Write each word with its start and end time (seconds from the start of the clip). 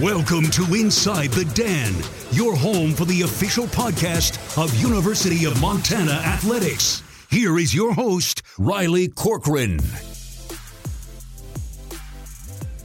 Welcome 0.00 0.50
to 0.50 0.74
Inside 0.74 1.30
the 1.30 1.44
Den, 1.54 1.94
your 2.32 2.56
home 2.56 2.94
for 2.94 3.04
the 3.04 3.22
official 3.22 3.66
podcast 3.66 4.60
of 4.60 4.74
University 4.74 5.44
of 5.44 5.60
Montana 5.60 6.14
Athletics. 6.14 7.04
Here 7.30 7.56
is 7.60 7.72
your 7.72 7.94
host, 7.94 8.42
Riley 8.58 9.06
Corcoran. 9.06 9.78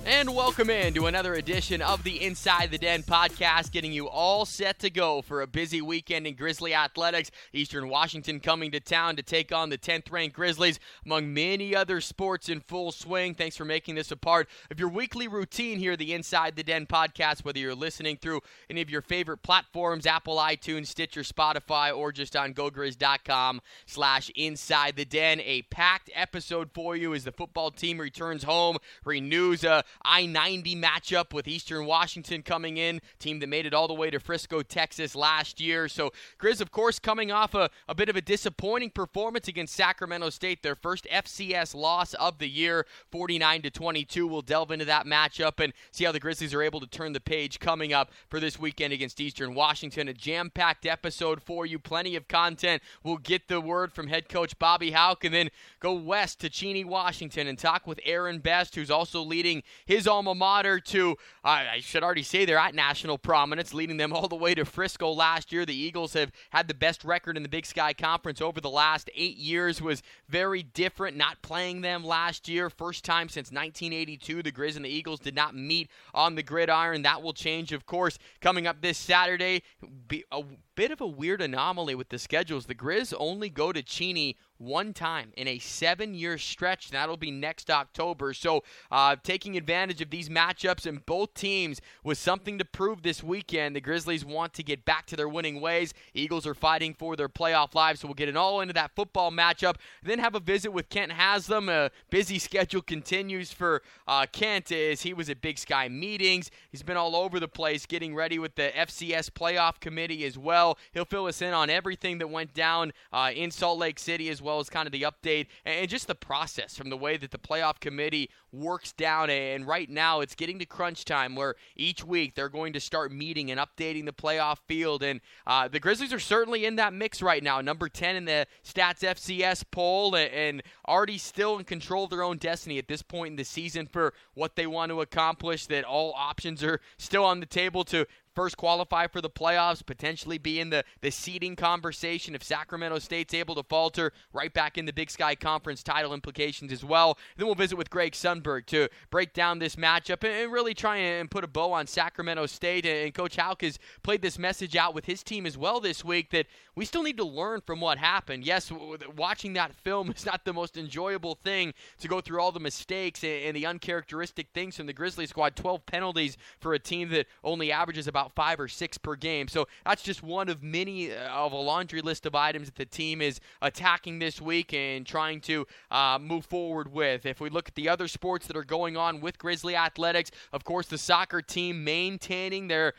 And 0.10 0.34
welcome 0.36 0.72
in 0.72 0.96
to 0.96 1.06
another 1.06 1.36
edition 1.36 1.84
of 1.84 2.04
the 2.04 2.24
Inside 2.24 2.72
the 2.72 2.80
Den 2.80 3.04
podcast, 3.04 3.72
getting 3.72 3.94
you 3.94 4.10
all 4.10 4.44
set 4.44 4.80
to 4.80 4.90
go 4.90 5.22
for 5.22 5.44
a 5.44 5.46
busy 5.46 5.84
weekend 5.84 6.26
in 6.26 6.34
Grizzly 6.34 6.74
athletics. 6.74 7.30
Eastern 7.54 7.90
Washington 7.90 8.40
coming 8.40 8.72
to 8.72 8.80
town 8.80 9.18
to 9.18 9.22
take 9.22 9.54
on 9.54 9.70
the 9.70 9.78
10th 9.78 10.12
ranked 10.12 10.36
Grizzlies, 10.36 10.80
among 11.06 11.32
many 11.32 11.76
other 11.76 12.02
sports 12.02 12.50
in 12.50 12.60
full 12.60 12.92
swing. 12.92 13.36
Thanks 13.36 13.56
for 13.56 13.66
making 13.66 13.94
this 13.94 14.10
a 14.10 14.18
part 14.18 14.50
of 14.72 14.80
your 14.80 14.90
weekly 14.90 15.28
routine 15.28 15.78
here, 15.78 15.96
the 15.96 16.12
Inside 16.12 16.56
the 16.56 16.64
Den 16.64 16.88
podcast, 16.88 17.46
whether 17.46 17.60
you're 17.60 17.76
listening 17.76 18.18
through 18.18 18.42
any 18.68 18.82
of 18.82 18.90
your 18.90 19.04
favorite 19.04 19.44
platforms, 19.44 20.08
Apple, 20.08 20.38
iTunes, 20.38 20.88
Stitcher, 20.88 21.22
Spotify, 21.22 21.96
or 21.96 22.12
just 22.12 22.36
on 22.36 22.56
gogriz.com 22.56 23.62
slash 23.86 24.32
Inside 24.36 24.96
the 24.96 25.06
Den. 25.06 25.40
A 25.42 25.62
packed 25.70 26.10
episode 26.16 26.72
for 26.74 26.96
you 26.96 27.14
as 27.14 27.26
the 27.26 27.32
football 27.32 27.70
team 27.70 28.00
returns 28.00 28.42
home, 28.42 28.80
renews 29.06 29.64
a 29.64 29.84
I 30.04 30.26
90 30.26 30.76
matchup 30.76 31.34
with 31.34 31.48
Eastern 31.48 31.86
Washington 31.86 32.42
coming 32.42 32.78
in, 32.78 33.02
team 33.20 33.40
that 33.40 33.48
made 33.48 33.66
it 33.66 33.74
all 33.74 33.88
the 33.88 33.94
way 33.94 34.10
to 34.10 34.20
Frisco, 34.20 34.62
Texas 34.62 35.16
last 35.16 35.60
year. 35.60 35.88
So, 35.88 36.12
Grizz, 36.40 36.62
of 36.62 36.72
course, 36.72 37.00
coming 37.00 37.32
off 37.32 37.54
a, 37.54 37.70
a 37.88 37.96
bit 37.96 38.10
of 38.10 38.16
a 38.16 38.22
disappointing 38.22 38.92
performance 38.92 39.48
against 39.48 39.76
Sacramento 39.76 40.30
State, 40.30 40.64
their 40.64 40.76
first 40.76 41.08
FCS 41.12 41.76
loss 41.76 42.14
of 42.16 42.38
the 42.38 42.48
year, 42.48 42.86
49 43.12 43.64
to 43.64 43.70
22. 43.70 44.28
We'll 44.28 44.42
delve 44.42 44.72
into 44.72 44.86
that 44.86 45.06
matchup 45.06 45.64
and 45.64 45.74
see 45.92 46.06
how 46.06 46.12
the 46.12 46.20
Grizzlies 46.20 46.54
are 46.54 46.62
able 46.62 46.80
to 46.80 46.88
turn 46.88 47.14
the 47.14 47.20
page 47.20 47.60
coming 47.60 47.94
up 47.94 48.12
for 48.30 48.40
this 48.40 48.60
weekend 48.60 48.94
against 48.94 49.20
Eastern 49.20 49.54
Washington. 49.54 50.08
A 50.08 50.14
jam 50.14 50.50
packed 50.50 50.86
episode 50.86 51.42
for 51.42 51.66
you, 51.66 51.80
plenty 51.80 52.16
of 52.16 52.28
content. 52.28 52.82
We'll 53.04 53.18
get 53.18 53.48
the 53.48 53.62
word 53.62 53.92
from 53.92 54.08
head 54.08 54.30
coach 54.30 54.58
Bobby 54.60 54.92
Hauck 54.92 55.24
and 55.24 55.34
then 55.34 55.50
go 55.80 55.94
west 55.94 56.40
to 56.42 56.50
Cheney, 56.50 56.84
Washington, 56.84 57.48
and 57.48 57.58
talk 57.58 57.86
with 57.86 58.00
Aaron 58.06 58.40
Best, 58.40 58.76
who's 58.76 58.92
also 58.92 59.22
leading 59.22 59.64
his 59.90 60.08
alma 60.08 60.36
mater 60.36 60.80
to, 60.80 61.18
uh, 61.44 61.64
I 61.74 61.80
should 61.80 62.04
already 62.04 62.22
say 62.22 62.46
they're 62.46 62.60
at 62.60 62.76
national 62.76 63.18
prominence, 63.18 63.74
leading 63.74 63.98
them 63.98 64.14
all 64.14 64.28
the 64.28 64.36
way 64.36 64.54
to 64.54 64.64
Frisco 64.64 65.12
last 65.12 65.52
year. 65.52 65.66
The 65.66 65.76
Eagles 65.76 66.14
have 66.14 66.32
had 66.52 66.68
the 66.68 66.76
best 66.76 67.04
record 67.04 67.36
in 67.36 67.42
the 67.42 67.50
Big 67.50 67.66
Sky 67.66 67.94
Conference 67.94 68.40
over 68.40 68.62
the 68.62 68.70
last 68.70 69.10
eight 69.16 69.38
years, 69.38 69.82
was 69.82 70.04
very 70.28 70.62
different 70.62 71.18
not 71.18 71.42
playing 71.42 71.82
them 71.82 72.04
last 72.04 72.48
year. 72.48 72.70
First 72.70 73.04
time 73.04 73.30
since 73.30 73.48
1982, 73.48 74.44
the 74.44 74.52
Grizz 74.52 74.76
and 74.76 74.86
the 74.86 74.90
Eagles 74.90 75.20
did 75.20 75.34
not 75.34 75.56
meet 75.56 75.90
on 76.14 76.36
the 76.36 76.44
gridiron. 76.44 77.02
That 77.02 77.24
will 77.24 77.34
change, 77.34 77.72
of 77.72 77.88
course, 77.88 78.20
coming 78.42 78.68
up 78.68 78.82
this 78.82 79.00
Saturday. 79.00 79.64
Be 80.08 80.24
a 80.32 80.44
bit 80.80 80.92
of 80.92 81.02
a 81.02 81.08
weird 81.08 81.42
anomaly 81.42 81.94
with 81.94 82.08
the 82.08 82.18
schedules. 82.18 82.68
The 82.68 82.74
Grizz 82.74 83.14
only 83.20 83.50
go 83.50 83.74
to 83.74 83.84
Cheney 83.84 84.38
one 84.60 84.94
time 84.94 85.32
in 85.36 85.48
a 85.48 85.58
seven 85.58 86.14
year 86.14 86.38
stretch. 86.38 86.92
That'll 86.92 87.18
be 87.18 87.32
next 87.32 87.72
October. 87.72 88.34
So, 88.34 88.64
uh, 88.92 89.16
taking 89.24 89.58
advantage 89.58 90.02
of 90.02 90.10
these 90.10 90.30
matchups 90.30 90.86
and 90.86 91.06
both 91.06 91.34
teams 91.34 91.82
with 92.04 92.18
something 92.18 92.58
to 92.60 92.66
prove 92.66 93.02
this 93.02 93.24
weekend. 93.24 93.76
The 93.76 93.82
Grizzlies 93.82 94.24
want 94.24 94.54
to 94.54 94.64
get 94.64 94.86
back 94.86 95.06
to 95.08 95.16
their 95.16 95.30
winning 95.30 95.60
ways. 95.60 95.94
Eagles 96.14 96.46
are 96.46 96.54
fighting 96.54 96.94
for 96.94 97.16
their 97.16 97.30
playoff 97.30 97.74
lives. 97.74 98.02
So, 98.02 98.08
we'll 98.08 98.16
get 98.16 98.30
it 98.30 98.38
all 98.38 98.62
into 98.62 98.74
that 98.74 98.92
football 98.96 99.32
matchup. 99.32 99.76
Then 100.04 100.20
have 100.20 100.36
a 100.36 100.40
visit 100.40 100.72
with 100.72 100.90
Kent 100.90 101.14
Haslam. 101.14 101.70
A 101.70 101.90
busy 102.10 102.38
schedule 102.38 102.82
continues 102.82 103.52
for 103.52 103.82
uh, 104.08 104.26
Kent 104.32 104.72
as 104.72 105.02
he 105.02 105.14
was 105.14 105.30
at 105.30 105.42
Big 105.42 105.58
Sky 105.58 105.88
meetings. 105.88 106.52
He's 106.70 106.84
been 106.84 106.98
all 106.98 107.16
over 107.16 107.40
the 107.40 107.48
place 107.48 107.86
getting 107.86 108.14
ready 108.14 108.40
with 108.40 108.56
the 108.56 108.72
FCS 108.76 109.30
playoff 109.32 109.80
committee 109.80 110.26
as 110.26 110.38
well. 110.38 110.69
He'll 110.94 111.06
fill 111.06 111.28
us 111.28 111.42
in 111.42 111.54
on 111.54 111.70
everything 111.70 112.18
that 112.18 112.30
went 112.30 112.54
down 112.54 112.92
uh, 113.14 113.32
in 113.34 113.52
Salt 113.52 113.80
Lake 113.80 114.00
City 114.00 114.30
as 114.30 114.42
well 114.42 114.50
well 114.50 114.60
as 114.60 114.70
kind 114.70 114.88
of 114.88 114.92
the 114.92 115.04
update 115.04 115.46
and 115.64 115.88
just 115.88 116.08
the 116.08 116.16
process 116.16 116.76
from 116.76 116.90
the 116.90 116.98
way 116.98 117.18
that 117.18 117.30
the 117.30 117.38
playoff 117.38 117.80
committee 117.80 118.32
works 118.52 118.92
down. 118.92 119.30
And 119.30 119.66
right 119.66 119.90
now, 119.90 120.22
it's 120.22 120.36
getting 120.36 120.60
to 120.60 120.66
crunch 120.66 121.06
time 121.06 121.36
where 121.36 121.56
each 121.76 122.04
week 122.04 122.36
they're 122.36 122.50
going 122.50 122.74
to 122.74 122.80
start 122.80 123.12
meeting 123.12 123.52
and 123.52 123.60
updating 123.60 124.06
the 124.06 124.12
playoff 124.12 124.60
field. 124.68 125.04
And 125.04 125.22
uh, 125.48 125.68
the 125.68 125.80
Grizzlies 125.80 126.14
are 126.14 126.20
certainly 126.20 126.66
in 126.66 126.76
that 126.78 126.94
mix 126.94 127.22
right 127.22 127.44
now. 127.44 127.62
Number 127.62 127.90
10 127.90 128.16
in 128.16 128.26
the 128.26 128.48
Stats 128.64 129.02
FCS 129.02 129.64
poll 129.72 130.16
and 130.16 130.62
already 130.88 131.18
still 131.18 131.58
in 131.58 131.64
control 131.64 132.06
of 132.06 132.10
their 132.10 132.24
own 132.24 132.38
destiny 132.38 132.78
at 132.78 132.88
this 132.88 133.02
point 133.02 133.32
in 133.32 133.36
the 133.36 133.46
season 133.46 133.88
for 133.88 134.14
what 134.34 134.56
they 134.56 134.68
want 134.68 134.90
to 134.90 135.02
accomplish. 135.02 135.68
That 135.68 135.84
all 135.84 136.14
options 136.16 136.64
are 136.64 136.80
still 136.98 137.26
on 137.26 137.40
the 137.40 137.46
table 137.46 137.84
to 137.86 138.06
first 138.40 138.56
qualify 138.56 139.06
for 139.06 139.20
the 139.20 139.30
playoffs, 139.30 139.86
potentially 139.86 140.38
be 140.38 140.62
in 140.62 140.70
the, 140.70 140.84
the 141.02 141.12
seeding 141.12 141.58
conversation 141.58 142.34
if 142.34 142.42
Sacramento 142.42 143.00
State's 143.00 143.34
able 143.34 143.54
to 143.56 143.64
falter, 143.64 144.14
right 144.32 144.54
back 144.54 144.78
in 144.78 144.86
the 144.86 144.94
Big 144.94 145.12
Sky 145.12 145.36
Conference 145.36 145.84
title 145.84 146.14
implications 146.14 146.72
as 146.72 146.82
well. 146.82 147.18
Then 147.36 147.48
we'll 147.48 147.56
visit 147.56 147.78
with 147.78 147.90
Greg 147.90 148.16
Sundberg 148.40 148.66
to 148.68 148.90
break 149.10 149.34
down 149.34 149.60
this 149.60 149.76
matchup 149.76 150.24
and 150.24 150.52
really 150.52 150.74
try 150.74 150.98
and 150.98 151.30
put 151.30 151.44
a 151.44 151.48
bow 151.48 151.74
on 151.74 151.88
Sacramento 151.88 152.46
State. 152.46 152.86
And 152.86 153.14
Coach 153.14 153.36
Hauck 153.36 153.62
has 153.62 153.80
played 154.04 154.22
this 154.22 154.40
message 154.40 154.76
out 154.76 154.94
with 154.94 155.06
his 155.06 155.24
team 155.24 155.46
as 155.46 155.58
well 155.58 155.80
this 155.80 156.04
week 156.04 156.30
that 156.32 156.48
we 156.76 156.86
still 156.86 157.04
need 157.04 157.18
to 157.18 157.26
learn 157.26 157.62
from 157.62 157.82
what 157.82 157.98
happened. 157.98 158.46
Yes, 158.46 158.72
watching 159.16 159.54
that 159.54 159.74
film 159.76 160.12
is 160.12 160.26
not 160.26 160.46
the 160.46 160.54
most 160.54 160.78
enjoyable 160.78 161.36
thing 161.36 161.74
to 162.00 162.08
go 162.08 162.22
through 162.22 162.40
all 162.40 162.52
the 162.52 162.60
mistakes 162.60 163.24
and 163.24 163.56
the 163.56 163.66
uncharacteristic 163.66 164.48
things 164.54 164.78
from 164.78 164.86
the 164.86 164.94
Grizzlies 164.94 165.30
squad. 165.30 165.56
12 165.56 165.86
penalties 165.86 166.38
for 166.60 166.74
a 166.74 166.80
team 166.80 167.10
that 167.10 167.28
only 167.44 167.72
averages 167.72 168.08
about 168.08 168.34
five 168.34 168.60
or 168.60 168.68
six 168.68 168.98
per 168.98 169.16
game. 169.16 169.48
So 169.48 169.68
that's 169.86 170.02
just 170.02 170.24
one 170.24 170.48
of 170.50 170.64
many 170.64 171.12
uh, 171.12 171.30
of 171.30 171.52
a 171.52 171.58
laundry 171.58 172.02
list 172.02 172.26
of 172.26 172.36
items 172.36 172.68
that 172.68 172.76
the 172.76 172.86
team 172.86 173.22
is 173.22 173.40
attacking 173.62 174.20
this 174.20 174.40
week 174.42 174.74
and 174.74 175.06
trying 175.06 175.42
to 175.42 175.66
uh, 175.92 176.18
move 176.22 176.46
forward 176.46 176.92
with. 176.94 177.26
If 177.26 177.42
we 177.42 177.50
look 177.50 177.68
at 177.68 177.76
the 177.76 177.90
other 177.90 178.08
sports 178.08 178.29
that 178.38 178.56
are 178.56 178.64
going 178.64 178.96
on 178.96 179.22
with 179.22 179.38
Grizzly 179.38 179.76
Athletics, 179.76 180.32
of 180.54 180.64
course, 180.64 180.88
the 180.88 180.98
soccer 180.98 181.42
team 181.42 181.84
maintaining 181.84 182.68
their 182.68 182.94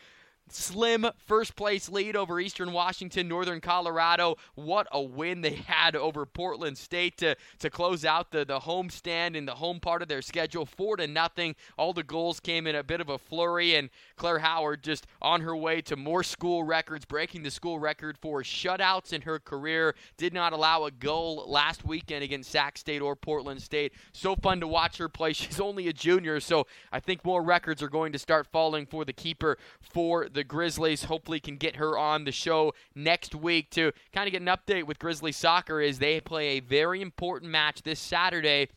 slim 0.53 1.07
first 1.27 1.57
place 1.57 1.89
lead 1.89 2.17
over 2.17 2.41
Eastern 2.41 2.73
Washington, 2.73 3.29
Northern 3.29 3.61
Colorado. 3.61 4.37
What 4.55 4.87
a 4.93 5.01
win 5.01 5.41
they 5.41 5.55
had 5.55 5.97
over 5.97 6.27
Portland 6.27 6.79
State 6.79 7.17
to, 7.19 7.37
to 7.59 7.71
close 7.71 8.05
out 8.05 8.31
the, 8.31 8.45
the 8.45 8.61
home 8.61 8.91
stand 8.91 9.37
in 9.37 9.47
the 9.47 9.55
home 9.55 9.81
part 9.81 10.03
of 10.03 10.09
their 10.09 10.23
schedule. 10.23 10.67
Four 10.67 10.97
to 10.97 11.07
nothing. 11.07 11.55
All 11.77 11.93
the 11.93 12.03
goals 12.03 12.41
came 12.41 12.67
in 12.67 12.75
a 12.75 12.83
bit 12.83 13.01
of 13.01 13.09
a 13.09 13.19
flurry, 13.19 13.75
and 13.75 13.91
Claire 14.17 14.39
Howard 14.39 14.83
just 14.83 15.07
on 15.23 15.41
her 15.41 15.57
way 15.57 15.81
to 15.83 15.97
more 15.97 16.23
school 16.23 16.65
records, 16.65 17.05
breaking 17.05 17.43
the 17.43 17.51
school 17.51 17.79
record 17.79 18.19
for 18.19 18.43
shutouts 18.43 19.13
in 19.13 19.23
her 19.23 19.39
career. 19.39 19.95
Did 20.17 20.35
not 20.35 20.53
allow 20.53 20.85
a 20.85 20.91
goal 20.91 21.45
last 21.47 21.85
weekend 21.85 22.25
against 22.25 22.51
Sac 22.51 22.79
State 22.79 23.03
or 23.03 23.17
Portland 23.17 23.63
State. 23.63 23.93
So 24.13 24.37
fun 24.37 24.61
to 24.61 24.69
watch 24.69 24.99
her 24.99 25.09
play. 25.09 25.33
She's 25.41 25.61
only 25.61 25.89
a 25.89 25.93
junior, 25.93 26.41
so 26.41 26.67
I 26.93 27.01
think 27.01 27.25
more 27.25 27.43
records 27.43 27.83
are 27.83 27.89
going 27.89 28.13
to 28.13 28.19
start 28.19 28.47
falling 28.47 28.87
for 28.87 29.05
the 29.05 29.13
keeper 29.13 29.59
for 29.81 30.29
the 30.29 30.40
the 30.41 30.45
Grizzlies. 30.45 31.05
Hopefully, 31.05 31.39
can 31.39 31.57
get 31.57 31.77
her 31.77 31.99
on 31.99 32.25
the 32.25 32.33
show 32.33 32.73
next 32.95 33.35
week 33.35 33.69
to 33.73 33.93
kind 34.11 34.27
of 34.27 34.33
get 34.33 34.41
an 34.41 34.49
update 34.49 34.85
with 34.85 34.99
Grizzly 34.99 35.33
soccer 35.33 35.83
as 35.83 35.99
they 35.99 36.19
play 36.19 36.57
a 36.57 36.61
very 36.61 37.03
important 37.03 37.53
match 37.53 37.83
this 37.83 38.01
Saturday 38.01 38.69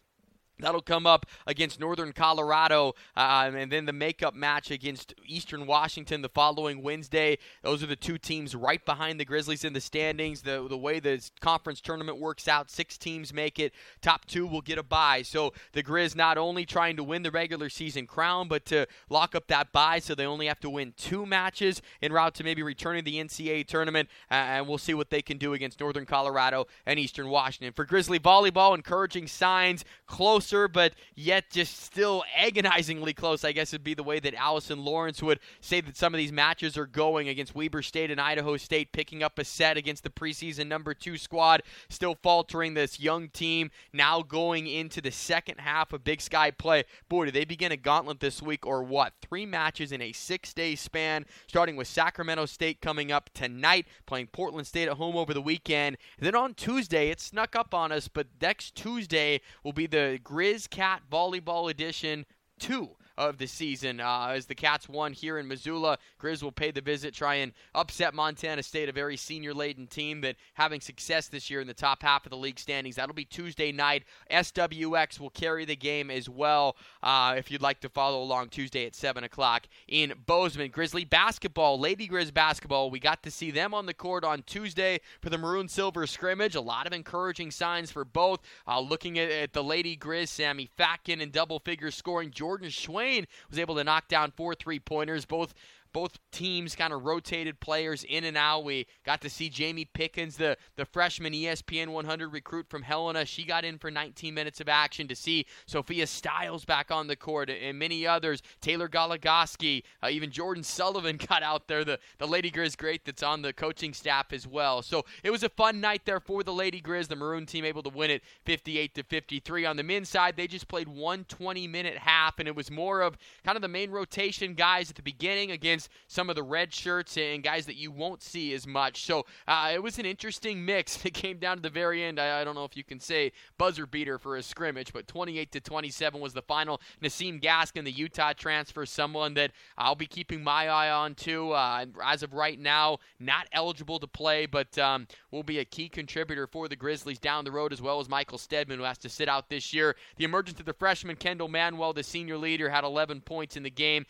That'll 0.60 0.82
come 0.82 1.08
up 1.08 1.26
against 1.48 1.80
Northern 1.80 2.14
Colorado, 2.14 2.94
uh, 3.18 3.52
and 3.56 3.72
then 3.72 3.86
the 3.86 3.94
makeup 3.94 4.36
match 4.36 4.70
against 4.70 5.16
Eastern 5.26 5.66
Washington 5.66 6.22
the 6.22 6.30
following 6.30 6.84
Wednesday. 6.84 7.40
Those 7.64 7.82
are 7.82 7.88
the 7.88 7.96
two 7.96 8.20
teams 8.20 8.54
right 8.54 8.84
behind 8.86 9.20
the 9.20 9.26
Grizzlies 9.26 9.64
in 9.64 9.74
the 9.74 9.82
standings. 9.82 10.44
The 10.44 10.68
the 10.70 10.78
way 10.78 11.00
the 11.00 11.28
conference 11.42 11.82
tournament 11.82 12.20
works 12.20 12.48
out, 12.48 12.70
six 12.70 13.00
teams 13.00 13.34
make 13.34 13.58
it. 13.58 13.74
Top 14.02 14.26
two 14.26 14.46
will 14.46 14.62
get 14.62 14.78
a 14.78 14.84
bye. 14.84 15.24
So 15.24 15.54
the 15.72 15.82
Grizz 15.82 16.16
not 16.16 16.38
only 16.38 16.66
trying 16.68 16.98
to 16.98 17.04
win 17.04 17.24
the 17.24 17.32
regular 17.32 17.68
season 17.68 18.06
crown, 18.06 18.48
but 18.48 18.64
to 18.66 18.86
lock 19.10 19.34
up 19.34 19.48
that 19.48 19.72
bye, 19.72 20.00
so 20.00 20.14
they 20.14 20.26
only 20.26 20.46
have 20.46 20.60
to 20.60 20.70
win 20.70 20.94
two 20.96 21.26
matches 21.26 21.82
en 22.04 22.14
route 22.14 22.36
to 22.36 22.44
maybe 22.44 22.62
returning 22.62 23.04
the 23.04 23.16
NCAA 23.16 23.66
tournament. 23.66 24.08
Uh, 24.30 24.36
and 24.36 24.68
we'll 24.68 24.78
see 24.78 24.94
what 24.94 25.10
they 25.10 25.24
can 25.24 25.40
do 25.40 25.54
against 25.54 25.80
Northern 25.80 26.06
Colorado 26.06 26.68
and 26.86 27.00
Eastern 27.00 27.30
Washington. 27.30 27.74
For 27.74 27.86
Grizzly 27.86 28.20
volleyball, 28.20 28.76
encouraging 28.76 29.28
signs 29.28 29.84
closer 30.06 30.43
closer, 30.44 30.68
but 30.68 30.94
yet 31.16 31.50
just 31.50 31.84
still 31.84 32.24
agonizingly 32.36 33.14
close, 33.14 33.46
I 33.46 33.54
guess 33.54 33.72
would 33.72 33.84
be 33.84 33.94
the 33.94 34.04
way 34.04 34.20
that 34.20 34.34
Allison 34.34 34.84
Lawrence 34.84 35.24
would 35.24 35.40
say 35.62 35.80
that 35.82 35.96
some 35.96 36.14
of 36.14 36.18
these 36.18 36.34
matches 36.34 36.78
are 36.78 36.86
going 36.86 37.30
against 37.30 37.56
Weber 37.56 37.82
State 37.82 38.12
and 38.12 38.20
Idaho 38.20 38.58
State, 38.58 38.92
picking 38.92 39.24
up 39.24 39.40
a 39.40 39.46
set 39.46 39.78
against 39.78 40.04
the 40.04 40.10
preseason 40.10 40.68
number 40.68 40.94
two 40.94 41.18
squad, 41.18 41.64
still 41.90 42.16
faltering 42.22 42.74
this 42.74 43.00
young 43.00 43.30
team, 43.30 43.72
now 43.94 44.22
going 44.22 44.68
into 44.68 45.00
the 45.00 45.12
second 45.12 45.60
half 45.60 45.94
of 45.94 46.04
Big 46.04 46.20
Sky 46.20 46.52
play. 46.52 46.84
Boy, 47.08 47.26
do 47.26 47.32
they 47.32 47.46
begin 47.46 47.72
a 47.72 47.78
gauntlet 47.78 48.20
this 48.20 48.42
week 48.42 48.66
or 48.66 48.84
what? 48.84 49.14
Three 49.22 49.46
matches 49.46 49.92
in 49.92 50.02
a 50.02 50.12
six 50.12 50.54
day 50.54 50.76
span, 50.76 51.26
starting 51.48 51.78
with 51.78 51.88
Sacramento 51.88 52.46
State 52.48 52.82
coming 52.82 53.12
up 53.12 53.30
tonight, 53.34 53.88
playing 54.06 54.28
Portland 54.28 54.68
State 54.68 54.90
at 54.90 54.98
home 54.98 55.16
over 55.16 55.34
the 55.34 55.42
weekend. 55.42 55.98
Then 56.20 56.36
on 56.36 56.54
Tuesday, 56.54 57.10
it 57.10 57.22
snuck 57.22 57.56
up 57.56 57.74
on 57.74 57.92
us, 57.92 58.08
but 58.08 58.28
next 58.42 58.76
Tuesday 58.76 59.40
will 59.64 59.74
be 59.74 59.88
the 59.88 60.20
Grizz 60.34 60.68
Cat 60.68 61.04
Volleyball 61.12 61.70
Edition 61.70 62.26
2 62.60 62.90
of 63.18 63.38
the 63.38 63.48
season. 63.48 64.00
Uh, 64.00 64.28
as 64.30 64.46
the 64.48 64.56
Cats 64.56 64.90
won 64.90 65.14
here 65.14 65.38
in 65.38 65.48
Missoula, 65.48 65.98
Grizz 66.20 66.42
will 66.42 66.52
pay 66.52 66.72
the 66.72 66.82
visit, 66.82 67.14
try 67.14 67.36
and 67.36 67.54
upset 67.76 68.14
Montana 68.14 68.64
State, 68.64 68.90
a 68.90 68.92
very 68.92 69.18
senior 69.18 69.54
laden 69.54 69.88
team 69.88 70.22
that 70.22 70.36
having 70.54 70.82
success 70.82 71.28
this 71.28 71.50
year 71.50 71.62
in 71.62 71.68
the 71.68 71.74
top 71.74 72.02
half 72.02 72.26
of 72.26 72.30
the 72.30 72.38
league 72.38 72.60
standings. 72.60 72.96
That'll 72.96 73.14
be 73.14 73.26
Tuesday 73.26 73.72
night. 73.72 74.04
SWX 74.32 75.20
will 75.20 75.30
carry 75.30 75.66
the 75.66 75.76
game 75.76 76.10
as 76.10 76.28
well. 76.28 76.76
Uh, 77.02 77.36
if 77.38 77.52
you'd 77.52 77.62
like 77.62 77.80
to 77.82 77.90
follow 77.90 78.22
along 78.22 78.50
Tuesday 78.50 78.86
at 78.86 78.96
7 78.96 79.24
o'clock 79.24 79.68
in 79.88 80.14
Bozeman. 80.26 80.72
Grizzly 80.72 81.06
basketball, 81.06 81.80
Lady 81.80 82.08
Grizz 82.08 82.34
basketball. 82.34 82.90
We 82.90 83.00
got 83.00 83.24
to 83.24 83.32
see 83.32 83.52
them 83.52 83.74
on 83.74 83.86
the 83.86 83.94
court 83.94 84.24
on 84.24 84.44
Tuesday 84.44 85.00
for 85.22 85.30
the 85.30 85.38
maroon 85.38 85.68
silver 85.68 86.08
scrimmage. 86.08 86.56
A 86.56 86.62
lot 86.62 86.88
of 86.88 86.94
encouraging 86.94 87.52
signs 87.52 87.92
for 87.92 88.06
both. 88.06 88.40
Uh, 88.68 88.80
looking 88.80 89.20
at, 89.20 89.30
at, 89.30 89.54
the 89.54 89.64
Lady 89.64 89.96
Grizz, 89.96 90.30
Sammy 90.30 90.70
Fatkin 90.78 91.22
in 91.22 91.30
double 91.30 91.60
figures 91.60 91.96
scoring. 91.96 92.32
Jordan 92.32 92.70
Schweyen 92.70 93.03
was 93.50 93.60
able 93.60 93.76
to 93.76 93.84
knock 93.84 94.08
down 94.08 94.32
four 94.32 94.56
three 94.56 94.80
pointers. 94.80 95.26
Both 95.26 95.54
both 95.94 96.18
teams 96.32 96.76
kind 96.76 96.92
of 96.92 97.06
rotated 97.06 97.60
players 97.60 98.04
in 98.04 98.24
and 98.24 98.36
out. 98.36 98.64
We 98.64 98.88
got 99.06 99.22
to 99.22 99.30
see 99.30 99.50
Jamie 99.50 99.86
Pickens, 99.86 100.38
the, 100.38 100.58
the 100.76 100.86
freshman 100.86 101.34
ESPN 101.34 101.90
100 101.90 102.34
recruit 102.34 102.68
from 102.68 102.82
Helena. 102.82 103.26
She 103.26 103.46
got 103.46 103.64
in 103.64 103.78
for 103.78 103.92
19 103.92 104.34
minutes 104.34 104.60
of 104.60 104.68
action 104.68 105.08
to 105.08 105.16
see 105.16 105.46
Sophia 105.68 106.08
Stiles 106.08 106.66
back 106.66 106.92
on 106.92 107.08
the 107.08 107.16
court 107.16 107.50
and 107.50 107.78
many 107.78 108.06
others. 108.06 108.42
Taylor 108.60 108.90
Goligoski, 108.90 109.84
uh, 110.04 110.10
even 110.10 110.32
Jordan 110.32 110.64
Sullivan 110.64 111.18
got 111.30 111.44
out 111.44 111.68
there, 111.68 111.86
the, 111.86 112.00
the 112.18 112.28
Lady 112.28 112.50
Grizz 112.50 112.76
great 112.76 113.06
that's 113.06 113.24
on 113.24 113.42
the 113.42 113.54
coaching 113.54 113.94
staff 113.94 114.34
as 114.34 114.48
well. 114.48 114.82
So 114.82 115.06
it 115.24 115.30
was 115.30 115.44
a 115.44 115.50
fun 115.50 115.80
night 115.80 116.02
there 116.06 116.20
for 116.20 116.44
the 116.44 116.54
Lady 116.54 116.82
Grizz. 116.82 117.08
The 117.08 117.16
Maroon 117.16 117.46
team 117.46 117.66
able 117.66 117.84
to 117.84 117.90
win 117.90 118.10
it 118.10 118.24
58 118.46 118.96
to 118.96 119.04
53. 119.04 119.66
On 119.66 119.78
the 119.78 119.84
men's 119.84 120.10
side, 120.10 120.36
they 120.36 120.48
just 120.48 120.68
played 120.68 120.88
one 120.88 121.26
20 121.26 121.68
minute 121.68 121.98
half, 121.98 122.40
and 122.40 122.48
it 122.48 122.56
was 122.56 122.72
more 122.72 123.02
of 123.02 123.18
kind 123.46 123.56
of 123.56 123.62
the 123.62 123.68
main 123.68 123.92
rotation 123.92 124.56
guys 124.56 124.90
at 124.90 124.96
the 124.96 125.04
beginning 125.04 125.52
against 125.52 125.83
some 126.08 126.30
of 126.30 126.36
the 126.36 126.44
red 126.44 126.74
shirts 126.74 127.18
and 127.18 127.44
guys 127.44 127.66
that 127.66 127.76
you 127.76 127.92
won't 127.92 128.22
see 128.22 128.54
as 128.54 128.66
much. 128.68 129.06
So 129.06 129.26
uh, 129.48 129.72
it 129.74 129.82
was 129.82 130.00
an 130.00 130.06
interesting 130.06 130.66
mix. 130.66 131.04
It 131.14 131.14
came 131.14 131.38
down 131.38 131.58
to 131.58 131.62
the 131.62 131.70
very 131.70 132.04
end. 132.04 132.20
I, 132.20 132.42
I, 132.42 132.44
don't 132.44 132.56
know 132.56 132.64
if 132.64 132.76
you 132.76 132.84
can 132.84 133.00
say 133.00 133.34
buzzer 133.58 133.86
beater 133.86 134.18
for 134.18 134.38
a 134.38 134.42
scrimmage, 134.42 134.94
but 134.94 135.06
28 135.06 135.52
to 135.52 135.62
27 135.62 136.20
was 136.20 136.34
the 136.34 136.42
final. 136.42 136.82
Naseem 137.04 137.42
Gaskin, 137.42 137.84
the 137.84 137.92
Utah 137.92 138.34
transfer, 138.34 138.86
someone 138.86 139.36
that 139.36 139.52
I'll 139.78 139.96
be 139.96 140.08
keeping 140.08 140.44
my 140.44 140.70
eye 140.70 140.90
on 140.90 141.14
too. 141.14 141.52
Uh, 141.52 141.86
as 142.04 142.24
of 142.24 142.34
right 142.34 142.60
now, 142.60 142.98
not 143.20 143.48
eligible 143.52 144.00
to 144.00 144.08
play, 144.08 144.46
but 144.46 144.76
um, 144.78 145.08
will 145.30 145.44
be 145.44 145.60
a 145.60 145.66
key 145.66 145.90
contributor 145.90 146.48
for 146.48 146.68
the 146.68 146.76
Grizzlies 146.76 147.20
down 147.20 147.46
the 147.46 147.52
road, 147.52 147.74
as 147.74 147.82
well 147.82 148.00
as 148.00 148.10
Michael 148.10 148.38
Steadman, 148.38 148.80
who 148.80 148.86
has 148.86 148.98
to 149.00 149.10
sit 149.10 149.30
out 149.30 149.50
this 149.50 149.74
year. 149.74 149.96
The 150.18 150.26
emergence 150.26 150.60
of 150.60 150.66
the 150.66 150.74
freshman 150.74 151.16
Kendal 151.16 151.48
Manuel, 151.48 151.94
the 151.94 152.04
senior 152.04 152.38
leader, 152.38 152.70
had 152.70 152.84
11 152.84 153.22
points 153.22 153.56
in 153.56 153.64
the 153.64 153.70
game. 153.70 154.06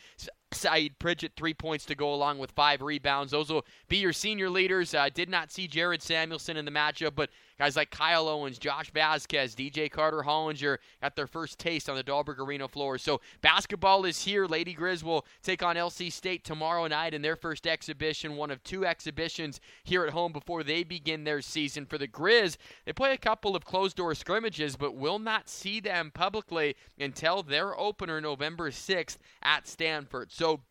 Sayeed 0.53 0.93
Pridgett, 0.99 1.33
three 1.35 1.53
points 1.53 1.85
to 1.85 1.95
go 1.95 2.13
along 2.13 2.39
with 2.39 2.51
five 2.51 2.81
rebounds. 2.81 3.31
Those 3.31 3.49
will 3.49 3.65
be 3.87 3.97
your 3.97 4.13
senior 4.13 4.49
leaders. 4.49 4.93
I 4.93 5.07
uh, 5.07 5.09
did 5.13 5.29
not 5.29 5.51
see 5.51 5.67
Jared 5.67 6.01
Samuelson 6.01 6.57
in 6.57 6.65
the 6.65 6.71
matchup, 6.71 7.15
but 7.15 7.29
Guys 7.59 7.75
like 7.75 7.91
Kyle 7.91 8.27
Owens, 8.27 8.57
Josh 8.57 8.91
Vazquez, 8.91 9.53
DJ 9.55 9.89
Carter 9.89 10.23
Hollinger 10.25 10.77
got 11.01 11.15
their 11.15 11.27
first 11.27 11.59
taste 11.59 11.87
on 11.87 11.95
the 11.95 12.03
Dahlberg 12.03 12.39
Arena 12.39 12.67
floor. 12.67 12.97
So 12.97 13.21
basketball 13.41 14.05
is 14.05 14.23
here. 14.23 14.47
Lady 14.47 14.73
Grizz 14.73 15.03
will 15.03 15.25
take 15.43 15.61
on 15.61 15.75
LC 15.75 16.11
State 16.11 16.43
tomorrow 16.43 16.87
night 16.87 17.13
in 17.13 17.21
their 17.21 17.35
first 17.35 17.67
exhibition, 17.67 18.35
one 18.35 18.49
of 18.49 18.63
two 18.63 18.85
exhibitions 18.85 19.59
here 19.83 20.03
at 20.03 20.13
home 20.13 20.33
before 20.33 20.63
they 20.63 20.83
begin 20.83 21.23
their 21.23 21.41
season. 21.41 21.85
For 21.85 21.97
the 21.97 22.07
Grizz, 22.07 22.57
they 22.85 22.93
play 22.93 23.13
a 23.13 23.17
couple 23.17 23.55
of 23.55 23.65
closed 23.65 23.97
door 23.97 24.15
scrimmages, 24.15 24.75
but 24.75 24.95
will 24.95 25.19
not 25.19 25.47
see 25.47 25.79
them 25.79 26.11
publicly 26.13 26.75
until 26.99 27.43
their 27.43 27.79
opener 27.79 28.19
November 28.19 28.71
6th 28.71 29.17
at 29.43 29.67
Stanford. 29.67 30.31
So 30.31 30.61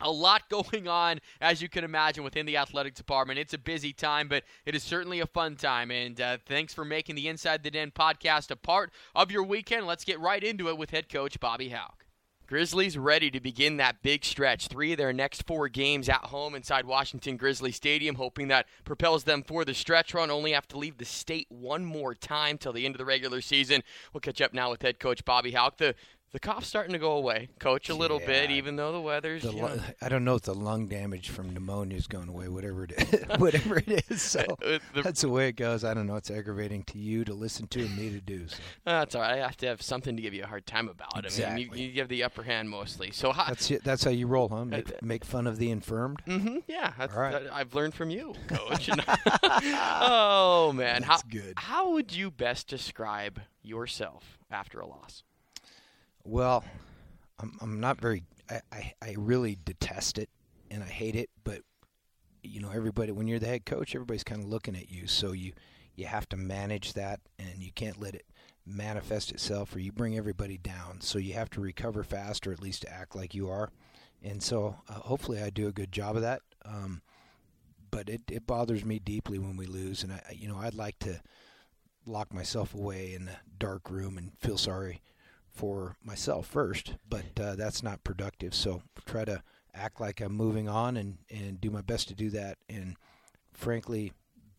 a 0.00 0.10
lot 0.10 0.48
going 0.48 0.88
on, 0.88 1.20
as 1.40 1.60
you 1.62 1.68
can 1.68 1.84
imagine, 1.84 2.24
within 2.24 2.46
the 2.46 2.56
athletic 2.56 2.94
department. 2.94 3.38
It's 3.38 3.54
a 3.54 3.58
busy 3.58 3.92
time, 3.92 4.28
but 4.28 4.44
it 4.66 4.74
is 4.74 4.82
certainly 4.82 5.20
a 5.20 5.26
fun 5.26 5.56
time. 5.56 5.90
And 5.90 6.20
uh, 6.20 6.38
thanks 6.46 6.74
for 6.74 6.84
making 6.84 7.16
the 7.16 7.28
Inside 7.28 7.62
the 7.62 7.70
Den 7.70 7.90
podcast 7.90 8.50
a 8.50 8.56
part 8.56 8.92
of 9.14 9.30
your 9.30 9.42
weekend. 9.42 9.86
Let's 9.86 10.04
get 10.04 10.20
right 10.20 10.42
into 10.42 10.68
it 10.68 10.78
with 10.78 10.90
head 10.90 11.08
coach 11.08 11.38
Bobby 11.40 11.70
Hauck. 11.70 12.04
Grizzlies 12.50 12.98
ready 12.98 13.30
to 13.30 13.38
begin 13.38 13.76
that 13.76 14.02
big 14.02 14.24
stretch. 14.24 14.66
Three 14.66 14.90
of 14.90 14.98
their 14.98 15.12
next 15.12 15.46
four 15.46 15.68
games 15.68 16.08
at 16.08 16.24
home 16.24 16.56
inside 16.56 16.84
Washington 16.84 17.36
Grizzly 17.36 17.70
Stadium, 17.70 18.16
hoping 18.16 18.48
that 18.48 18.66
propels 18.84 19.22
them 19.22 19.44
for 19.44 19.64
the 19.64 19.72
stretch 19.72 20.14
run. 20.14 20.32
Only 20.32 20.50
have 20.50 20.66
to 20.68 20.76
leave 20.76 20.98
the 20.98 21.04
state 21.04 21.46
one 21.48 21.84
more 21.84 22.12
time 22.12 22.58
till 22.58 22.72
the 22.72 22.84
end 22.84 22.96
of 22.96 22.98
the 22.98 23.04
regular 23.04 23.40
season. 23.40 23.84
We'll 24.12 24.20
catch 24.20 24.40
up 24.40 24.52
now 24.52 24.72
with 24.72 24.82
head 24.82 24.98
coach 24.98 25.24
Bobby 25.24 25.52
Hauck. 25.52 25.76
The 25.76 25.94
The 26.32 26.38
cough's 26.38 26.68
starting 26.68 26.92
to 26.92 26.98
go 27.00 27.12
away, 27.12 27.48
coach, 27.58 27.88
a 27.88 27.94
little 27.94 28.20
bit, 28.20 28.52
even 28.52 28.76
though 28.76 28.92
the 28.92 29.00
weather's. 29.00 29.42
The 29.42 29.50
you 29.52 29.62
lu- 29.62 29.68
know, 29.76 29.82
I 30.00 30.08
don't 30.08 30.24
know 30.24 30.36
if 30.36 30.42
the 30.42 30.54
lung 30.54 30.86
damage 30.86 31.28
from 31.28 31.52
pneumonia 31.52 31.96
is 31.96 32.06
going 32.06 32.28
away, 32.28 32.46
whatever 32.48 32.84
it 32.84 32.92
is. 32.92 33.24
whatever 33.38 33.78
it 33.78 34.04
is. 34.08 34.22
So 34.30 34.40
Uh, 34.64 34.78
the- 34.94 35.02
that's 35.02 35.22
the 35.22 35.28
way 35.28 35.48
it 35.48 35.54
goes. 35.56 35.82
I 35.82 35.92
don't 35.92 36.06
know. 36.06 36.14
It's 36.14 36.30
aggravating 36.30 36.84
to 36.84 36.98
you 36.98 37.24
to 37.24 37.34
listen 37.34 37.66
to 37.68 37.80
and 37.80 37.96
me 37.96 38.10
to 38.10 38.20
do. 38.20 38.46
So 38.46 38.58
that's 38.84 39.16
all 39.16 39.22
right. 39.22 39.32
I 39.32 39.36
have 39.38 39.56
to 39.56 39.66
have 39.66 39.82
something 39.82 40.14
to 40.14 40.22
give 40.22 40.32
you 40.32 40.44
a 40.44 40.46
hard 40.46 40.66
time 40.66 40.88
about. 40.88 41.08
I 41.14 41.16
mean, 41.18 41.24
Exactly. 41.24 41.80
you, 41.82 41.88
you 41.88 42.00
have 42.00 42.08
the 42.08 42.22
upper 42.22 42.44
hand 42.44 42.70
mostly. 42.70 43.10
So 43.10 43.32
how? 43.32 43.46
that's 43.46 43.68
it. 43.68 43.82
That's 43.82 44.04
how 44.04 44.10
you 44.12 44.28
roll, 44.28 44.48
huh? 44.48 44.64
Make, 44.66 45.02
make 45.02 45.24
fun 45.24 45.48
of 45.48 45.58
the 45.58 45.72
infirmed. 45.72 46.20
hmm 46.26 46.58
yeah, 46.68 46.92
that's, 46.96 47.12
All 47.12 47.22
right. 47.22 47.32
that- 47.42 47.52
I've 47.52 47.74
learned 47.74 47.94
from 47.94 48.10
you, 48.10 48.34
coach. 48.46 48.88
oh 48.92 50.72
man, 50.74 51.02
how 51.02 51.14
That's 51.16 51.22
good. 51.24 51.54
how 51.56 51.90
would 51.90 52.12
you 52.14 52.30
best 52.30 52.68
describe 52.68 53.40
yourself 53.62 54.38
after 54.50 54.78
a 54.80 54.86
loss? 54.86 55.24
Well, 56.24 56.64
I'm 57.38 57.56
I'm 57.60 57.80
not 57.80 58.00
very. 58.00 58.24
I, 58.48 58.60
I 58.72 58.92
I 59.02 59.14
really 59.18 59.58
detest 59.64 60.18
it 60.18 60.28
and 60.70 60.82
I 60.82 60.86
hate 60.86 61.16
it. 61.16 61.30
But 61.44 61.62
you 62.42 62.60
know, 62.60 62.70
everybody 62.70 63.12
when 63.12 63.26
you're 63.26 63.38
the 63.38 63.46
head 63.46 63.66
coach, 63.66 63.94
everybody's 63.94 64.24
kind 64.24 64.42
of 64.42 64.48
looking 64.48 64.76
at 64.76 64.90
you, 64.90 65.06
so 65.06 65.32
you 65.32 65.52
you 65.96 66.06
have 66.06 66.28
to 66.30 66.36
manage 66.36 66.92
that, 66.94 67.20
and 67.38 67.62
you 67.62 67.72
can't 67.72 68.00
let 68.00 68.14
it 68.14 68.24
manifest 68.66 69.30
itself, 69.32 69.74
or 69.74 69.80
you 69.80 69.92
bring 69.92 70.16
everybody 70.16 70.56
down. 70.58 71.00
So 71.00 71.18
you 71.18 71.34
have 71.34 71.50
to 71.50 71.60
recover 71.60 72.02
fast, 72.02 72.46
or 72.46 72.52
at 72.52 72.62
least 72.62 72.84
act 72.88 73.16
like 73.16 73.34
you 73.34 73.48
are. 73.50 73.70
And 74.22 74.42
so, 74.42 74.76
uh, 74.88 74.94
hopefully, 74.94 75.42
I 75.42 75.50
do 75.50 75.66
a 75.68 75.72
good 75.72 75.92
job 75.92 76.16
of 76.16 76.22
that. 76.22 76.42
Um, 76.64 77.02
but 77.90 78.08
it, 78.08 78.22
it 78.30 78.46
bothers 78.46 78.84
me 78.84 78.98
deeply 78.98 79.38
when 79.38 79.56
we 79.56 79.66
lose, 79.66 80.02
and 80.02 80.12
I 80.12 80.22
you 80.32 80.48
know 80.48 80.58
I'd 80.58 80.74
like 80.74 80.98
to 81.00 81.20
lock 82.06 82.32
myself 82.32 82.74
away 82.74 83.14
in 83.14 83.28
a 83.28 83.40
dark 83.58 83.90
room 83.90 84.16
and 84.16 84.32
feel 84.38 84.56
sorry 84.56 85.02
for 85.52 85.96
myself 86.04 86.46
first, 86.46 86.94
but 87.08 87.38
uh, 87.40 87.54
that's 87.54 87.82
not 87.82 88.04
productive. 88.04 88.54
So 88.54 88.82
try 89.04 89.24
to 89.24 89.42
act 89.74 90.00
like 90.00 90.20
I'm 90.20 90.32
moving 90.32 90.68
on 90.68 90.96
and, 90.96 91.18
and 91.30 91.60
do 91.60 91.70
my 91.70 91.82
best 91.82 92.08
to 92.08 92.14
do 92.14 92.30
that. 92.30 92.58
And 92.68 92.96
frankly, 93.52 94.12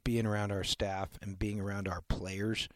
being 0.04 0.26
around 0.26 0.52
our 0.52 0.64
staff 0.64 1.10
and 1.22 1.38
being 1.38 1.60
around 1.60 1.88
our 1.88 2.02
players, 2.02 2.68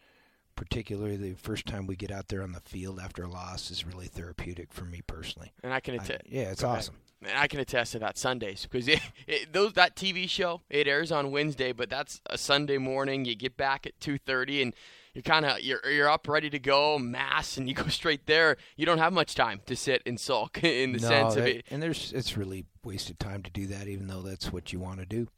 particularly 0.54 1.16
the 1.16 1.34
first 1.34 1.66
time 1.66 1.86
we 1.86 1.96
get 1.96 2.10
out 2.10 2.28
there 2.28 2.42
on 2.42 2.52
the 2.52 2.60
field 2.60 2.98
after 3.00 3.24
a 3.24 3.28
loss, 3.28 3.70
is 3.70 3.86
really 3.86 4.06
therapeutic 4.06 4.72
for 4.72 4.84
me 4.84 5.02
personally. 5.06 5.52
And 5.62 5.72
I 5.72 5.80
can 5.80 5.94
attest. 5.94 6.22
yeah, 6.26 6.50
it's 6.50 6.64
awesome. 6.64 6.96
And 7.28 7.38
I 7.38 7.46
can 7.46 7.60
attest 7.60 7.92
to 7.92 7.98
that 8.00 8.16
Sundays 8.18 8.66
because 8.70 8.88
it, 8.88 9.00
it, 9.26 9.52
those 9.52 9.72
that 9.74 9.96
TV 9.96 10.28
show 10.28 10.62
it 10.70 10.86
airs 10.86 11.12
on 11.12 11.30
Wednesday, 11.30 11.72
but 11.72 11.90
that's 11.90 12.20
a 12.26 12.38
Sunday 12.38 12.78
morning. 12.78 13.24
You 13.24 13.34
get 13.34 13.56
back 13.56 13.86
at 13.86 13.98
two 14.00 14.18
thirty, 14.18 14.62
and 14.62 14.74
you're 15.14 15.22
kind 15.22 15.44
of 15.44 15.60
you're 15.60 15.80
you're 15.88 16.10
up 16.10 16.28
ready 16.28 16.50
to 16.50 16.58
go 16.58 16.98
mass, 16.98 17.56
and 17.56 17.68
you 17.68 17.74
go 17.74 17.86
straight 17.88 18.26
there. 18.26 18.56
You 18.76 18.86
don't 18.86 18.98
have 18.98 19.12
much 19.12 19.34
time 19.34 19.60
to 19.66 19.76
sit 19.76 20.02
and 20.06 20.20
sulk 20.20 20.58
in 20.64 20.92
the 20.92 21.00
no, 21.00 21.08
sense 21.08 21.36
of 21.36 21.46
it. 21.46 21.64
and 21.70 21.82
there's 21.82 22.12
it's 22.12 22.36
really 22.36 22.66
wasted 22.84 23.18
time 23.18 23.42
to 23.42 23.50
do 23.50 23.66
that, 23.68 23.88
even 23.88 24.06
though 24.06 24.22
that's 24.22 24.52
what 24.52 24.72
you 24.72 24.80
want 24.80 25.00
to 25.00 25.06
do. 25.06 25.28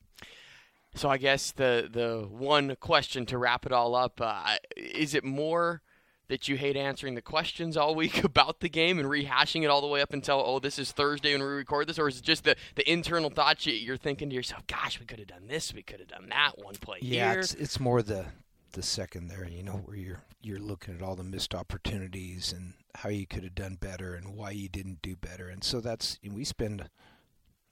So 0.94 1.08
I 1.08 1.18
guess 1.18 1.52
the 1.52 1.88
the 1.90 2.26
one 2.28 2.76
question 2.80 3.24
to 3.26 3.38
wrap 3.38 3.66
it 3.66 3.72
all 3.72 3.94
up 3.94 4.20
uh, 4.20 4.56
is 4.76 5.14
it 5.14 5.22
more 5.22 5.82
that 6.28 6.46
you 6.48 6.56
hate 6.56 6.76
answering 6.76 7.14
the 7.14 7.22
questions 7.22 7.76
all 7.76 7.94
week 7.94 8.22
about 8.24 8.60
the 8.60 8.68
game 8.68 8.98
and 8.98 9.08
rehashing 9.08 9.62
it 9.62 9.68
all 9.68 9.80
the 9.80 9.86
way 9.86 10.00
up 10.00 10.12
until 10.12 10.42
oh 10.44 10.58
this 10.58 10.78
is 10.78 10.92
Thursday 10.92 11.32
when 11.32 11.40
we 11.40 11.46
record 11.48 11.88
this, 11.88 11.98
or 11.98 12.08
is 12.08 12.18
it 12.18 12.24
just 12.24 12.44
the 12.44 12.54
the 12.76 12.90
internal 12.90 13.30
thoughts 13.30 13.66
you- 13.66 13.72
you're 13.74 13.96
thinking 13.96 14.28
to 14.30 14.34
yourself, 14.36 14.66
gosh, 14.66 15.00
we 15.00 15.06
could 15.06 15.18
have 15.18 15.28
done 15.28 15.46
this, 15.48 15.72
we 15.74 15.82
could 15.82 15.98
have 16.00 16.08
done 16.08 16.28
that 16.28 16.58
one 16.58 16.74
play 16.76 16.98
Yeah, 17.02 17.32
here. 17.32 17.40
it's 17.40 17.54
it's 17.54 17.80
more 17.80 18.02
the 18.02 18.26
the 18.72 18.82
second 18.82 19.28
there, 19.28 19.48
you 19.48 19.62
know, 19.62 19.78
where 19.84 19.96
you're 19.96 20.22
you're 20.42 20.58
looking 20.60 20.94
at 20.94 21.02
all 21.02 21.16
the 21.16 21.24
missed 21.24 21.54
opportunities 21.54 22.52
and 22.52 22.74
how 22.94 23.08
you 23.08 23.26
could 23.26 23.42
have 23.42 23.54
done 23.54 23.74
better 23.76 24.14
and 24.14 24.34
why 24.34 24.50
you 24.50 24.68
didn't 24.68 25.02
do 25.02 25.16
better. 25.16 25.48
And 25.48 25.64
so 25.64 25.80
that's 25.80 26.18
and 26.22 26.34
we 26.34 26.44
spend 26.44 26.88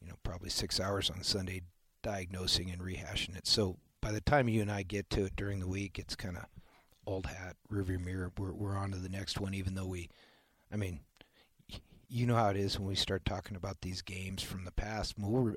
you 0.00 0.08
know 0.08 0.14
probably 0.22 0.50
6 0.50 0.80
hours 0.80 1.10
on 1.10 1.22
Sunday 1.22 1.62
diagnosing 2.02 2.70
and 2.70 2.80
rehashing 2.80 3.36
it. 3.36 3.46
So 3.46 3.76
by 4.00 4.12
the 4.12 4.20
time 4.20 4.48
you 4.48 4.62
and 4.62 4.70
I 4.70 4.82
get 4.82 5.10
to 5.10 5.25
it 5.25 5.36
during 5.36 5.60
the 5.60 5.68
week, 5.68 5.98
it's 5.98 6.14
kind 6.16 6.36
of 6.36 6.44
old 7.06 7.26
hat, 7.26 7.56
rearview 7.70 8.02
mirror. 8.02 8.32
We're 8.36 8.52
we're 8.52 8.76
on 8.76 8.92
to 8.92 8.98
the 8.98 9.08
next 9.08 9.40
one 9.40 9.54
even 9.54 9.75
though 9.75 9.86
we 9.86 10.08
I 10.72 10.76
mean 10.76 11.00
you 12.08 12.26
know 12.26 12.36
how 12.36 12.48
it 12.50 12.56
is 12.56 12.78
when 12.78 12.88
we 12.88 12.94
start 12.94 13.25
talking 13.25 13.56
about 13.56 13.80
these 13.80 14.02
games 14.02 14.42
from 14.42 14.64
the 14.64 14.70
past. 14.70 15.16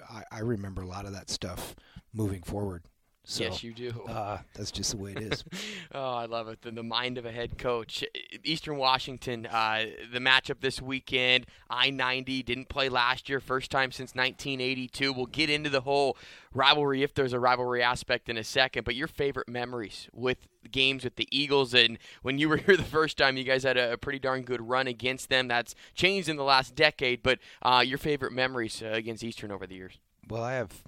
I, 0.10 0.24
I 0.32 0.40
remember 0.40 0.82
a 0.82 0.88
lot 0.88 1.06
of 1.06 1.14
that 1.14 1.30
stuff 1.30 1.76
moving 2.14 2.42
forward. 2.42 2.86
So, 3.30 3.44
yes, 3.44 3.64
you 3.64 3.76
do. 3.76 3.92
uh, 4.10 4.40
that's 4.56 4.72
just 4.72 4.90
the 4.90 4.98
way 4.98 5.12
it 5.12 5.20
is. 5.20 5.46
oh, 5.94 6.14
I 6.14 6.26
love 6.26 6.48
it. 6.48 6.64
The, 6.64 6.72
the 6.72 6.82
mind 6.82 7.20
of 7.20 7.28
a 7.28 7.32
head 7.32 7.60
coach. 7.60 8.04
Eastern 8.44 8.78
Washington, 8.78 9.46
uh, 9.46 9.86
the 10.12 10.18
matchup 10.18 10.62
this 10.62 10.82
weekend, 10.82 11.46
I 11.70 11.92
90, 11.92 12.42
didn't 12.42 12.70
play 12.70 12.90
last 12.90 13.30
year, 13.30 13.40
first 13.40 13.70
time 13.70 13.92
since 13.92 14.16
1982. 14.16 15.14
We'll 15.14 15.28
get 15.28 15.52
into 15.52 15.70
the 15.70 15.82
whole 15.82 16.18
rivalry, 16.56 17.04
if 17.04 17.14
there's 17.14 17.32
a 17.32 17.40
rivalry 17.40 17.84
aspect, 17.84 18.30
in 18.30 18.38
a 18.38 18.44
second. 18.44 18.84
But 18.84 18.96
your 18.96 19.08
favorite 19.08 19.48
memories 19.48 20.10
with 20.12 20.48
games 20.72 21.04
with 21.04 21.16
the 21.16 21.28
Eagles, 21.30 21.76
and 21.76 22.00
when 22.24 22.40
you 22.40 22.50
were 22.50 22.58
here 22.66 22.76
the 22.76 22.84
first 22.84 23.16
time, 23.16 23.38
you 23.38 23.44
guys 23.44 23.62
had 23.62 23.78
a, 23.78 23.94
a 23.94 23.98
pretty 23.98 24.18
darn 24.18 24.42
good 24.42 24.68
run 24.68 24.88
against 24.88 25.30
them. 25.30 25.48
That's 25.48 25.76
changed 25.94 26.30
in 26.30 26.36
the 26.36 26.44
last 26.44 26.74
decade, 26.74 27.22
but 27.22 27.38
uh, 27.62 27.84
your 27.86 28.00
favorite 28.00 28.34
memories 28.34 28.82
uh, 28.82 28.88
against 28.88 29.24
Eastern 29.24 29.52
over 29.52 29.68
the 29.68 29.76
years. 29.76 30.00
well, 30.28 30.42
I 30.42 30.54
have 30.54 30.82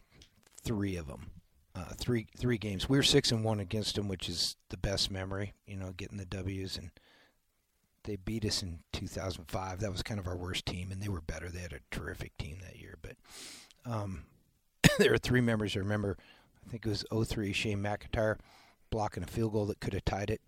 three 0.63 0.95
of 0.95 1.05
them. 1.05 1.29
Uh, 1.73 1.93
three 1.95 2.27
three 2.37 2.57
games. 2.57 2.89
We 2.89 2.97
were 2.97 3.03
six 3.03 3.31
and 3.31 3.45
one 3.45 3.61
against 3.61 3.95
them, 3.95 4.09
which 4.09 4.27
is 4.27 4.57
the 4.69 4.77
best 4.77 5.09
memory. 5.09 5.53
You 5.65 5.77
know, 5.77 5.93
getting 5.95 6.17
the 6.17 6.25
W's, 6.25 6.77
and 6.77 6.91
they 8.03 8.17
beat 8.17 8.45
us 8.45 8.61
in 8.61 8.79
2005. 8.93 9.79
That 9.79 9.91
was 9.91 10.03
kind 10.03 10.19
of 10.19 10.27
our 10.27 10.35
worst 10.35 10.65
team, 10.65 10.91
and 10.91 11.01
they 11.01 11.07
were 11.07 11.21
better. 11.21 11.49
They 11.49 11.61
had 11.61 11.73
a 11.73 11.95
terrific 11.95 12.37
team 12.37 12.57
that 12.61 12.79
year. 12.79 12.97
But 13.01 13.15
um, 13.85 14.23
there 14.99 15.13
are 15.13 15.17
three 15.17 15.41
memories 15.41 15.75
I 15.75 15.79
remember. 15.79 16.17
I 16.65 16.69
think 16.69 16.85
it 16.85 16.89
was 16.89 17.27
03 17.27 17.53
Shane 17.53 17.81
McIntyre 17.81 18.37
blocking 18.89 19.23
a 19.23 19.27
field 19.27 19.53
goal 19.53 19.65
that 19.67 19.79
could 19.79 19.93
have 19.93 20.05
tied 20.05 20.29
it 20.29 20.41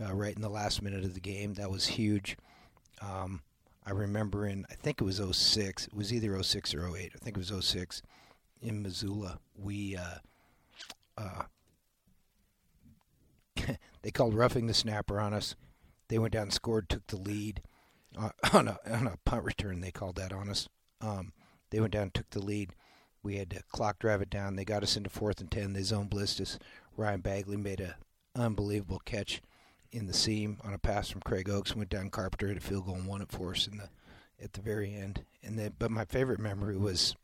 uh, 0.00 0.12
right 0.12 0.34
in 0.34 0.42
the 0.42 0.48
last 0.48 0.82
minute 0.82 1.04
of 1.04 1.14
the 1.14 1.20
game. 1.20 1.54
That 1.54 1.70
was 1.70 1.86
huge. 1.86 2.36
Um, 3.00 3.42
I 3.86 3.90
remember 3.90 4.46
in 4.46 4.66
I 4.70 4.74
think 4.74 5.00
it 5.00 5.04
was 5.04 5.20
06. 5.30 5.86
It 5.86 5.94
was 5.94 6.12
either 6.12 6.42
06 6.42 6.74
or 6.74 6.96
08. 6.96 7.12
I 7.14 7.18
think 7.18 7.36
it 7.36 7.50
was 7.50 7.66
06 7.66 8.02
in 8.60 8.82
Missoula. 8.82 9.38
We 9.56 9.96
uh, 9.96 10.18
uh, 11.16 11.44
they 14.02 14.10
called 14.10 14.34
roughing 14.34 14.66
the 14.66 14.74
snapper 14.74 15.20
on 15.20 15.34
us. 15.34 15.54
They 16.08 16.18
went 16.18 16.34
down 16.34 16.44
and 16.44 16.52
scored, 16.52 16.88
took 16.88 17.06
the 17.06 17.16
lead 17.16 17.62
uh, 18.18 18.30
on 18.52 18.68
a 18.68 18.78
on 18.88 19.06
a 19.06 19.16
punt 19.24 19.44
return. 19.44 19.80
They 19.80 19.90
called 19.90 20.16
that 20.16 20.32
on 20.32 20.48
us. 20.48 20.68
Um, 21.00 21.32
they 21.70 21.80
went 21.80 21.92
down 21.92 22.04
and 22.04 22.14
took 22.14 22.30
the 22.30 22.44
lead. 22.44 22.70
We 23.22 23.36
had 23.36 23.50
to 23.50 23.62
clock 23.72 23.98
drive 23.98 24.20
it 24.20 24.30
down. 24.30 24.56
They 24.56 24.64
got 24.64 24.82
us 24.82 24.96
into 24.96 25.10
fourth 25.10 25.40
and 25.40 25.50
ten. 25.50 25.72
They 25.72 25.82
zone 25.82 26.08
blitzed 26.08 26.40
us. 26.40 26.58
Ryan 26.96 27.20
Bagley 27.20 27.56
made 27.56 27.80
a 27.80 27.96
unbelievable 28.36 29.00
catch 29.04 29.40
in 29.90 30.06
the 30.06 30.12
seam 30.12 30.58
on 30.62 30.74
a 30.74 30.78
pass 30.78 31.08
from 31.08 31.22
Craig 31.22 31.48
Ochs. 31.48 31.74
Went 31.74 31.88
down 31.88 32.10
Carpenter 32.10 32.48
hit 32.48 32.58
a 32.58 32.60
field 32.60 32.86
goal 32.86 32.96
and 32.96 33.06
won 33.06 33.22
it 33.22 33.32
for 33.32 33.52
us 33.52 33.66
in 33.66 33.78
the 33.78 33.88
at 34.42 34.52
the 34.52 34.60
very 34.60 34.94
end. 34.94 35.24
And 35.42 35.58
then, 35.58 35.74
but 35.78 35.90
my 35.90 36.04
favorite 36.04 36.40
memory 36.40 36.76
was 36.76 37.16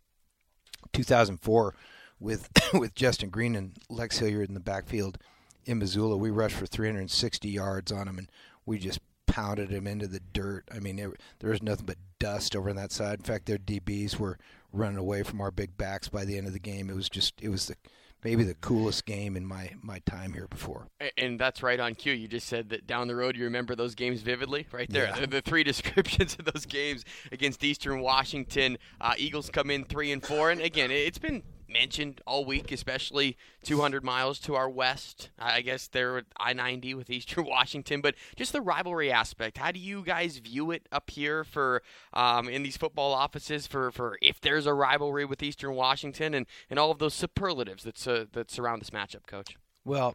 2004 0.93 1.75
with 2.21 2.49
with 2.75 2.95
Justin 2.95 3.31
Green 3.31 3.57
and 3.57 3.77
Lex 3.89 4.19
Hilliard 4.19 4.49
in 4.49 4.55
the 4.55 4.61
backfield 4.61 5.19
in 5.65 5.79
Missoula. 5.79 6.17
We 6.17 6.31
rushed 6.31 6.57
for 6.57 6.67
360 6.67 7.49
yards 7.49 7.91
on 7.91 8.07
him, 8.07 8.19
and 8.19 8.31
we 8.67 8.79
just 8.79 9.01
pounded 9.27 9.71
him 9.71 9.87
into 9.87 10.07
the 10.07 10.21
dirt. 10.21 10.65
I 10.75 10.81
mean, 10.81 10.97
there, 10.97 11.13
there 11.39 11.51
was 11.51 11.63
nothing 11.63 11.87
but 11.87 11.97
dust 12.19 12.55
over 12.55 12.71
on 12.71 12.77
that 12.77 12.93
side. 12.93 13.21
In 13.21 13.25
fact, 13.25 13.47
their 13.47 13.59
DBs 13.59 14.19
were 14.19 14.39
running 14.73 14.99
away 14.99 15.23
from 15.23 15.41
our 15.41 15.51
big 15.51 15.77
backs 15.77 16.09
by 16.09 16.25
the 16.25 16.37
end 16.37 16.47
of 16.47 16.53
the 16.53 16.59
game. 16.59 16.91
It 16.91 16.97
was 16.97 17.09
just, 17.09 17.35
it 17.41 17.49
was 17.49 17.67
the 17.67 17.77
maybe 18.25 18.45
the 18.45 18.55
coolest 18.55 19.07
game 19.07 19.37
in 19.37 19.47
my 19.47 19.71
my 19.83 19.99
time 20.01 20.33
here 20.33 20.47
before. 20.49 20.87
And 21.17 21.39
that's 21.39 21.63
right 21.63 21.81
on 21.81 21.95
cue. 21.95 22.13
You 22.13 22.29
just 22.29 22.49
said 22.49 22.69
that 22.71 22.87
down 22.87 23.09
the 23.09 23.17
road 23.17 23.37
you 23.37 23.45
remember 23.45 23.75
those 23.75 23.95
games 23.95 24.21
vividly, 24.21 24.67
right 24.73 24.91
there. 24.91 25.07
Yeah. 25.07 25.21
The, 25.21 25.27
the 25.27 25.41
three 25.41 25.65
descriptions 25.71 26.37
of 26.39 26.45
those 26.45 26.67
games 26.67 27.05
against 27.33 27.65
Eastern 27.65 28.01
Washington. 28.01 28.79
Uh, 29.01 29.15
Eagles 29.17 29.51
come 29.51 29.71
in 29.71 29.85
three 29.85 30.13
and 30.13 30.23
four, 30.23 30.51
and 30.51 30.61
again, 30.61 30.91
it's 30.91 31.19
been 31.19 31.43
mentioned 31.71 32.21
all 32.27 32.45
week, 32.45 32.73
especially 32.73 33.37
200 33.63 34.05
miles 34.05 34.39
to 34.41 34.55
our 34.55 34.69
west. 34.69 35.31
I 35.39 35.61
guess 35.63 35.87
they're 35.89 36.23
I-90 36.39 36.95
with 36.97 37.11
Eastern 37.11 37.45
Washington, 37.47 38.01
but 38.01 38.15
just 38.37 38.53
the 38.53 38.61
rivalry 38.61 39.11
aspect. 39.11 39.59
How 39.59 39.71
do 39.71 39.81
you 39.81 40.03
guys 40.03 40.39
view 40.39 40.71
it 40.71 40.87
up 40.93 41.11
here 41.11 41.45
for 41.45 41.83
um, 42.13 42.49
in 42.49 42.63
these 42.63 42.77
football 42.77 43.13
offices 43.13 43.67
for, 43.67 43.91
for 43.91 44.19
if 44.21 44.41
there's 44.41 44.67
a 44.67 44.75
rivalry 44.75 45.25
with 45.25 45.43
Eastern 45.43 45.75
Washington 45.75 46.35
and, 46.35 46.47
and 46.69 46.79
all 46.79 46.91
of 46.91 46.99
those 46.99 47.15
superlatives 47.15 47.85
that 47.85 47.97
that 48.33 48.51
surround 48.51 48.81
this 48.81 48.91
matchup, 48.91 49.27
Coach? 49.27 49.57
Well, 49.85 50.15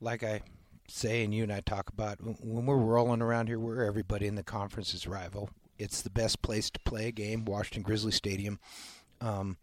like 0.00 0.22
I 0.22 0.42
say, 0.88 1.24
and 1.24 1.34
you 1.34 1.42
and 1.42 1.52
I 1.52 1.60
talk 1.60 1.88
about, 1.88 2.18
when 2.20 2.66
we're 2.66 2.76
rolling 2.76 3.22
around 3.22 3.46
here, 3.48 3.58
we're 3.58 3.84
everybody 3.84 4.26
in 4.26 4.34
the 4.34 4.42
conference's 4.42 5.06
rival. 5.06 5.50
It's 5.78 6.02
the 6.02 6.10
best 6.10 6.42
place 6.42 6.70
to 6.70 6.80
play 6.80 7.08
a 7.08 7.12
game, 7.12 7.44
Washington 7.44 7.82
Grizzly 7.82 8.12
Stadium. 8.12 8.60
Um, 9.20 9.56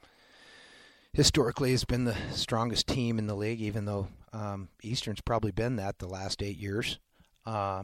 historically, 1.13 1.73
it's 1.73 1.85
been 1.85 2.05
the 2.05 2.17
strongest 2.31 2.87
team 2.87 3.17
in 3.17 3.27
the 3.27 3.35
league, 3.35 3.61
even 3.61 3.85
though 3.85 4.07
um, 4.33 4.69
Eastern's 4.81 5.21
probably 5.21 5.51
been 5.51 5.75
that 5.77 5.99
the 5.99 6.07
last 6.07 6.41
eight 6.41 6.57
years, 6.57 6.99
uh, 7.45 7.83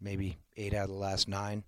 maybe 0.00 0.38
eight 0.56 0.74
out 0.74 0.84
of 0.84 0.90
the 0.90 0.96
last 0.96 1.28
nine. 1.28 1.64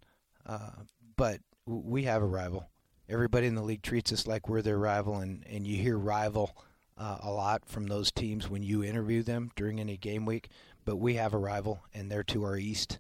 Uh, 0.47 0.71
but 1.16 1.40
we 1.66 2.04
have 2.04 2.23
a 2.23 2.26
rival. 2.26 2.69
Everybody 3.09 3.47
in 3.47 3.54
the 3.54 3.62
league 3.62 3.83
treats 3.83 4.12
us 4.12 4.26
like 4.26 4.49
we're 4.49 4.62
their 4.62 4.78
rival, 4.78 5.19
and, 5.19 5.45
and 5.49 5.66
you 5.66 5.76
hear 5.76 5.99
rival 5.99 6.57
uh, 6.97 7.19
a 7.23 7.31
lot 7.31 7.66
from 7.66 7.87
those 7.87 8.11
teams 8.11 8.49
when 8.49 8.62
you 8.62 8.83
interview 8.83 9.23
them 9.23 9.50
during 9.57 9.81
any 9.81 9.97
game 9.97 10.26
week. 10.26 10.49
But 10.85 10.97
we 10.97 11.14
have 11.14 11.35
a 11.35 11.38
rival, 11.38 11.83
and 11.93 12.11
they're 12.11 12.25
to 12.25 12.45
our 12.45 12.57
east. 12.57 12.99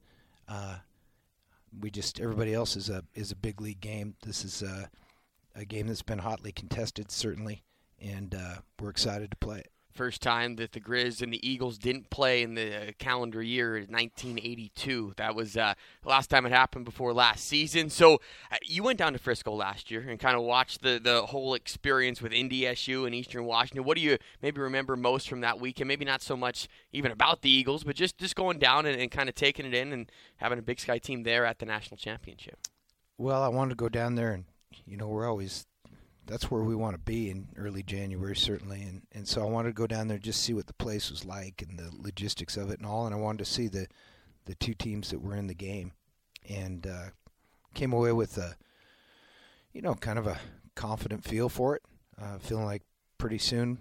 Uh, 0.48 0.76
we 1.80 1.90
just 1.90 2.20
everybody 2.20 2.54
else 2.54 2.76
is 2.76 2.88
a 2.88 3.02
is 3.14 3.32
a 3.32 3.36
big 3.36 3.60
league 3.60 3.80
game. 3.80 4.14
This 4.24 4.44
is 4.44 4.62
a, 4.62 4.88
a 5.54 5.64
game 5.64 5.86
that's 5.86 6.02
been 6.02 6.18
hotly 6.18 6.52
contested, 6.52 7.10
certainly, 7.10 7.62
and 8.00 8.34
uh, 8.34 8.56
we're 8.80 8.90
excited 8.90 9.30
to 9.30 9.36
play 9.36 9.60
it. 9.60 9.70
First 9.92 10.22
time 10.22 10.56
that 10.56 10.72
the 10.72 10.80
Grizz 10.80 11.22
and 11.22 11.32
the 11.32 11.48
Eagles 11.48 11.78
didn't 11.78 12.10
play 12.10 12.42
in 12.42 12.54
the 12.54 12.94
calendar 12.98 13.40
year 13.40 13.76
is 13.76 13.86
1982. 13.86 15.14
That 15.16 15.36
was 15.36 15.56
uh, 15.56 15.74
the 16.02 16.08
last 16.08 16.30
time 16.30 16.44
it 16.46 16.50
happened 16.50 16.84
before 16.84 17.12
last 17.12 17.44
season. 17.44 17.90
So 17.90 18.14
uh, 18.50 18.56
you 18.64 18.82
went 18.82 18.98
down 18.98 19.12
to 19.12 19.20
Frisco 19.20 19.54
last 19.54 19.92
year 19.92 20.00
and 20.00 20.18
kind 20.18 20.36
of 20.36 20.42
watched 20.42 20.82
the, 20.82 21.00
the 21.00 21.26
whole 21.26 21.54
experience 21.54 22.20
with 22.20 22.32
NDSU 22.32 23.06
and 23.06 23.14
Eastern 23.14 23.44
Washington. 23.44 23.84
What 23.84 23.96
do 23.96 24.02
you 24.02 24.18
maybe 24.42 24.60
remember 24.60 24.96
most 24.96 25.28
from 25.28 25.42
that 25.42 25.60
weekend? 25.60 25.86
Maybe 25.86 26.04
not 26.04 26.22
so 26.22 26.36
much 26.36 26.66
even 26.90 27.12
about 27.12 27.42
the 27.42 27.50
Eagles, 27.50 27.84
but 27.84 27.94
just, 27.94 28.18
just 28.18 28.34
going 28.34 28.58
down 28.58 28.86
and, 28.86 29.00
and 29.00 29.12
kind 29.12 29.28
of 29.28 29.36
taking 29.36 29.64
it 29.64 29.74
in 29.74 29.92
and 29.92 30.10
having 30.38 30.58
a 30.58 30.62
Big 30.62 30.80
Sky 30.80 30.98
team 30.98 31.22
there 31.22 31.46
at 31.46 31.60
the 31.60 31.66
national 31.66 31.98
championship. 31.98 32.58
Well, 33.16 33.44
I 33.44 33.48
wanted 33.48 33.70
to 33.70 33.76
go 33.76 33.88
down 33.88 34.16
there, 34.16 34.32
and 34.32 34.46
you 34.86 34.96
know 34.96 35.08
we're 35.08 35.28
always 35.28 35.66
that's 36.26 36.50
where 36.50 36.62
we 36.62 36.74
want 36.74 36.94
to 36.94 36.98
be 36.98 37.30
in 37.30 37.48
early 37.56 37.82
January, 37.82 38.36
certainly. 38.36 38.82
And 38.82 39.02
and 39.12 39.28
so 39.28 39.42
I 39.42 39.50
wanted 39.50 39.70
to 39.70 39.74
go 39.74 39.86
down 39.86 40.08
there 40.08 40.16
and 40.16 40.24
just 40.24 40.42
see 40.42 40.54
what 40.54 40.66
the 40.66 40.74
place 40.74 41.10
was 41.10 41.24
like 41.24 41.62
and 41.62 41.78
the 41.78 41.90
logistics 41.96 42.56
of 42.56 42.70
it 42.70 42.78
and 42.78 42.86
all. 42.86 43.06
And 43.06 43.14
I 43.14 43.18
wanted 43.18 43.38
to 43.38 43.50
see 43.50 43.68
the 43.68 43.86
the 44.46 44.54
two 44.54 44.74
teams 44.74 45.10
that 45.10 45.20
were 45.20 45.36
in 45.36 45.46
the 45.46 45.54
game, 45.54 45.92
and 46.48 46.86
uh, 46.86 47.10
came 47.74 47.92
away 47.92 48.12
with 48.12 48.38
a 48.38 48.56
you 49.72 49.82
know 49.82 49.94
kind 49.94 50.18
of 50.18 50.26
a 50.26 50.38
confident 50.74 51.24
feel 51.24 51.48
for 51.48 51.76
it, 51.76 51.82
uh, 52.20 52.38
feeling 52.38 52.66
like 52.66 52.82
pretty 53.18 53.38
soon. 53.38 53.78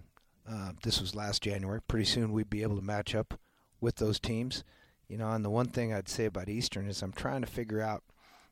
Uh, 0.50 0.74
this 0.84 1.00
was 1.00 1.16
last 1.16 1.42
January. 1.42 1.82
Pretty 1.88 2.06
soon 2.06 2.34
we'd 2.34 2.50
be 2.50 2.64
able 2.64 2.76
to 2.76 2.82
match 2.82 3.16
up 3.16 3.40
with 3.80 3.96
those 3.96 4.20
teams, 4.20 4.64
you 5.08 5.18
know. 5.18 5.30
And 5.30 5.46
the 5.46 5.50
one 5.50 5.68
thing 5.68 5.94
I'd 5.94 6.10
say 6.10 6.26
about 6.26 6.50
Eastern 6.50 6.88
is 6.90 7.02
I'm 7.02 7.14
trying 7.14 7.42
to 7.42 7.48
figure 7.48 7.82
out 7.82 8.04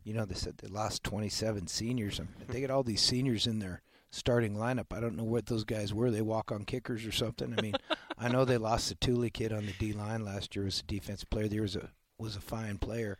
you 0.03 0.13
know, 0.13 0.25
they 0.25 0.35
said 0.35 0.57
they 0.57 0.67
lost 0.67 1.03
27 1.03 1.67
seniors. 1.67 2.19
I 2.19 2.23
mean, 2.23 2.47
they 2.47 2.61
get 2.61 2.71
all 2.71 2.83
these 2.83 3.01
seniors 3.01 3.47
in 3.47 3.59
their 3.59 3.81
starting 4.09 4.55
lineup. 4.55 4.87
I 4.91 4.99
don't 4.99 5.15
know 5.15 5.23
what 5.23 5.45
those 5.45 5.63
guys 5.63 5.93
were. 5.93 6.11
They 6.11 6.21
walk 6.21 6.51
on 6.51 6.65
kickers 6.65 7.05
or 7.05 7.11
something. 7.11 7.55
I 7.57 7.61
mean, 7.61 7.75
I 8.17 8.27
know 8.29 8.45
they 8.45 8.57
lost 8.57 8.89
the 8.89 8.95
Thule 8.95 9.29
kid 9.29 9.53
on 9.53 9.65
the 9.65 9.73
D 9.73 9.93
line 9.93 10.23
last 10.23 10.55
year. 10.55 10.65
Was 10.65 10.81
a 10.81 10.83
defensive 10.83 11.29
player. 11.29 11.47
There 11.47 11.61
was 11.61 11.75
a 11.75 11.89
was 12.17 12.35
a 12.35 12.41
fine 12.41 12.77
player, 12.77 13.17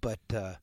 but 0.00 0.20
uh, 0.34 0.54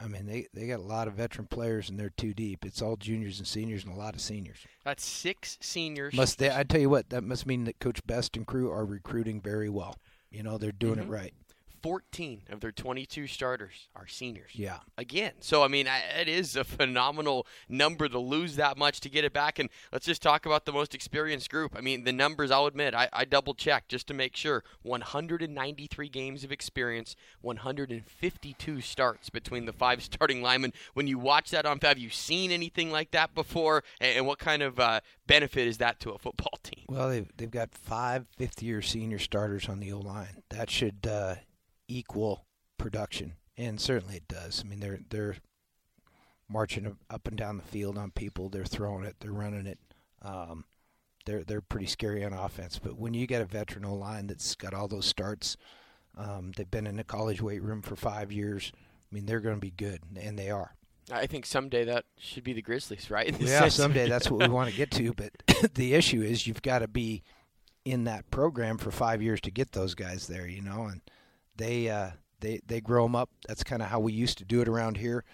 I 0.00 0.06
mean, 0.06 0.26
they 0.26 0.46
they 0.54 0.66
got 0.66 0.80
a 0.80 0.84
lot 0.84 1.08
of 1.08 1.14
veteran 1.14 1.46
players 1.46 1.90
and 1.90 1.98
they're 1.98 2.10
too 2.10 2.32
deep. 2.32 2.64
It's 2.64 2.80
all 2.80 2.96
juniors 2.96 3.38
and 3.38 3.46
seniors 3.46 3.84
and 3.84 3.92
a 3.92 3.98
lot 3.98 4.14
of 4.14 4.20
seniors. 4.20 4.58
That's 4.84 5.04
six 5.04 5.58
seniors. 5.60 6.14
Must 6.14 6.38
they? 6.38 6.54
I 6.54 6.62
tell 6.62 6.80
you 6.80 6.90
what, 6.90 7.10
that 7.10 7.24
must 7.24 7.46
mean 7.46 7.64
that 7.64 7.80
Coach 7.80 8.04
Best 8.06 8.36
and 8.36 8.46
crew 8.46 8.70
are 8.70 8.84
recruiting 8.84 9.40
very 9.40 9.68
well. 9.68 9.96
You 10.30 10.42
know, 10.42 10.56
they're 10.56 10.72
doing 10.72 10.94
mm-hmm. 10.94 11.12
it 11.12 11.16
right. 11.16 11.34
14 11.82 12.42
of 12.50 12.60
their 12.60 12.72
22 12.72 13.26
starters 13.26 13.88
are 13.94 14.06
seniors. 14.06 14.52
Yeah. 14.54 14.78
Again. 14.98 15.32
So, 15.40 15.62
I 15.62 15.68
mean, 15.68 15.86
it 16.18 16.28
is 16.28 16.56
a 16.56 16.64
phenomenal 16.64 17.46
number 17.68 18.08
to 18.08 18.18
lose 18.18 18.56
that 18.56 18.76
much 18.76 19.00
to 19.00 19.08
get 19.08 19.24
it 19.24 19.32
back. 19.32 19.58
And 19.58 19.68
let's 19.92 20.06
just 20.06 20.22
talk 20.22 20.46
about 20.46 20.64
the 20.64 20.72
most 20.72 20.94
experienced 20.94 21.50
group. 21.50 21.74
I 21.76 21.80
mean, 21.80 22.04
the 22.04 22.12
numbers, 22.12 22.50
I'll 22.50 22.66
admit, 22.66 22.94
I, 22.94 23.08
I 23.12 23.24
double 23.24 23.54
checked 23.54 23.88
just 23.90 24.06
to 24.08 24.14
make 24.14 24.36
sure 24.36 24.64
193 24.82 26.08
games 26.08 26.44
of 26.44 26.52
experience, 26.52 27.16
152 27.40 28.80
starts 28.80 29.30
between 29.30 29.66
the 29.66 29.72
five 29.72 30.02
starting 30.02 30.42
linemen. 30.42 30.72
When 30.94 31.06
you 31.06 31.18
watch 31.18 31.50
that 31.50 31.66
on 31.66 31.80
have 31.82 31.98
you 31.98 32.10
seen 32.10 32.52
anything 32.52 32.90
like 32.90 33.10
that 33.12 33.34
before? 33.34 33.82
And, 34.00 34.18
and 34.18 34.26
what 34.26 34.38
kind 34.38 34.62
of 34.62 34.78
uh, 34.78 35.00
benefit 35.26 35.66
is 35.66 35.78
that 35.78 35.98
to 36.00 36.10
a 36.10 36.18
football 36.18 36.58
team? 36.62 36.84
Well, 36.88 37.08
they've, 37.08 37.28
they've 37.36 37.50
got 37.50 37.72
five 37.72 38.26
fifth 38.36 38.62
year 38.62 38.82
senior 38.82 39.18
starters 39.18 39.68
on 39.68 39.80
the 39.80 39.92
O 39.92 39.98
line. 39.98 40.42
That 40.50 40.70
should. 40.70 41.06
Uh, 41.06 41.36
equal 41.90 42.46
production, 42.78 43.34
and 43.56 43.80
certainly 43.80 44.16
it 44.16 44.28
does. 44.28 44.62
I 44.64 44.68
mean, 44.68 44.80
they're 44.80 45.00
they're 45.10 45.36
marching 46.48 46.96
up 47.08 47.28
and 47.28 47.36
down 47.36 47.56
the 47.56 47.62
field 47.62 47.96
on 47.96 48.10
people. 48.10 48.48
They're 48.48 48.64
throwing 48.64 49.04
it. 49.04 49.16
They're 49.20 49.32
running 49.32 49.66
it. 49.66 49.78
Um, 50.22 50.64
they're 51.26 51.44
they're 51.44 51.60
pretty 51.60 51.86
scary 51.86 52.24
on 52.24 52.32
offense. 52.32 52.78
But 52.78 52.98
when 52.98 53.14
you 53.14 53.26
get 53.26 53.42
a 53.42 53.46
veteran 53.46 53.84
O 53.84 53.94
line 53.94 54.26
that's 54.26 54.54
got 54.54 54.74
all 54.74 54.88
those 54.88 55.06
starts, 55.06 55.56
um, 56.16 56.52
they've 56.56 56.70
been 56.70 56.86
in 56.86 56.96
the 56.96 57.04
college 57.04 57.40
weight 57.40 57.62
room 57.62 57.82
for 57.82 57.96
five 57.96 58.32
years. 58.32 58.72
I 58.74 59.14
mean, 59.14 59.26
they're 59.26 59.40
going 59.40 59.56
to 59.56 59.60
be 59.60 59.72
good, 59.72 60.00
and 60.20 60.38
they 60.38 60.50
are. 60.50 60.74
I 61.12 61.26
think 61.26 61.44
someday 61.44 61.84
that 61.84 62.04
should 62.18 62.44
be 62.44 62.52
the 62.52 62.62
Grizzlies, 62.62 63.10
right? 63.10 63.34
Yeah, 63.40 63.68
someday 63.68 64.08
that's 64.08 64.30
what 64.30 64.46
we 64.46 64.52
want 64.52 64.70
to 64.70 64.76
get 64.76 64.90
to. 64.92 65.12
But 65.12 65.32
the 65.74 65.94
issue 65.94 66.22
is 66.22 66.46
you've 66.46 66.62
got 66.62 66.80
to 66.80 66.88
be 66.88 67.22
in 67.84 68.04
that 68.04 68.30
program 68.30 68.78
for 68.78 68.90
five 68.90 69.22
years 69.22 69.40
to 69.42 69.50
get 69.50 69.72
those 69.72 69.94
guys 69.94 70.26
there, 70.26 70.46
you 70.46 70.62
know, 70.62 70.84
and 70.84 71.00
they 71.56 71.88
uh, 71.88 72.10
they 72.40 72.60
they 72.66 72.80
grow 72.80 73.04
them 73.04 73.16
up. 73.16 73.30
That's 73.46 73.64
kind 73.64 73.82
of 73.82 73.88
how 73.88 74.00
we 74.00 74.12
used 74.12 74.38
to 74.38 74.44
do 74.44 74.60
it 74.60 74.68
around 74.68 74.96
here. 74.96 75.24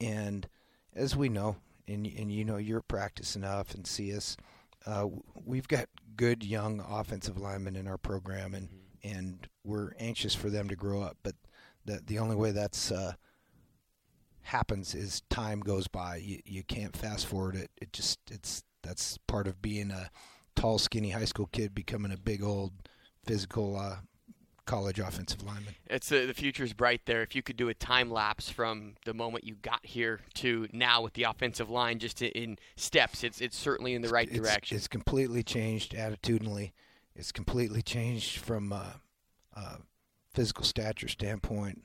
And 0.00 0.48
as 0.94 1.16
we 1.16 1.28
know, 1.28 1.56
and 1.88 2.06
and 2.06 2.30
you 2.30 2.44
know, 2.44 2.56
you're 2.56 2.82
practice 2.82 3.36
enough 3.36 3.74
and 3.74 3.86
see 3.86 4.14
us. 4.14 4.36
Uh, 4.84 5.06
we've 5.44 5.68
got 5.68 5.88
good 6.16 6.44
young 6.44 6.84
offensive 6.88 7.38
linemen 7.38 7.76
in 7.76 7.86
our 7.88 7.98
program, 7.98 8.54
and 8.54 8.68
mm-hmm. 8.68 9.16
and 9.16 9.48
we're 9.64 9.92
anxious 9.98 10.34
for 10.34 10.50
them 10.50 10.68
to 10.68 10.76
grow 10.76 11.02
up. 11.02 11.16
But 11.22 11.34
the 11.84 12.02
the 12.04 12.18
only 12.18 12.36
way 12.36 12.50
that's 12.50 12.90
uh, 12.90 13.14
happens 14.42 14.94
is 14.94 15.22
time 15.28 15.60
goes 15.60 15.88
by. 15.88 16.16
You 16.16 16.40
you 16.44 16.62
can't 16.62 16.96
fast 16.96 17.26
forward 17.26 17.56
it. 17.56 17.70
It 17.80 17.92
just 17.92 18.18
it's 18.30 18.62
that's 18.82 19.18
part 19.26 19.46
of 19.46 19.60
being 19.60 19.90
a 19.90 20.10
tall, 20.54 20.78
skinny 20.78 21.10
high 21.10 21.24
school 21.24 21.48
kid 21.52 21.74
becoming 21.74 22.12
a 22.12 22.16
big 22.16 22.42
old 22.42 22.72
physical 23.24 23.76
uh, 23.76 23.96
college 24.66 24.98
offensive 24.98 25.42
lineman. 25.42 25.74
It's 25.86 26.10
uh, 26.12 26.26
the 26.26 26.34
future's 26.34 26.72
bright 26.72 27.02
there. 27.06 27.22
If 27.22 27.34
you 27.34 27.42
could 27.42 27.56
do 27.56 27.68
a 27.68 27.74
time 27.74 28.10
lapse 28.10 28.50
from 28.50 28.94
the 29.04 29.14
moment 29.14 29.44
you 29.44 29.54
got 29.54 29.86
here 29.86 30.20
to 30.34 30.68
now 30.72 31.00
with 31.02 31.14
the 31.14 31.22
offensive 31.22 31.70
line, 31.70 31.98
just 31.98 32.20
in 32.20 32.58
steps, 32.76 33.24
it's 33.24 33.40
it's 33.40 33.56
certainly 33.56 33.94
in 33.94 34.02
the 34.02 34.08
right 34.08 34.28
it's, 34.28 34.36
direction. 34.36 34.76
It's 34.76 34.88
completely 34.88 35.42
changed 35.42 35.92
attitudinally. 35.92 36.72
It's 37.14 37.32
completely 37.32 37.80
changed 37.80 38.38
from 38.38 38.72
a, 38.72 39.00
a 39.54 39.78
physical 40.34 40.64
stature 40.64 41.08
standpoint. 41.08 41.82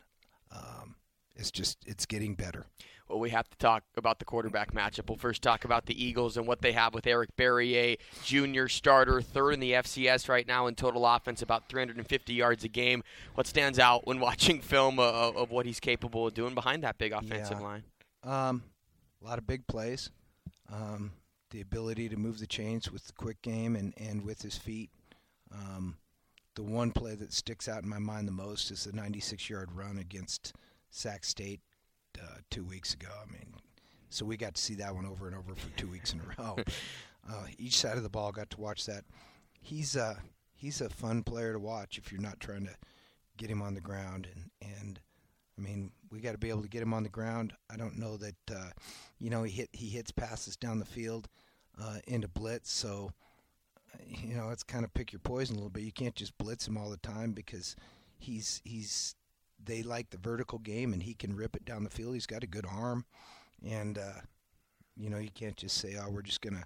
Um, 0.53 0.95
it's 1.35 1.51
just 1.51 1.77
it's 1.85 2.05
getting 2.05 2.35
better 2.35 2.65
well, 3.11 3.19
we 3.19 3.29
have 3.31 3.49
to 3.49 3.57
talk 3.57 3.83
about 3.97 4.19
the 4.19 4.25
quarterback 4.25 4.73
matchup. 4.73 5.09
We'll 5.09 5.17
first 5.17 5.41
talk 5.41 5.65
about 5.65 5.85
the 5.85 6.03
Eagles 6.03 6.37
and 6.37 6.47
what 6.47 6.61
they 6.61 6.71
have 6.71 6.93
with 6.93 7.05
Eric 7.05 7.35
Barriere, 7.35 7.97
junior 8.23 8.69
starter, 8.69 9.21
third 9.21 9.51
in 9.51 9.59
the 9.59 9.73
FCS 9.73 10.29
right 10.29 10.47
now 10.47 10.67
in 10.67 10.75
total 10.75 11.05
offense, 11.05 11.41
about 11.41 11.67
350 11.67 12.33
yards 12.33 12.63
a 12.63 12.69
game. 12.69 13.03
What 13.35 13.47
stands 13.47 13.79
out 13.79 14.07
when 14.07 14.19
watching 14.21 14.61
film 14.61 14.97
of, 14.99 15.35
of 15.35 15.51
what 15.51 15.65
he's 15.65 15.79
capable 15.79 16.27
of 16.27 16.33
doing 16.33 16.55
behind 16.55 16.83
that 16.83 16.97
big 16.97 17.11
offensive 17.11 17.57
yeah. 17.59 17.65
line? 17.65 17.83
Um, 18.23 18.63
a 19.21 19.27
lot 19.27 19.37
of 19.37 19.45
big 19.45 19.67
plays. 19.67 20.09
Um, 20.71 21.11
the 21.49 21.61
ability 21.61 22.07
to 22.09 22.15
move 22.15 22.39
the 22.39 22.47
chains 22.47 22.89
with 22.91 23.05
the 23.07 23.13
quick 23.13 23.41
game 23.41 23.75
and, 23.75 23.93
and 23.97 24.23
with 24.23 24.41
his 24.41 24.57
feet. 24.57 24.89
Um, 25.53 25.97
the 26.55 26.63
one 26.63 26.91
play 26.91 27.15
that 27.15 27.33
sticks 27.33 27.67
out 27.67 27.83
in 27.83 27.89
my 27.89 27.99
mind 27.99 28.27
the 28.27 28.31
most 28.31 28.71
is 28.71 28.85
the 28.85 28.93
96 28.93 29.49
yard 29.49 29.69
run 29.73 29.97
against 29.97 30.53
Sac 30.89 31.25
State 31.25 31.59
uh, 32.21 32.37
two 32.49 32.63
weeks 32.63 32.93
ago. 32.93 33.09
I 33.21 33.31
mean, 33.31 33.53
so 34.09 34.25
we 34.25 34.37
got 34.37 34.55
to 34.55 34.61
see 34.61 34.75
that 34.75 34.95
one 34.95 35.05
over 35.05 35.27
and 35.27 35.35
over 35.35 35.55
for 35.55 35.69
two 35.77 35.87
weeks 35.87 36.13
in 36.13 36.21
a 36.21 36.41
row. 36.41 36.57
uh, 37.29 37.45
each 37.57 37.77
side 37.77 37.97
of 37.97 38.03
the 38.03 38.09
ball 38.09 38.31
got 38.31 38.49
to 38.51 38.61
watch 38.61 38.85
that. 38.85 39.03
He's 39.59 39.95
uh, 39.95 40.15
he's 40.53 40.81
a 40.81 40.89
fun 40.89 41.23
player 41.23 41.53
to 41.53 41.59
watch 41.59 41.97
if 41.97 42.11
you're 42.11 42.21
not 42.21 42.39
trying 42.39 42.65
to 42.65 42.75
get 43.37 43.49
him 43.49 43.61
on 43.61 43.73
the 43.73 43.81
ground 43.81 44.27
and 44.33 44.51
and 44.77 44.99
I 45.57 45.61
mean 45.61 45.91
we 46.11 46.19
got 46.19 46.33
to 46.33 46.37
be 46.37 46.49
able 46.49 46.61
to 46.61 46.67
get 46.67 46.81
him 46.81 46.93
on 46.93 47.03
the 47.03 47.09
ground. 47.09 47.53
I 47.69 47.77
don't 47.77 47.97
know 47.97 48.17
that 48.17 48.35
uh, 48.53 48.69
you 49.19 49.29
know 49.29 49.43
he 49.43 49.51
hit 49.51 49.69
he 49.71 49.89
hits 49.89 50.11
passes 50.11 50.55
down 50.55 50.79
the 50.79 50.85
field 50.85 51.29
uh, 51.81 51.97
into 52.07 52.27
blitz, 52.27 52.71
so 52.71 53.11
you 54.07 54.35
know 54.35 54.49
it's 54.49 54.63
kind 54.63 54.83
of 54.83 54.93
pick 54.93 55.11
your 55.11 55.19
poison 55.19 55.55
a 55.55 55.59
little 55.59 55.69
bit. 55.69 55.83
You 55.83 55.91
can't 55.91 56.15
just 56.15 56.37
blitz 56.37 56.67
him 56.67 56.77
all 56.77 56.89
the 56.89 56.97
time 56.97 57.31
because 57.31 57.75
he's 58.19 58.61
he's 58.63 59.15
they 59.65 59.83
like 59.83 60.09
the 60.09 60.17
vertical 60.17 60.59
game, 60.59 60.93
and 60.93 61.03
he 61.03 61.13
can 61.13 61.35
rip 61.35 61.55
it 61.55 61.65
down 61.65 61.83
the 61.83 61.89
field. 61.89 62.13
He's 62.13 62.25
got 62.25 62.43
a 62.43 62.47
good 62.47 62.65
arm, 62.65 63.05
and 63.65 63.97
uh, 63.97 64.21
you 64.95 65.09
know 65.09 65.17
you 65.17 65.29
can't 65.33 65.57
just 65.57 65.77
say, 65.77 65.95
"Oh, 65.99 66.09
we're 66.09 66.21
just 66.21 66.41
gonna 66.41 66.65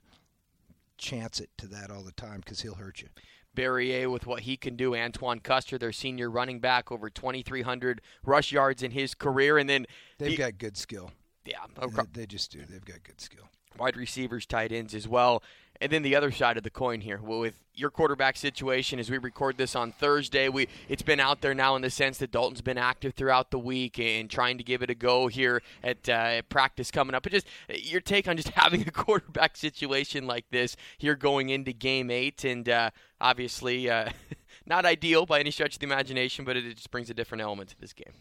chance 0.98 1.40
it 1.40 1.50
to 1.58 1.68
that 1.68 1.92
all 1.92 2.04
the 2.04 2.12
time" 2.14 2.40
because 2.40 2.62
he'll 2.62 2.76
hurt 2.76 3.02
you. 3.02 3.10
Barriere 3.56 4.12
with 4.12 4.28
what 4.28 4.42
he 4.42 4.58
can 4.58 4.76
do. 4.76 4.96
Antoine 4.96 5.40
Custer, 5.40 5.78
their 5.78 5.94
senior 5.94 6.30
running 6.30 6.60
back, 6.60 6.92
over 6.92 7.10
2,300 7.10 8.02
rush 8.26 8.52
yards 8.52 8.84
in 8.84 8.92
his 8.92 9.16
career, 9.16 9.58
and 9.58 9.70
then 9.70 9.86
they've 10.18 10.32
the, 10.32 10.38
got 10.38 10.58
good 10.58 10.78
skill. 10.78 11.12
Yeah, 11.46 11.60
they, 11.80 12.22
they 12.22 12.26
just 12.26 12.52
do. 12.52 12.60
They've 12.68 12.84
got 12.84 13.04
good 13.04 13.22
skill. 13.22 13.48
Wide 13.78 13.98
receivers, 13.98 14.46
tight 14.46 14.72
ends 14.72 14.94
as 14.94 15.08
well. 15.08 15.44
And 15.82 15.92
then 15.92 16.04
the 16.04 16.16
other 16.16 16.32
side 16.32 16.58
of 16.58 16.64
the 16.64 16.70
coin 16.70 17.02
here, 17.02 17.20
with 17.22 17.60
your 17.74 17.90
quarterback 17.90 18.38
situation, 18.38 19.00
as 19.00 19.10
we 19.10 19.18
record 19.18 19.58
this 19.58 19.76
on 19.76 19.92
Thursday, 19.92 20.48
we 20.48 20.68
it's 20.88 21.02
been 21.02 21.20
out 21.20 21.42
there 21.42 21.54
now 21.54 21.76
in 21.76 21.82
the 21.82 21.90
sense 21.90 22.18
that 22.20 22.32
Dalton's 22.32 22.62
been 22.62 22.78
active 22.78 23.14
throughout 23.14 23.52
the 23.52 23.60
week 23.60 24.00
and 24.00 24.30
trying 24.30 24.58
to 24.58 24.64
give 24.64 24.82
it 24.82 24.90
a 24.90 24.96
go 24.96 25.28
here 25.28 25.62
at, 25.84 26.08
uh, 26.08 26.12
at 26.12 26.50
practice 26.50 26.92
coming 26.92 27.14
up. 27.14 27.24
But 27.24 27.34
just 27.34 27.48
your 27.70 28.02
take 28.02 28.28
on 28.28 28.38
just 28.38 28.50
having 28.56 28.82
a 28.88 28.92
quarterback 28.92 29.58
situation 29.58 30.26
like 30.26 30.46
this 30.50 30.76
here 30.98 31.16
going 31.16 31.50
into 31.50 31.74
Game 31.74 32.10
Eight, 32.10 32.44
and 32.44 32.68
uh, 32.70 32.92
obviously 33.20 33.90
uh, 33.90 34.10
not 34.66 34.86
ideal 34.86 35.26
by 35.26 35.40
any 35.40 35.52
stretch 35.52 35.76
of 35.76 35.80
the 35.80 35.86
imagination, 35.86 36.46
but 36.46 36.56
it 36.56 36.76
just 36.76 36.92
brings 36.92 37.10
a 37.10 37.14
different 37.14 37.42
element 37.42 37.70
to 37.70 37.80
this 37.80 37.94
game. 37.94 38.14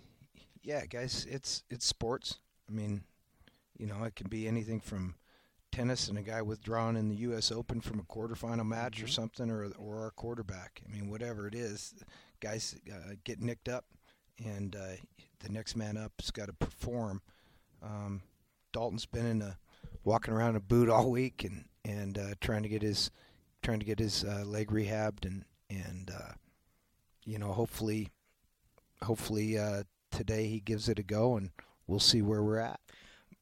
Yeah, 0.62 0.86
guys, 0.86 1.26
it's 1.30 1.62
it's 1.70 1.86
sports. 1.86 2.38
I 2.68 2.72
mean, 2.72 3.04
you 3.78 3.86
know, 3.86 4.02
it 4.04 4.16
can 4.16 4.28
be 4.28 4.48
anything 4.48 4.80
from 4.80 5.14
tennis 5.74 6.08
and 6.08 6.16
a 6.16 6.22
guy 6.22 6.40
withdrawing 6.40 6.96
in 6.96 7.08
the 7.08 7.16
U.S. 7.16 7.50
Open 7.50 7.80
from 7.80 7.98
a 7.98 8.04
quarterfinal 8.04 8.64
match 8.64 9.02
or 9.02 9.08
something, 9.08 9.50
or 9.50 9.72
or 9.76 10.02
our 10.02 10.12
quarterback. 10.12 10.80
I 10.86 10.92
mean, 10.92 11.10
whatever 11.10 11.48
it 11.48 11.54
is, 11.54 11.94
guys 12.38 12.76
uh, 12.92 13.14
get 13.24 13.40
nicked 13.40 13.68
up, 13.68 13.84
and 14.38 14.76
uh, 14.76 14.96
the 15.40 15.48
next 15.48 15.74
man 15.74 15.96
up's 15.96 16.30
got 16.30 16.46
to 16.46 16.52
perform. 16.52 17.22
Um, 17.82 18.22
Dalton's 18.72 19.06
been 19.06 19.26
in 19.26 19.42
a 19.42 19.58
walking 20.04 20.32
around 20.32 20.50
in 20.50 20.56
a 20.56 20.60
boot 20.60 20.88
all 20.88 21.10
week 21.10 21.42
and 21.42 21.64
and 21.84 22.18
uh, 22.18 22.34
trying 22.40 22.62
to 22.62 22.68
get 22.68 22.82
his 22.82 23.10
trying 23.62 23.80
to 23.80 23.86
get 23.86 23.98
his 23.98 24.24
uh, 24.24 24.44
leg 24.46 24.70
rehabbed 24.70 25.24
and 25.26 25.44
and 25.68 26.12
uh, 26.14 26.34
you 27.24 27.38
know 27.38 27.52
hopefully 27.52 28.10
hopefully 29.02 29.58
uh, 29.58 29.82
today 30.12 30.46
he 30.46 30.60
gives 30.60 30.88
it 30.88 31.00
a 31.00 31.02
go 31.02 31.36
and 31.36 31.50
we'll 31.88 31.98
see 31.98 32.22
where 32.22 32.44
we're 32.44 32.58
at 32.58 32.78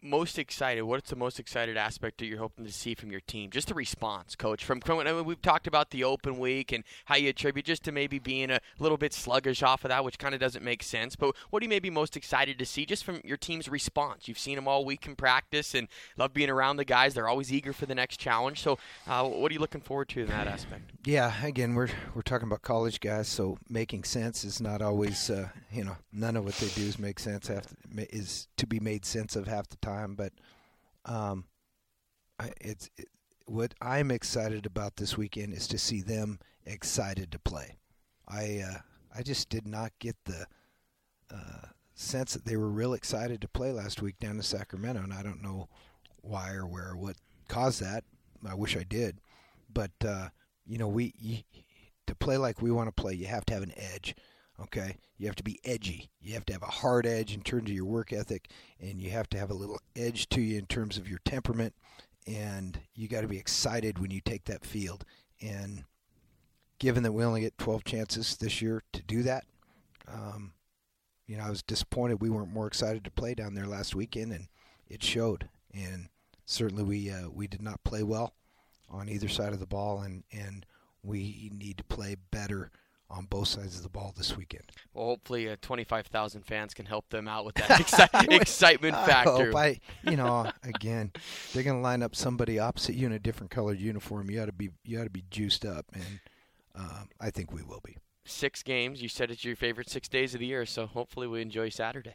most 0.02 0.38
excited? 0.38 0.82
What's 0.82 1.10
the 1.10 1.16
most 1.16 1.38
excited 1.38 1.76
aspect 1.76 2.18
that 2.18 2.26
you're 2.26 2.38
hoping 2.38 2.64
to 2.64 2.72
see 2.72 2.94
from 2.94 3.10
your 3.10 3.20
team? 3.20 3.50
Just 3.50 3.68
the 3.68 3.74
response, 3.74 4.34
coach. 4.34 4.64
From, 4.64 4.80
from 4.80 4.98
I 4.98 5.04
mean, 5.12 5.24
we've 5.24 5.40
talked 5.40 5.66
about 5.66 5.90
the 5.90 6.04
open 6.04 6.38
week 6.38 6.72
and 6.72 6.84
how 7.06 7.16
you 7.16 7.28
attribute 7.30 7.66
just 7.66 7.84
to 7.84 7.92
maybe 7.92 8.18
being 8.18 8.50
a 8.50 8.60
little 8.78 8.98
bit 8.98 9.12
sluggish 9.12 9.62
off 9.62 9.84
of 9.84 9.90
that, 9.90 10.04
which 10.04 10.18
kind 10.18 10.34
of 10.34 10.40
doesn't 10.40 10.64
make 10.64 10.82
sense. 10.82 11.16
But 11.16 11.34
what 11.50 11.62
are 11.62 11.64
you 11.64 11.70
maybe 11.70 11.90
most 11.90 12.16
excited 12.16 12.58
to 12.58 12.66
see 12.66 12.84
just 12.84 13.04
from 13.04 13.20
your 13.24 13.36
team's 13.36 13.68
response? 13.68 14.28
You've 14.28 14.38
seen 14.38 14.56
them 14.56 14.68
all 14.68 14.84
week 14.84 15.06
in 15.06 15.16
practice 15.16 15.74
and 15.74 15.88
love 16.16 16.34
being 16.34 16.50
around 16.50 16.76
the 16.76 16.84
guys. 16.84 17.14
They're 17.14 17.28
always 17.28 17.52
eager 17.52 17.72
for 17.72 17.86
the 17.86 17.94
next 17.94 18.18
challenge. 18.18 18.60
So, 18.60 18.78
uh, 19.06 19.24
what 19.24 19.50
are 19.50 19.54
you 19.54 19.60
looking 19.60 19.80
forward 19.80 20.08
to 20.10 20.20
in 20.22 20.28
that 20.28 20.46
aspect? 20.46 20.92
Yeah, 21.04 21.32
again, 21.44 21.74
we're 21.74 21.88
we're 22.14 22.22
talking 22.22 22.46
about 22.46 22.62
college 22.62 23.00
guys, 23.00 23.28
so 23.28 23.58
making 23.68 24.04
sense 24.04 24.44
is 24.44 24.60
not 24.60 24.82
always 24.82 25.30
uh, 25.30 25.48
you 25.72 25.84
know 25.84 25.96
none 26.12 26.36
of 26.36 26.44
what 26.44 26.54
they 26.54 26.68
do 26.68 26.82
is 26.82 26.98
make 26.98 27.18
sense 27.18 27.48
half 27.48 27.74
is 27.96 28.48
to 28.56 28.66
be 28.66 28.80
made 28.80 29.04
sense 29.04 29.36
of 29.36 29.46
half 29.46 29.68
the 29.68 29.76
time, 29.76 29.91
but 30.14 30.33
um, 31.05 31.44
it's 32.61 32.90
it, 32.96 33.09
what 33.46 33.74
I'm 33.81 34.11
excited 34.11 34.66
about 34.66 34.96
this 34.96 35.16
weekend 35.16 35.52
is 35.52 35.66
to 35.68 35.78
see 35.78 36.00
them 36.00 36.38
excited 36.64 37.33
to 37.33 37.38
play. 37.38 37.78
I 38.28 38.62
uh, 38.66 38.78
I 39.14 39.22
just 39.22 39.48
did 39.48 39.66
not 39.66 39.92
get 39.98 40.16
the 40.24 40.46
uh, 41.31 41.68
sense 41.94 42.33
that 42.35 42.44
they 42.44 42.57
were 42.57 42.70
real 42.70 42.94
excited 42.94 43.40
to 43.40 43.48
play 43.48 43.72
last 43.72 44.02
week 44.02 44.18
down 44.18 44.37
in 44.37 44.42
Sacramento, 44.42 45.02
and 45.02 45.12
I 45.12 45.22
don't 45.22 45.42
know 45.42 45.68
why 46.20 46.52
or 46.52 46.66
where 46.66 46.90
or 46.90 46.96
what 46.96 47.16
caused 47.48 47.83
that. 47.83 48.05
I 48.46 48.55
wish 48.55 48.76
I 48.76 48.85
did, 48.85 49.20
but 49.72 49.92
uh, 50.07 50.28
you 50.66 50.78
know 50.78 50.88
we 50.88 51.14
you, 51.18 51.38
to 52.07 52.14
play 52.14 52.37
like 52.37 52.62
we 52.62 52.70
want 52.70 52.88
to 52.88 53.02
play, 53.02 53.14
you 53.14 53.26
have 53.26 53.44
to 53.46 53.55
have 53.55 53.62
an 53.62 53.74
edge. 53.76 54.14
Okay, 54.62 54.96
you 55.18 55.27
have 55.27 55.37
to 55.37 55.42
be 55.42 55.61
edgy. 55.64 56.11
You 56.20 56.35
have 56.35 56.46
to 56.46 56.53
have 56.53 56.62
a 56.62 56.66
hard 56.66 57.07
edge 57.07 57.35
in 57.35 57.42
terms 57.42 57.68
of 57.68 57.75
your 57.75 57.85
work 57.85 58.12
ethic, 58.12 58.48
and 58.81 59.01
you 59.01 59.11
have 59.11 59.29
to 59.31 59.38
have 59.38 59.51
a 59.51 59.55
little 59.55 59.81
edge 59.96 60.29
to 60.31 60.40
you 60.40 60.59
in 60.59 60.66
terms 60.66 60.96
of 60.96 61.09
your 61.09 61.18
temperament. 61.25 61.75
And 62.27 62.79
you 62.94 63.09
got 63.09 63.22
to 63.22 63.29
be 63.29 63.38
excited 63.38 63.98
when 63.98 64.12
you 64.12 64.20
take 64.20 64.44
that 64.44 64.64
field. 64.64 65.05
And 65.40 65.85
given 66.79 67.03
that 67.03 67.12
we 67.12 67.25
only 67.25 67.40
get 67.40 67.59
12 67.59 67.83
chances 67.85 68.37
this 68.37 68.62
year 68.62 68.83
to 68.92 69.03
do 69.03 69.25
that, 69.25 69.44
um, 70.07 70.53
you 71.27 71.37
know, 71.37 71.44
I 71.44 71.51
was 71.51 71.62
disappointed 71.62 72.20
we 72.20 72.31
weren't 72.31 72.53
more 72.53 72.66
excited 72.66 73.05
to 73.05 73.11
play 73.11 73.35
down 73.35 73.55
there 73.55 73.66
last 73.66 73.94
weekend, 73.94 74.33
and 74.33 74.46
it 74.88 75.03
showed. 75.03 75.48
And 75.75 76.09
certainly 76.44 76.85
we 76.85 77.11
uh, 77.11 77.29
we 77.31 77.46
did 77.48 77.62
not 77.62 77.83
play 77.85 78.03
well 78.03 78.35
on 78.88 79.09
either 79.09 79.29
side 79.29 79.53
of 79.53 79.61
the 79.61 79.66
ball, 79.66 80.01
and 80.01 80.22
and 80.31 80.66
we 81.03 81.51
need 81.53 81.79
to 81.79 81.85
play 81.85 82.16
better 82.31 82.70
on 83.12 83.27
both 83.27 83.48
sides 83.48 83.77
of 83.77 83.83
the 83.83 83.88
ball 83.88 84.14
this 84.16 84.37
weekend. 84.37 84.64
Well, 84.94 85.07
hopefully, 85.07 85.48
uh, 85.48 85.57
25,000 85.61 86.42
fans 86.42 86.75
can 86.75 86.87
help 86.87 87.09
them 87.11 87.29
out 87.29 87.44
with 87.44 87.55
that 87.57 87.68
exci- 87.70 88.33
excitement 88.33 88.94
I 88.94 89.07
factor. 89.07 89.57
I, 89.57 89.81
you 90.05 90.16
know, 90.16 90.51
again, 90.62 91.12
they're 91.53 91.62
going 91.62 91.77
to 91.77 91.83
line 91.83 92.03
up 92.03 92.16
somebody 92.16 92.59
opposite 92.59 92.94
you 92.94 93.07
in 93.07 93.12
a 93.12 93.18
different 93.18 93.51
colored 93.51 93.79
uniform. 93.79 94.31
You 94.31 94.42
ought 94.42 94.46
to 94.46 94.53
be, 94.53 94.70
you 94.85 95.01
ought 95.01 95.05
to 95.05 95.11
be 95.11 95.25
juiced 95.31 95.64
up, 95.64 95.87
and 95.92 96.20
um, 96.75 97.09
I 97.20 97.31
think 97.31 97.53
we 97.53 97.62
will 97.62 97.81
be. 97.85 97.96
Six 98.25 98.62
games. 98.62 99.03
You 99.03 99.09
said 99.09 99.31
it's 99.31 99.44
your 99.44 99.57
favorite 99.57 99.90
six 99.90 100.09
days 100.09 100.35
of 100.35 100.40
the 100.40 100.46
year, 100.46 100.64
so 100.64 100.87
hopefully 100.87 101.27
we 101.27 101.42
enjoy 101.42 101.68
Saturday. 101.68 102.14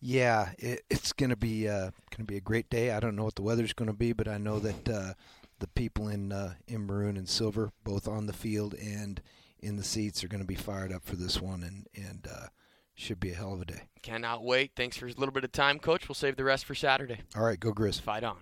Yeah, 0.00 0.50
it, 0.58 0.82
it's 0.88 1.12
going 1.12 1.30
to 1.30 1.36
be 1.36 1.68
uh, 1.68 1.90
going 2.10 2.18
to 2.18 2.24
be 2.24 2.36
a 2.36 2.40
great 2.40 2.70
day. 2.70 2.92
I 2.92 3.00
don't 3.00 3.16
know 3.16 3.24
what 3.24 3.34
the 3.34 3.42
weather's 3.42 3.72
going 3.72 3.90
to 3.90 3.96
be, 3.96 4.12
but 4.12 4.28
I 4.28 4.38
know 4.38 4.60
that 4.60 4.88
uh, 4.88 5.14
the 5.58 5.66
people 5.66 6.08
in 6.08 6.30
uh, 6.30 6.54
in 6.68 6.86
maroon 6.86 7.16
and 7.16 7.28
silver, 7.28 7.72
both 7.82 8.06
on 8.06 8.26
the 8.26 8.32
field 8.32 8.74
and 8.74 9.20
in 9.60 9.76
the 9.76 9.84
seats 9.84 10.22
are 10.24 10.28
going 10.28 10.42
to 10.42 10.46
be 10.46 10.54
fired 10.54 10.92
up 10.92 11.04
for 11.04 11.16
this 11.16 11.40
one, 11.40 11.62
and 11.62 11.86
and 11.94 12.26
uh, 12.30 12.46
should 12.94 13.20
be 13.20 13.30
a 13.30 13.34
hell 13.34 13.54
of 13.54 13.60
a 13.62 13.64
day. 13.64 13.82
Cannot 14.02 14.44
wait. 14.44 14.72
Thanks 14.76 14.96
for 14.96 15.06
a 15.06 15.10
little 15.10 15.32
bit 15.32 15.44
of 15.44 15.52
time, 15.52 15.78
Coach. 15.78 16.08
We'll 16.08 16.14
save 16.14 16.36
the 16.36 16.44
rest 16.44 16.64
for 16.64 16.74
Saturday. 16.74 17.20
All 17.36 17.44
right, 17.44 17.58
go 17.58 17.72
Grizz. 17.72 18.00
Fight 18.00 18.24
on. 18.24 18.38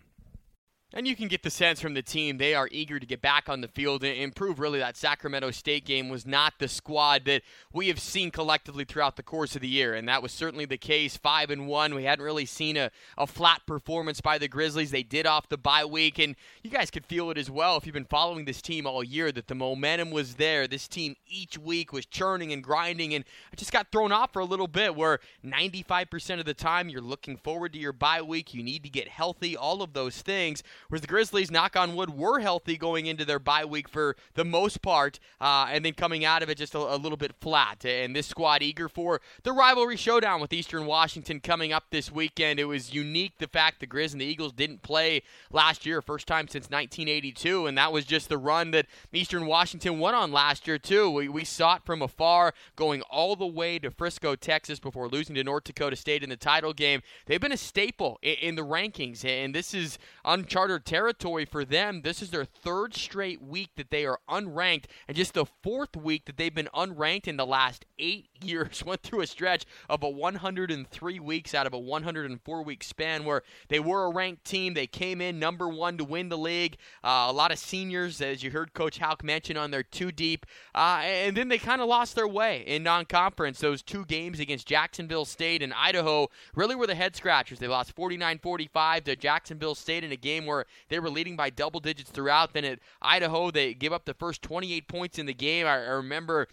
And 0.96 1.06
you 1.06 1.14
can 1.14 1.28
get 1.28 1.42
the 1.42 1.50
sense 1.50 1.78
from 1.78 1.92
the 1.92 2.00
team 2.00 2.38
they 2.38 2.54
are 2.54 2.70
eager 2.72 2.98
to 2.98 3.04
get 3.04 3.20
back 3.20 3.50
on 3.50 3.60
the 3.60 3.68
field 3.68 4.02
and 4.02 4.16
improve. 4.16 4.58
Really, 4.58 4.78
that 4.78 4.96
Sacramento 4.96 5.50
State 5.50 5.84
game 5.84 6.08
was 6.08 6.24
not 6.24 6.54
the 6.58 6.68
squad 6.68 7.26
that 7.26 7.42
we 7.70 7.88
have 7.88 8.00
seen 8.00 8.30
collectively 8.30 8.86
throughout 8.86 9.16
the 9.16 9.22
course 9.22 9.54
of 9.54 9.60
the 9.60 9.68
year, 9.68 9.92
and 9.92 10.08
that 10.08 10.22
was 10.22 10.32
certainly 10.32 10.64
the 10.64 10.78
case. 10.78 11.14
Five 11.14 11.50
and 11.50 11.68
one, 11.68 11.94
we 11.94 12.04
hadn't 12.04 12.24
really 12.24 12.46
seen 12.46 12.78
a, 12.78 12.90
a 13.18 13.26
flat 13.26 13.60
performance 13.66 14.22
by 14.22 14.38
the 14.38 14.48
Grizzlies. 14.48 14.90
They 14.90 15.02
did 15.02 15.26
off 15.26 15.50
the 15.50 15.58
bye 15.58 15.84
week, 15.84 16.18
and 16.18 16.34
you 16.62 16.70
guys 16.70 16.90
could 16.90 17.04
feel 17.04 17.30
it 17.30 17.36
as 17.36 17.50
well 17.50 17.76
if 17.76 17.84
you've 17.84 17.92
been 17.92 18.06
following 18.06 18.46
this 18.46 18.62
team 18.62 18.86
all 18.86 19.04
year. 19.04 19.30
That 19.30 19.48
the 19.48 19.54
momentum 19.54 20.10
was 20.10 20.36
there. 20.36 20.66
This 20.66 20.88
team 20.88 21.14
each 21.28 21.58
week 21.58 21.92
was 21.92 22.06
churning 22.06 22.54
and 22.54 22.64
grinding, 22.64 23.12
and 23.12 23.26
I 23.52 23.56
just 23.56 23.70
got 23.70 23.92
thrown 23.92 24.12
off 24.12 24.32
for 24.32 24.40
a 24.40 24.46
little 24.46 24.66
bit. 24.66 24.96
Where 24.96 25.18
95% 25.44 26.38
of 26.38 26.46
the 26.46 26.54
time 26.54 26.88
you're 26.88 27.02
looking 27.02 27.36
forward 27.36 27.74
to 27.74 27.78
your 27.78 27.92
bye 27.92 28.22
week, 28.22 28.54
you 28.54 28.62
need 28.62 28.82
to 28.84 28.88
get 28.88 29.08
healthy, 29.08 29.58
all 29.58 29.82
of 29.82 29.92
those 29.92 30.22
things. 30.22 30.62
Whereas 30.88 31.00
the 31.00 31.06
Grizzlies, 31.06 31.50
knock 31.50 31.76
on 31.76 31.96
wood, 31.96 32.10
were 32.10 32.40
healthy 32.40 32.76
going 32.76 33.06
into 33.06 33.24
their 33.24 33.38
bye 33.38 33.64
week 33.64 33.88
for 33.88 34.16
the 34.34 34.44
most 34.44 34.82
part, 34.82 35.18
uh, 35.40 35.66
and 35.70 35.84
then 35.84 35.94
coming 35.94 36.24
out 36.24 36.42
of 36.42 36.48
it 36.48 36.58
just 36.58 36.74
a, 36.74 36.78
a, 36.78 36.96
little 36.96 37.16
bit 37.16 37.34
flat. 37.40 37.84
And 37.84 38.14
this 38.14 38.26
squad 38.26 38.62
eager 38.62 38.88
for 38.88 39.20
the 39.42 39.52
rivalry 39.52 39.96
showdown 39.96 40.40
with 40.40 40.52
Eastern 40.52 40.86
Washington 40.86 41.40
coming 41.40 41.72
up 41.72 41.84
this 41.90 42.10
weekend. 42.10 42.60
It 42.60 42.64
was 42.64 42.94
unique 42.94 43.38
the 43.38 43.48
fact 43.48 43.80
the 43.80 43.86
Grizz 43.86 44.12
and 44.12 44.20
the 44.20 44.24
Eagles 44.26 44.52
didn't 44.52 44.82
play 44.82 45.22
last 45.50 45.86
year, 45.86 46.02
first 46.02 46.26
time 46.26 46.48
since 46.48 46.64
1982, 46.64 47.66
and 47.66 47.76
that 47.78 47.92
was 47.92 48.04
just 48.04 48.28
the 48.28 48.38
run 48.38 48.70
that 48.72 48.86
Eastern 49.12 49.46
Washington 49.46 49.98
went 49.98 50.16
on 50.16 50.32
last 50.32 50.66
year 50.66 50.78
too. 50.78 51.10
We, 51.10 51.28
we 51.28 51.44
saw 51.44 51.76
it 51.76 51.82
from 51.84 52.02
afar, 52.02 52.54
going 52.76 53.02
all 53.02 53.36
the 53.36 53.46
way 53.46 53.78
to 53.78 53.90
Frisco, 53.90 54.36
Texas, 54.36 54.78
before 54.78 55.08
losing 55.08 55.34
to 55.34 55.44
North 55.44 55.64
Dakota 55.64 55.96
State 55.96 56.22
in 56.22 56.30
the 56.30 56.36
title 56.36 56.72
game. 56.72 57.02
They've 57.26 57.40
been 57.40 57.52
a 57.52 57.56
staple 57.56 58.18
in, 58.22 58.34
in 58.34 58.54
the 58.54 58.64
rankings, 58.64 59.24
and 59.24 59.54
this 59.54 59.74
is 59.74 59.98
uncharted 60.24 60.65
territory 60.78 61.44
for 61.44 61.64
them. 61.64 62.02
This 62.02 62.20
is 62.22 62.30
their 62.30 62.44
third 62.44 62.94
straight 62.94 63.40
week 63.40 63.70
that 63.76 63.90
they 63.90 64.04
are 64.04 64.20
unranked, 64.28 64.84
and 65.06 65.16
just 65.16 65.34
the 65.34 65.46
fourth 65.62 65.96
week 65.96 66.24
that 66.26 66.36
they've 66.36 66.54
been 66.54 66.68
unranked 66.74 67.28
in 67.28 67.36
the 67.36 67.46
last 67.46 67.84
eight 67.98 68.28
years. 68.44 68.82
Went 68.86 69.02
through 69.02 69.20
a 69.20 69.26
stretch 69.26 69.64
of 69.88 70.02
a 70.02 70.08
103 70.08 71.20
weeks 71.20 71.54
out 71.54 71.66
of 71.66 71.72
a 71.72 71.78
104 71.78 72.62
week 72.62 72.84
span 72.84 73.24
where 73.24 73.42
they 73.68 73.80
were 73.80 74.04
a 74.04 74.10
ranked 74.10 74.44
team. 74.44 74.74
They 74.74 74.86
came 74.86 75.20
in 75.20 75.38
number 75.38 75.68
one 75.68 75.98
to 75.98 76.04
win 76.04 76.28
the 76.28 76.38
league. 76.38 76.76
Uh, 77.02 77.26
a 77.28 77.32
lot 77.32 77.52
of 77.52 77.58
seniors, 77.58 78.20
as 78.20 78.42
you 78.42 78.50
heard 78.50 78.74
Coach 78.74 78.98
Hauck 78.98 79.24
mention, 79.24 79.56
on 79.56 79.70
their 79.70 79.82
two 79.82 80.12
deep, 80.12 80.46
uh, 80.74 81.00
and 81.02 81.36
then 81.36 81.48
they 81.48 81.58
kind 81.58 81.80
of 81.80 81.88
lost 81.88 82.14
their 82.14 82.28
way 82.28 82.64
in 82.66 82.82
non-conference. 82.82 83.60
Those 83.60 83.82
two 83.82 84.04
games 84.04 84.40
against 84.40 84.66
Jacksonville 84.66 85.24
State 85.24 85.62
and 85.62 85.72
Idaho 85.74 86.28
really 86.54 86.74
were 86.74 86.86
the 86.86 86.94
head 86.94 87.16
scratchers. 87.16 87.58
They 87.58 87.68
lost 87.68 87.94
49-45 87.94 89.04
to 89.04 89.16
Jacksonville 89.16 89.74
State 89.74 90.04
in 90.04 90.12
a 90.12 90.16
game 90.16 90.46
where 90.46 90.66
they 90.88 90.98
were 90.98 91.10
leading 91.10 91.36
by 91.36 91.50
double 91.50 91.80
digits 91.80 92.10
throughout. 92.10 92.52
Then 92.52 92.64
at 92.64 92.78
Idaho, 93.00 93.50
they 93.50 93.74
give 93.74 93.92
up 93.92 94.04
the 94.04 94.14
first 94.14 94.42
28 94.42 94.88
points 94.88 95.18
in 95.18 95.26
the 95.26 95.34
game. 95.34 95.66
I, 95.66 95.74
I 95.74 95.90
remember 95.90 96.48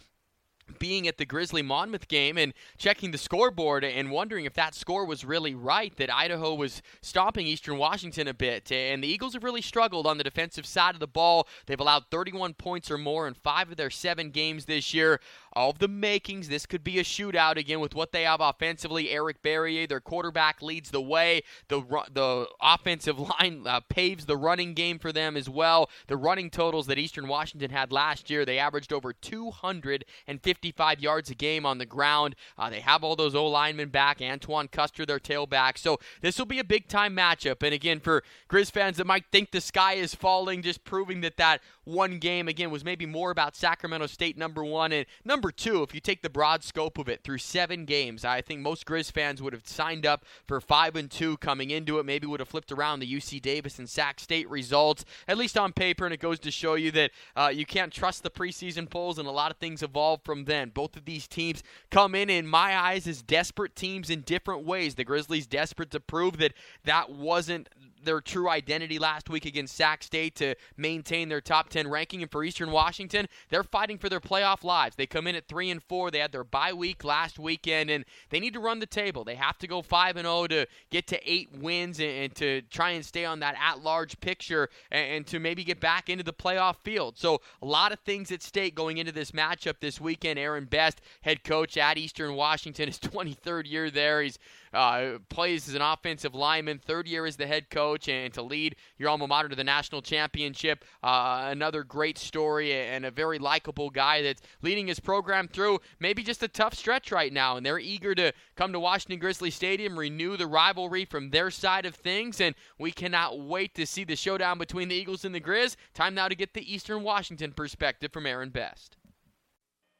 being 0.80 1.08
at 1.08 1.18
the 1.18 1.26
Grizzly 1.26 1.62
Monmouth 1.62 2.08
game 2.08 2.38
and 2.38 2.54
checking 2.78 3.12
the 3.12 3.18
scoreboard 3.18 3.84
and 3.84 4.12
wondering 4.12 4.46
if 4.46 4.54
that 4.54 4.76
score 4.76 5.06
was 5.06 5.26
really 5.26 5.56
right, 5.56 5.96
that 5.98 6.14
Idaho 6.14 6.54
was 6.54 6.82
stopping 7.02 7.48
Eastern 7.48 7.78
Washington 7.78 8.28
a 8.28 8.34
bit. 8.34 8.72
And 8.72 9.04
the 9.04 9.08
Eagles 9.08 9.34
have 9.34 9.44
really 9.44 9.62
struggled 9.62 10.08
on 10.08 10.18
the 10.18 10.24
defensive 10.24 10.66
side 10.66 10.94
of 10.94 11.00
the 11.00 11.08
ball. 11.08 11.48
They've 11.66 11.80
allowed 11.80 12.06
31 12.12 12.56
points 12.56 12.90
or 12.90 12.98
more 12.98 13.28
in 13.28 13.34
five 13.34 13.72
of 13.72 13.78
their 13.78 13.90
seven 13.90 14.30
games 14.32 14.66
this 14.66 14.94
year. 14.94 15.20
All 15.54 15.70
of 15.70 15.80
the 15.80 15.88
makings, 15.88 16.50
this 16.50 16.66
could 16.66 16.84
be 16.84 17.00
a 17.00 17.04
shootout 17.04 17.58
again 17.58 17.80
with 17.80 17.94
what 17.94 18.12
they 18.12 18.24
have 18.24 18.42
offensively. 18.42 19.12
Eric 19.12 19.44
Barriere, 19.44 19.88
their 19.88 20.00
quarterback, 20.00 20.62
leads 20.62 20.92
the 20.92 21.02
way. 21.02 21.44
The, 21.68 21.82
the 22.12 22.48
offensive 22.62 23.20
line 23.40 23.64
uh, 23.68 23.82
paves 23.82 24.26
the 24.26 24.38
running 24.38 24.74
game 24.74 24.98
for 24.98 25.12
them 25.12 25.38
as 25.38 25.50
well. 25.50 25.90
The 26.08 26.18
running 26.18 26.50
totals 26.50 26.88
that 26.88 26.98
Eastern 26.98 27.28
Washington 27.28 27.72
had 27.72 27.92
last 27.92 28.30
year, 28.30 28.46
they 28.46 28.58
averaged 28.58 28.92
over 28.92 29.14
250 29.14 30.53
55 30.54 31.00
yards 31.00 31.32
a 31.32 31.36
game 31.36 31.66
on 31.66 31.80
the 31.80 31.86
ground. 31.86 32.36
Uh, 32.60 32.70
they 32.70 32.80
have 32.80 33.04
all 33.04 33.16
those 33.16 33.34
O 33.34 33.48
linemen 33.48 33.90
back. 33.90 34.22
Antoine 34.22 34.68
Custer, 34.68 35.04
their 35.04 35.20
tailback. 35.20 35.80
So 35.80 36.00
this 36.22 36.38
will 36.38 36.46
be 36.46 36.60
a 36.60 36.64
big 36.64 36.88
time 36.88 37.16
matchup. 37.16 37.64
And 37.64 37.74
again, 37.74 38.00
for 38.00 38.24
Grizz 38.48 38.72
fans 38.72 38.98
that 38.98 39.08
might 39.08 39.26
think 39.32 39.50
the 39.50 39.62
sky 39.62 39.94
is 39.94 40.14
falling, 40.14 40.62
just 40.62 40.84
proving 40.84 41.22
that 41.22 41.38
that 41.38 41.62
one 41.86 42.20
game 42.20 42.48
again 42.48 42.72
was 42.72 42.84
maybe 42.84 43.06
more 43.06 43.32
about 43.32 43.56
Sacramento 43.56 44.08
State 44.08 44.38
number 44.38 44.64
one 44.64 44.92
and 44.92 45.06
number 45.26 45.52
two. 45.52 45.84
If 45.84 45.94
you 45.94 46.00
take 46.00 46.22
the 46.22 46.30
broad 46.30 46.64
scope 46.64 46.98
of 46.98 47.10
it 47.10 47.24
through 47.24 47.40
seven 47.40 47.86
games, 47.86 48.24
I 48.24 48.42
think 48.42 48.62
most 48.62 48.86
Grizz 48.86 49.12
fans 49.12 49.42
would 49.42 49.54
have 49.54 49.68
signed 49.68 50.06
up 50.06 50.26
for 50.48 50.60
five 50.62 50.96
and 50.96 51.10
two 51.10 51.38
coming 51.38 51.70
into 51.70 52.00
it. 52.00 52.06
Maybe 52.06 52.28
would 52.28 52.40
have 52.40 52.50
flipped 52.50 52.72
around 52.72 53.00
the 53.00 53.12
UC 53.12 53.42
Davis 53.42 53.80
and 53.80 53.90
Sac 53.90 54.20
State 54.20 54.50
results, 54.50 55.06
at 55.28 55.38
least 55.38 55.58
on 55.58 55.74
paper. 55.74 56.06
And 56.06 56.14
it 56.14 56.20
goes 56.20 56.40
to 56.40 56.52
show 56.52 56.76
you 56.76 56.92
that 56.92 57.12
uh, 57.36 57.52
you 57.54 57.66
can't 57.66 57.92
trust 57.92 58.24
the 58.24 58.30
preseason 58.30 58.90
polls, 58.90 59.18
and 59.18 59.28
a 59.28 59.32
lot 59.32 59.52
of 59.52 59.58
things 59.58 59.84
evolve 59.84 60.22
from 60.24 60.46
then. 60.46 60.70
Both 60.70 60.96
of 60.96 61.06
these 61.06 61.28
teams 61.28 61.64
come 61.92 62.16
in, 62.16 62.30
in 62.30 62.48
my 62.48 62.78
eyes, 62.78 63.08
as 63.08 63.22
desperate 63.22 63.76
teams 63.76 64.10
in 64.10 64.22
different 64.22 64.66
ways. 64.66 64.96
The 64.96 65.04
Grizzlies 65.04 65.48
desperate 65.48 65.92
to 65.92 66.00
prove 66.00 66.38
that 66.38 66.54
that 66.86 67.10
wasn't 67.10 67.70
their 68.04 68.22
true 68.22 68.50
identity 68.50 69.00
last 69.00 69.30
week 69.30 69.46
against 69.46 69.76
Sac 69.76 70.04
State 70.04 70.36
to 70.36 70.56
maintain 70.78 71.30
their 71.30 71.42
top 71.42 71.70
10 71.70 71.88
ranking. 71.88 72.22
And 72.22 72.32
for 72.32 72.44
Eastern 72.44 72.72
Washington, 72.72 73.28
they're 73.50 73.64
fighting 73.64 73.98
for 73.98 74.10
their 74.10 74.20
playoff 74.20 74.64
lives. 74.64 74.96
They 74.96 75.08
come 75.08 75.28
in 75.28 75.36
at 75.36 75.48
3 75.48 75.70
and 75.70 75.84
4. 75.84 76.12
They 76.12 76.20
had 76.20 76.32
their 76.32 76.44
bye 76.44 76.74
week 76.74 77.04
last 77.04 77.40
weekend 77.40 77.90
and 77.90 78.06
they 78.30 78.40
need 78.40 78.54
to 78.54 78.60
run 78.60 78.80
the 78.80 78.86
table. 78.86 79.24
They 79.24 79.36
have 79.36 79.58
to 79.60 79.68
go 79.68 79.82
5 79.82 80.18
and 80.18 80.26
0 80.26 80.48
to 80.48 80.68
get 80.90 81.08
to 81.08 81.32
8 81.32 81.50
wins 81.60 82.00
and, 82.00 82.10
and 82.10 82.36
to 82.36 82.62
try 82.64 82.92
and 82.92 83.06
stay 83.06 83.26
on 83.26 83.40
that 83.40 83.56
at-large 83.62 84.20
picture 84.20 84.70
and, 84.92 85.12
and 85.12 85.28
to 85.28 85.40
maybe 85.40 85.64
get 85.64 85.80
back 85.80 86.10
into 86.10 86.24
the 86.24 86.34
playoff 86.34 86.78
field. 86.84 87.18
So, 87.18 87.42
a 87.62 87.66
lot 87.66 87.92
of 87.92 88.00
things 88.00 88.32
at 88.32 88.42
stake 88.42 88.76
going 88.76 88.98
into 88.98 89.12
this 89.12 89.32
matchup 89.32 89.80
this 89.80 90.00
weekend. 90.00 90.40
Aaron 90.40 90.66
Best, 90.66 91.02
head 91.22 91.44
coach 91.44 91.78
at 91.78 91.98
Eastern 91.98 92.36
Washington, 92.36 92.88
his 92.88 93.00
23rd 93.00 93.70
year 93.70 93.90
there. 93.90 94.22
He's 94.22 94.40
uh, 94.74 95.20
plays 95.30 95.68
as 95.68 95.76
an 95.76 95.82
offensive 95.82 96.34
lineman, 96.36 96.80
third 96.80 97.08
year 97.08 97.26
as 97.26 97.36
the 97.36 97.48
head 97.48 97.70
coach, 97.70 98.08
and 98.08 98.34
to 98.34 98.42
lead 98.42 98.76
your 98.98 99.10
alma 99.10 99.28
mater 99.28 99.50
to 99.50 99.56
the 99.56 99.64
national 99.64 100.02
championship. 100.02 100.84
Uh, 101.04 101.48
another 101.50 101.84
great 101.84 102.18
story 102.18 102.74
and 102.74 103.06
a 103.06 103.12
very 103.12 103.40
likable 103.40 103.90
guy 103.90 104.22
that's 104.22 104.42
leading 104.62 104.88
his 104.88 105.00
program 105.00 105.48
through 105.48 105.80
maybe 106.00 106.24
just 106.24 106.44
a 106.44 106.48
tough 106.48 106.74
stretch 106.74 107.12
right 107.12 107.34
now. 107.34 107.58
And 107.58 107.66
they're 107.66 107.80
eager 107.80 108.16
to 108.16 108.34
come 108.56 108.74
to 108.74 108.80
Washington 108.80 109.20
Grizzly 109.20 109.52
Stadium, 109.52 109.98
renew 109.98 110.38
the 110.38 110.48
rivalry 110.48 111.06
from 111.06 111.30
their 111.30 111.52
side 111.52 111.86
of 111.86 111.96
things, 111.96 112.42
and 112.42 112.56
we 112.80 112.92
cannot 112.92 113.40
wait 113.40 113.76
to 113.76 113.86
see 113.86 114.04
the 114.04 114.16
showdown 114.16 114.58
between 114.58 114.90
the 114.90 114.96
Eagles 114.96 115.26
and 115.26 115.34
the 115.34 115.42
Grizz. 115.42 115.76
Time 115.94 116.16
now 116.16 116.28
to 116.28 116.36
get 116.36 116.54
the 116.54 116.74
Eastern 116.74 117.04
Washington 117.04 117.52
perspective 117.52 118.12
from 118.12 118.26
Aaron 118.26 118.50
Best. 118.50 118.98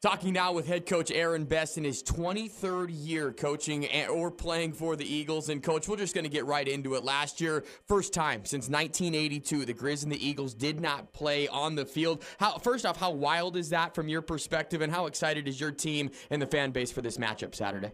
Talking 0.04 0.34
now 0.34 0.52
with 0.52 0.66
head 0.66 0.84
coach 0.84 1.10
Aaron 1.10 1.46
Best 1.46 1.78
in 1.78 1.84
his 1.84 2.02
23rd 2.02 2.88
year 2.90 3.32
coaching 3.32 3.90
eh, 3.90 4.06
or 4.06 4.30
playing 4.30 4.74
for 4.74 4.96
the 4.96 5.04
Eagles. 5.06 5.48
And, 5.48 5.62
coach, 5.62 5.88
we're 5.88 5.96
just 5.96 6.14
going 6.14 6.24
to 6.24 6.30
get 6.30 6.44
right 6.44 6.68
into 6.68 6.94
it. 6.94 7.04
Last 7.04 7.40
year, 7.40 7.64
first 7.88 8.12
time 8.12 8.44
since 8.44 8.68
1982, 8.68 9.64
the 9.64 9.72
Grizz 9.72 10.02
and 10.02 10.12
the 10.12 10.22
Eagles 10.22 10.52
did 10.52 10.78
not 10.78 11.14
play 11.14 11.48
on 11.48 11.74
the 11.74 11.86
field. 11.86 12.22
How, 12.38 12.58
first 12.58 12.84
off, 12.84 12.98
how 12.98 13.12
wild 13.12 13.56
is 13.56 13.70
that 13.70 13.94
from 13.94 14.08
your 14.08 14.20
perspective, 14.20 14.82
and 14.82 14.92
how 14.92 15.06
excited 15.06 15.48
is 15.48 15.58
your 15.58 15.72
team 15.72 16.10
and 16.28 16.42
the 16.42 16.46
fan 16.46 16.70
base 16.70 16.92
for 16.92 17.00
this 17.00 17.16
matchup 17.16 17.54
Saturday? 17.54 17.92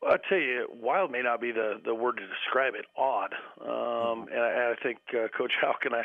Well, 0.00 0.12
I'll 0.12 0.18
tell 0.28 0.38
you, 0.38 0.68
wild 0.72 1.10
may 1.10 1.22
not 1.22 1.40
be 1.40 1.50
the, 1.50 1.80
the 1.84 1.94
word 1.94 2.18
to 2.18 2.26
describe 2.26 2.74
it. 2.74 2.86
Odd, 2.96 3.34
um, 3.60 4.28
and, 4.32 4.40
I, 4.40 4.72
I 4.72 4.74
think 4.82 4.98
uh, 5.12 5.26
Coach 5.36 5.52
Hauck 5.60 5.84
and 5.84 5.94
I 5.94 6.04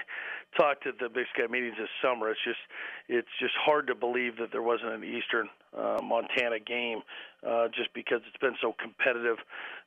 talked 0.57 0.87
at 0.87 0.97
the 0.99 1.09
Big 1.09 1.25
Sky 1.33 1.45
meetings 1.49 1.75
this 1.77 1.89
summer. 2.01 2.29
It's 2.29 2.39
just 2.43 2.59
it's 3.07 3.27
just 3.39 3.53
hard 3.55 3.87
to 3.87 3.95
believe 3.95 4.37
that 4.37 4.51
there 4.51 4.63
wasn't 4.63 4.93
an 4.93 5.03
Eastern 5.03 5.47
uh, 5.77 5.99
Montana 6.03 6.59
game, 6.59 7.01
uh, 7.47 7.67
just 7.67 7.93
because 7.93 8.21
it's 8.27 8.37
been 8.37 8.55
so 8.61 8.73
competitive, 8.81 9.37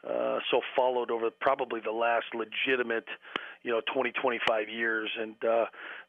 uh, 0.08 0.38
so 0.50 0.60
followed 0.76 1.10
over 1.10 1.30
probably 1.40 1.80
the 1.80 1.92
last 1.92 2.26
legitimate, 2.34 3.06
you 3.62 3.72
know, 3.72 3.80
20 3.92 4.12
25 4.12 4.68
years, 4.68 5.10
and 5.18 5.34
uh, 5.44 5.66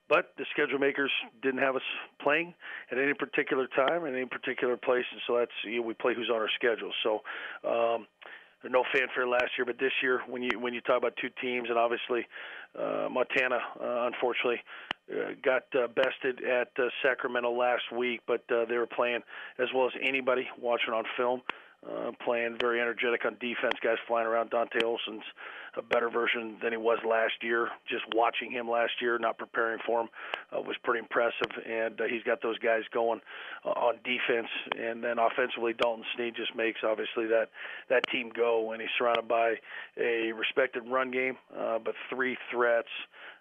but 0.10 0.34
the 0.38 0.46
schedule 0.52 0.80
makers 0.80 1.12
didn't 1.42 1.60
have 1.60 1.76
us 1.76 1.82
playing 2.22 2.54
at 2.92 2.98
any 2.98 3.14
particular 3.14 3.68
time 3.68 4.06
in 4.06 4.16
any 4.16 4.26
particular 4.26 4.78
place, 4.78 5.06
and 5.12 5.22
so 5.28 5.38
that's 5.38 5.52
you 5.64 5.78
know, 5.78 5.88
we 5.88 5.94
play 5.94 6.14
who's 6.16 6.30
on 6.30 6.38
our 6.38 6.50
schedule. 6.56 6.92
So. 7.04 7.22
Um, 7.68 8.08
there's 8.64 8.74
no 8.74 8.84
fanfare 8.92 9.28
last 9.28 9.52
year, 9.56 9.66
but 9.66 9.78
this 9.78 9.92
year, 10.02 10.22
when 10.28 10.42
you 10.42 10.60
when 10.60 10.74
you 10.74 10.82
talk 10.82 10.98
about 10.98 11.14
two 11.22 11.30
teams, 11.40 11.70
and 11.70 11.78
obviously 11.78 12.26
uh, 12.74 13.08
Montana, 13.08 13.60
uh, 13.80 14.08
unfortunately, 14.08 14.60
uh, 15.12 15.32
got 15.44 15.64
uh, 15.76 15.88
bested 15.88 16.44
at 16.44 16.70
uh, 16.80 16.90
Sacramento 17.04 17.52
last 17.52 17.84
week, 17.96 18.22
but 18.28 18.44
uh, 18.52 18.66
they 18.66 18.78
were 18.78 18.88
playing 18.88 19.22
as 19.60 19.68
well 19.74 19.86
as 19.86 19.94
anybody 20.02 20.48
watching 20.60 20.94
on 20.94 21.04
film. 21.16 21.42
Playing 22.26 22.58
very 22.60 22.82
energetic 22.82 23.24
on 23.24 23.38
defense, 23.40 23.76
guys 23.82 23.96
flying 24.06 24.28
around. 24.28 24.50
Dante 24.50 24.84
Olson's 24.84 25.24
a 25.78 25.82
better 25.82 26.10
version 26.10 26.58
than 26.62 26.74
he 26.74 26.78
was 26.78 26.98
last 27.08 27.36
year. 27.42 27.70
Just 27.88 28.04
watching 28.14 28.52
him 28.52 28.70
last 28.70 28.94
year, 29.00 29.18
not 29.18 29.38
preparing 29.38 29.80
for 29.86 30.02
him, 30.02 30.10
uh, 30.52 30.60
was 30.62 30.76
pretty 30.84 31.00
impressive. 31.00 31.52
And 31.66 32.00
uh, 32.02 32.06
he's 32.10 32.24
got 32.24 32.42
those 32.42 32.58
guys 32.60 32.82
going 32.94 33.22
uh, 33.64 33.70
on 33.70 33.96
defense, 34.04 34.50
and 34.78 35.04
then 35.04 35.20
offensively, 35.20 35.74
Dalton 35.74 36.04
Sneed 36.16 36.36
just 36.36 36.56
makes 36.56 36.82
obviously 36.84 37.28
that 37.28 37.50
that 37.90 38.04
team 38.12 38.30
go. 38.36 38.72
And 38.72 38.82
he's 38.82 38.92
surrounded 38.98 39.28
by 39.28 39.56
a 39.98 40.34
respected 40.34 40.84
run 40.88 41.12
game, 41.12 41.38
uh, 41.58 41.80
but 41.80 41.94
three 42.10 42.38
threats 42.52 42.90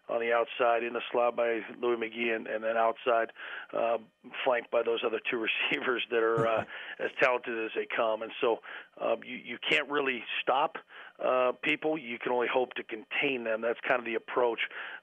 on 0.09 0.21
the 0.21 0.33
outside 0.33 0.85
in 0.85 0.92
the 0.92 1.01
slot 1.11 1.37
by 1.37 1.61
Louie-McGee, 1.81 2.35
and, 2.35 2.47
and 2.47 2.62
then 2.62 2.77
outside 2.77 3.33
uh, 3.77 3.99
flanked 4.45 4.71
by 4.71 4.83
those 4.83 5.01
other 5.05 5.21
two 5.31 5.45
receivers 5.71 6.03
that 6.11 6.23
are 6.23 6.47
uh, 6.47 6.64
as 6.99 7.11
talented 7.21 7.64
as 7.64 7.71
they 7.75 7.87
come. 7.95 8.23
And 8.23 8.33
so 8.40 8.61
uh, 9.01 9.16
you 9.25 9.37
you 9.37 9.59
can't 9.69 9.88
really 9.88 10.23
stop 10.42 10.77
uh, 11.25 11.53
people. 11.62 11.99
You 11.99 12.19
can 12.19 12.33
only 12.33 12.49
hope 12.53 12.75
to 12.75 12.83
contain 12.83 13.45
them. 13.45 13.61
That's 13.61 13.81
kind 13.87 13.99
of 13.99 14.05
the 14.05 14.14
approach 14.14 14.61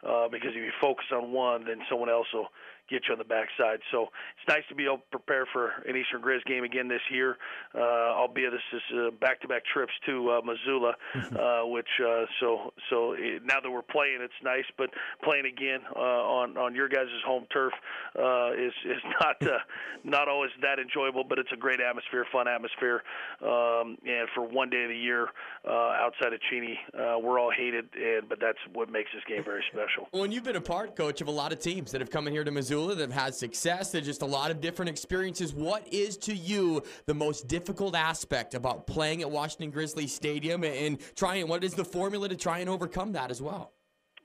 uh, 0.07 0.27
because 0.29 0.51
if 0.51 0.57
you 0.57 0.71
focus 0.81 1.05
on 1.11 1.31
one, 1.31 1.65
then 1.65 1.79
someone 1.89 2.09
else 2.09 2.27
will 2.33 2.47
get 2.93 3.07
you 3.07 3.13
on 3.13 3.17
the 3.17 3.25
backside. 3.25 3.79
So 3.91 4.13
it's 4.37 4.47
nice 4.47 4.61
to 4.69 4.75
be 4.75 4.85
able 4.85 4.97
to 4.97 5.09
prepare 5.09 5.47
for 5.51 5.73
an 5.89 5.97
Eastern 5.97 6.21
Grizz 6.21 6.45
game 6.45 6.63
again 6.63 6.87
this 6.87 7.01
year, 7.11 7.37
uh, 7.73 8.13
albeit 8.13 8.51
this 8.51 8.61
is 8.71 8.81
uh, 8.93 9.11
back-to-back 9.19 9.63
trips 9.65 9.93
to 10.05 10.29
uh, 10.29 10.41
Missoula, 10.45 10.93
uh, 11.15 11.65
which 11.65 11.89
uh, 11.99 12.25
so 12.39 12.71
so 12.89 13.13
it, 13.17 13.41
now 13.43 13.59
that 13.59 13.69
we're 13.69 13.81
playing, 13.81 14.19
it's 14.21 14.33
nice. 14.43 14.65
But 14.77 14.91
playing 15.23 15.45
again 15.45 15.81
uh, 15.95 15.99
on 15.99 16.57
on 16.57 16.75
your 16.75 16.87
guys' 16.87 17.07
home 17.25 17.45
turf 17.51 17.73
uh, 18.17 18.53
is 18.53 18.73
is 18.85 19.01
not 19.21 19.41
uh, 19.41 19.57
not 20.03 20.27
always 20.27 20.51
that 20.61 20.77
enjoyable, 20.77 21.23
but 21.23 21.39
it's 21.39 21.51
a 21.51 21.57
great 21.57 21.79
atmosphere, 21.81 22.25
fun 22.31 22.47
atmosphere, 22.47 23.01
um, 23.41 23.97
and 24.05 24.29
for 24.35 24.43
one 24.43 24.69
day 24.69 24.83
of 24.83 24.89
the 24.89 24.95
year 24.95 25.29
uh, 25.67 25.97
outside 26.03 26.33
of 26.33 26.39
Cheney, 26.51 26.77
uh, 26.93 27.17
we're 27.19 27.39
all 27.39 27.51
hated, 27.51 27.85
and 27.95 28.29
but 28.29 28.39
that's 28.39 28.59
what 28.73 28.89
makes 28.91 29.09
this 29.13 29.23
game 29.27 29.43
very 29.43 29.63
special. 29.71 30.07
When 30.11 30.31
you've 30.31 30.43
been 30.43 30.57
a 30.57 30.61
part, 30.61 30.95
coach, 30.95 31.21
of 31.21 31.27
a 31.27 31.31
lot 31.31 31.51
of 31.51 31.59
teams 31.59 31.91
that 31.91 32.01
have 32.01 32.11
come 32.11 32.27
in 32.27 32.33
here 32.33 32.43
to 32.43 32.51
Missoula 32.51 32.82
Missoula 32.83 32.95
that 32.95 33.13
have 33.13 33.23
had 33.23 33.35
success. 33.35 33.91
There's 33.91 34.05
just 34.05 34.21
a 34.21 34.25
lot 34.25 34.51
of 34.51 34.61
different 34.61 34.89
experiences. 34.89 35.53
What 35.53 35.87
is 35.91 36.17
to 36.17 36.35
you 36.35 36.83
the 37.05 37.13
most 37.13 37.47
difficult 37.47 37.95
aspect 37.95 38.53
about 38.53 38.87
playing 38.87 39.21
at 39.21 39.31
Washington 39.31 39.71
Grizzly 39.71 40.07
Stadium 40.07 40.63
and 40.63 40.99
trying? 41.15 41.47
What 41.47 41.63
is 41.63 41.73
the 41.73 41.85
formula 41.85 42.29
to 42.29 42.35
try 42.35 42.59
and 42.59 42.69
overcome 42.69 43.13
that 43.13 43.31
as 43.31 43.41
well? 43.41 43.73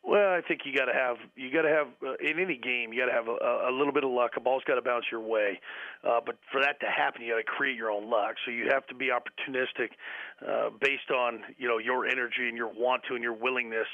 Well, 0.08 0.32
I 0.32 0.40
think 0.40 0.62
you 0.64 0.72
got 0.74 0.86
to 0.86 0.94
have 0.94 1.18
you 1.36 1.52
got 1.52 1.62
to 1.62 1.68
have 1.68 1.88
uh, 2.00 2.16
in 2.24 2.40
any 2.40 2.56
game 2.56 2.94
you 2.94 2.98
got 3.04 3.12
to 3.12 3.12
have 3.12 3.28
a, 3.28 3.68
a 3.68 3.72
little 3.76 3.92
bit 3.92 4.04
of 4.04 4.10
luck. 4.10 4.30
A 4.38 4.40
ball's 4.40 4.62
got 4.66 4.76
to 4.76 4.80
bounce 4.80 5.04
your 5.12 5.20
way, 5.20 5.60
uh, 6.02 6.20
but 6.24 6.36
for 6.50 6.62
that 6.62 6.80
to 6.80 6.86
happen, 6.86 7.20
you 7.20 7.32
got 7.32 7.36
to 7.36 7.44
create 7.44 7.76
your 7.76 7.90
own 7.90 8.08
luck. 8.08 8.36
So 8.46 8.50
you 8.50 8.70
have 8.72 8.86
to 8.86 8.94
be 8.94 9.12
opportunistic, 9.12 9.92
uh, 10.40 10.70
based 10.80 11.10
on 11.12 11.40
you 11.58 11.68
know 11.68 11.76
your 11.76 12.06
energy 12.06 12.48
and 12.48 12.56
your 12.56 12.72
want 12.72 13.02
to 13.08 13.16
and 13.16 13.22
your 13.22 13.34
willingness 13.34 13.86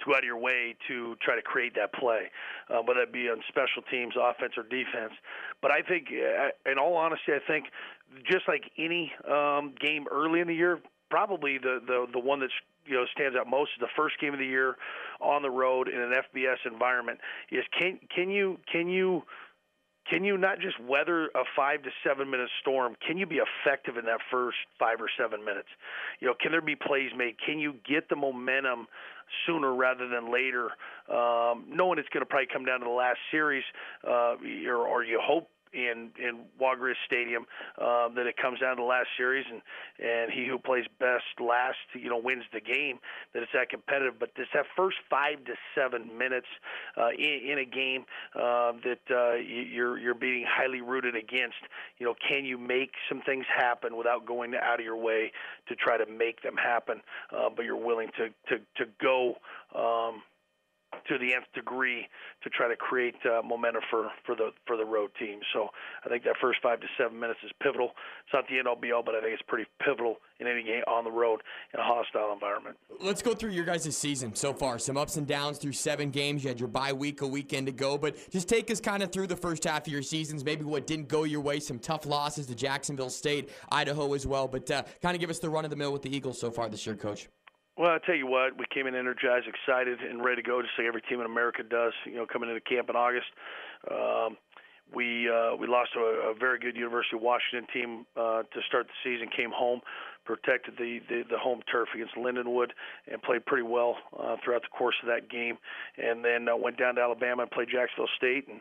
to 0.00 0.06
go 0.06 0.16
out 0.16 0.18
of 0.18 0.24
your 0.24 0.38
way 0.38 0.74
to 0.88 1.14
try 1.22 1.36
to 1.36 1.42
create 1.42 1.76
that 1.76 1.94
play, 1.94 2.32
uh, 2.68 2.82
whether 2.82 2.98
that 3.06 3.12
be 3.12 3.30
on 3.30 3.40
special 3.46 3.86
teams, 3.92 4.14
offense 4.18 4.54
or 4.56 4.64
defense. 4.64 5.14
But 5.62 5.70
I 5.70 5.82
think, 5.82 6.08
uh, 6.10 6.50
in 6.68 6.78
all 6.80 6.96
honesty, 6.96 7.30
I 7.30 7.46
think 7.46 7.66
just 8.28 8.48
like 8.48 8.64
any 8.76 9.12
um, 9.22 9.74
game 9.80 10.06
early 10.10 10.40
in 10.40 10.48
the 10.48 10.54
year, 10.54 10.80
probably 11.10 11.58
the 11.58 11.78
the 11.86 12.06
the 12.12 12.18
one 12.18 12.40
that's 12.40 12.58
you 12.90 12.96
know 12.96 13.06
stands 13.14 13.38
out 13.38 13.46
most 13.46 13.70
is 13.76 13.80
the 13.80 13.94
first 13.96 14.18
game 14.20 14.32
of 14.32 14.40
the 14.40 14.46
year 14.46 14.76
on 15.20 15.42
the 15.42 15.50
road 15.50 15.88
in 15.88 16.00
an 16.00 16.12
FBS 16.12 16.66
environment. 16.66 17.20
Is 17.50 17.64
can 17.78 18.00
can 18.14 18.30
you 18.30 18.58
can 18.70 18.88
you 18.88 19.22
can 20.08 20.24
you 20.24 20.36
not 20.36 20.58
just 20.58 20.80
weather 20.80 21.26
a 21.36 21.44
five 21.54 21.82
to 21.84 21.90
seven 22.04 22.28
minute 22.28 22.50
storm? 22.60 22.96
Can 23.06 23.16
you 23.16 23.26
be 23.26 23.38
effective 23.38 23.96
in 23.96 24.04
that 24.06 24.18
first 24.30 24.56
five 24.78 25.00
or 25.00 25.08
seven 25.16 25.44
minutes? 25.44 25.68
You 26.18 26.26
know, 26.26 26.34
can 26.40 26.50
there 26.50 26.60
be 26.60 26.74
plays 26.74 27.10
made? 27.16 27.36
Can 27.44 27.60
you 27.60 27.74
get 27.88 28.08
the 28.08 28.16
momentum 28.16 28.88
sooner 29.46 29.72
rather 29.72 30.08
than 30.08 30.32
later? 30.32 30.70
Um, 31.08 31.66
knowing 31.68 32.00
it's 32.00 32.08
going 32.08 32.22
to 32.22 32.26
probably 32.26 32.48
come 32.52 32.64
down 32.64 32.80
to 32.80 32.84
the 32.84 32.90
last 32.90 33.18
series, 33.30 33.64
uh, 34.04 34.34
or, 34.66 34.86
or 34.86 35.04
you 35.04 35.20
hope 35.22 35.48
in 35.72 36.10
in 36.18 36.44
Wagerush 36.60 36.98
Stadium 37.06 37.46
uh, 37.80 38.08
that 38.14 38.26
it 38.26 38.36
comes 38.36 38.60
down 38.60 38.76
to 38.76 38.82
the 38.82 38.86
last 38.86 39.08
series. 39.16 39.44
And 39.50 39.62
and 39.98 40.30
he 40.30 40.46
who 40.46 40.58
plays 40.58 40.84
best 40.98 41.24
last 41.40 41.78
you 41.94 42.08
know 42.08 42.18
wins 42.18 42.44
the 42.52 42.60
game 42.60 42.98
that 43.34 43.42
it's 43.42 43.52
that 43.52 43.70
competitive. 43.70 44.14
But 44.18 44.30
this 44.36 44.46
that 44.54 44.66
first 44.76 44.96
five 45.08 45.44
to 45.44 45.54
seven 45.74 46.16
minutes 46.16 46.46
uh, 46.96 47.10
in, 47.10 47.52
in 47.52 47.58
a 47.58 47.64
game 47.64 48.04
uh, 48.34 48.72
that 48.84 49.04
uh, 49.10 49.34
you're 49.34 49.98
you're 49.98 50.14
being 50.14 50.44
highly 50.48 50.80
rooted 50.80 51.14
against 51.14 51.58
you 51.98 52.06
know 52.06 52.14
can 52.28 52.44
you 52.44 52.58
make 52.58 52.92
some 53.08 53.22
things 53.22 53.46
happen 53.54 53.96
without 53.96 54.26
going 54.26 54.54
out 54.54 54.80
of 54.80 54.84
your 54.84 54.96
way 54.96 55.32
to 55.68 55.74
try 55.74 55.96
to 55.96 56.06
make 56.06 56.42
them 56.42 56.56
happen? 56.56 57.00
Uh, 57.32 57.48
but 57.54 57.64
you're 57.64 57.76
willing 57.76 58.08
to 58.16 58.28
to 58.48 58.62
to 58.76 58.90
go 59.00 59.34
um, 59.74 60.22
to 61.08 61.18
the 61.18 61.34
nth 61.34 61.46
degree 61.54 62.06
to 62.42 62.50
try 62.50 62.68
to 62.68 62.76
create 62.76 63.14
uh, 63.24 63.42
momentum 63.42 63.82
for, 63.90 64.10
for 64.24 64.34
the 64.34 64.50
for 64.66 64.76
the 64.76 64.84
road 64.84 65.10
team. 65.18 65.40
So 65.52 65.68
I 66.04 66.08
think 66.08 66.24
that 66.24 66.34
first 66.40 66.60
five 66.62 66.80
to 66.80 66.86
seven 66.98 67.18
minutes 67.18 67.40
is 67.44 67.50
pivotal. 67.62 67.92
It's 68.24 68.32
not 68.32 68.46
the 68.48 68.58
end 68.58 68.68
all 68.68 68.76
be 68.76 68.92
all, 68.92 69.02
but 69.02 69.14
I 69.14 69.20
think 69.20 69.32
it's 69.32 69.42
pretty 69.46 69.68
pivotal 69.84 70.16
in 70.38 70.46
any 70.46 70.62
game 70.62 70.82
on 70.86 71.04
the 71.04 71.10
road 71.10 71.42
in 71.74 71.80
a 71.80 71.82
hostile 71.82 72.32
environment. 72.32 72.76
Let's 73.00 73.22
go 73.22 73.34
through 73.34 73.50
your 73.50 73.64
guys' 73.64 73.96
season 73.96 74.34
so 74.34 74.52
far. 74.52 74.78
Some 74.78 74.96
ups 74.96 75.16
and 75.16 75.26
downs 75.26 75.58
through 75.58 75.72
seven 75.72 76.10
games. 76.10 76.44
You 76.44 76.48
had 76.48 76.60
your 76.60 76.68
bye 76.68 76.92
week, 76.92 77.22
a 77.22 77.26
weekend 77.26 77.66
to 77.66 77.72
go, 77.72 77.98
but 77.98 78.16
just 78.30 78.48
take 78.48 78.70
us 78.70 78.80
kind 78.80 79.02
of 79.02 79.12
through 79.12 79.26
the 79.26 79.36
first 79.36 79.64
half 79.64 79.86
of 79.86 79.92
your 79.92 80.02
seasons. 80.02 80.44
Maybe 80.44 80.64
what 80.64 80.86
didn't 80.86 81.08
go 81.08 81.24
your 81.24 81.40
way. 81.40 81.60
Some 81.60 81.78
tough 81.78 82.06
losses 82.06 82.46
to 82.46 82.54
Jacksonville 82.54 83.10
State, 83.10 83.50
Idaho 83.70 84.14
as 84.14 84.26
well. 84.26 84.48
But 84.48 84.70
uh, 84.70 84.82
kind 85.02 85.14
of 85.14 85.20
give 85.20 85.30
us 85.30 85.38
the 85.38 85.50
run 85.50 85.64
of 85.64 85.70
the 85.70 85.76
mill 85.76 85.92
with 85.92 86.02
the 86.02 86.14
Eagles 86.14 86.38
so 86.40 86.50
far 86.50 86.68
this 86.68 86.86
year, 86.86 86.96
Coach. 86.96 87.28
Well, 87.80 87.92
I 87.92 87.98
tell 88.04 88.14
you 88.14 88.26
what, 88.26 88.58
we 88.58 88.66
came 88.68 88.86
in 88.86 88.94
energized, 88.94 89.46
excited, 89.48 90.00
and 90.02 90.22
ready 90.22 90.42
to 90.42 90.46
go, 90.46 90.60
just 90.60 90.74
like 90.76 90.86
every 90.86 91.00
team 91.00 91.18
in 91.20 91.24
America 91.24 91.62
does. 91.62 91.94
You 92.04 92.16
know, 92.16 92.26
coming 92.26 92.50
into 92.50 92.60
camp 92.60 92.90
in 92.90 92.94
August, 92.94 93.32
um, 93.90 94.36
we 94.92 95.30
uh, 95.30 95.56
we 95.56 95.66
lost 95.66 95.94
to 95.94 96.00
a, 96.00 96.32
a 96.32 96.34
very 96.34 96.58
good 96.58 96.76
University 96.76 97.16
of 97.16 97.22
Washington 97.22 97.66
team 97.72 98.04
uh, 98.18 98.42
to 98.42 98.60
start 98.68 98.86
the 98.86 98.92
season. 99.02 99.30
Came 99.34 99.48
home, 99.50 99.80
protected 100.36 100.74
the, 100.78 101.00
the 101.08 101.24
the 101.28 101.38
home 101.38 101.60
turf 101.70 101.88
against 101.94 102.14
Lindenwood, 102.14 102.70
and 103.10 103.20
played 103.22 103.44
pretty 103.46 103.64
well 103.64 103.96
uh, 104.18 104.36
throughout 104.44 104.62
the 104.62 104.68
course 104.68 104.94
of 105.02 105.08
that 105.08 105.28
game. 105.28 105.58
And 105.98 106.24
then 106.24 106.48
uh, 106.48 106.56
went 106.56 106.78
down 106.78 106.94
to 106.96 107.00
Alabama 107.00 107.42
and 107.42 107.50
played 107.50 107.68
Jacksonville 107.68 108.10
State, 108.16 108.46
and 108.48 108.60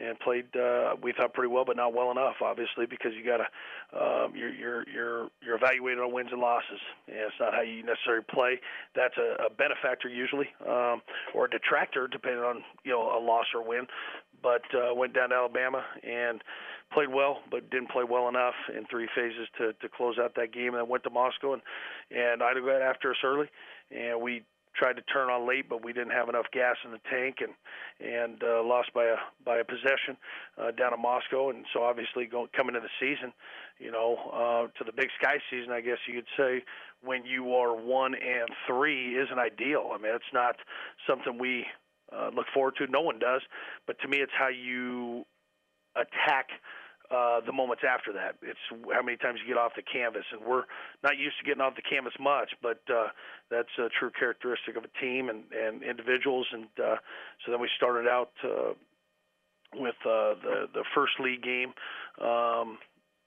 and 0.00 0.18
played 0.20 0.46
uh, 0.56 0.96
we 1.02 1.12
thought 1.12 1.34
pretty 1.34 1.52
well, 1.52 1.64
but 1.64 1.76
not 1.76 1.92
well 1.92 2.10
enough, 2.10 2.36
obviously, 2.42 2.86
because 2.86 3.12
you 3.14 3.24
got 3.24 3.38
to 3.38 4.00
um, 4.00 4.32
you're 4.34 4.54
you're 4.54 4.88
you're 4.88 5.28
you're 5.44 5.56
evaluated 5.56 5.98
on 6.02 6.12
wins 6.12 6.30
and 6.32 6.40
losses. 6.40 6.80
And 7.08 7.18
it's 7.18 7.34
not 7.38 7.52
how 7.52 7.60
you 7.60 7.82
necessarily 7.82 8.24
play. 8.30 8.60
That's 8.94 9.16
a, 9.18 9.44
a 9.46 9.50
benefactor 9.50 10.08
usually, 10.08 10.48
um, 10.66 11.02
or 11.34 11.46
a 11.46 11.50
detractor 11.50 12.08
depending 12.08 12.42
on 12.42 12.62
you 12.84 12.92
know 12.92 13.02
a 13.02 13.20
loss 13.20 13.46
or 13.54 13.66
win 13.66 13.86
but 14.42 14.62
uh, 14.74 14.94
went 14.94 15.14
down 15.14 15.30
to 15.30 15.34
Alabama 15.34 15.84
and 16.02 16.42
played 16.92 17.08
well, 17.08 17.38
but 17.50 17.70
didn't 17.70 17.90
play 17.90 18.04
well 18.04 18.28
enough 18.28 18.54
in 18.76 18.84
three 18.86 19.08
phases 19.14 19.48
to 19.58 19.72
to 19.74 19.88
close 19.88 20.16
out 20.18 20.34
that 20.36 20.52
game. 20.52 20.68
And 20.68 20.78
then 20.78 20.88
went 20.88 21.04
to 21.04 21.10
Moscow 21.10 21.54
and 21.54 21.62
and 22.10 22.42
Idaho 22.42 22.66
got 22.66 22.82
after 22.82 23.10
us 23.10 23.18
early, 23.24 23.48
and 23.90 24.20
we 24.20 24.42
tried 24.74 24.94
to 24.94 25.02
turn 25.02 25.28
on 25.28 25.48
late, 25.48 25.68
but 25.68 25.84
we 25.84 25.92
didn't 25.92 26.12
have 26.12 26.28
enough 26.28 26.46
gas 26.52 26.76
in 26.84 26.92
the 26.92 27.00
tank 27.10 27.36
and 27.40 27.52
and 28.00 28.42
uh, 28.42 28.62
lost 28.62 28.92
by 28.94 29.04
a 29.04 29.16
by 29.44 29.58
a 29.58 29.64
possession 29.64 30.16
uh, 30.58 30.70
down 30.70 30.94
in 30.94 31.00
Moscow. 31.00 31.50
And 31.50 31.64
so 31.72 31.82
obviously 31.82 32.26
going 32.26 32.48
coming 32.56 32.74
into 32.74 32.86
the 32.86 32.96
season, 33.00 33.32
you 33.78 33.90
know, 33.90 34.16
uh, 34.32 34.78
to 34.78 34.84
the 34.84 34.92
Big 34.92 35.08
Sky 35.20 35.36
season, 35.50 35.72
I 35.72 35.80
guess 35.80 35.98
you 36.06 36.14
could 36.14 36.30
say 36.36 36.62
when 37.02 37.24
you 37.24 37.54
are 37.54 37.74
one 37.74 38.14
and 38.14 38.48
three 38.66 39.16
isn't 39.16 39.38
ideal. 39.38 39.90
I 39.92 39.98
mean, 39.98 40.14
it's 40.14 40.32
not 40.32 40.56
something 41.08 41.38
we 41.38 41.66
uh, 42.12 42.30
look 42.34 42.46
forward 42.54 42.74
to. 42.78 42.86
No 42.86 43.00
one 43.00 43.18
does, 43.18 43.42
but 43.86 43.98
to 44.00 44.08
me, 44.08 44.18
it's 44.18 44.32
how 44.38 44.48
you 44.48 45.24
attack 45.96 46.48
uh, 47.10 47.40
the 47.44 47.52
moments 47.52 47.82
after 47.82 48.12
that. 48.12 48.36
It's 48.42 48.58
how 48.70 49.02
many 49.02 49.16
times 49.16 49.40
you 49.42 49.48
get 49.52 49.58
off 49.58 49.72
the 49.74 49.82
canvas, 49.82 50.24
and 50.32 50.40
we're 50.46 50.64
not 51.02 51.18
used 51.18 51.38
to 51.38 51.44
getting 51.44 51.60
off 51.60 51.74
the 51.74 51.82
canvas 51.82 52.14
much, 52.20 52.50
but 52.62 52.80
uh, 52.88 53.08
that's 53.50 53.70
a 53.78 53.88
true 53.98 54.10
characteristic 54.16 54.76
of 54.76 54.84
a 54.84 54.92
team 55.00 55.28
and, 55.28 55.44
and 55.52 55.82
individuals. 55.82 56.46
And 56.52 56.66
uh, 56.78 56.96
so 57.44 57.52
then 57.52 57.60
we 57.60 57.68
started 57.76 58.08
out 58.08 58.30
uh, 58.44 58.72
with 59.74 59.98
uh, 60.06 60.38
the 60.42 60.68
the 60.74 60.84
first 60.94 61.12
league 61.20 61.42
game. 61.42 61.72
Um, 62.20 62.78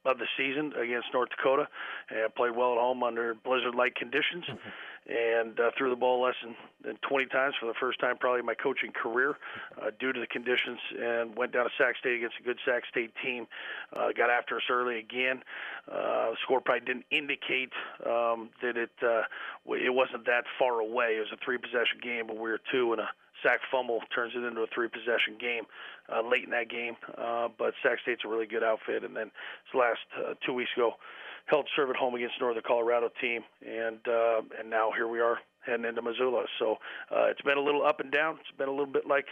of 0.05 0.17
the 0.17 0.27
season 0.35 0.73
against 0.75 1.07
North 1.13 1.29
Dakota, 1.29 1.65
and 2.09 2.35
played 2.35 2.51
well 2.51 2.73
at 2.73 2.77
home 2.77 3.03
under 3.03 3.33
blizzard-like 3.35 3.95
conditions. 3.95 4.43
Mm-hmm 4.51 4.69
and 5.07 5.59
uh, 5.59 5.71
threw 5.77 5.89
the 5.89 5.95
ball 5.95 6.21
less 6.21 6.35
than, 6.43 6.55
than 6.83 6.97
20 7.07 7.25
times 7.27 7.55
for 7.59 7.65
the 7.65 7.73
first 7.79 7.99
time 7.99 8.17
probably 8.17 8.39
in 8.39 8.45
my 8.45 8.53
coaching 8.53 8.91
career 8.91 9.35
uh, 9.81 9.91
due 9.99 10.13
to 10.13 10.19
the 10.19 10.27
conditions 10.27 10.79
and 10.97 11.35
went 11.35 11.51
down 11.51 11.65
to 11.65 11.71
Sac 11.77 11.97
State 11.97 12.15
against 12.15 12.35
a 12.39 12.43
good 12.43 12.57
Sac 12.65 12.83
State 12.89 13.11
team. 13.23 13.47
Uh, 13.91 14.09
got 14.15 14.29
after 14.29 14.57
us 14.57 14.63
early 14.69 14.99
again. 14.99 15.41
Uh, 15.91 16.31
score 16.43 16.61
probably 16.61 16.85
didn't 16.85 17.05
indicate 17.11 17.71
um, 18.05 18.49
that 18.61 18.77
it 18.77 18.91
uh, 19.01 19.23
it 19.67 19.93
wasn't 19.93 20.25
that 20.25 20.45
far 20.57 20.79
away. 20.79 21.17
It 21.17 21.19
was 21.19 21.33
a 21.33 21.43
three 21.43 21.57
possession 21.57 21.99
game, 22.01 22.27
but 22.27 22.35
we 22.35 22.49
were 22.49 22.61
two 22.71 22.93
and 22.93 23.01
a 23.01 23.09
sack 23.43 23.59
fumble 23.69 23.99
turns 24.15 24.33
it 24.35 24.43
into 24.43 24.61
a 24.61 24.67
three 24.73 24.87
possession 24.87 25.35
game 25.39 25.63
uh, 26.11 26.21
late 26.21 26.45
in 26.45 26.51
that 26.51 26.69
game. 26.69 26.95
Uh, 27.17 27.49
but 27.57 27.73
Sac 27.83 27.99
State's 28.01 28.23
a 28.25 28.27
really 28.27 28.47
good 28.47 28.63
outfit. 28.63 29.03
And 29.03 29.15
then 29.15 29.31
this 29.67 29.75
last 29.75 29.99
uh, 30.17 30.33
two 30.45 30.53
weeks 30.53 30.71
ago, 30.75 30.95
held 31.45 31.67
serve 31.75 31.89
at 31.89 31.95
home 31.95 32.15
against 32.15 32.35
Northern 32.39 32.63
Colorado 32.65 33.09
team, 33.21 33.41
and 33.65 33.99
uh, 34.07 34.41
and 34.59 34.69
now 34.69 34.91
here 34.95 35.07
we 35.07 35.19
are 35.19 35.39
heading 35.65 35.85
into 35.85 36.01
Missoula. 36.01 36.43
So 36.59 36.77
uh, 37.11 37.25
it's 37.25 37.41
been 37.41 37.57
a 37.57 37.61
little 37.61 37.85
up 37.85 37.99
and 37.99 38.11
down. 38.11 38.37
It's 38.39 38.57
been 38.57 38.67
a 38.67 38.71
little 38.71 38.91
bit 38.91 39.07
like 39.07 39.25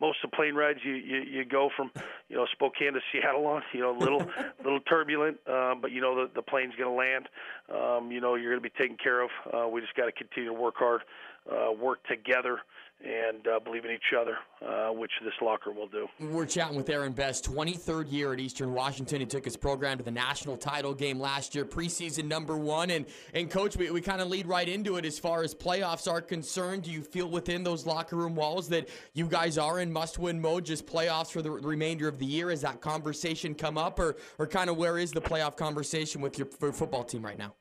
most 0.00 0.18
of 0.22 0.30
the 0.30 0.36
plane 0.36 0.54
rides. 0.54 0.80
You 0.84 0.94
you, 0.94 1.18
you 1.18 1.44
go 1.44 1.70
from 1.76 1.90
you 2.28 2.36
know 2.36 2.46
Spokane 2.52 2.92
to 2.94 3.00
Seattle 3.12 3.46
on. 3.46 3.62
You 3.72 3.80
know, 3.80 3.96
a 3.96 3.98
little 3.98 4.26
little 4.64 4.80
turbulent, 4.80 5.38
uh, 5.46 5.74
but 5.74 5.92
you 5.92 6.00
know 6.00 6.14
the 6.14 6.30
the 6.34 6.42
plane's 6.42 6.74
going 6.76 6.90
to 6.90 6.96
land. 6.96 7.28
Um, 7.72 8.12
you 8.12 8.20
know 8.20 8.34
you're 8.34 8.52
going 8.52 8.62
to 8.62 8.68
be 8.68 8.76
taken 8.78 8.96
care 8.96 9.22
of. 9.22 9.30
Uh, 9.52 9.68
we 9.68 9.80
just 9.80 9.94
got 9.94 10.06
to 10.06 10.12
continue 10.12 10.50
to 10.50 10.54
work 10.54 10.74
hard, 10.76 11.02
uh, 11.50 11.72
work 11.72 12.04
together 12.06 12.60
and 13.04 13.46
uh, 13.46 13.60
believe 13.60 13.84
in 13.84 13.90
each 13.90 14.14
other, 14.18 14.36
uh, 14.64 14.92
which 14.92 15.10
this 15.22 15.34
locker 15.42 15.70
will 15.70 15.86
do. 15.86 16.06
We're 16.18 16.46
chatting 16.46 16.76
with 16.76 16.88
Aaron 16.88 17.12
Best, 17.12 17.50
23rd 17.50 18.10
year 18.10 18.32
at 18.32 18.40
Eastern 18.40 18.72
Washington. 18.72 19.20
He 19.20 19.26
took 19.26 19.44
his 19.44 19.56
program 19.56 19.98
to 19.98 20.04
the 20.04 20.10
national 20.10 20.56
title 20.56 20.94
game 20.94 21.20
last 21.20 21.54
year, 21.54 21.64
preseason 21.64 22.24
number 22.24 22.56
one. 22.56 22.90
And, 22.90 23.06
and 23.34 23.50
coach, 23.50 23.76
we, 23.76 23.90
we 23.90 24.00
kind 24.00 24.20
of 24.20 24.28
lead 24.28 24.46
right 24.46 24.68
into 24.68 24.96
it 24.96 25.04
as 25.04 25.18
far 25.18 25.42
as 25.42 25.54
playoffs 25.54 26.10
are 26.10 26.22
concerned. 26.22 26.84
Do 26.84 26.90
you 26.90 27.02
feel 27.02 27.28
within 27.28 27.62
those 27.62 27.84
locker 27.86 28.16
room 28.16 28.34
walls 28.34 28.68
that 28.70 28.88
you 29.12 29.26
guys 29.26 29.58
are 29.58 29.80
in 29.80 29.92
must 29.92 30.18
win 30.18 30.40
mode, 30.40 30.64
just 30.64 30.86
playoffs 30.86 31.30
for 31.30 31.42
the 31.42 31.50
remainder 31.50 32.08
of 32.08 32.18
the 32.18 32.26
year? 32.26 32.50
Has 32.50 32.62
that 32.62 32.80
conversation 32.80 33.54
come 33.54 33.76
up, 33.76 33.98
or, 33.98 34.16
or 34.38 34.46
kind 34.46 34.70
of 34.70 34.76
where 34.76 34.98
is 34.98 35.12
the 35.12 35.20
playoff 35.20 35.56
conversation 35.56 36.20
with 36.20 36.38
your 36.38 36.46
football 36.72 37.04
team 37.04 37.24
right 37.24 37.38
now? 37.38 37.54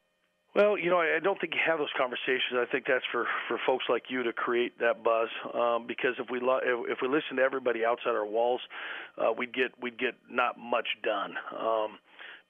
Well, 0.56 0.78
you 0.78 0.90
know, 0.90 1.00
I 1.02 1.20
don't 1.22 1.40
think 1.40 1.54
you 1.54 1.60
have 1.68 1.80
those 1.80 1.92
conversations. 1.98 2.56
I 2.56 2.66
think 2.72 2.86
that's 2.88 3.04
for 3.12 3.28
for 3.50 3.60
folks 3.68 3.86
like 3.90 4.04
you 4.08 4.24
to 4.24 4.32
create 4.32 4.80
that 4.80 5.04
buzz. 5.04 5.28
Um, 5.54 5.86
because 5.86 6.16
if 6.18 6.30
we 6.32 6.40
lo- 6.40 6.62
if, 6.64 7.00
we 7.02 7.10
listen 7.10 7.36
to 7.38 7.44
everybody 7.44 7.84
outside 7.84 8.12
our 8.16 8.26
walls, 8.26 8.62
uh, 9.18 9.34
we'd 9.38 9.54
get 9.54 9.72
we'd 9.82 10.00
get 10.00 10.16
not 10.32 10.58
much 10.58 10.88
done. 11.04 11.36
Um, 11.60 12.00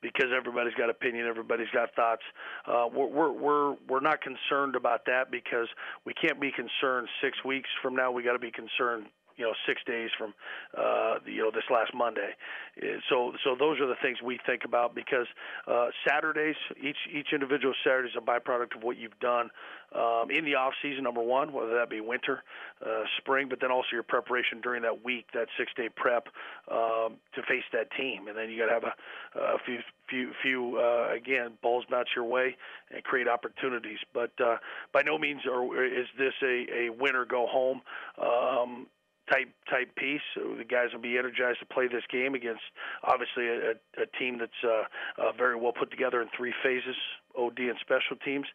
because 0.04 0.30
everybody's 0.38 0.76
got 0.76 0.91
opinion, 0.91 1.26
everybody's 1.26 1.70
got 1.74 1.96
thoughts. 1.96 2.22
Uh, 2.68 2.86
we're, 2.94 3.08
we're 3.08 3.32
we're 3.32 3.76
we're 3.89 4.00
not 4.02 4.22
concerned 4.22 4.76
about 4.76 5.06
that 5.08 5.32
because 5.32 5.68
we 6.06 6.13
can't 6.13 6.39
be 6.39 6.52
concerned 6.52 7.08
six 7.24 7.44
weeks 7.44 7.70
from 7.82 7.96
now. 7.96 8.12
We 8.12 8.22
got 8.22 8.34
to 8.34 8.39
be 8.39 8.52
concerned 8.52 9.08
you 9.38 9.45
know 9.45 9.54
six 9.67 9.82
days 9.86 10.10
from 10.17 10.34
uh, 10.78 11.15
you 11.26 11.41
know 11.41 11.52
this 11.52 11.63
last 11.69 11.93
Monday. 11.93 12.36
Uh, 12.82 12.98
so 13.10 13.34
so 13.43 13.56
those 13.58 13.80
are 13.80 13.88
the 13.88 13.95
things 14.02 14.21
we 14.24 14.39
think 14.45 14.63
about 14.65 14.95
because 14.95 15.28
uh, 15.67 15.88
Saturdays 16.08 16.56
each 16.82 16.98
each 17.12 17.28
individual 17.34 17.74
Saturday 17.84 18.10
is 18.10 18.15
a 18.17 18.21
byproduct 18.21 18.76
of 18.76 18.84
what 18.84 18.98
you've 18.98 19.19
done 19.19 19.50
um, 19.93 20.32
in 20.32 20.45
the 20.45 20.56
off 20.56 20.74
season. 20.82 21.04
Number 21.04 21.21
one, 21.21 21.54
whether 21.54 21.74
that 21.76 21.89
be 21.89 22.02
winter, 22.02 22.43
uh, 22.86 23.04
spring, 23.17 23.48
but 23.50 23.60
then 23.60 23.71
also 23.71 23.88
your 23.93 24.04
preparation 24.04 24.62
during 24.62 24.82
that 24.84 25.04
week, 25.04 25.28
that 25.34 25.48
six 25.58 25.71
day 25.76 25.89
prep 25.95 26.28
um, 26.71 27.15
to 27.34 27.41
face 27.48 27.63
that 27.74 27.91
team, 27.98 28.28
and 28.28 28.38
then 28.38 28.50
you 28.50 28.58
got 28.58 28.67
to 28.67 28.74
have 28.74 28.84
a, 28.84 29.56
a 29.56 29.58
few 29.65 29.80
few 30.10 30.32
few 30.41 30.78
uh, 30.78 31.13
again 31.13 31.54
balls 31.62 31.86
bounce 31.89 32.10
your 32.15 32.26
way 32.26 32.56
and 32.93 33.04
create 33.04 33.28
opportunities. 33.28 34.00
But 34.13 34.32
uh, 34.43 34.58
by 34.93 35.02
no 35.02 35.17
means 35.17 35.41
are, 35.45 35.86
is 35.86 36.08
this 36.17 36.34
a, 36.43 36.65
a 36.71 36.89
win 36.89 37.15
or 37.15 37.26
go 37.26 37.48
home. 37.48 37.82
Um, 38.21 38.88
type 39.32 39.50
type 39.70 39.96
piece. 39.96 40.22
The 40.36 40.64
guys 40.64 40.90
will 40.94 41.02
be 41.02 41.18
energized 41.18 41.60
to 41.60 41.66
play 41.66 41.88
this 41.88 42.04
game 42.12 42.36
against 42.36 42.62
obviously 43.04 43.48
a, 43.48 43.72
a 44.02 44.06
team 44.20 44.38
that's 44.40 44.62
uh, 44.64 44.84
uh, 45.22 45.32
very 45.38 45.56
well 45.56 45.74
put 45.74 45.92
together 45.92 46.22
in 46.22 46.30
three 46.36 46.54
phases. 46.64 46.96
OD 47.38 47.60
and 47.60 47.78
special 47.82 48.16
teams, 48.24 48.46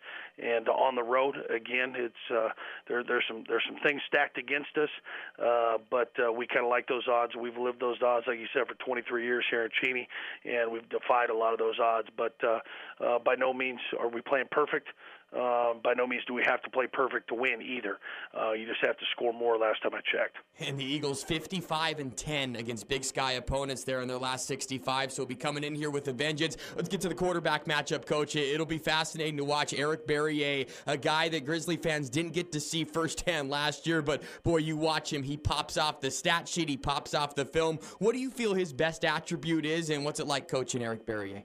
and 0.43 0.69
on 0.69 0.95
the 0.95 1.03
road 1.03 1.37
again, 1.55 1.95
it's 1.97 2.15
uh, 2.33 2.49
there. 2.89 3.05
There's 3.05 3.25
some 3.29 3.45
there's 3.47 3.63
some 3.67 3.77
things 3.87 4.01
stacked 4.07 4.39
against 4.39 4.77
us, 4.77 4.89
uh, 5.39 5.79
but 5.91 6.13
uh, 6.19 6.33
we 6.33 6.47
kind 6.47 6.65
of 6.65 6.71
like 6.71 6.89
those 6.89 7.07
odds. 7.07 7.33
We've 7.37 7.59
lived 7.59 7.81
those 7.81 8.01
odds, 8.03 8.27
like 8.27 8.39
you 8.39 8.47
said, 8.55 8.63
for 8.67 8.75
23 8.85 9.25
years 9.25 9.45
here 9.51 9.65
in 9.65 9.71
Cheney, 9.83 10.09
and 10.45 10.73
we've 10.73 10.89
defied 10.89 11.31
a 11.31 11.37
lot 11.37 11.53
of 11.53 11.59
those 11.59 11.79
odds. 11.79 12.09
But 12.17 12.37
uh, 12.43 13.05
uh, 13.05 13.19
by 13.19 13.35
no 13.35 13.53
means 13.53 13.81
are 13.99 14.09
we 14.09 14.21
playing 14.23 14.47
perfect. 14.51 14.89
Uh, 15.33 15.75
by 15.85 15.95
no 15.95 16.07
means 16.07 16.23
do 16.27 16.35
we 16.35 16.43
have 16.45 16.61
to 16.62 16.71
play 16.71 16.88
perfect 16.93 17.29
to 17.29 17.35
win 17.35 17.62
either. 17.62 17.99
Uh, 18.37 18.53
you 18.53 18.66
just 18.66 18.81
have 18.85 18.97
to 18.97 19.05
score 19.12 19.33
more. 19.33 19.57
Last 19.57 19.83
time 19.83 19.93
I 19.95 20.01
checked. 20.01 20.37
And 20.59 20.79
the 20.79 20.85
Eagles 20.85 21.23
55 21.23 22.01
and 22.01 22.16
10 22.16 22.57
against 22.57 22.88
Big 22.88 23.05
Sky 23.05 23.33
opponents 23.33 23.85
there 23.85 24.01
in 24.01 24.09
their 24.09 24.19
last 24.19 24.47
65. 24.47 25.12
So 25.12 25.23
we'll 25.23 25.29
be 25.29 25.37
coming 25.37 25.62
in 25.62 25.75
here 25.75 25.90
with 25.90 26.09
a 26.09 26.12
vengeance. 26.12 26.57
Let's 26.75 26.88
get 26.88 27.01
to 27.03 27.09
the 27.09 27.14
quarterback 27.14 27.66
matchup, 27.66 28.07
coach. 28.07 28.35
It'll 28.35 28.66
be 28.66 28.79
fascinating 28.79 29.37
to 29.37 29.45
watch 29.45 29.73
Eric 29.73 30.07
Barriere, 30.07 30.69
a 30.87 30.97
guy 30.97 31.29
that 31.29 31.45
Grizzly 31.45 31.77
fans 31.77 32.11
didn't 32.11 32.33
get 32.33 32.51
to 32.53 32.61
see 32.61 32.85
firsthand 32.85 33.51
last 33.51 33.87
year, 33.87 34.03
but 34.03 34.22
boy, 34.43 34.59
you 34.59 34.76
watch 34.76 35.12
him. 35.12 35.22
He 35.22 35.37
pops 35.37 35.76
off 35.76 36.01
the 36.01 36.11
stat 36.11 36.49
sheet. 36.49 36.68
He 36.68 36.76
pops 36.76 37.14
off 37.14 37.35
the 37.35 37.45
film. 37.45 37.78
What 37.99 38.12
do 38.12 38.18
you 38.18 38.31
feel 38.31 38.55
his 38.55 38.72
best 38.72 39.05
attribute 39.05 39.64
is, 39.64 39.91
and 39.91 40.05
what's 40.05 40.18
it 40.18 40.26
like 40.26 40.49
coaching 40.49 40.83
Eric 40.83 41.07
Barriere? 41.07 41.45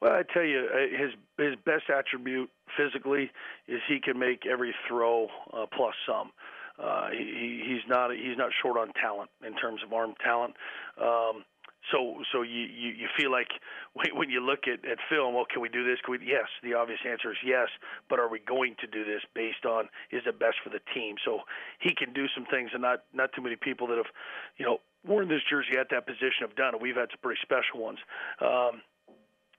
Well, 0.00 0.12
I 0.12 0.22
tell 0.32 0.44
you, 0.44 0.66
uh, 0.72 0.78
his 0.96 1.10
his 1.38 1.56
best 1.64 1.84
attribute 1.90 2.50
physically 2.76 3.30
is 3.68 3.80
he 3.88 4.00
can 4.00 4.18
make 4.18 4.46
every 4.46 4.74
throw 4.88 5.28
uh, 5.52 5.66
plus 5.74 5.94
some. 6.06 6.30
Uh, 6.78 7.10
he, 7.10 7.62
he's 7.66 7.84
not 7.88 8.10
he's 8.10 8.38
not 8.38 8.50
short 8.62 8.78
on 8.78 8.92
talent 8.94 9.30
in 9.46 9.54
terms 9.54 9.80
of 9.84 9.92
arm 9.92 10.14
talent. 10.24 10.54
Um, 11.00 11.44
so 11.92 12.20
so 12.32 12.42
you, 12.42 12.68
you, 12.68 13.04
you 13.04 13.08
feel 13.16 13.30
like 13.30 13.48
when 14.14 14.30
you 14.30 14.40
look 14.40 14.68
at, 14.68 14.84
at 14.88 14.98
film, 15.08 15.34
well, 15.34 15.46
can 15.50 15.60
we 15.60 15.68
do 15.68 15.84
this? 15.84 15.98
Can 16.04 16.12
we? 16.12 16.18
Yes, 16.24 16.48
the 16.62 16.74
obvious 16.74 17.00
answer 17.08 17.32
is 17.32 17.38
yes. 17.44 17.68
But 18.08 18.18
are 18.18 18.28
we 18.28 18.38
going 18.40 18.76
to 18.80 18.86
do 18.86 19.04
this 19.04 19.22
based 19.34 19.64
on 19.64 19.88
is 20.10 20.22
it 20.26 20.38
best 20.38 20.56
for 20.62 20.70
the 20.70 20.80
team? 20.94 21.16
So 21.24 21.40
he 21.80 21.94
can 21.94 22.12
do 22.12 22.26
some 22.34 22.46
things, 22.46 22.70
and 22.72 22.82
not 22.82 23.04
not 23.12 23.30
too 23.34 23.42
many 23.42 23.56
people 23.56 23.86
that 23.88 23.96
have, 23.96 24.12
you 24.56 24.64
know, 24.64 24.78
worn 25.06 25.28
this 25.28 25.42
jersey 25.48 25.76
at 25.80 25.88
that 25.90 26.06
position 26.06 26.48
have 26.48 26.56
done 26.56 26.74
it. 26.74 26.80
We've 26.80 26.96
had 26.96 27.08
some 27.10 27.20
pretty 27.22 27.40
special 27.42 27.80
ones. 27.80 27.98
Um, 28.40 28.82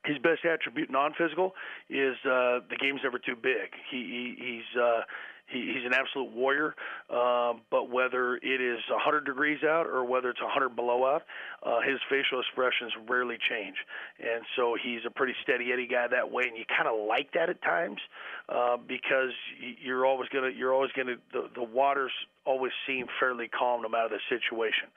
his 0.06 0.18
best 0.18 0.46
attribute 0.46 0.90
non-physical 0.90 1.54
is 1.90 2.16
uh, 2.26 2.60
the 2.70 2.78
game's 2.80 3.02
never 3.04 3.20
too 3.20 3.36
big. 3.36 3.70
He, 3.90 3.98
he 3.98 4.46
he's 4.46 4.82
uh, 4.82 5.02
he, 5.52 5.74
he's 5.74 5.86
an 5.86 5.94
absolute 5.94 6.32
warrior. 6.32 6.76
Um, 7.10 7.62
but 7.70 7.90
whether 7.90 8.36
it 8.36 8.62
is 8.62 8.80
100 8.90 9.26
degrees 9.26 9.60
out 9.64 9.86
or 9.86 10.04
whether 10.06 10.30
it's 10.30 10.42
100 10.42 10.76
below 10.76 11.06
out, 11.06 11.24
uh, 11.64 11.82
his 11.82 12.00
facial 12.10 12.40
expressions 12.40 12.92
rarely 13.08 13.38
change. 13.50 13.76
And 14.20 14.44
so 14.56 14.76
he's 14.82 15.02
a 15.06 15.12
pretty 15.12 15.34
steady 15.44 15.72
Eddie 15.72 15.88
guy 15.88 16.08
that 16.08 16.32
way, 16.32 16.44
and 16.48 16.58
you 16.58 16.66
kind 16.66 16.88
of 16.88 17.08
like 17.08 17.34
that 17.34 17.50
at 17.50 17.62
times 17.62 18.00
uh, 18.50 18.78
because 18.78 19.32
you're 19.60 20.06
always 20.06 20.30
gonna 20.30 20.50
you're 20.50 20.74
always 20.74 20.92
gonna 20.96 21.16
the, 21.34 21.50
the 21.56 21.64
waters 21.64 22.12
always 22.46 22.72
seem 22.88 23.06
fairly 23.20 23.48
calm 23.48 23.82
no 23.82 23.90
matter 23.90 24.10
the 24.10 24.20
situation. 24.30 24.90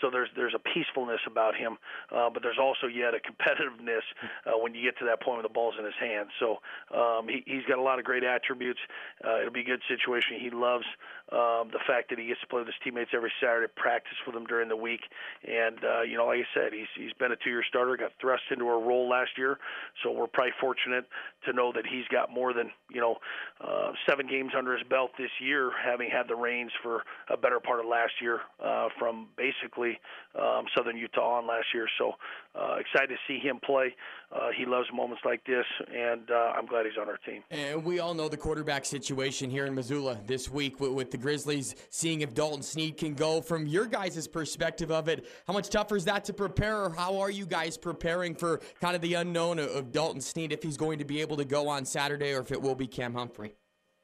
So 0.00 0.10
there's 0.10 0.28
there's 0.36 0.54
a 0.54 0.58
peacefulness 0.58 1.20
about 1.26 1.56
him, 1.56 1.78
uh, 2.14 2.28
but 2.30 2.42
there's 2.42 2.58
also 2.60 2.86
yet 2.86 3.14
a 3.14 3.20
competitiveness 3.20 4.04
uh, 4.46 4.58
when 4.58 4.74
you 4.74 4.82
get 4.82 4.98
to 4.98 5.04
that 5.06 5.22
point 5.22 5.38
when 5.38 5.42
the 5.42 5.52
ball's 5.52 5.74
in 5.78 5.84
his 5.84 5.96
hands. 5.98 6.28
So 6.38 6.58
um, 6.92 7.28
he, 7.28 7.42
he's 7.46 7.64
got 7.64 7.78
a 7.78 7.82
lot 7.82 7.98
of 7.98 8.04
great 8.04 8.24
attributes. 8.24 8.80
Uh, 9.24 9.40
it'll 9.40 9.52
be 9.52 9.60
a 9.60 9.64
good 9.64 9.82
situation. 9.88 10.38
He 10.38 10.50
loves 10.50 10.84
um, 11.32 11.72
the 11.72 11.80
fact 11.86 12.10
that 12.10 12.18
he 12.18 12.26
gets 12.26 12.40
to 12.40 12.46
play 12.46 12.60
with 12.60 12.68
his 12.68 12.80
teammates 12.84 13.10
every 13.14 13.32
Saturday, 13.40 13.72
practice 13.74 14.16
with 14.26 14.34
them 14.34 14.46
during 14.46 14.68
the 14.68 14.76
week, 14.76 15.00
and 15.42 15.78
uh, 15.82 16.02
you 16.02 16.16
know, 16.16 16.26
like 16.26 16.40
I 16.40 16.48
said, 16.54 16.72
he's 16.72 16.92
he's 16.94 17.12
been 17.14 17.32
a 17.32 17.36
two-year 17.36 17.64
starter, 17.68 17.96
got 17.96 18.12
thrust 18.20 18.44
into 18.50 18.66
a 18.66 18.78
role 18.78 19.08
last 19.08 19.38
year. 19.38 19.58
So 20.02 20.12
we're 20.12 20.28
probably 20.28 20.52
fortunate 20.60 21.06
to 21.46 21.52
know 21.52 21.72
that 21.72 21.86
he's 21.86 22.06
got 22.08 22.30
more 22.30 22.52
than 22.52 22.70
you 22.90 23.00
know 23.00 23.16
uh, 23.60 23.92
seven 24.08 24.26
games 24.28 24.52
under 24.56 24.76
his 24.76 24.86
belt 24.88 25.12
this 25.18 25.32
year, 25.40 25.72
having 25.82 26.10
had 26.10 26.28
the 26.28 26.36
reins 26.36 26.70
for 26.82 26.85
a 27.30 27.36
better 27.36 27.60
part 27.60 27.80
of 27.80 27.86
last 27.86 28.12
year 28.20 28.40
uh, 28.64 28.88
from 28.98 29.28
basically 29.36 29.98
um, 30.38 30.64
Southern 30.76 30.96
Utah 30.96 31.38
on 31.38 31.46
last 31.46 31.66
year. 31.74 31.86
So 31.98 32.12
uh, 32.54 32.76
excited 32.76 33.08
to 33.08 33.16
see 33.28 33.38
him 33.38 33.58
play. 33.64 33.94
Uh, 34.32 34.48
he 34.56 34.66
loves 34.66 34.88
moments 34.92 35.22
like 35.24 35.44
this, 35.44 35.64
and 35.94 36.30
uh, 36.30 36.52
I'm 36.56 36.66
glad 36.66 36.86
he's 36.86 36.98
on 37.00 37.08
our 37.08 37.18
team. 37.18 37.42
And 37.50 37.84
we 37.84 38.00
all 38.00 38.14
know 38.14 38.28
the 38.28 38.36
quarterback 38.36 38.84
situation 38.84 39.50
here 39.50 39.66
in 39.66 39.74
Missoula 39.74 40.18
this 40.26 40.50
week 40.50 40.80
with, 40.80 40.92
with 40.92 41.10
the 41.10 41.18
Grizzlies, 41.18 41.74
seeing 41.90 42.22
if 42.22 42.34
Dalton 42.34 42.62
Sneed 42.62 42.96
can 42.96 43.14
go. 43.14 43.40
From 43.40 43.66
your 43.66 43.86
guys' 43.86 44.26
perspective 44.26 44.90
of 44.90 45.08
it, 45.08 45.26
how 45.46 45.52
much 45.52 45.68
tougher 45.68 45.96
is 45.96 46.04
that 46.06 46.24
to 46.24 46.32
prepare, 46.32 46.84
or 46.84 46.90
how 46.90 47.18
are 47.18 47.30
you 47.30 47.46
guys 47.46 47.76
preparing 47.76 48.34
for 48.34 48.60
kind 48.80 48.96
of 48.96 49.02
the 49.02 49.14
unknown 49.14 49.58
of, 49.58 49.70
of 49.70 49.92
Dalton 49.92 50.20
Sneed 50.20 50.52
if 50.52 50.62
he's 50.62 50.76
going 50.76 50.98
to 50.98 51.04
be 51.04 51.20
able 51.20 51.36
to 51.36 51.44
go 51.44 51.68
on 51.68 51.84
Saturday 51.84 52.32
or 52.32 52.40
if 52.40 52.50
it 52.50 52.60
will 52.60 52.74
be 52.74 52.86
Cam 52.86 53.14
Humphrey? 53.14 53.54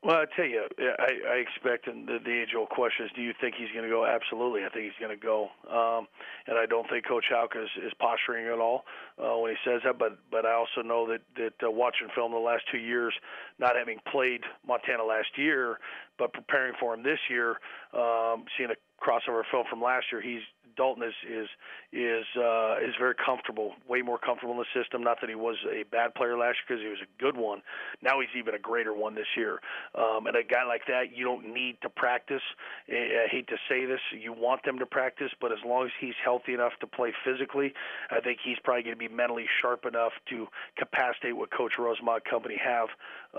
Well, 0.03 0.17
I 0.17 0.25
tell 0.35 0.47
you, 0.47 0.65
I, 0.81 1.13
I 1.31 1.37
expect, 1.37 1.87
and 1.87 2.09
the, 2.09 2.19
the 2.19 2.43
age-old 2.43 2.71
question 2.71 3.07
is, 3.07 3.13
do 3.15 3.23
you 3.23 3.33
think 3.41 3.55
he's 3.55 3.71
going 3.71 3.85
to 3.85 3.89
go? 3.89 4.05
Absolutely, 4.05 4.65
I 4.65 4.69
think 4.69 4.85
he's 4.87 4.99
going 4.99 5.17
to 5.17 5.25
go, 5.25 5.47
um, 5.71 6.09
and 6.49 6.59
I 6.59 6.67
don't 6.67 6.91
think 6.91 7.07
Coach 7.07 7.27
Hauck 7.31 7.55
is, 7.55 7.71
is 7.87 7.93
posturing 8.01 8.47
at 8.47 8.59
all 8.59 8.83
uh, 9.17 9.39
when 9.39 9.53
he 9.53 9.57
says 9.65 9.81
that. 9.85 10.01
But 10.01 10.19
but 10.29 10.45
I 10.45 10.55
also 10.55 10.83
know 10.83 11.07
that 11.07 11.21
that 11.37 11.55
uh, 11.65 11.71
watching 11.71 12.09
film 12.17 12.33
the 12.33 12.39
last 12.39 12.65
two 12.73 12.79
years, 12.79 13.15
not 13.61 13.77
having 13.77 14.01
played 14.11 14.41
Montana 14.67 15.05
last 15.05 15.39
year, 15.39 15.79
but 16.19 16.33
preparing 16.33 16.75
for 16.81 16.95
him 16.95 17.05
this 17.05 17.21
year, 17.31 17.61
um, 17.95 18.45
seeing 18.59 18.71
a 18.71 18.79
crossover 18.99 19.43
film 19.53 19.67
from 19.71 19.81
last 19.81 20.07
year, 20.11 20.21
he's 20.21 20.43
Dalton 20.77 21.05
is 21.05 21.15
is 21.29 21.49
is 21.93 22.25
uh, 22.37 22.77
is 22.79 22.95
very 22.99 23.15
comfortable, 23.15 23.73
way 23.89 24.03
more 24.03 24.19
comfortable 24.19 24.55
in 24.55 24.61
the 24.61 24.81
system. 24.81 25.03
Not 25.03 25.21
that 25.21 25.29
he 25.29 25.37
was 25.37 25.57
a 25.71 25.85
bad 25.85 26.15
player 26.15 26.37
last 26.37 26.59
year 26.69 26.79
because 26.79 26.83
he 26.83 26.89
was 26.89 27.03
a 27.03 27.23
good 27.23 27.37
one. 27.37 27.63
Now 28.03 28.21
he's 28.21 28.31
even 28.37 28.55
a 28.55 28.59
greater 28.59 28.95
one 28.95 29.15
this 29.15 29.27
year. 29.37 29.61
Um, 29.95 30.27
and 30.27 30.37
a 30.37 30.43
guy 30.43 30.65
like 30.65 30.83
that, 30.89 31.17
you 31.17 31.25
don't 31.25 31.53
need 31.53 31.77
to 31.83 31.89
practice. 31.89 32.43
I, 32.89 33.27
hate 33.31 33.49
to 33.49 33.57
say 33.69 33.85
this, 33.87 34.01
you 34.13 34.33
want 34.33 34.65
them 34.65 34.79
to 34.79 34.87
practice, 34.87 35.31
but 35.41 35.53
as 35.53 35.59
long 35.65 35.87
as 35.87 35.93
he's 36.01 36.15
healthy 36.23 36.55
enough 36.55 36.73
to 36.81 36.87
play 36.87 37.13
physically, 37.25 37.73
I 38.11 38.21
think 38.21 38.39
he's 38.45 38.59
probably 38.63 38.83
going 38.83 38.95
to 38.95 38.99
be 38.99 39.09
mentally 39.09 39.47
sharp 39.61 39.87
enough 39.87 40.13
to 40.31 40.47
capacitate 40.77 41.37
what 41.37 41.51
Coach 41.51 41.73
Rosemont 41.79 42.25
Company 42.25 42.57
have 42.63 42.89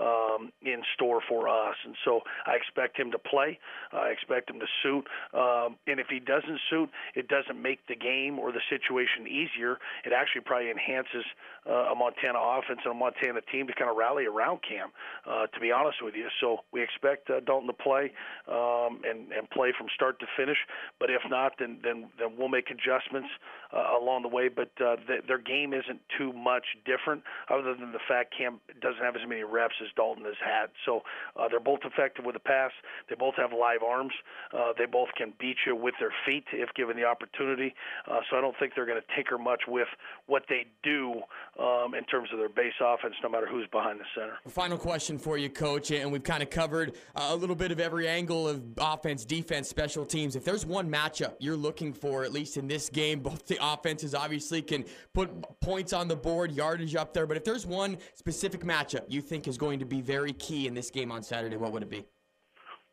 um, 0.00 0.50
in 0.62 0.82
store 0.94 1.20
for 1.28 1.48
us. 1.48 1.76
And 1.84 1.94
so 2.04 2.20
I 2.46 2.54
expect 2.54 2.98
him 2.98 3.10
to 3.12 3.18
play. 3.18 3.58
I 3.92 4.08
expect 4.08 4.50
him 4.50 4.60
to 4.60 4.66
suit. 4.82 5.06
Um, 5.32 5.76
and 5.86 6.00
if 6.00 6.08
he 6.08 6.18
doesn't 6.18 6.60
suit, 6.70 6.90
it 7.14 7.28
doesn't 7.28 7.60
make 7.60 7.86
the 7.86 7.96
game 7.96 8.38
or 8.38 8.52
the 8.52 8.62
situation 8.68 9.26
easier. 9.26 9.78
It 10.04 10.12
actually 10.12 10.42
probably 10.42 10.70
enhances 10.70 11.24
uh, 11.68 11.92
a 11.92 11.94
Montana 11.94 12.38
offense 12.38 12.80
and 12.84 12.92
a 12.92 12.98
Montana 12.98 13.40
team 13.52 13.66
to 13.66 13.74
kind 13.74 13.90
of 13.90 13.96
rally 13.96 14.26
around 14.26 14.60
Cam. 14.66 14.90
Uh, 15.26 15.46
to 15.46 15.60
be 15.60 15.70
honest 15.72 15.98
with 16.02 16.14
you, 16.14 16.28
so 16.40 16.58
we 16.72 16.82
expect 16.82 17.30
uh, 17.30 17.40
Dalton 17.40 17.68
to 17.68 17.72
play 17.72 18.12
um, 18.48 19.00
and 19.04 19.32
and 19.32 19.48
play 19.50 19.72
from 19.76 19.86
start 19.94 20.18
to 20.20 20.26
finish. 20.36 20.58
But 21.00 21.10
if 21.10 21.22
not, 21.28 21.52
then 21.58 21.78
then 21.82 22.10
then 22.18 22.36
we'll 22.36 22.48
make 22.48 22.70
adjustments 22.70 23.28
uh, 23.72 23.98
along 24.00 24.22
the 24.22 24.28
way. 24.28 24.48
But 24.48 24.70
uh, 24.80 24.96
th- 25.06 25.24
their 25.26 25.38
game 25.38 25.72
isn't 25.72 26.00
too 26.18 26.32
much 26.32 26.64
different, 26.84 27.22
other 27.48 27.74
than 27.74 27.92
the 27.92 28.02
fact 28.06 28.34
Cam 28.36 28.60
doesn't 28.80 29.02
have 29.02 29.16
as 29.16 29.26
many 29.26 29.44
reps 29.44 29.74
as 29.84 29.90
Dalton 29.96 30.24
has 30.24 30.40
had. 30.44 30.66
So 30.86 31.02
uh, 31.36 31.48
they're 31.48 31.60
both 31.60 31.80
effective 31.84 32.24
with 32.24 32.34
the 32.34 32.40
pass. 32.40 32.70
They 33.08 33.16
both 33.16 33.34
have 33.36 33.52
live 33.52 33.82
arms. 33.86 34.12
Uh, 34.52 34.72
they 34.78 34.86
both 34.86 35.08
can 35.16 35.32
beat 35.38 35.56
you 35.66 35.76
with 35.76 35.94
their 36.00 36.12
feet 36.26 36.44
if 36.52 36.72
given 36.74 36.96
the 36.96 37.04
opportunity. 37.04 37.74
Uh, 38.10 38.20
so 38.30 38.36
I 38.36 38.40
don't 38.40 38.56
think 38.58 38.72
they're 38.74 38.86
going 38.86 39.00
to 39.00 39.14
tinker 39.14 39.38
much 39.38 39.62
with 39.68 39.88
what 40.26 40.44
they 40.48 40.66
do 40.82 41.20
um, 41.60 41.94
in 41.94 42.04
terms 42.04 42.28
of 42.32 42.38
their 42.38 42.48
base 42.48 42.72
offense, 42.80 43.14
no 43.22 43.28
matter 43.28 43.46
who's 43.46 43.66
behind 43.68 44.00
the 44.00 44.04
center. 44.14 44.38
Final 44.48 44.78
question 44.78 45.18
for 45.18 45.38
you, 45.38 45.48
Coach, 45.48 45.90
and 45.90 46.10
we've 46.10 46.24
kind 46.24 46.42
of 46.42 46.50
covered 46.50 46.96
uh, 47.14 47.28
a 47.30 47.36
little 47.36 47.56
bit 47.56 47.72
of 47.72 47.80
every 47.80 48.08
angle 48.08 48.48
of 48.48 48.62
offense, 48.78 49.24
defense, 49.24 49.68
special 49.68 50.04
teams. 50.04 50.36
If 50.36 50.44
there's 50.44 50.66
one 50.66 50.90
matchup 50.90 51.34
you're 51.38 51.56
looking 51.56 51.92
for, 51.92 52.24
at 52.24 52.32
least 52.32 52.56
in 52.56 52.66
this 52.66 52.88
game, 52.88 53.20
both 53.24 53.46
the 53.46 53.58
offenses 53.60 54.14
obviously 54.14 54.62
can 54.62 54.84
put 55.12 55.30
points 55.60 55.92
on 55.92 56.08
the 56.08 56.16
board, 56.16 56.52
yardage 56.52 56.96
up 56.96 57.12
there, 57.12 57.26
but 57.26 57.36
if 57.36 57.44
there's 57.44 57.66
one 57.66 57.96
specific 58.14 58.62
matchup 58.62 59.04
you 59.08 59.20
think 59.20 59.48
is 59.48 59.58
going 59.58 59.73
to 59.78 59.84
be 59.84 60.00
very 60.00 60.32
key 60.32 60.66
in 60.66 60.74
this 60.74 60.90
game 60.90 61.10
on 61.12 61.22
Saturday, 61.22 61.56
what 61.56 61.72
would 61.72 61.82
it 61.82 61.90
be? 61.90 62.04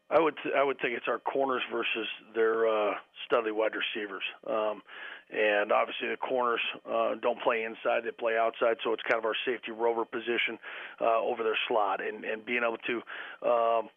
I 0.10 0.20
would 0.20 0.36
I 0.56 0.64
would 0.64 0.78
think 0.82 0.98
it's 0.98 1.08
our 1.08 1.20
corners 1.20 1.62
versus 1.72 2.08
their 2.36 2.68
uh, 2.68 2.94
studly 3.26 3.54
wide 3.54 3.72
receivers. 3.74 4.24
Um, 4.50 4.82
and 5.32 5.72
obviously 5.72 6.10
the 6.10 6.18
corners 6.18 6.60
uh, 6.86 7.16
don't 7.22 7.42
play 7.42 7.64
inside; 7.64 8.04
they 8.04 8.12
play 8.12 8.38
outside. 8.38 8.76
So 8.84 8.92
it's 8.92 9.04
kind 9.04 9.20
of 9.20 9.26
our 9.26 9.36
safety 9.46 9.72
rover 9.72 10.04
position 10.04 10.60
uh, 11.00 11.20
over 11.20 11.44
their 11.44 11.58
slot, 11.68 12.02
and 12.04 12.26
and 12.26 12.46
being 12.46 12.64
able 12.68 12.78
to 12.88 12.96
um, 13.48 13.90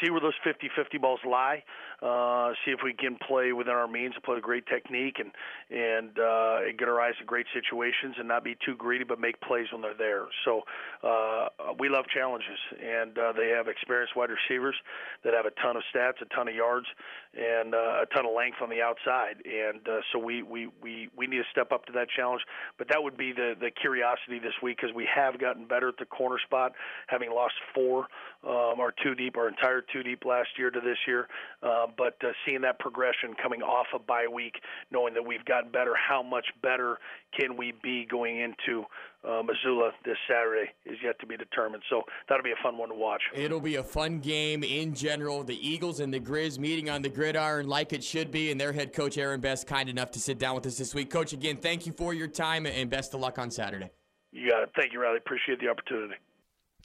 see 0.00 0.10
where 0.10 0.20
those 0.20 0.34
50-50 0.44 1.00
balls 1.00 1.20
lie. 1.28 1.62
Uh, 2.02 2.52
see 2.64 2.72
if 2.72 2.80
we 2.84 2.92
can 2.92 3.16
play 3.26 3.52
within 3.52 3.72
our 3.72 3.88
means 3.88 4.12
and 4.14 4.22
play 4.22 4.36
a 4.36 4.40
great 4.40 4.66
technique 4.66 5.16
and 5.18 5.30
and, 5.70 6.18
uh, 6.18 6.60
get 6.78 6.88
our 6.88 7.00
eyes 7.00 7.14
in 7.20 7.26
great 7.26 7.46
situations 7.54 8.16
and 8.18 8.28
not 8.28 8.44
be 8.44 8.56
too 8.64 8.76
greedy, 8.76 9.04
but 9.04 9.18
make 9.18 9.40
plays 9.40 9.66
when 9.72 9.80
they're 9.80 9.96
there. 9.96 10.26
So 10.44 10.62
uh, 11.02 11.48
we 11.78 11.88
love 11.88 12.04
challenges, 12.12 12.58
and 12.82 13.16
uh, 13.18 13.32
they 13.32 13.48
have 13.48 13.68
experienced 13.68 14.14
wide 14.14 14.30
receivers 14.30 14.76
that 15.24 15.32
have 15.34 15.46
a 15.46 15.50
ton 15.62 15.76
of 15.76 15.82
stats, 15.94 16.20
a 16.20 16.26
ton 16.34 16.48
of 16.48 16.54
yards, 16.54 16.86
and 17.34 17.74
uh, 17.74 18.02
a 18.02 18.06
ton 18.14 18.26
of 18.26 18.32
length 18.36 18.58
on 18.62 18.68
the 18.68 18.82
outside. 18.82 19.36
And 19.44 19.86
uh, 19.88 20.00
so 20.12 20.18
we, 20.18 20.42
we 20.42 20.68
we 20.82 21.08
we 21.16 21.26
need 21.26 21.38
to 21.38 21.50
step 21.50 21.72
up 21.72 21.86
to 21.86 21.92
that 21.92 22.08
challenge. 22.14 22.42
But 22.78 22.88
that 22.88 23.02
would 23.02 23.16
be 23.16 23.32
the 23.32 23.54
the 23.58 23.70
curiosity 23.70 24.38
this 24.38 24.54
week 24.62 24.78
because 24.80 24.94
we 24.94 25.08
have 25.12 25.40
gotten 25.40 25.66
better 25.66 25.88
at 25.88 25.96
the 25.98 26.06
corner 26.06 26.38
spot, 26.44 26.72
having 27.08 27.30
lost 27.30 27.54
four 27.74 28.06
um, 28.46 28.78
our 28.80 28.94
two 29.02 29.14
deep, 29.14 29.36
our 29.36 29.48
entire 29.48 29.75
two 29.92 30.02
deep 30.02 30.24
last 30.24 30.48
year 30.58 30.70
to 30.70 30.80
this 30.80 30.98
year. 31.06 31.28
Uh, 31.62 31.86
but 31.96 32.16
uh, 32.22 32.28
seeing 32.44 32.60
that 32.62 32.78
progression 32.78 33.34
coming 33.42 33.62
off 33.62 33.86
a 33.92 33.96
of 33.96 34.06
bye 34.06 34.26
week, 34.32 34.54
knowing 34.90 35.14
that 35.14 35.24
we've 35.24 35.44
gotten 35.44 35.70
better, 35.70 35.94
how 35.96 36.22
much 36.22 36.46
better 36.62 36.98
can 37.38 37.56
we 37.56 37.72
be 37.82 38.06
going 38.10 38.40
into 38.40 38.84
uh, 39.26 39.42
Missoula 39.42 39.90
this 40.04 40.16
Saturday 40.28 40.70
is 40.84 40.96
yet 41.02 41.18
to 41.20 41.26
be 41.26 41.36
determined. 41.36 41.82
So 41.90 42.02
that'll 42.28 42.44
be 42.44 42.52
a 42.52 42.62
fun 42.62 42.78
one 42.78 42.90
to 42.90 42.94
watch. 42.94 43.22
It'll 43.34 43.60
be 43.60 43.76
a 43.76 43.82
fun 43.82 44.20
game 44.20 44.62
in 44.62 44.94
general. 44.94 45.42
The 45.42 45.68
Eagles 45.68 46.00
and 46.00 46.12
the 46.12 46.20
Grizz 46.20 46.58
meeting 46.58 46.88
on 46.90 47.02
the 47.02 47.08
gridiron 47.08 47.68
like 47.68 47.92
it 47.92 48.04
should 48.04 48.30
be, 48.30 48.50
and 48.50 48.60
their 48.60 48.72
head 48.72 48.92
coach 48.92 49.18
Aaron 49.18 49.40
Best 49.40 49.66
kind 49.66 49.88
enough 49.88 50.10
to 50.12 50.20
sit 50.20 50.38
down 50.38 50.54
with 50.54 50.66
us 50.66 50.78
this 50.78 50.94
week. 50.94 51.10
Coach, 51.10 51.32
again, 51.32 51.56
thank 51.56 51.86
you 51.86 51.92
for 51.92 52.14
your 52.14 52.28
time 52.28 52.66
and 52.66 52.88
best 52.88 53.14
of 53.14 53.20
luck 53.20 53.38
on 53.38 53.50
Saturday. 53.50 53.90
You 54.32 54.50
got 54.50 54.62
it. 54.62 54.70
Thank 54.76 54.92
you, 54.92 55.00
Riley. 55.00 55.18
Appreciate 55.18 55.60
the 55.60 55.68
opportunity. 55.68 56.14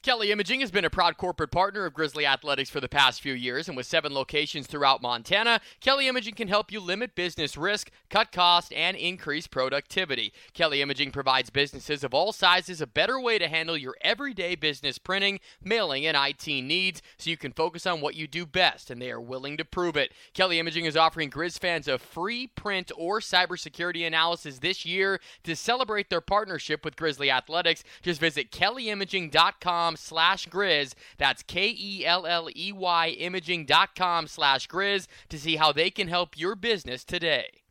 Kelley 0.03 0.31
Imaging 0.31 0.61
has 0.61 0.71
been 0.71 0.83
a 0.83 0.89
proud 0.89 1.15
corporate 1.17 1.51
partner 1.51 1.85
of 1.85 1.93
Grizzly 1.93 2.25
Athletics 2.25 2.71
for 2.71 2.79
the 2.79 2.89
past 2.89 3.21
few 3.21 3.33
years, 3.33 3.67
and 3.67 3.77
with 3.77 3.85
seven 3.85 4.11
locations 4.11 4.65
throughout 4.65 4.99
Montana, 4.99 5.61
Kelley 5.79 6.07
Imaging 6.07 6.33
can 6.33 6.47
help 6.47 6.71
you 6.71 6.79
limit 6.79 7.13
business 7.13 7.55
risk, 7.55 7.91
cut 8.09 8.31
cost, 8.31 8.73
and 8.73 8.97
increase 8.97 9.45
productivity. 9.45 10.33
Kelley 10.55 10.81
Imaging 10.81 11.11
provides 11.11 11.51
businesses 11.51 12.03
of 12.03 12.15
all 12.15 12.31
sizes 12.31 12.81
a 12.81 12.87
better 12.87 13.21
way 13.21 13.37
to 13.37 13.47
handle 13.47 13.77
your 13.77 13.93
everyday 14.01 14.55
business 14.55 14.97
printing, 14.97 15.39
mailing, 15.63 16.07
and 16.07 16.17
IT 16.17 16.47
needs 16.47 17.03
so 17.19 17.29
you 17.29 17.37
can 17.37 17.53
focus 17.53 17.85
on 17.85 18.01
what 18.01 18.15
you 18.15 18.25
do 18.25 18.47
best, 18.47 18.89
and 18.89 18.99
they 18.99 19.11
are 19.11 19.21
willing 19.21 19.55
to 19.55 19.63
prove 19.63 19.95
it. 19.95 20.13
Kelley 20.33 20.57
Imaging 20.57 20.85
is 20.85 20.97
offering 20.97 21.29
Grizz 21.29 21.59
fans 21.59 21.87
a 21.87 21.99
free 21.99 22.47
print 22.47 22.91
or 22.97 23.19
cybersecurity 23.19 24.07
analysis 24.07 24.57
this 24.57 24.83
year 24.83 25.21
to 25.43 25.55
celebrate 25.55 26.09
their 26.09 26.21
partnership 26.21 26.83
with 26.83 26.95
Grizzly 26.95 27.29
Athletics. 27.29 27.83
Just 28.01 28.19
visit 28.19 28.49
kelleyimaging.com 28.49 29.90
slash 29.95 30.47
Grizz. 30.47 30.93
That's 31.17 31.43
K-E-L-L-E-Y 31.43 33.07
imaging.com 33.09 34.27
slash 34.27 34.67
Grizz 34.67 35.07
to 35.29 35.39
see 35.39 35.55
how 35.55 35.71
they 35.71 35.89
can 35.89 36.07
help 36.07 36.37
your 36.37 36.55
business 36.55 37.03
today. 37.03 37.61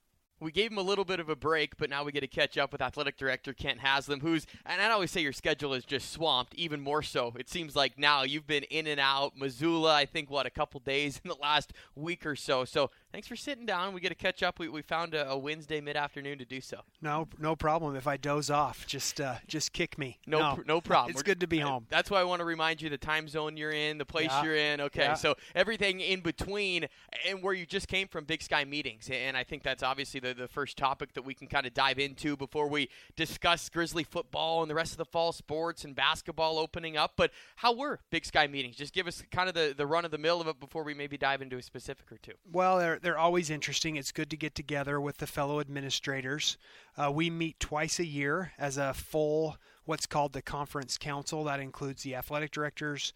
We 0.40 0.52
gave 0.52 0.72
him 0.72 0.78
a 0.78 0.82
little 0.82 1.04
bit 1.04 1.20
of 1.20 1.28
a 1.28 1.36
break, 1.36 1.76
but 1.76 1.90
now 1.90 2.02
we 2.02 2.12
get 2.12 2.20
to 2.20 2.26
catch 2.26 2.56
up 2.56 2.72
with 2.72 2.80
athletic 2.80 3.18
director 3.18 3.52
Kent 3.52 3.80
Haslam, 3.80 4.20
who's, 4.20 4.46
and 4.64 4.80
I'd 4.80 4.90
always 4.90 5.10
say 5.10 5.20
your 5.20 5.34
schedule 5.34 5.74
is 5.74 5.84
just 5.84 6.10
swamped, 6.10 6.54
even 6.54 6.80
more 6.80 7.02
so. 7.02 7.34
It 7.38 7.50
seems 7.50 7.76
like 7.76 7.98
now 7.98 8.22
you've 8.22 8.46
been 8.46 8.62
in 8.64 8.86
and 8.86 8.98
out. 8.98 9.36
Missoula, 9.36 9.94
I 9.94 10.06
think, 10.06 10.30
what, 10.30 10.46
a 10.46 10.50
couple 10.50 10.80
days 10.80 11.20
in 11.22 11.28
the 11.28 11.36
last 11.36 11.74
week 11.94 12.24
or 12.24 12.36
so. 12.36 12.64
So 12.64 12.90
thanks 13.12 13.28
for 13.28 13.36
sitting 13.36 13.66
down. 13.66 13.92
We 13.94 14.00
get 14.00 14.10
to 14.10 14.14
catch 14.14 14.42
up. 14.42 14.58
We, 14.58 14.68
we 14.68 14.82
found 14.82 15.14
a, 15.14 15.30
a 15.30 15.38
Wednesday 15.38 15.80
mid 15.80 15.96
afternoon 15.96 16.38
to 16.38 16.44
do 16.44 16.60
so. 16.60 16.80
No, 17.00 17.28
no 17.38 17.56
problem. 17.56 17.96
If 17.96 18.06
I 18.06 18.16
doze 18.16 18.50
off, 18.50 18.86
just 18.86 19.20
uh, 19.20 19.36
just 19.46 19.72
kick 19.72 19.98
me. 19.98 20.18
No, 20.26 20.38
no, 20.38 20.54
pr- 20.56 20.62
no 20.66 20.80
problem. 20.80 21.10
it's 21.10 21.18
We're, 21.18 21.24
good 21.24 21.40
to 21.40 21.46
be 21.46 21.58
home. 21.58 21.86
That's 21.88 22.10
why 22.10 22.20
I 22.20 22.24
want 22.24 22.40
to 22.40 22.44
remind 22.44 22.82
you 22.82 22.88
the 22.88 22.98
time 22.98 23.28
zone 23.28 23.56
you're 23.56 23.72
in, 23.72 23.98
the 23.98 24.04
place 24.04 24.28
yeah. 24.30 24.42
you're 24.42 24.56
in. 24.56 24.80
Okay, 24.80 25.02
yeah. 25.02 25.14
so 25.14 25.34
everything 25.54 26.00
in 26.00 26.20
between 26.20 26.86
and 27.26 27.42
where 27.42 27.54
you 27.54 27.66
just 27.66 27.88
came 27.88 28.08
from 28.08 28.24
Big 28.24 28.42
Sky 28.42 28.64
meetings, 28.64 29.08
and 29.12 29.36
I 29.36 29.44
think 29.44 29.62
that's 29.62 29.82
obviously 29.82 30.20
the 30.20 30.34
the 30.34 30.48
first 30.48 30.76
topic 30.76 31.12
that 31.14 31.22
we 31.22 31.34
can 31.34 31.46
kind 31.46 31.66
of 31.66 31.74
dive 31.74 31.98
into 31.98 32.36
before 32.36 32.68
we 32.68 32.88
discuss 33.16 33.68
Grizzly 33.68 34.04
football 34.04 34.62
and 34.62 34.70
the 34.70 34.74
rest 34.74 34.92
of 34.92 34.98
the 34.98 35.04
fall 35.04 35.32
sports 35.32 35.84
and 35.84 35.94
basketball 35.94 36.58
opening 36.58 36.96
up. 36.96 37.12
But 37.16 37.30
how 37.56 37.74
were 37.74 38.00
Big 38.10 38.24
Sky 38.24 38.46
meetings? 38.46 38.76
Just 38.76 38.92
give 38.92 39.06
us 39.06 39.22
kind 39.30 39.48
of 39.48 39.54
the 39.54 39.74
the 39.76 39.86
run 39.86 40.04
of 40.04 40.10
the 40.10 40.18
mill 40.18 40.40
of 40.40 40.48
it 40.48 40.60
before 40.60 40.84
we 40.84 40.94
maybe 40.94 41.16
dive 41.16 41.42
into 41.42 41.56
a 41.56 41.62
specific 41.62 42.10
or 42.12 42.18
two. 42.18 42.32
Well, 42.52 42.78
they're 42.78 42.99
they're 43.02 43.18
always 43.18 43.50
interesting. 43.50 43.96
It's 43.96 44.12
good 44.12 44.30
to 44.30 44.36
get 44.36 44.54
together 44.54 45.00
with 45.00 45.18
the 45.18 45.26
fellow 45.26 45.60
administrators. 45.60 46.56
Uh, 46.96 47.10
we 47.10 47.30
meet 47.30 47.58
twice 47.60 47.98
a 47.98 48.06
year 48.06 48.52
as 48.58 48.76
a 48.76 48.94
full, 48.94 49.56
what's 49.84 50.06
called 50.06 50.32
the 50.32 50.42
conference 50.42 50.98
council. 50.98 51.44
That 51.44 51.60
includes 51.60 52.02
the 52.02 52.14
athletic 52.14 52.50
directors, 52.50 53.12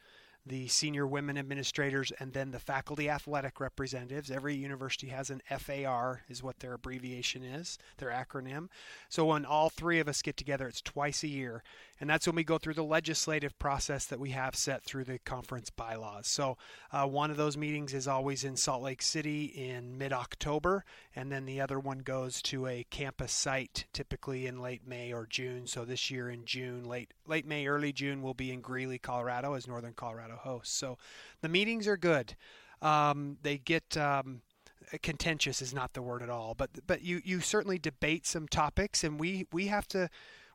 the 0.47 0.69
senior 0.69 1.07
women 1.07 1.39
administrators, 1.39 2.13
and 2.19 2.33
then 2.33 2.51
the 2.51 2.59
faculty 2.59 3.09
athletic 3.09 3.61
representatives. 3.61 4.31
Every 4.31 4.55
university 4.55 5.09
has 5.09 5.31
an 5.31 5.41
FAR, 5.59 6.23
is 6.29 6.43
what 6.43 6.59
their 6.59 6.75
abbreviation 6.75 7.43
is, 7.43 7.79
their 7.97 8.11
acronym. 8.11 8.69
So 9.09 9.25
when 9.27 9.45
all 9.45 9.71
three 9.71 10.01
of 10.01 10.09
us 10.09 10.23
get 10.23 10.37
together, 10.37 10.69
it's 10.69 10.83
twice 10.83 11.23
a 11.23 11.29
year. 11.29 11.63
And 12.05 12.11
that's 12.11 12.27
when 12.27 12.37
we 12.37 12.45
go 12.45 12.59
through 12.59 12.75
the 12.75 12.85
legislative 12.85 13.59
process 13.59 14.05
that 14.05 14.21
we 14.21 14.29
have 14.33 14.55
set 14.55 14.83
through 14.85 15.05
the 15.05 15.19
conference 15.21 15.71
bylaws. 15.71 16.27
So 16.27 16.59
uh, 16.93 17.07
one 17.07 17.31
of 17.31 17.39
those 17.39 17.57
meetings 17.57 17.95
is 17.95 18.07
always 18.07 18.45
in 18.45 18.59
Salt 18.59 18.83
Lake 18.83 19.01
City 19.01 19.47
in 19.47 19.97
mid 19.97 20.13
October, 20.13 20.85
and 21.17 21.33
then 21.33 21.47
the 21.47 21.63
other 21.63 21.81
one 21.81 22.01
goes 22.01 22.43
to 22.43 22.67
a 22.67 22.85
campus 22.91 23.33
site 23.33 23.87
typically 23.95 24.47
in 24.47 24.61
late 24.61 24.87
May 24.87 25.15
or 25.15 25.25
June. 25.25 25.67
So 25.67 25.87
this 25.87 26.11
year 26.11 26.29
in 26.29 26.45
June, 26.45 26.85
late 26.85 27.15
late 27.27 27.47
May, 27.47 27.67
early 27.67 27.91
June, 27.91 28.21
we'll 28.21 28.35
be 28.35 28.53
in 28.53 28.61
Greeley, 28.61 28.99
Colorado, 28.99 29.55
as 29.55 29.67
Northern 29.67 29.95
Colorado 29.95 30.37
hosts. 30.37 30.77
So 30.77 30.99
the 31.41 31.49
meetings 31.49 31.89
are 31.89 31.97
good. 31.97 32.37
Um, 32.83 33.39
they 33.41 33.57
get 33.57 33.97
um, 33.97 34.43
contentious 35.01 35.63
is 35.63 35.73
not 35.73 35.95
the 35.95 36.03
word 36.03 36.21
at 36.21 36.29
all, 36.29 36.55
but 36.55 36.69
but 36.87 37.01
you 37.01 37.23
you 37.25 37.41
certainly 37.41 37.79
debate 37.79 38.27
some 38.27 38.47
topics, 38.47 39.03
and 39.03 39.19
we 39.19 39.47
we 39.53 39.69
have 39.69 39.89
to 39.89 40.11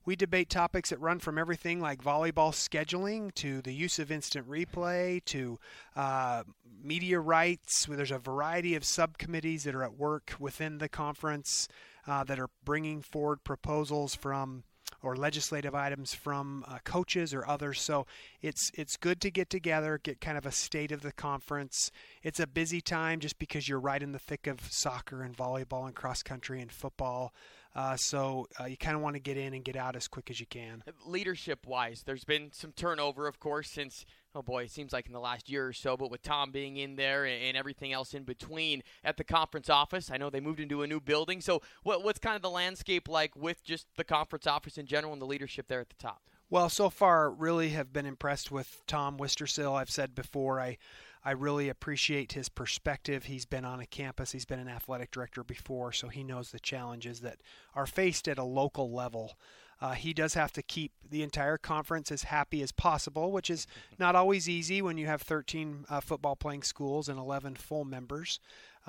we 0.10 0.16
debate 0.16 0.50
topics 0.50 0.90
that 0.90 1.00
run 1.00 1.20
from 1.20 1.38
everything 1.38 1.80
like 1.80 2.04
volleyball 2.04 2.52
scheduling 2.52 3.32
to 3.36 3.62
the 3.62 3.72
use 3.72 4.00
of 4.00 4.12
instant 4.12 4.50
replay 4.50 5.24
to 5.24 5.60
uh, 5.96 6.42
media 6.84 7.20
rights. 7.20 7.86
There's 7.88 8.10
a 8.10 8.18
variety 8.18 8.74
of 8.74 8.84
subcommittees 8.84 9.66
that 9.66 9.76
are 9.76 9.84
at 9.84 9.94
work 9.94 10.34
within 10.40 10.80
the 10.80 10.90
conference 10.90 11.68
uh, 12.08 12.24
that 12.24 12.40
are 12.40 12.50
bringing 12.66 13.04
forward 13.04 13.44
proposals 13.44 14.16
from 14.16 14.64
or 15.04 15.16
legislative 15.16 15.76
items 15.76 16.16
from 16.16 16.66
uh, 16.68 16.80
coaches 16.84 17.32
or 17.32 17.48
others. 17.48 17.80
So 17.80 18.08
it's 18.42 18.72
it's 18.74 18.98
good 18.98 19.22
to 19.22 19.30
get 19.30 19.52
together, 19.52 20.00
get 20.02 20.20
kind 20.20 20.40
of 20.40 20.46
a 20.48 20.52
state 20.52 20.92
of 20.92 21.02
the 21.04 21.12
conference. 21.12 21.92
It's 22.24 22.40
a 22.40 22.48
busy 22.48 22.82
time 22.82 23.20
just 23.20 23.38
because 23.38 23.70
you're 23.70 23.80
right 23.80 24.02
in 24.02 24.12
the 24.12 24.18
thick 24.18 24.48
of 24.48 24.60
soccer 24.72 25.22
and 25.22 25.38
volleyball 25.38 25.86
and 25.86 25.96
cross 25.96 26.24
country 26.24 26.62
and 26.62 26.72
football. 26.72 27.32
Uh, 27.76 27.96
so 27.96 28.48
uh, 28.60 28.66
you 28.66 28.78
kind 28.78 28.96
of 28.96 29.02
want 29.02 29.16
to 29.16 29.20
get 29.20 29.38
in 29.38 29.54
and 29.54 29.64
get 29.64 29.76
out 29.76 29.96
as 29.96 30.08
quick 30.08 30.30
as 30.30 30.40
you 30.40 30.46
can. 30.46 30.84
Leadership 31.06 31.68
wise, 31.68 32.04
there's 32.06 32.24
been 32.24 32.52
some 32.52 32.72
turnover, 32.72 33.28
of 33.28 33.40
course, 33.40 33.70
since 33.70 34.06
oh 34.36 34.42
boy, 34.42 34.64
it 34.64 34.72
seems 34.72 34.94
like 34.94 35.08
in 35.08 35.14
the 35.14 35.20
last 35.20 35.50
year 35.50 35.68
or 35.68 35.74
so, 35.74 35.98
but 35.98 36.12
with 36.12 36.22
Tom 36.22 36.52
being 36.52 36.78
in 36.78 36.96
there 36.96 37.26
and 37.26 37.58
everything 37.58 37.94
else 37.94 38.14
in 38.14 38.24
between 38.24 38.84
at 39.04 39.18
the 39.18 39.24
conference 39.24 39.70
office, 39.70 40.12
I 40.12 40.18
know 40.18 40.30
they 40.30 40.40
moved 40.40 40.60
into 40.60 40.82
a 40.82 40.88
new 40.88 41.00
building. 41.00 41.42
So, 41.42 41.62
what, 41.84 42.04
what's 42.04 42.20
kind 42.20 42.36
of 42.36 42.42
the 42.42 42.50
landscape 42.50 43.08
like 43.08 43.36
with 43.36 43.64
just 43.64 43.88
the 43.98 44.04
conference 44.04 44.48
office 44.48 44.78
in 44.78 44.86
general 44.86 45.14
and 45.14 45.22
the 45.22 45.26
leadership 45.26 45.68
there 45.68 45.82
at 45.82 45.90
the 45.90 45.96
top? 45.96 46.22
Well, 46.52 46.70
so 46.70 46.90
far, 46.90 47.30
really 47.30 47.70
have 47.70 47.94
been 47.94 48.08
impressed 48.08 48.50
with 48.50 48.82
Tom 48.88 49.18
Wistrcill. 49.18 49.76
I've 49.76 49.92
said 49.92 50.16
before, 50.16 50.60
I 50.60 50.78
I 51.24 51.32
really 51.32 51.68
appreciate 51.70 52.34
his 52.34 52.50
perspective. 52.50 53.26
He's 53.26 53.46
been 53.46 53.66
on 53.66 53.80
a 53.80 53.86
campus, 53.86 54.32
he's 54.32 54.46
been 54.46 54.60
an 54.60 54.70
athletic 54.70 55.12
director 55.12 55.44
before, 55.44 55.92
so 55.92 56.08
he 56.08 56.24
knows 56.24 56.52
the 56.52 56.60
challenges 56.60 57.20
that 57.22 57.40
are 57.76 57.86
faced 57.86 58.28
at 58.28 58.38
a 58.38 58.44
local 58.44 58.92
level. 58.92 59.34
Uh, 59.82 59.94
he 59.94 60.14
does 60.14 60.34
have 60.34 60.52
to 60.52 60.62
keep 60.62 60.92
the 61.10 61.24
entire 61.24 61.58
conference 61.58 62.12
as 62.12 62.24
happy 62.24 62.62
as 62.62 62.72
possible, 62.72 63.32
which 63.32 63.50
is 63.50 63.66
not 64.00 64.16
always 64.16 64.50
easy 64.50 64.82
when 64.82 64.98
you 64.98 65.08
have 65.08 65.22
13 65.22 65.86
uh, 65.90 66.00
football 66.00 66.36
playing 66.36 66.64
schools 66.64 67.10
and 67.10 67.18
11 67.18 67.56
full 67.56 67.86
members. 67.86 68.40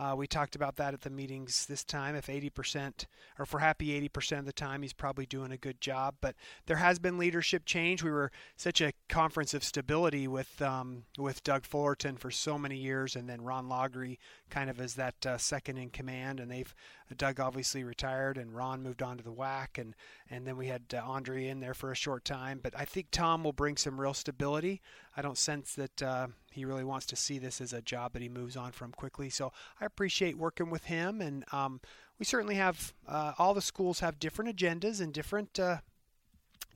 Uh, 0.01 0.15
we 0.17 0.27
talked 0.27 0.57
about 0.57 0.77
that 0.77 0.95
at 0.95 1.03
the 1.03 1.11
meetings 1.11 1.67
this 1.67 1.85
time. 1.85 2.15
If 2.15 2.29
80%, 2.29 3.05
or 3.39 3.43
if 3.43 3.53
we're 3.53 3.61
happy 3.61 4.09
80% 4.09 4.39
of 4.39 4.47
the 4.47 4.53
time, 4.53 4.81
he's 4.81 4.95
probably 4.95 5.27
doing 5.27 5.53
a 5.53 5.59
good 5.59 5.79
job. 5.79 6.15
But 6.23 6.37
there 6.65 6.79
has 6.79 6.99
been 6.99 7.19
leadership 7.19 7.67
change. 7.67 8.03
We 8.03 8.11
were 8.11 8.33
such 8.57 8.81
a 8.81 8.95
conference 9.11 9.53
of 9.53 9.63
stability 9.63 10.27
with 10.27 10.63
um, 10.63 11.05
with 11.19 11.43
Doug 11.43 11.67
Fullerton 11.67 12.17
for 12.17 12.31
so 12.31 12.57
many 12.57 12.79
years, 12.79 13.15
and 13.15 13.29
then 13.29 13.43
Ron 13.43 13.69
Loghry 13.69 14.17
kind 14.49 14.71
of 14.71 14.81
as 14.81 14.95
that 14.95 15.27
uh, 15.27 15.37
second 15.37 15.77
in 15.77 15.91
command. 15.91 16.41
And 16.41 16.51
they've 16.51 16.75
Doug 17.19 17.39
obviously 17.39 17.85
retired, 17.85 18.39
and 18.39 18.55
Ron 18.55 18.83
moved 18.83 19.03
on 19.03 19.19
to 19.19 19.23
the 19.23 19.35
WAC, 19.35 19.77
and 19.77 19.95
and 20.31 20.47
then 20.47 20.57
we 20.57 20.69
had 20.69 20.83
uh, 20.95 21.03
Andrea 21.07 21.51
in 21.51 21.61
there 21.61 21.75
for 21.75 21.93
a 21.93 21.97
short 21.97 22.25
time. 22.25 22.61
But 22.63 22.73
I 22.75 22.87
think 22.87 23.09
Tom 23.11 23.45
will 23.45 23.53
bring 23.53 23.77
some 23.77 24.01
real 24.01 24.15
stability. 24.15 24.81
I 25.17 25.23
don't 25.23 25.39
sense 25.39 25.75
that 25.75 26.03
uh, 26.03 26.29
he 26.51 26.65
really 26.65 26.85
wants 26.85 27.07
to 27.07 27.17
see 27.17 27.39
this 27.39 27.61
as 27.61 27.73
a 27.73 27.83
job 27.83 28.13
that 28.13 28.23
he 28.23 28.29
moves 28.29 28.57
on 28.57 28.73
from 28.73 28.93
quickly. 28.93 29.31
So 29.31 29.53
I 29.81 29.85
appreciate 29.85 30.39
working 30.39 30.71
with 30.71 30.85
him, 30.85 31.21
and 31.21 31.45
um, 31.53 31.81
we 32.19 32.25
certainly 32.25 32.57
have 32.57 32.93
uh, 33.09 33.33
all 33.39 33.55
the 33.55 33.63
schools 33.63 34.01
have 34.01 34.19
different 34.19 34.55
agendas 34.57 35.01
and 35.01 35.13
different 35.13 35.59
uh, 35.59 35.79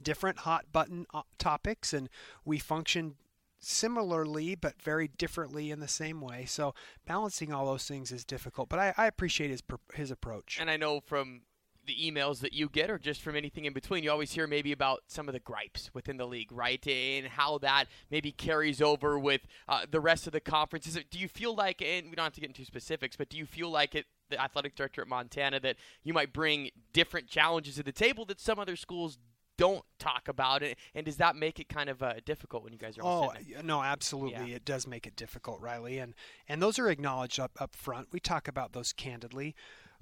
different 0.03 0.39
hot 0.39 0.67
button 0.73 1.07
uh, 1.15 1.23
topics, 1.39 1.93
and 1.93 2.09
we 2.45 2.59
function 2.59 3.15
similarly 3.61 4.55
but 4.55 4.81
very 4.83 5.09
differently 5.09 5.71
in 5.71 5.81
the 5.81 5.89
same 5.89 6.21
way. 6.21 6.45
So 6.45 6.75
balancing 7.07 7.53
all 7.53 7.67
those 7.67 7.87
things 7.89 8.13
is 8.13 8.25
difficult, 8.25 8.69
but 8.69 8.79
I, 8.79 8.95
I 8.97 9.07
appreciate 9.07 9.51
his 9.51 9.63
his 9.95 10.11
approach. 10.11 10.59
And 10.61 10.71
I 10.71 10.77
know 10.77 11.01
from 11.01 11.43
the 11.87 11.97
emails 11.97 12.41
that 12.41 12.53
you 12.53 12.69
get 12.69 12.91
or 12.91 12.99
just 12.99 13.21
from 13.21 13.37
anything 13.37 13.65
in 13.65 13.73
between. 13.73 14.05
You 14.05 14.11
always 14.11 14.33
hear 14.33 14.47
maybe 14.47 14.73
about 14.73 15.03
some 15.07 15.29
of 15.29 15.35
the 15.35 15.41
gripes 15.41 15.91
within 15.95 16.17
the 16.17 16.27
league 16.27 16.51
right? 16.51 16.85
And 16.87 17.27
how 17.27 17.59
that 17.59 17.87
maybe 18.11 18.33
carries 18.33 18.81
over 18.81 19.19
with 19.19 19.43
uh, 19.69 19.87
the 19.91 20.01
rest 20.01 20.27
of 20.27 20.33
the 20.33 20.41
conference 20.41 20.87
Is 20.87 20.97
it, 20.97 21.11
do 21.11 21.19
you 21.19 21.29
feel 21.29 21.55
like 21.55 21.83
and 21.83 22.09
we 22.11 22.17
don't 22.17 22.25
have 22.25 22.33
to 22.35 22.41
get 22.41 22.51
into 22.51 22.65
specifics 22.65 23.17
but 23.17 23.29
do 23.29 23.37
you 23.37 23.47
feel 23.47 23.71
like 23.71 23.95
it 23.95 24.07
the 24.31 24.41
athletic 24.41 24.75
director 24.75 25.03
at 25.03 25.09
montana 25.09 25.61
that 25.61 25.77
you 26.03 26.15
might 26.15 26.33
bring 26.33 26.71
different 26.93 27.29
challenges 27.29 27.75
to 27.77 27.83
the 27.83 27.93
table 27.93 28.25
that 28.25 28.41
some 28.41 28.59
other 28.59 28.77
schools 28.77 29.19
don't 29.57 29.85
talk 29.99 30.29
about? 30.29 30.63
It 30.63 30.79
and 30.95 31.05
does 31.05 31.17
that 31.19 31.37
make 31.37 31.61
it 31.61 31.69
kind 31.69 31.89
of 31.89 32.03
uh, 32.03 32.15
difficult 32.25 32.65
when 32.65 32.73
you 32.73 32.79
guys 32.79 32.99
are 32.99 33.03
oh 33.05 33.33
no 33.63 33.83
absolutely. 33.83 34.51
Yeah. 34.51 34.57
it 34.57 34.65
does 34.65 34.87
make 34.87 35.07
it 35.07 35.17
difficult 35.17 35.61
riley. 35.61 35.99
And 35.99 36.15
and 36.49 36.61
those 36.63 36.79
are 36.79 36.89
acknowledged 36.89 37.39
up 37.39 37.53
up 37.61 37.75
front. 37.75 38.09
We 38.13 38.21
talk 38.21 38.49
about 38.49 38.73
those 38.73 38.93
candidly 38.93 39.55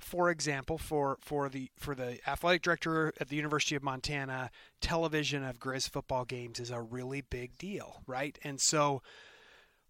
for 0.02 0.30
example, 0.30 0.78
for 0.78 1.18
for 1.20 1.48
the 1.48 1.70
for 1.76 1.94
the 1.94 2.18
athletic 2.28 2.62
director 2.62 3.12
at 3.20 3.28
the 3.28 3.36
University 3.36 3.74
of 3.74 3.82
Montana, 3.82 4.50
television 4.80 5.44
of 5.44 5.58
Grizz 5.58 5.88
football 5.88 6.24
games 6.24 6.60
is 6.60 6.70
a 6.70 6.80
really 6.80 7.20
big 7.20 7.56
deal, 7.56 8.02
right? 8.06 8.38
And 8.42 8.60
so 8.60 9.02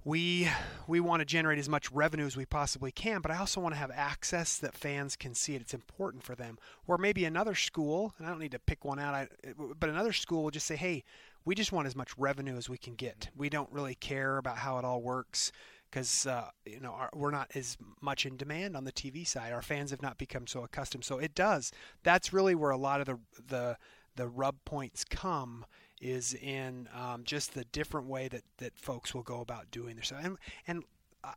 we 0.04 0.48
we 0.86 1.00
want 1.00 1.20
to 1.20 1.24
generate 1.24 1.58
as 1.58 1.68
much 1.68 1.90
revenue 1.90 2.26
as 2.26 2.36
we 2.36 2.44
possibly 2.44 2.92
can, 2.92 3.20
but 3.20 3.30
I 3.30 3.38
also 3.38 3.60
want 3.60 3.74
to 3.74 3.78
have 3.78 3.90
access 3.90 4.58
that 4.58 4.74
fans 4.74 5.16
can 5.16 5.34
see 5.34 5.54
it. 5.54 5.62
It's 5.62 5.74
important 5.74 6.24
for 6.24 6.34
them. 6.34 6.58
Or 6.86 6.98
maybe 6.98 7.24
another 7.24 7.54
school, 7.54 8.14
and 8.18 8.26
I 8.26 8.30
don't 8.30 8.40
need 8.40 8.52
to 8.52 8.58
pick 8.58 8.84
one 8.84 8.98
out, 8.98 9.14
I, 9.14 9.28
but 9.78 9.88
another 9.88 10.12
school 10.12 10.42
will 10.42 10.50
just 10.50 10.66
say, 10.66 10.76
"Hey, 10.76 11.04
we 11.44 11.54
just 11.54 11.72
want 11.72 11.86
as 11.86 11.96
much 11.96 12.16
revenue 12.18 12.56
as 12.56 12.68
we 12.68 12.78
can 12.78 12.94
get. 12.94 13.30
We 13.36 13.48
don't 13.48 13.72
really 13.72 13.94
care 13.94 14.36
about 14.36 14.58
how 14.58 14.78
it 14.78 14.84
all 14.84 15.02
works 15.02 15.52
because 15.92 16.26
uh, 16.26 16.48
you 16.64 16.80
know 16.80 16.92
our, 16.92 17.10
we're 17.14 17.30
not 17.30 17.50
as 17.54 17.76
much 18.00 18.24
in 18.26 18.36
demand 18.36 18.76
on 18.76 18.84
the 18.84 18.92
TV 18.92 19.26
side. 19.26 19.52
Our 19.52 19.62
fans 19.62 19.90
have 19.90 20.02
not 20.02 20.18
become 20.18 20.46
so 20.46 20.64
accustomed. 20.64 21.04
So 21.04 21.18
it 21.18 21.34
does. 21.34 21.70
That's 22.02 22.32
really 22.32 22.54
where 22.54 22.70
a 22.70 22.76
lot 22.76 23.00
of 23.00 23.06
the 23.06 23.18
the 23.46 23.76
the 24.16 24.28
rub 24.28 24.56
points 24.64 25.04
come 25.04 25.64
is 26.00 26.34
in 26.34 26.88
um, 26.94 27.22
just 27.24 27.54
the 27.54 27.64
different 27.66 28.08
way 28.08 28.28
that, 28.28 28.42
that 28.58 28.76
folks 28.76 29.14
will 29.14 29.22
go 29.22 29.40
about 29.40 29.70
doing 29.70 29.96
this. 29.96 30.12
And, 30.12 30.36
and 30.66 30.82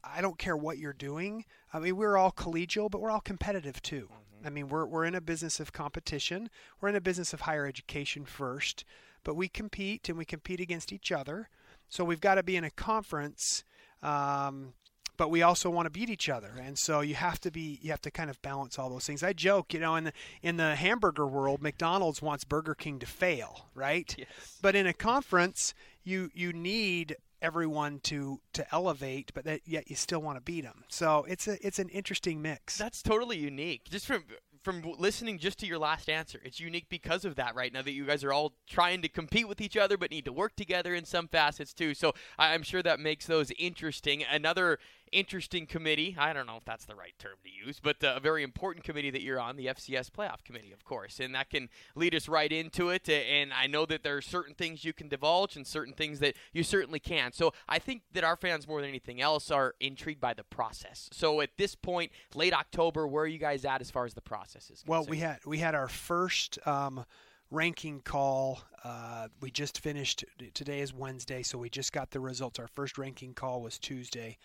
I 0.03 0.19
don't 0.21 0.39
care 0.39 0.57
what 0.57 0.79
you're 0.79 0.91
doing. 0.91 1.45
I 1.71 1.79
mean, 1.79 1.95
we're 1.95 2.17
all 2.17 2.31
collegial, 2.31 2.89
but 2.89 2.99
we're 2.99 3.11
all 3.11 3.21
competitive 3.21 3.81
too. 3.83 4.09
Mm-hmm. 4.11 4.47
I 4.47 4.49
mean, 4.49 4.67
we're, 4.67 4.87
we're 4.87 5.05
in 5.05 5.13
a 5.13 5.21
business 5.21 5.59
of 5.59 5.71
competition. 5.71 6.49
We're 6.81 6.89
in 6.89 6.95
a 6.95 7.01
business 7.01 7.31
of 7.31 7.41
higher 7.41 7.67
education 7.67 8.25
first, 8.25 8.83
but 9.23 9.35
we 9.35 9.47
compete 9.47 10.09
and 10.09 10.17
we 10.17 10.25
compete 10.25 10.59
against 10.59 10.91
each 10.91 11.11
other. 11.11 11.49
So 11.87 12.03
we've 12.03 12.19
got 12.19 12.35
to 12.35 12.43
be 12.43 12.57
in 12.57 12.63
a 12.63 12.71
conference 12.71 13.63
um, 14.05 14.73
but 15.17 15.29
we 15.29 15.41
also 15.41 15.69
want 15.69 15.85
to 15.85 15.89
beat 15.89 16.09
each 16.09 16.29
other. 16.29 16.51
And 16.61 16.77
so 16.77 16.99
you 17.01 17.15
have 17.15 17.39
to 17.41 17.51
be 17.51 17.79
you 17.81 17.91
have 17.91 18.01
to 18.01 18.11
kind 18.11 18.29
of 18.29 18.41
balance 18.41 18.77
all 18.77 18.89
those 18.89 19.05
things. 19.05 19.23
I 19.23 19.33
joke 19.33 19.73
you 19.73 19.79
know 19.79 19.95
in 19.95 20.05
the 20.05 20.13
in 20.41 20.57
the 20.57 20.75
hamburger 20.75 21.25
world 21.25 21.61
mcdonald's 21.61 22.21
wants 22.21 22.43
burger 22.43 22.75
king 22.75 22.99
to 22.99 23.05
fail 23.05 23.67
right? 23.73 24.13
Yes. 24.17 24.59
but 24.61 24.75
in 24.75 24.87
a 24.87 24.93
conference 24.93 25.73
you 26.03 26.29
you 26.33 26.53
need 26.53 27.15
everyone 27.41 27.99
to 27.99 28.39
to 28.53 28.65
elevate 28.73 29.31
but 29.33 29.45
that 29.45 29.61
yet 29.65 29.89
you 29.89 29.95
still 29.95 30.21
want 30.21 30.37
to 30.37 30.41
beat 30.41 30.63
them 30.63 30.83
so 30.87 31.25
it's 31.27 31.47
a 31.47 31.65
it's 31.65 31.79
an 31.79 31.89
interesting 31.89 32.41
mix. 32.41 32.77
That's 32.77 33.01
totally 33.01 33.37
unique. 33.37 33.85
Just 33.89 34.05
from 34.05 34.23
from 34.66 34.82
listening 34.97 35.38
just 35.38 35.59
to 35.59 35.68
your 35.68 35.78
last 35.78 36.09
answer, 36.09 36.41
it's 36.43 36.59
unique 36.59 36.88
because 36.89 37.24
of 37.24 37.36
that 37.36 37.53
right 37.53 37.72
now 37.72 37.84
that 37.84 37.91
you 37.91 38.03
guys 38.03 38.24
are 38.24 38.34
all 38.34 38.53
trying 38.68 38.99
to 39.03 39.07
compete 39.07 39.47
with 39.47 39.61
each 39.61 39.78
other 39.78 39.95
but 39.95 40.09
need 40.09 40.26
to 40.26 40.34
work 40.34 40.55
together 40.55 40.95
in 40.95 41.05
some 41.05 41.28
facets 41.28 41.72
too. 41.72 41.93
So 41.93 42.13
I'm 42.39 42.63
sure 42.63 42.82
that 42.82 42.99
makes 42.99 43.28
those 43.28 43.51
interesting. 43.59 44.24
Another 44.24 44.80
interesting 45.16 45.66
committee. 45.66 46.16
I 46.20 46.34
don't 46.34 46.45
know 46.45 46.57
if 46.57 46.66
that's 46.66 46.86
the 46.86 46.95
right 46.95 47.13
term 47.18 47.38
to 47.43 47.49
use, 47.49 47.80
but 47.82 48.03
uh, 48.03 48.16
a 48.18 48.20
very 48.20 48.43
important 48.43 48.84
committee 48.84 49.09
that 49.11 49.22
you're 49.22 49.39
on, 49.39 49.55
the 49.55 49.68
FCS 49.68 50.11
Playoff 50.11 50.43
Committee, 50.43 50.74
of 50.74 50.84
course. 50.84 51.20
And 51.20 51.34
that 51.34 51.49
can 51.49 51.70
lead 51.95 52.13
us 52.13 52.28
right 52.28 52.51
into 52.51 52.89
it. 52.89 53.07
And 53.07 53.53
I 53.53 53.68
know 53.68 53.86
that 53.86 54.03
there 54.03 54.18
are 54.18 54.22
certain 54.22 54.53
things 54.53 54.84
you 54.84 54.91
can 54.91 55.07
divulge 55.07 55.55
and 55.55 55.66
certain 55.66 55.93
things 55.93 56.20
that 56.20 56.36
you 56.51 56.63
certainly 56.63 56.99
can. 56.99 57.32
So 57.32 57.53
I 57.70 57.80
think 57.80 58.01
that 58.11 58.26
our 58.26 58.36
fans, 58.36 58.68
more 58.68 58.82
than 58.82 58.89
anything 58.89 59.22
else, 59.22 59.49
are 59.49 59.76
intrigued 59.80 60.20
by 60.20 60.34
the 60.34 60.43
process. 60.43 61.09
So 61.13 61.39
at 61.39 61.51
this 61.57 61.76
point, 61.76 62.11
late 62.34 62.53
October, 62.53 63.07
where 63.07 63.24
are 63.24 63.28
you 63.28 63.39
guys 63.39 63.63
at 63.63 63.80
as 63.80 63.89
far 63.89 64.05
as 64.05 64.13
the 64.13 64.22
process 64.22 64.63
is 64.63 64.82
concerned? 64.82 64.89
Well, 64.89 65.05
we 65.05 65.18
had, 65.18 65.39
we 65.45 65.59
had 65.59 65.76
our 65.76 65.88
first. 65.88 66.59
Um, 66.68 67.05
ranking 67.51 68.01
call. 68.01 68.59
Uh, 68.84 69.28
we 69.39 69.51
just 69.51 69.80
finished. 69.80 70.26
Today 70.53 70.82
is 70.82 70.93
Wednesday, 70.93 71.43
so 71.43 71.57
we 71.57 71.70
just 71.70 71.93
got 71.93 72.11
the 72.11 72.20
results. 72.20 72.59
Our 72.59 72.68
first 72.68 72.97
ranking 72.97 73.34
call 73.34 73.61
was 73.61 73.78
Tuesday. 73.78 74.38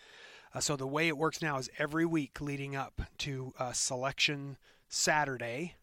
Uh, 0.52 0.60
so 0.60 0.76
the 0.76 0.86
way 0.86 1.08
it 1.08 1.16
works 1.16 1.40
now 1.40 1.58
is 1.58 1.70
every 1.78 2.04
week 2.04 2.40
leading 2.40 2.74
up 2.74 3.02
to 3.18 3.52
uh, 3.58 3.72
selection 3.72 4.56
Saturday, 4.88 5.76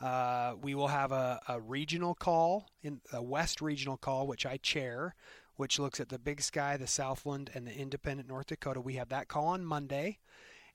uh, 0.00 0.54
we 0.60 0.74
will 0.74 0.88
have 0.88 1.12
a, 1.12 1.40
a, 1.48 1.60
regional 1.60 2.14
call, 2.14 2.68
in 2.82 3.00
a 3.12 3.22
West 3.22 3.60
regional 3.60 3.96
call, 3.96 4.26
which 4.26 4.46
I 4.46 4.56
chair, 4.56 5.14
which 5.56 5.78
looks 5.78 6.00
at 6.00 6.08
the 6.08 6.18
Big 6.18 6.40
Sky, 6.40 6.76
the 6.76 6.86
Southland, 6.86 7.50
and 7.54 7.66
the 7.66 7.74
Independent 7.74 8.28
North 8.28 8.46
Dakota. 8.46 8.80
We 8.80 8.94
have 8.94 9.10
that 9.10 9.28
call 9.28 9.48
on 9.48 9.64
Monday, 9.64 10.18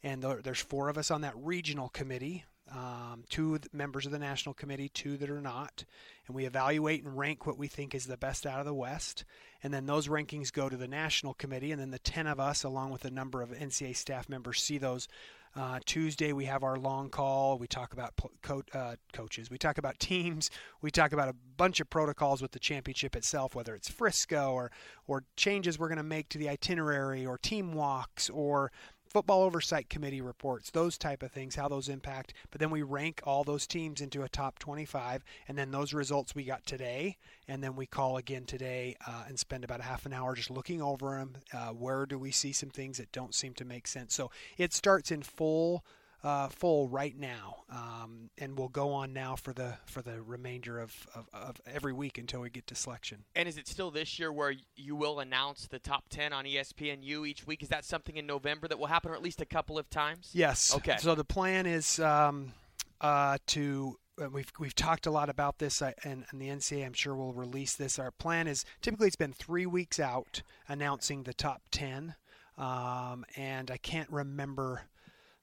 and 0.04 0.24
there's 0.24 0.62
four 0.62 0.88
of 0.88 0.98
us 0.98 1.12
on 1.12 1.22
that 1.22 1.34
regional 1.36 1.90
committee 1.90 2.46
um, 2.72 3.24
two 3.30 3.60
members 3.74 4.06
of 4.06 4.12
the 4.12 4.20
national 4.20 4.54
committee, 4.54 4.90
two 4.90 5.18
that 5.18 5.30
are 5.30 5.42
not, 5.42 5.84
and 6.28 6.36
we 6.36 6.46
evaluate 6.46 7.04
and 7.04 7.18
rank 7.18 7.46
what 7.46 7.58
we 7.58 7.68
think 7.68 7.96
is 7.96 8.06
the 8.06 8.18
best 8.18 8.46
out 8.46 8.60
of 8.60 8.66
the 8.66 8.74
West. 8.74 9.26
And 9.64 9.74
then 9.74 9.86
those 9.86 10.08
rankings 10.08 10.54
go 10.54 10.70
to 10.70 10.78
the 10.78 10.88
national 10.88 11.34
committee, 11.34 11.72
and 11.72 11.82
then 11.82 11.92
the 11.92 12.00
10 12.00 12.28
of 12.28 12.40
us, 12.40 12.64
along 12.64 12.92
with 12.92 13.06
a 13.06 13.12
number 13.12 13.42
of 13.42 13.50
NCAA 13.50 13.96
staff 13.96 14.30
members, 14.30 14.62
see 14.62 14.78
those. 14.78 15.08
Uh, 15.56 15.80
Tuesday 15.86 16.32
we 16.32 16.46
have 16.46 16.64
our 16.64 16.78
long 16.78 17.10
call. 17.10 17.58
We 17.58 17.66
talk 17.66 17.94
about 17.94 18.14
co- 18.44 18.64
uh, 18.72 18.96
coaches. 19.14 19.50
We 19.50 19.58
talk 19.58 19.80
about 19.80 19.98
teams. 19.98 20.52
We 20.82 20.92
talk 20.92 21.12
about 21.12 21.28
a 21.28 21.36
bunch 21.58 21.80
of 21.80 21.90
protocols 21.90 22.40
with 22.42 22.52
the 22.52 22.60
championship 22.60 23.16
itself, 23.16 23.56
whether 23.56 23.74
it's 23.74 23.90
Frisco 23.90 24.52
or 24.54 24.72
or 25.08 25.24
changes 25.38 25.80
we're 25.80 25.88
going 25.88 25.98
to 25.98 26.04
make 26.04 26.30
to 26.30 26.38
the 26.38 26.50
itinerary 26.50 27.26
or 27.26 27.40
team 27.40 27.74
walks 27.74 28.30
or 28.30 28.72
football 29.10 29.42
oversight 29.42 29.90
committee 29.90 30.22
reports, 30.22 30.70
those 30.70 30.98
type 30.98 31.24
of 31.24 31.32
things, 31.32 31.56
how 31.56 31.68
those 31.68 31.90
impact. 31.90 32.34
But 32.52 32.60
then 32.60 32.70
we 32.70 32.84
rank 32.84 33.22
all 33.24 33.44
those 33.44 33.66
teams 33.66 34.02
into 34.02 34.24
a 34.24 34.30
top 34.30 34.60
25, 34.60 35.24
and 35.48 35.58
then 35.58 35.72
those 35.72 35.94
results 35.94 36.36
we 36.36 36.44
got 36.44 36.66
today, 36.66 37.18
and 37.48 37.64
then 37.64 37.76
we 37.76 37.86
call 37.86 38.18
again 38.18 38.46
today 38.46 38.96
uh, 39.08 39.24
and 39.28 39.40
spend 39.40 39.64
about 39.64 39.80
a 39.80 39.84
half 39.84 40.06
an 40.06 40.14
hour 40.14 40.36
just 40.36 40.52
looking 40.52 40.82
over 40.82 41.18
them. 41.18 41.38
Uh, 41.54 41.70
where 41.70 42.06
do 42.06 42.20
we 42.20 42.32
see 42.32 42.54
some 42.54 42.70
things 42.70 42.98
that 42.98 43.12
don't 43.12 43.34
seem 43.34 43.54
to 43.56 43.66
make 43.66 43.88
sense? 43.88 44.14
So 44.14 44.30
it 44.58 44.74
starts 44.74 45.12
in 45.12 45.24
full 45.24 45.84
uh, 46.24 46.50
full 46.50 46.88
right 46.90 47.18
now, 47.18 47.64
um, 47.70 48.30
and 48.38 48.58
we'll 48.58 48.68
go 48.68 48.92
on 48.92 49.14
now 49.14 49.36
for 49.36 49.54
the 49.54 49.78
for 49.86 50.02
the 50.02 50.22
remainder 50.22 50.80
of, 50.80 51.08
of, 51.16 51.30
of, 51.34 51.62
every 51.66 51.94
week 51.94 52.18
until 52.18 52.42
we 52.42 52.50
get 52.50 52.68
to 52.68 52.76
selection. 52.76 53.24
And 53.36 53.48
is 53.48 53.58
it 53.58 53.68
still 53.68 53.90
this 53.90 54.20
year 54.20 54.32
where 54.32 54.54
you 54.76 54.96
will 54.96 55.20
announce 55.22 55.68
the 55.68 55.80
top 55.80 56.10
ten 56.10 56.34
on 56.34 56.44
ESPNU 56.46 57.28
each 57.28 57.48
week? 57.48 57.64
Is 57.64 57.70
that 57.70 57.86
something 57.86 58.18
in 58.18 58.26
November 58.26 58.68
that 58.68 58.78
will 58.78 58.88
happen, 58.88 59.12
or 59.12 59.16
at 59.16 59.22
least 59.22 59.40
a 59.40 59.46
couple 59.46 59.78
of 59.78 59.90
times? 59.90 60.32
Yes. 60.34 60.76
Okay. 60.76 60.98
So 61.00 61.16
the 61.16 61.24
plan 61.24 61.66
is 61.66 62.00
um, 62.00 62.52
uh, 63.00 63.38
to 63.48 63.98
we've 64.32 64.52
we've 64.60 64.76
talked 64.76 65.06
a 65.06 65.12
lot 65.12 65.30
about 65.30 65.60
this, 65.60 65.82
uh, 65.82 65.92
and, 66.04 66.26
and, 66.32 66.42
the 66.42 66.50
NCAA 66.50 66.86
I'm 66.86 66.94
sure 66.94 67.16
will 67.16 67.34
release 67.34 67.76
this. 67.76 67.98
Our 67.98 68.12
plan 68.12 68.48
is 68.48 68.66
typically 68.82 69.08
it's 69.08 69.16
been 69.16 69.34
three 69.34 69.66
weeks 69.66 70.02
out 70.02 70.42
announcing 70.68 71.24
the 71.24 71.34
top 71.34 71.62
ten, 71.72 72.16
um, 72.58 73.24
and 73.38 73.72
I 73.72 73.78
can't 73.78 74.10
remember 74.10 74.82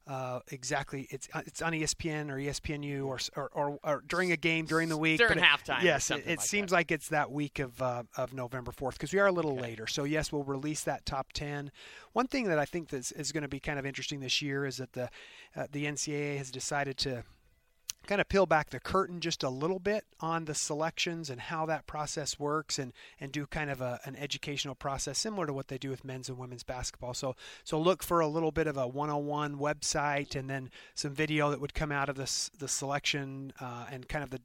uh, 0.06 0.38
exactly. 0.48 1.08
It's 1.10 1.28
uh, 1.34 1.42
it's 1.46 1.60
on 1.60 1.72
ESPN 1.72 2.30
or 2.30 2.36
ESPNU 2.36 3.06
or 3.06 3.18
or, 3.34 3.50
or, 3.52 3.78
or 3.82 4.04
during 4.06 4.30
a 4.30 4.36
game 4.36 4.64
during 4.64 4.88
the 4.88 4.96
week 4.96 5.18
during 5.18 5.38
halftime. 5.38 5.82
Yes, 5.82 6.10
it, 6.10 6.22
it 6.26 6.38
like 6.38 6.40
seems 6.42 6.70
that. 6.70 6.76
like 6.76 6.90
it's 6.92 7.08
that 7.08 7.32
week 7.32 7.58
of 7.58 7.80
uh, 7.82 8.04
of 8.16 8.32
November 8.32 8.70
fourth 8.70 8.94
because 8.94 9.12
we 9.12 9.18
are 9.18 9.26
a 9.26 9.32
little 9.32 9.52
okay. 9.52 9.62
later. 9.62 9.86
So 9.88 10.04
yes, 10.04 10.30
we'll 10.30 10.44
release 10.44 10.82
that 10.82 11.04
top 11.06 11.32
ten. 11.32 11.72
One 12.12 12.28
thing 12.28 12.44
that 12.44 12.58
I 12.58 12.64
think 12.64 12.92
is, 12.92 13.10
is 13.12 13.32
going 13.32 13.42
to 13.42 13.48
be 13.48 13.58
kind 13.58 13.78
of 13.78 13.86
interesting 13.86 14.20
this 14.20 14.40
year 14.40 14.64
is 14.64 14.76
that 14.76 14.92
the 14.92 15.10
uh, 15.56 15.66
the 15.72 15.86
NCAA 15.86 16.38
has 16.38 16.52
decided 16.52 16.96
to 16.98 17.24
kind 18.06 18.20
of 18.20 18.28
peel 18.28 18.46
back 18.46 18.70
the 18.70 18.80
curtain 18.80 19.20
just 19.20 19.42
a 19.42 19.50
little 19.50 19.78
bit 19.78 20.04
on 20.20 20.44
the 20.44 20.54
selections 20.54 21.28
and 21.28 21.40
how 21.40 21.66
that 21.66 21.86
process 21.86 22.38
works 22.38 22.78
and, 22.78 22.92
and 23.20 23.32
do 23.32 23.46
kind 23.46 23.70
of 23.70 23.80
a, 23.80 24.00
an 24.04 24.16
educational 24.16 24.74
process 24.74 25.18
similar 25.18 25.46
to 25.46 25.52
what 25.52 25.68
they 25.68 25.78
do 25.78 25.90
with 25.90 26.04
men's 26.04 26.28
and 26.28 26.38
women's 26.38 26.62
basketball. 26.62 27.14
So 27.14 27.36
so 27.64 27.78
look 27.78 28.02
for 28.02 28.20
a 28.20 28.28
little 28.28 28.52
bit 28.52 28.66
of 28.66 28.76
a 28.76 28.86
one-on-one 28.86 29.56
website 29.56 30.34
and 30.34 30.48
then 30.48 30.70
some 30.94 31.12
video 31.12 31.50
that 31.50 31.60
would 31.60 31.74
come 31.74 31.92
out 31.92 32.08
of 32.08 32.16
this 32.16 32.50
the 32.58 32.68
selection 32.68 33.52
uh, 33.60 33.86
and 33.90 34.08
kind 34.08 34.24
of 34.24 34.30
the 34.30 34.40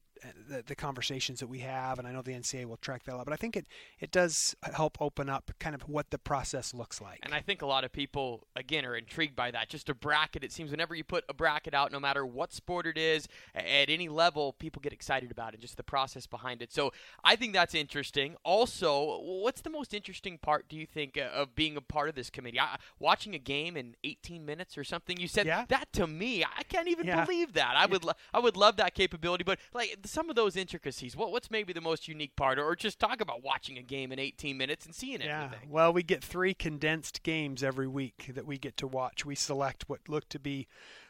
the, 0.48 0.64
the 0.66 0.76
conversations 0.76 1.40
that 1.40 1.48
we 1.48 1.60
have, 1.60 2.00
and 2.00 2.08
I 2.08 2.12
know 2.12 2.22
the 2.22 2.34
NCAA 2.34 2.66
will 2.66 2.78
track 2.78 3.04
that 3.06 3.16
out. 3.16 3.26
But 3.26 3.34
I 3.34 3.38
think 3.38 3.56
it 3.56 3.68
it 4.00 4.12
does 4.12 4.56
help 4.74 4.98
open 5.02 5.30
up 5.30 5.52
kind 5.60 5.76
of 5.76 5.82
what 5.88 6.12
the 6.12 6.18
process 6.18 6.74
looks 6.74 7.02
like. 7.02 7.20
And 7.24 7.34
I 7.34 7.42
think 7.42 7.62
a 7.62 7.66
lot 7.66 7.84
of 7.84 7.92
people, 7.92 8.48
again, 8.56 8.86
are 8.86 8.96
intrigued 8.96 9.36
by 9.36 9.52
that. 9.52 9.70
Just 9.70 9.90
a 9.90 9.96
bracket, 9.96 10.44
it 10.44 10.52
seems 10.52 10.72
whenever 10.72 10.96
you 10.96 11.04
put 11.04 11.24
a 11.30 11.34
bracket 11.34 11.74
out, 11.74 11.92
no 11.92 12.00
matter 12.00 12.26
what 12.26 12.54
sport 12.54 12.86
it 12.86 12.98
is, 12.98 13.28
at 13.56 13.90
any 13.90 14.10
level, 14.10 14.54
people 14.54 14.82
get 14.82 14.94
excited 14.94 15.32
about 15.32 15.54
it, 15.54 15.60
just 15.60 15.78
the 15.78 15.84
process 15.84 16.28
behind 16.28 16.62
it. 16.62 16.72
So 16.72 16.92
I 17.24 17.36
think 17.36 17.54
that's 17.54 17.74
interesting. 17.74 18.36
Also, 18.44 19.20
what's 19.22 19.62
the 19.62 19.70
most 19.70 19.94
interesting 19.94 20.38
part, 20.38 20.70
do 20.70 20.76
you 20.76 20.86
think, 20.86 21.18
uh, 21.18 21.30
of 21.34 21.56
being 21.56 21.78
a 21.78 21.82
part 21.82 22.10
of 22.10 22.16
this 22.16 22.30
committee? 22.30 22.60
I, 22.60 22.78
watching 23.00 23.36
a 23.36 23.40
game 23.40 23.76
in 23.76 23.96
18 24.04 24.46
minutes 24.46 24.78
or 24.78 24.84
something, 24.84 25.18
you 25.18 25.28
said 25.28 25.46
yeah. 25.46 25.66
that 25.70 25.92
to 25.94 26.08
me, 26.08 26.44
I 26.44 26.64
can't 26.64 26.88
even 26.88 27.08
yeah. 27.08 27.26
believe 27.26 27.54
that. 27.54 27.74
I 27.76 27.86
would, 27.86 28.04
lo- 28.04 28.14
I 28.34 28.40
would 28.40 28.58
love 28.58 28.78
that 28.78 28.94
capability, 28.94 29.44
but 29.44 29.60
like 29.74 29.98
some 30.12 30.30
of 30.30 30.36
those 30.36 30.56
intricacies, 30.56 31.16
what, 31.16 31.32
what's 31.32 31.50
maybe 31.50 31.74
the 31.74 31.82
most 31.82 32.08
unique 32.08 32.36
part, 32.36 32.60
or 32.60 32.76
just 32.76 33.00
talk 33.00 33.22
about 33.22 33.44
watching 33.44 33.78
a 33.78 33.82
game 33.82 34.12
in 34.12 34.20
18 34.20 34.58
minutes 34.58 34.86
and 34.86 34.94
seeing 34.94 35.22
yeah. 35.22 35.46
everything. 35.46 35.70
Well, 35.70 35.94
we 35.94 36.04
get 36.04 36.24
three 36.24 36.54
condensed 36.54 37.24
games 37.24 37.64
every 37.64 37.88
week 37.88 38.32
that 38.36 38.46
we 38.46 38.58
get 38.58 38.78
to 38.78 38.88
watch. 38.88 39.26
We 39.26 39.36
select 39.36 39.88
what 39.88 40.02
look 40.08 40.28
to 40.30 40.40
be 40.40 40.68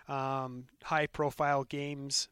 um, 0.08 0.66
high 0.84 1.08
profile 1.08 1.64
games 1.64 2.30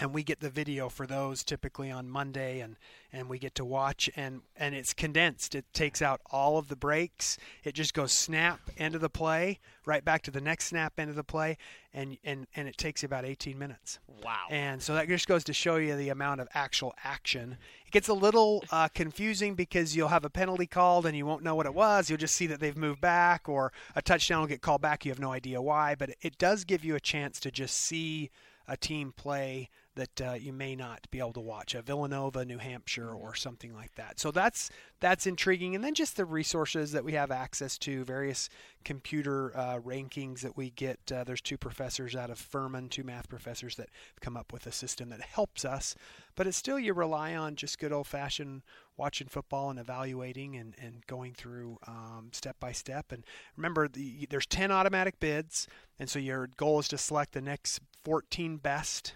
and 0.00 0.14
we 0.14 0.22
get 0.22 0.40
the 0.40 0.48
video 0.48 0.88
for 0.88 1.06
those 1.06 1.44
typically 1.44 1.90
on 1.90 2.08
Monday 2.08 2.60
and 2.60 2.76
and 3.12 3.28
we 3.28 3.38
get 3.38 3.54
to 3.56 3.64
watch 3.64 4.08
and 4.16 4.40
and 4.56 4.74
it's 4.74 4.94
condensed. 4.94 5.54
It 5.54 5.66
takes 5.72 6.00
out 6.00 6.20
all 6.30 6.56
of 6.56 6.68
the 6.68 6.76
breaks. 6.76 7.36
It 7.64 7.74
just 7.74 7.92
goes 7.92 8.12
snap 8.12 8.60
end 8.78 8.94
of 8.94 9.02
the 9.02 9.10
play 9.10 9.60
right 9.84 10.04
back 10.04 10.22
to 10.22 10.30
the 10.30 10.40
next 10.40 10.66
snap 10.66 10.98
end 10.98 11.10
of 11.10 11.16
the 11.16 11.24
play 11.24 11.58
and 11.92 12.16
and 12.24 12.46
and 12.56 12.66
it 12.66 12.78
takes 12.78 13.02
you 13.02 13.06
about 13.06 13.26
18 13.26 13.58
minutes. 13.58 13.98
Wow. 14.24 14.46
And 14.48 14.82
so 14.82 14.94
that 14.94 15.06
just 15.06 15.28
goes 15.28 15.44
to 15.44 15.52
show 15.52 15.76
you 15.76 15.94
the 15.96 16.08
amount 16.08 16.40
of 16.40 16.48
actual 16.54 16.94
action. 17.04 17.58
It 17.84 17.92
gets 17.92 18.08
a 18.08 18.14
little 18.14 18.64
uh, 18.70 18.88
confusing 18.88 19.54
because 19.54 19.94
you'll 19.94 20.08
have 20.08 20.24
a 20.24 20.30
penalty 20.30 20.66
called 20.66 21.04
and 21.04 21.16
you 21.16 21.26
won't 21.26 21.42
know 21.42 21.54
what 21.54 21.66
it 21.66 21.74
was. 21.74 22.08
You'll 22.08 22.18
just 22.18 22.36
see 22.36 22.46
that 22.46 22.60
they've 22.60 22.76
moved 22.76 23.00
back 23.00 23.48
or 23.48 23.72
a 23.94 24.00
touchdown 24.00 24.40
will 24.40 24.48
get 24.48 24.62
called 24.62 24.80
back. 24.80 25.04
You 25.04 25.10
have 25.10 25.18
no 25.18 25.32
idea 25.32 25.60
why 25.60 25.94
but 25.94 26.10
it 26.22 26.38
does 26.38 26.64
give 26.64 26.84
you 26.84 26.94
a 26.94 27.00
chance 27.00 27.38
to 27.40 27.50
just 27.50 27.76
see 27.76 28.30
a 28.70 28.76
team 28.76 29.12
play 29.14 29.68
that 30.00 30.20
uh, 30.20 30.32
you 30.32 30.52
may 30.52 30.74
not 30.74 31.06
be 31.10 31.18
able 31.18 31.34
to 31.34 31.40
watch 31.40 31.74
a 31.74 31.82
Villanova, 31.82 32.44
New 32.44 32.56
Hampshire, 32.56 33.10
or 33.10 33.34
something 33.34 33.74
like 33.74 33.94
that. 33.96 34.18
So 34.18 34.30
that's 34.30 34.70
that's 34.98 35.26
intriguing, 35.26 35.74
and 35.74 35.84
then 35.84 35.94
just 35.94 36.16
the 36.16 36.24
resources 36.24 36.92
that 36.92 37.04
we 37.04 37.12
have 37.12 37.30
access 37.30 37.78
to, 37.78 38.04
various 38.04 38.48
computer 38.84 39.56
uh, 39.56 39.78
rankings 39.78 40.40
that 40.40 40.56
we 40.56 40.70
get. 40.70 40.98
Uh, 41.12 41.24
there's 41.24 41.40
two 41.40 41.58
professors 41.58 42.16
out 42.16 42.30
of 42.30 42.38
Furman, 42.38 42.88
two 42.88 43.04
math 43.04 43.28
professors 43.28 43.76
that 43.76 43.90
come 44.20 44.36
up 44.36 44.52
with 44.52 44.66
a 44.66 44.72
system 44.72 45.10
that 45.10 45.20
helps 45.20 45.64
us, 45.64 45.94
but 46.34 46.46
it's 46.46 46.56
still 46.56 46.78
you 46.78 46.94
rely 46.94 47.34
on 47.34 47.54
just 47.54 47.78
good 47.78 47.92
old 47.92 48.06
fashioned 48.06 48.62
watching 48.96 49.28
football 49.28 49.70
and 49.70 49.78
evaluating 49.78 50.56
and, 50.56 50.74
and 50.80 51.06
going 51.06 51.32
through 51.32 51.78
um, 51.86 52.28
step 52.32 52.56
by 52.60 52.72
step. 52.72 53.12
And 53.12 53.24
remember, 53.56 53.88
the, 53.88 54.26
there's 54.28 54.46
10 54.46 54.70
automatic 54.70 55.20
bids, 55.20 55.66
and 55.98 56.08
so 56.08 56.18
your 56.18 56.48
goal 56.56 56.80
is 56.80 56.88
to 56.88 56.98
select 56.98 57.32
the 57.32 57.40
next 57.40 57.80
14 58.04 58.58
best 58.58 59.14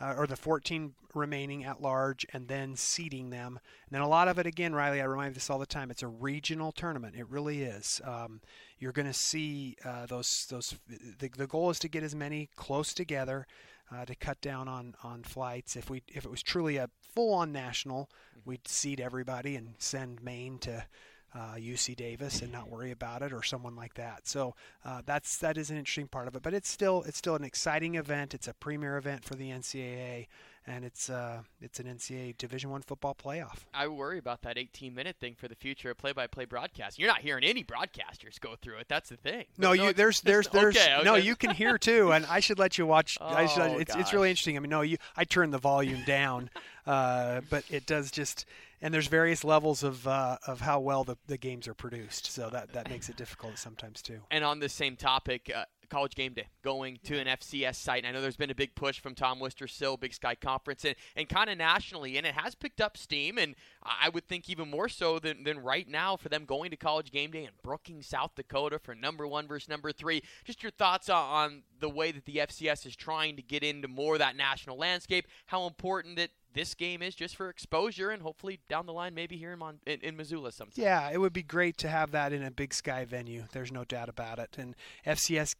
uh, 0.00 0.14
or 0.16 0.26
the 0.26 0.36
14 0.36 0.94
remaining 1.14 1.64
at 1.64 1.80
large, 1.80 2.26
and 2.32 2.48
then 2.48 2.76
seeding 2.76 3.30
them. 3.30 3.58
And 3.86 3.92
then 3.92 4.00
a 4.00 4.08
lot 4.08 4.28
of 4.28 4.38
it, 4.38 4.46
again, 4.46 4.74
Riley, 4.74 5.00
I 5.00 5.04
remind 5.04 5.34
this 5.34 5.50
all 5.50 5.58
the 5.58 5.66
time. 5.66 5.90
It's 5.90 6.02
a 6.02 6.08
regional 6.08 6.72
tournament. 6.72 7.14
It 7.16 7.28
really 7.28 7.62
is. 7.62 8.00
Um, 8.04 8.40
you're 8.78 8.92
going 8.92 9.06
to 9.06 9.12
see 9.12 9.76
uh, 9.84 10.06
those 10.06 10.46
those. 10.50 10.74
The, 11.18 11.28
the 11.28 11.46
goal 11.46 11.70
is 11.70 11.78
to 11.80 11.88
get 11.88 12.02
as 12.02 12.14
many 12.14 12.50
close 12.56 12.94
together. 12.94 13.46
Uh, 13.94 14.04
to 14.06 14.14
cut 14.14 14.40
down 14.40 14.66
on, 14.66 14.94
on 15.04 15.22
flights. 15.22 15.76
If 15.76 15.90
we 15.90 16.02
if 16.08 16.24
it 16.24 16.30
was 16.30 16.42
truly 16.42 16.78
a 16.78 16.88
full 17.02 17.34
on 17.34 17.52
national, 17.52 18.10
we'd 18.46 18.66
seat 18.66 18.98
everybody 18.98 19.56
and 19.56 19.74
send 19.78 20.22
Maine 20.22 20.58
to 20.60 20.86
uh, 21.34 21.54
UC 21.56 21.96
Davis 21.96 22.42
and 22.42 22.52
not 22.52 22.70
worry 22.70 22.90
about 22.90 23.22
it, 23.22 23.32
or 23.32 23.42
someone 23.42 23.74
like 23.74 23.94
that. 23.94 24.26
So 24.26 24.54
uh, 24.84 25.02
that's 25.04 25.38
that 25.38 25.56
is 25.56 25.70
an 25.70 25.76
interesting 25.76 26.08
part 26.08 26.28
of 26.28 26.36
it. 26.36 26.42
But 26.42 26.54
it's 26.54 26.68
still 26.68 27.02
it's 27.06 27.18
still 27.18 27.36
an 27.36 27.44
exciting 27.44 27.96
event. 27.96 28.34
It's 28.34 28.48
a 28.48 28.54
premier 28.54 28.96
event 28.96 29.24
for 29.24 29.34
the 29.34 29.50
NCAA, 29.50 30.28
and 30.66 30.84
it's 30.84 31.10
uh, 31.10 31.42
it's 31.60 31.78
an 31.78 31.86
NCAA 31.86 32.36
Division 32.38 32.70
One 32.70 32.82
football 32.82 33.14
playoff. 33.14 33.64
I 33.72 33.88
worry 33.88 34.18
about 34.18 34.42
that 34.42 34.56
18 34.56 34.94
minute 34.94 35.16
thing 35.20 35.34
for 35.34 35.48
the 35.48 35.54
future 35.54 35.90
of 35.90 35.98
play-by-play 35.98 36.46
broadcast. 36.46 36.98
You're 36.98 37.08
not 37.08 37.20
hearing 37.20 37.44
any 37.44 37.64
broadcasters 37.64 38.40
go 38.40 38.54
through 38.60 38.78
it. 38.78 38.86
That's 38.88 39.10
the 39.10 39.16
thing. 39.16 39.44
No, 39.58 39.72
you 39.72 39.92
there's 39.92 40.20
there's 40.22 40.48
there's 40.48 40.76
okay, 40.76 40.94
okay. 40.96 41.04
no 41.04 41.16
you 41.16 41.36
can 41.36 41.50
hear 41.50 41.78
too, 41.78 42.12
and 42.12 42.26
I 42.26 42.40
should 42.40 42.58
let 42.58 42.78
you 42.78 42.86
watch. 42.86 43.18
Oh, 43.20 43.26
I 43.26 43.46
should, 43.46 43.80
it's 43.80 43.92
gosh. 43.92 44.00
it's 44.00 44.12
really 44.12 44.30
interesting. 44.30 44.56
I 44.56 44.60
mean, 44.60 44.70
no, 44.70 44.80
you 44.80 44.96
I 45.16 45.24
turned 45.24 45.52
the 45.52 45.58
volume 45.58 46.02
down, 46.06 46.50
uh, 46.86 47.42
but 47.50 47.64
it 47.70 47.86
does 47.86 48.10
just. 48.10 48.46
And 48.82 48.92
there's 48.92 49.06
various 49.06 49.44
levels 49.44 49.82
of 49.82 50.06
uh, 50.06 50.36
of 50.46 50.60
how 50.60 50.78
well 50.78 51.04
the, 51.04 51.16
the 51.26 51.38
games 51.38 51.66
are 51.68 51.74
produced, 51.74 52.26
so 52.30 52.50
that, 52.50 52.74
that 52.74 52.90
makes 52.90 53.08
it 53.08 53.16
difficult 53.16 53.56
sometimes 53.56 54.02
too. 54.02 54.20
And 54.30 54.44
on 54.44 54.58
the 54.58 54.68
same 54.68 54.96
topic, 54.96 55.50
uh, 55.54 55.64
College 55.94 56.16
Game 56.16 56.32
Day 56.32 56.48
going 56.64 56.98
to 57.04 57.20
an 57.20 57.28
FCS 57.28 57.76
site. 57.76 57.98
And 57.98 58.08
I 58.08 58.10
know 58.10 58.20
there's 58.20 58.36
been 58.36 58.50
a 58.50 58.54
big 58.54 58.74
push 58.74 58.98
from 58.98 59.14
Tom 59.14 59.38
Wistrcill 59.38 60.00
Big 60.00 60.12
Sky 60.12 60.34
Conference, 60.34 60.84
and, 60.84 60.96
and 61.14 61.28
kind 61.28 61.48
of 61.48 61.56
nationally, 61.56 62.16
and 62.16 62.26
it 62.26 62.34
has 62.34 62.56
picked 62.56 62.80
up 62.80 62.96
steam. 62.96 63.38
And 63.38 63.54
I 63.84 64.08
would 64.08 64.26
think 64.26 64.50
even 64.50 64.68
more 64.68 64.88
so 64.88 65.20
than, 65.20 65.44
than 65.44 65.60
right 65.60 65.88
now 65.88 66.16
for 66.16 66.28
them 66.28 66.46
going 66.46 66.72
to 66.72 66.76
College 66.76 67.12
Game 67.12 67.30
Day 67.30 67.44
in 67.44 67.50
Brookings, 67.62 68.08
South 68.08 68.32
Dakota 68.34 68.80
for 68.80 68.96
number 68.96 69.24
one 69.28 69.46
versus 69.46 69.68
number 69.68 69.92
three. 69.92 70.24
Just 70.42 70.64
your 70.64 70.72
thoughts 70.72 71.08
on, 71.08 71.22
on 71.24 71.62
the 71.78 71.88
way 71.88 72.10
that 72.10 72.24
the 72.24 72.38
FCS 72.38 72.86
is 72.86 72.96
trying 72.96 73.36
to 73.36 73.42
get 73.42 73.62
into 73.62 73.86
more 73.86 74.14
of 74.14 74.18
that 74.18 74.34
national 74.34 74.76
landscape, 74.76 75.28
how 75.46 75.64
important 75.64 76.16
that 76.16 76.30
this 76.54 76.74
game 76.74 77.02
is 77.02 77.14
just 77.14 77.36
for 77.36 77.48
exposure 77.48 78.10
and 78.10 78.22
hopefully 78.22 78.60
down 78.68 78.86
the 78.86 78.92
line 78.92 79.14
maybe 79.14 79.36
here 79.36 79.52
in, 79.52 79.58
Mon- 79.58 79.80
in, 79.86 80.00
in 80.00 80.16
Missoula 80.16 80.52
sometime. 80.52 80.82
Yeah, 80.82 81.10
it 81.12 81.18
would 81.18 81.32
be 81.32 81.42
great 81.42 81.76
to 81.78 81.88
have 81.88 82.12
that 82.12 82.32
in 82.32 82.42
a 82.42 82.50
Big 82.50 82.72
Sky 82.72 83.04
venue. 83.04 83.44
There's 83.52 83.72
no 83.72 83.84
doubt 83.84 84.08
about 84.08 84.38
it. 84.38 84.56
And 84.58 84.74
FCS 85.06 85.56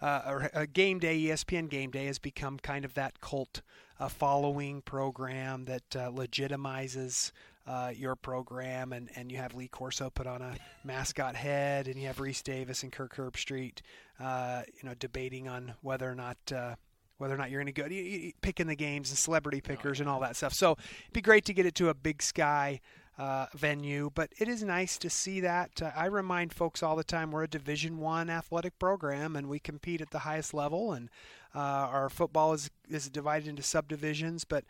uh, 0.00 0.22
or 0.26 0.50
uh, 0.54 0.66
Game 0.72 0.98
Day, 0.98 1.20
ESPN 1.20 1.68
Game 1.68 1.90
Day, 1.90 2.06
has 2.06 2.18
become 2.18 2.58
kind 2.58 2.84
of 2.84 2.94
that 2.94 3.20
cult 3.20 3.62
uh, 4.00 4.08
following 4.08 4.82
program 4.82 5.66
that 5.66 5.96
uh, 5.96 6.10
legitimizes. 6.10 7.32
Uh, 7.66 7.92
your 7.94 8.16
program 8.16 8.94
and, 8.94 9.10
and 9.14 9.30
you 9.30 9.36
have 9.36 9.52
Lee 9.52 9.68
Corso 9.68 10.08
put 10.08 10.26
on 10.26 10.40
a 10.40 10.56
mascot 10.84 11.36
head 11.36 11.86
and 11.86 12.00
you 12.00 12.06
have 12.06 12.16
Rece 12.16 12.42
Davis 12.42 12.82
and 12.82 12.90
Kirk 12.90 13.14
Herbstreit 13.14 13.80
uh, 14.18 14.62
you 14.74 14.88
know 14.88 14.94
debating 14.98 15.48
on 15.48 15.74
whether 15.82 16.10
or 16.10 16.14
not 16.14 16.38
uh, 16.50 16.76
whether 17.18 17.34
or 17.34 17.36
not 17.38 17.50
you're 17.50 17.60
going 17.62 17.72
to 17.72 17.82
go 17.82 17.86
you- 17.88 18.02
you- 18.02 18.32
picking 18.40 18.66
the 18.66 18.74
games 18.76 19.10
and 19.10 19.18
celebrity 19.18 19.60
pickers 19.60 20.00
and 20.00 20.08
all 20.08 20.20
that 20.20 20.36
stuff. 20.36 20.52
So 20.54 20.72
it'd 20.72 21.12
be 21.12 21.20
great 21.20 21.44
to 21.46 21.52
get 21.54 21.66
it 21.66 21.74
to 21.76 21.88
a 21.88 21.94
big 21.94 22.22
sky 22.22 22.80
uh, 23.18 23.46
venue, 23.56 24.10
but 24.14 24.30
it 24.38 24.46
is 24.48 24.62
nice 24.62 24.96
to 24.98 25.10
see 25.10 25.40
that. 25.40 25.82
Uh, 25.82 25.90
I 25.96 26.06
remind 26.06 26.52
folks 26.52 26.82
all 26.84 26.94
the 26.94 27.02
time 27.02 27.32
we're 27.32 27.42
a 27.42 27.48
Division 27.48 27.98
One 27.98 28.30
athletic 28.30 28.78
program 28.78 29.34
and 29.34 29.48
we 29.48 29.58
compete 29.58 30.00
at 30.00 30.10
the 30.10 30.20
highest 30.20 30.54
level, 30.54 30.92
and 30.92 31.10
uh, 31.54 31.58
our 31.58 32.08
football 32.08 32.52
is 32.52 32.70
is 32.88 33.08
divided 33.08 33.48
into 33.48 33.62
subdivisions, 33.62 34.44
but. 34.44 34.64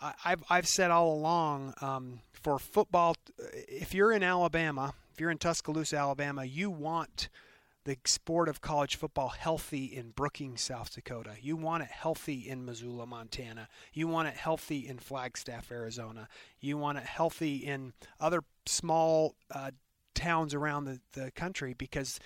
I- 0.00 0.14
I've, 0.24 0.44
I've 0.48 0.68
said 0.68 0.92
all 0.92 1.12
along 1.12 1.74
um, 1.80 2.20
for 2.32 2.60
football, 2.60 3.16
if 3.66 3.92
you're 3.92 4.12
in 4.12 4.22
Alabama, 4.22 4.94
if 5.12 5.20
you're 5.20 5.32
in 5.32 5.38
Tuscaloosa, 5.38 5.96
Alabama, 5.96 6.44
you 6.44 6.70
want 6.70 7.28
the 7.88 7.96
sport 8.04 8.50
of 8.50 8.60
college 8.60 8.96
football 8.96 9.30
healthy 9.30 9.86
in 9.86 10.10
Brookings, 10.10 10.60
South 10.60 10.94
Dakota. 10.94 11.36
You 11.40 11.56
want 11.56 11.82
it 11.82 11.88
healthy 11.88 12.46
in 12.46 12.66
Missoula, 12.66 13.06
Montana. 13.06 13.66
You 13.94 14.06
want 14.08 14.28
it 14.28 14.34
healthy 14.34 14.86
in 14.86 14.98
Flagstaff, 14.98 15.72
Arizona. 15.72 16.28
You 16.60 16.76
want 16.76 16.98
it 16.98 17.04
healthy 17.04 17.56
in 17.56 17.94
other 18.20 18.44
small 18.66 19.36
uh, 19.50 19.70
towns 20.14 20.52
around 20.52 20.84
the, 20.84 21.00
the 21.14 21.30
country 21.30 21.72
because 21.72 22.20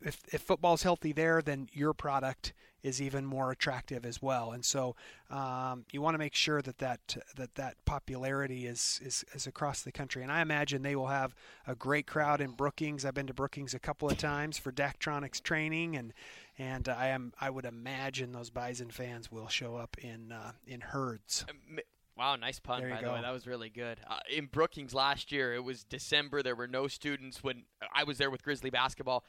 if, 0.00 0.20
if 0.32 0.40
football's 0.40 0.84
healthy 0.84 1.10
there, 1.10 1.42
then 1.42 1.68
your 1.72 1.94
product 1.94 2.52
is 2.82 3.00
even 3.00 3.24
more 3.24 3.50
attractive 3.52 4.04
as 4.04 4.20
well. 4.20 4.52
And 4.52 4.64
so 4.64 4.96
um, 5.30 5.84
you 5.92 6.02
want 6.02 6.14
to 6.14 6.18
make 6.18 6.34
sure 6.34 6.60
that 6.62 6.78
that, 6.78 7.16
that 7.36 7.54
that 7.54 7.76
popularity 7.84 8.66
is, 8.66 9.00
is, 9.04 9.24
is 9.34 9.46
across 9.46 9.82
the 9.82 9.92
country. 9.92 10.22
And 10.22 10.32
I 10.32 10.40
imagine 10.40 10.82
they 10.82 10.96
will 10.96 11.06
have 11.06 11.34
a 11.66 11.74
great 11.74 12.06
crowd 12.06 12.40
in 12.40 12.52
Brookings. 12.52 13.04
I've 13.04 13.14
been 13.14 13.26
to 13.28 13.34
Brookings 13.34 13.74
a 13.74 13.78
couple 13.78 14.08
of 14.10 14.18
times 14.18 14.58
for 14.58 14.72
Daktronics 14.72 15.42
training, 15.42 15.96
and 15.96 16.12
and 16.58 16.88
I 16.88 17.08
am 17.08 17.32
I 17.40 17.50
would 17.50 17.64
imagine 17.64 18.32
those 18.32 18.50
Bison 18.50 18.90
fans 18.90 19.32
will 19.32 19.48
show 19.48 19.76
up 19.76 19.96
in 19.98 20.32
uh, 20.32 20.52
in 20.66 20.80
herds. 20.80 21.44
M- 21.48 21.78
Wow, 22.14 22.36
nice 22.36 22.60
pun 22.60 22.82
by 22.90 23.00
the 23.00 23.08
way. 23.14 23.22
That 23.22 23.32
was 23.32 23.46
really 23.46 23.70
good. 23.70 23.98
Uh, 24.06 24.18
in 24.30 24.44
Brookings 24.44 24.92
last 24.92 25.32
year, 25.32 25.54
it 25.54 25.64
was 25.64 25.82
December. 25.82 26.42
There 26.42 26.54
were 26.54 26.68
no 26.68 26.86
students 26.86 27.42
when 27.42 27.64
I 27.94 28.04
was 28.04 28.18
there 28.18 28.30
with 28.30 28.42
Grizzly 28.42 28.68
basketball, 28.68 29.24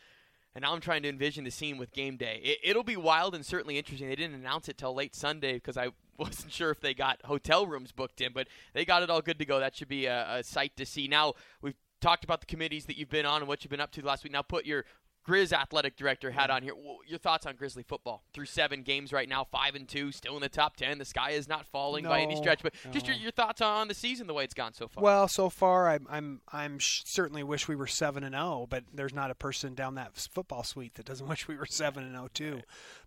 and 0.56 0.64
now 0.64 0.74
I'm 0.74 0.82
trying 0.82 1.04
to 1.04 1.10
envision 1.10 1.44
the 1.44 1.52
scene 1.52 1.78
with 1.78 1.92
game 1.92 2.18
day. 2.18 2.40
It, 2.44 2.60
it'll 2.64 2.84
be 2.84 2.98
wild 2.98 3.36
and 3.36 3.46
certainly 3.46 3.78
interesting. 3.78 4.08
They 4.08 4.16
didn't 4.16 4.36
announce 4.36 4.70
it 4.70 4.78
till 4.78 4.94
late 4.94 5.16
Sunday 5.16 5.54
because 5.54 5.78
I 5.78 5.90
wasn't 6.18 6.52
sure 6.52 6.70
if 6.70 6.80
they 6.80 6.94
got 6.94 7.20
hotel 7.26 7.66
rooms 7.66 7.92
booked 7.92 8.22
in, 8.22 8.34
but 8.34 8.48
they 8.74 8.86
got 8.86 9.04
it 9.04 9.10
all 9.10 9.22
good 9.22 9.40
to 9.40 9.46
go. 9.46 9.60
That 9.60 9.76
should 9.76 9.88
be 9.88 10.06
a, 10.06 10.38
a 10.38 10.44
sight 10.44 10.78
to 10.78 10.86
see. 10.86 11.08
Now 11.08 11.34
we've 11.62 11.76
talked 12.02 12.24
about 12.24 12.42
the 12.42 12.46
committees 12.46 12.86
that 12.86 12.98
you've 12.98 13.10
been 13.10 13.26
on 13.26 13.42
and 13.42 13.48
what 13.48 13.64
you've 13.64 13.72
been 13.72 13.80
up 13.80 13.92
to 13.94 14.02
the 14.02 14.08
last 14.08 14.24
week. 14.24 14.34
Now 14.34 14.42
put 14.42 14.66
your 14.66 14.86
Grizz 15.28 15.54
athletic 15.54 15.96
director 15.96 16.32
had 16.32 16.50
on 16.50 16.64
here. 16.64 16.74
Your 17.08 17.20
thoughts 17.20 17.46
on 17.46 17.56
Grizzly 17.56 17.84
football 17.84 18.24
through 18.34 18.46
seven 18.46 18.84
games 18.84 19.14
right 19.14 19.30
now, 19.30 19.46
five 19.46 19.76
and 19.76 19.88
two, 19.88 20.12
still 20.12 20.36
in 20.36 20.42
the 20.42 20.50
top 20.50 20.76
ten. 20.76 20.98
The 20.98 21.06
sky 21.06 21.32
is 21.32 21.48
not 21.48 21.66
falling 21.66 22.04
by 22.04 22.22
any 22.22 22.36
stretch, 22.36 22.62
but 22.62 22.74
just 22.92 23.08
your, 23.08 23.16
no. 23.16 23.22
your 23.22 23.32
thoughts 23.32 23.62
on 23.62 23.88
the 23.88 23.94
season, 23.94 24.28
the 24.28 24.34
way 24.34 24.44
it's 24.44 24.54
gone 24.54 24.74
so 24.74 24.88
far. 24.88 25.04
Well, 25.04 25.28
so 25.30 25.50
far, 25.50 25.90
I'm 25.90 26.08
I'm 26.10 26.42
I'm 26.52 26.80
sh- 26.80 27.04
certainly 27.06 27.44
wish 27.44 27.68
we 27.68 27.76
were 27.76 27.88
seven 27.88 28.24
and 28.24 28.36
zero, 28.36 28.68
but 28.70 28.84
there's 28.94 29.14
not 29.14 29.32
a 29.32 29.36
person 29.36 29.76
down 29.76 29.96
that 29.96 30.16
football 30.16 30.64
suite 30.64 30.96
that 30.96 31.06
doesn't 31.06 31.28
wish 31.30 31.48
we 31.48 31.56
were 31.56 31.68
seven 31.68 32.04
and 32.04 32.14
zero 32.14 32.28
too. 32.34 32.62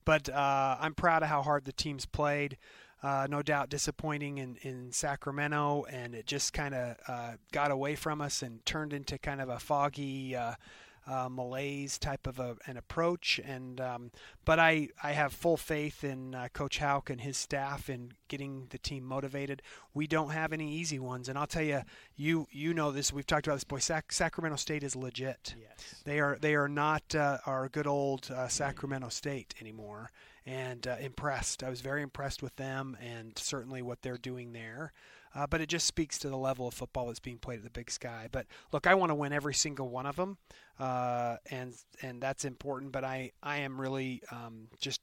But 0.07 0.31
uh, 0.31 0.77
I'm 0.81 0.95
proud 0.95 1.23
of 1.23 1.29
how 1.29 1.43
hard 1.43 1.67
the 1.67 1.73
teams 1.73 2.07
played. 2.07 2.57
Uh, 3.03 3.27
no 3.29 3.43
doubt 3.43 3.69
disappointing 3.69 4.39
in, 4.39 4.57
in 4.63 4.91
Sacramento, 4.91 5.85
and 5.91 6.15
it 6.15 6.27
just 6.27 6.55
kind 6.55 6.75
of 6.75 6.97
uh, 7.07 7.33
got 7.53 7.71
away 7.71 7.95
from 7.95 8.23
us 8.23 8.41
and 8.41 8.65
turned 8.65 8.95
into 8.95 9.19
kind 9.19 9.43
of 9.43 9.51
a 9.51 9.59
foggy 9.59 10.35
uh, 11.07 11.29
malaise 11.31 11.99
type 11.99 12.27
of 12.27 12.39
a, 12.39 12.57
an 12.67 12.77
approach. 12.77 13.41
And 13.45 13.81
um, 13.81 14.11
but 14.45 14.59
I, 14.59 14.89
I 15.03 15.13
have 15.13 15.33
full 15.33 15.57
faith 15.57 16.05
in 16.05 16.35
uh, 16.35 16.49
Coach 16.53 16.79
Hauck 16.79 17.11
and 17.11 17.21
his 17.21 17.37
staff 17.37 17.89
in 17.89 18.13
getting 18.29 18.67
the 18.71 18.79
team 18.79 19.05
motivated. 19.05 19.63
We 19.95 20.07
don't 20.07 20.31
have 20.31 20.53
any 20.53 20.73
easy 20.73 20.99
ones, 20.99 21.29
and 21.29 21.39
I'll 21.39 21.47
tell 21.47 21.63
you, 21.63 21.83
you 22.17 22.47
you 22.51 22.75
know 22.75 22.91
this. 22.93 23.13
We've 23.13 23.27
talked 23.27 23.47
about 23.47 23.57
this. 23.57 23.65
Boy, 23.65 23.79
Sac- 23.79 24.13
Sacramento 24.13 24.57
State 24.57 24.83
is 24.83 24.97
legit. 24.97 25.55
Yes. 25.59 26.03
They 26.05 26.21
are 26.21 26.39
they 26.41 26.55
are 26.55 26.69
not 26.69 27.15
uh, 27.15 27.39
our 27.47 27.69
good 27.69 27.87
old 27.87 28.31
uh, 28.31 28.49
Sacramento 28.49 29.09
State 29.09 29.55
anymore. 29.61 30.11
And 30.49 30.87
uh, 30.87 30.95
impressed. 31.01 31.65
I 31.65 31.71
was 31.71 31.81
very 31.81 32.03
impressed 32.03 32.41
with 32.41 32.55
them, 32.55 32.97
and 33.01 33.37
certainly 33.37 33.83
what 33.83 34.03
they're 34.03 34.17
doing 34.17 34.53
there. 34.53 34.93
Uh, 35.37 35.47
but 35.47 35.61
it 35.61 35.69
just 35.69 35.87
speaks 35.87 36.19
to 36.19 36.29
the 36.29 36.37
level 36.37 36.67
of 36.67 36.75
football 36.75 37.07
that's 37.07 37.21
being 37.21 37.39
played 37.39 37.59
at 37.59 37.65
the 37.65 37.71
Big 37.71 37.91
Sky. 37.91 38.29
But 38.33 38.47
look, 38.73 38.87
I 38.87 38.95
want 38.95 39.11
to 39.11 39.15
win 39.15 39.33
every 39.33 39.55
single 39.55 39.89
one 39.89 40.07
of 40.07 40.17
them, 40.17 40.39
uh, 40.81 41.37
and 41.51 41.75
and 42.01 42.23
that's 42.23 42.45
important. 42.45 42.93
But 42.93 43.05
I 43.05 43.33
I 43.43 43.59
am 43.59 43.81
really 43.81 44.23
um, 44.31 44.69
just 44.81 45.01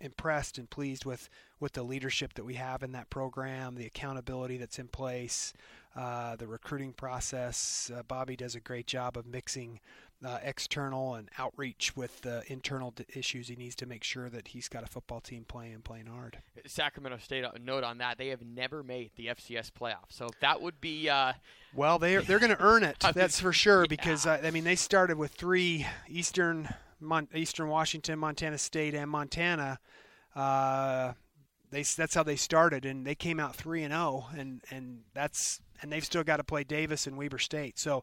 impressed 0.00 0.58
and 0.58 0.68
pleased 0.68 1.04
with 1.04 1.28
with 1.60 1.72
the 1.72 1.82
leadership 1.82 2.34
that 2.34 2.44
we 2.44 2.54
have 2.54 2.82
in 2.82 2.92
that 2.92 3.10
program, 3.10 3.74
the 3.74 3.86
accountability 3.86 4.56
that's 4.56 4.78
in 4.78 4.88
place, 4.88 5.52
uh, 5.96 6.36
the 6.36 6.46
recruiting 6.46 6.92
process. 6.92 7.90
Uh, 7.94 8.02
Bobby 8.02 8.36
does 8.36 8.54
a 8.54 8.60
great 8.60 8.86
job 8.86 9.16
of 9.16 9.26
mixing 9.26 9.80
uh, 10.24 10.38
external 10.42 11.14
and 11.14 11.28
outreach 11.38 11.96
with 11.96 12.22
the 12.22 12.42
internal 12.48 12.90
d- 12.90 13.04
issues. 13.14 13.48
He 13.48 13.54
needs 13.56 13.74
to 13.76 13.86
make 13.86 14.02
sure 14.02 14.28
that 14.28 14.48
he's 14.48 14.68
got 14.68 14.82
a 14.82 14.86
football 14.86 15.20
team 15.20 15.44
playing 15.46 15.74
and 15.74 15.84
playing 15.84 16.06
hard. 16.06 16.38
Sacramento 16.66 17.18
State, 17.18 17.44
a 17.44 17.58
note 17.60 17.84
on 17.84 17.98
that, 17.98 18.18
they 18.18 18.28
have 18.28 18.42
never 18.42 18.82
made 18.82 19.10
the 19.16 19.26
FCS 19.26 19.70
playoff. 19.70 20.06
So 20.08 20.28
that 20.40 20.60
would 20.60 20.80
be. 20.80 21.08
Uh, 21.08 21.34
Well, 21.72 21.98
they 22.00 22.16
they're 22.16 22.40
going 22.40 22.54
to 22.56 22.60
earn 22.62 22.82
it. 22.82 22.98
That's 23.14 23.38
for 23.40 23.52
sure. 23.52 23.82
yeah. 23.82 23.86
Because 23.88 24.26
uh, 24.26 24.40
I 24.42 24.50
mean, 24.50 24.64
they 24.64 24.74
started 24.76 25.18
with 25.18 25.32
three 25.32 25.86
Eastern 26.08 26.68
Mon- 27.00 27.28
Eastern 27.32 27.68
Washington, 27.68 28.18
Montana 28.18 28.58
State, 28.58 28.94
and 28.94 29.08
Montana. 29.08 29.78
Uh, 30.34 31.12
they 31.70 31.82
that's 31.82 32.14
how 32.14 32.22
they 32.24 32.36
started, 32.36 32.84
and 32.84 33.06
they 33.06 33.14
came 33.14 33.38
out 33.38 33.54
three 33.54 33.82
and 33.84 33.92
zero, 33.92 34.26
and 34.36 34.62
and 34.70 35.02
that's 35.14 35.60
and 35.80 35.92
they've 35.92 36.04
still 36.04 36.24
got 36.24 36.38
to 36.38 36.44
play 36.44 36.64
Davis 36.64 37.06
and 37.06 37.16
Weber 37.16 37.38
State. 37.38 37.78
So. 37.78 38.02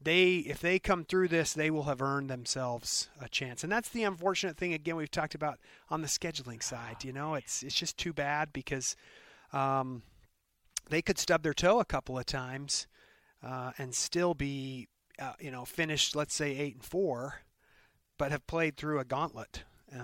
They, 0.00 0.36
if 0.36 0.60
they 0.60 0.78
come 0.78 1.04
through 1.04 1.28
this, 1.28 1.52
they 1.52 1.70
will 1.70 1.84
have 1.84 2.02
earned 2.02 2.28
themselves 2.28 3.08
a 3.20 3.28
chance, 3.28 3.62
and 3.64 3.72
that's 3.72 3.88
the 3.88 4.04
unfortunate 4.04 4.56
thing. 4.56 4.74
Again, 4.74 4.96
we've 4.96 5.10
talked 5.10 5.34
about 5.34 5.58
on 5.88 6.02
the 6.02 6.06
scheduling 6.06 6.62
side. 6.62 7.02
You 7.02 7.12
know, 7.12 7.34
it's 7.34 7.62
it's 7.62 7.74
just 7.74 7.96
too 7.96 8.12
bad 8.12 8.52
because 8.52 8.94
um, 9.52 10.02
they 10.90 11.02
could 11.02 11.18
stub 11.18 11.42
their 11.42 11.54
toe 11.54 11.80
a 11.80 11.84
couple 11.84 12.18
of 12.18 12.26
times 12.26 12.86
uh, 13.42 13.72
and 13.78 13.94
still 13.94 14.34
be, 14.34 14.88
uh, 15.18 15.32
you 15.40 15.50
know, 15.50 15.64
finished, 15.64 16.14
let's 16.14 16.34
say 16.34 16.56
eight 16.56 16.74
and 16.74 16.84
four, 16.84 17.40
but 18.18 18.30
have 18.30 18.46
played 18.46 18.76
through 18.76 19.00
a 19.00 19.04
gauntlet. 19.04 19.64
Uh, 19.94 20.02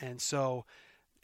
And 0.00 0.20
so 0.22 0.64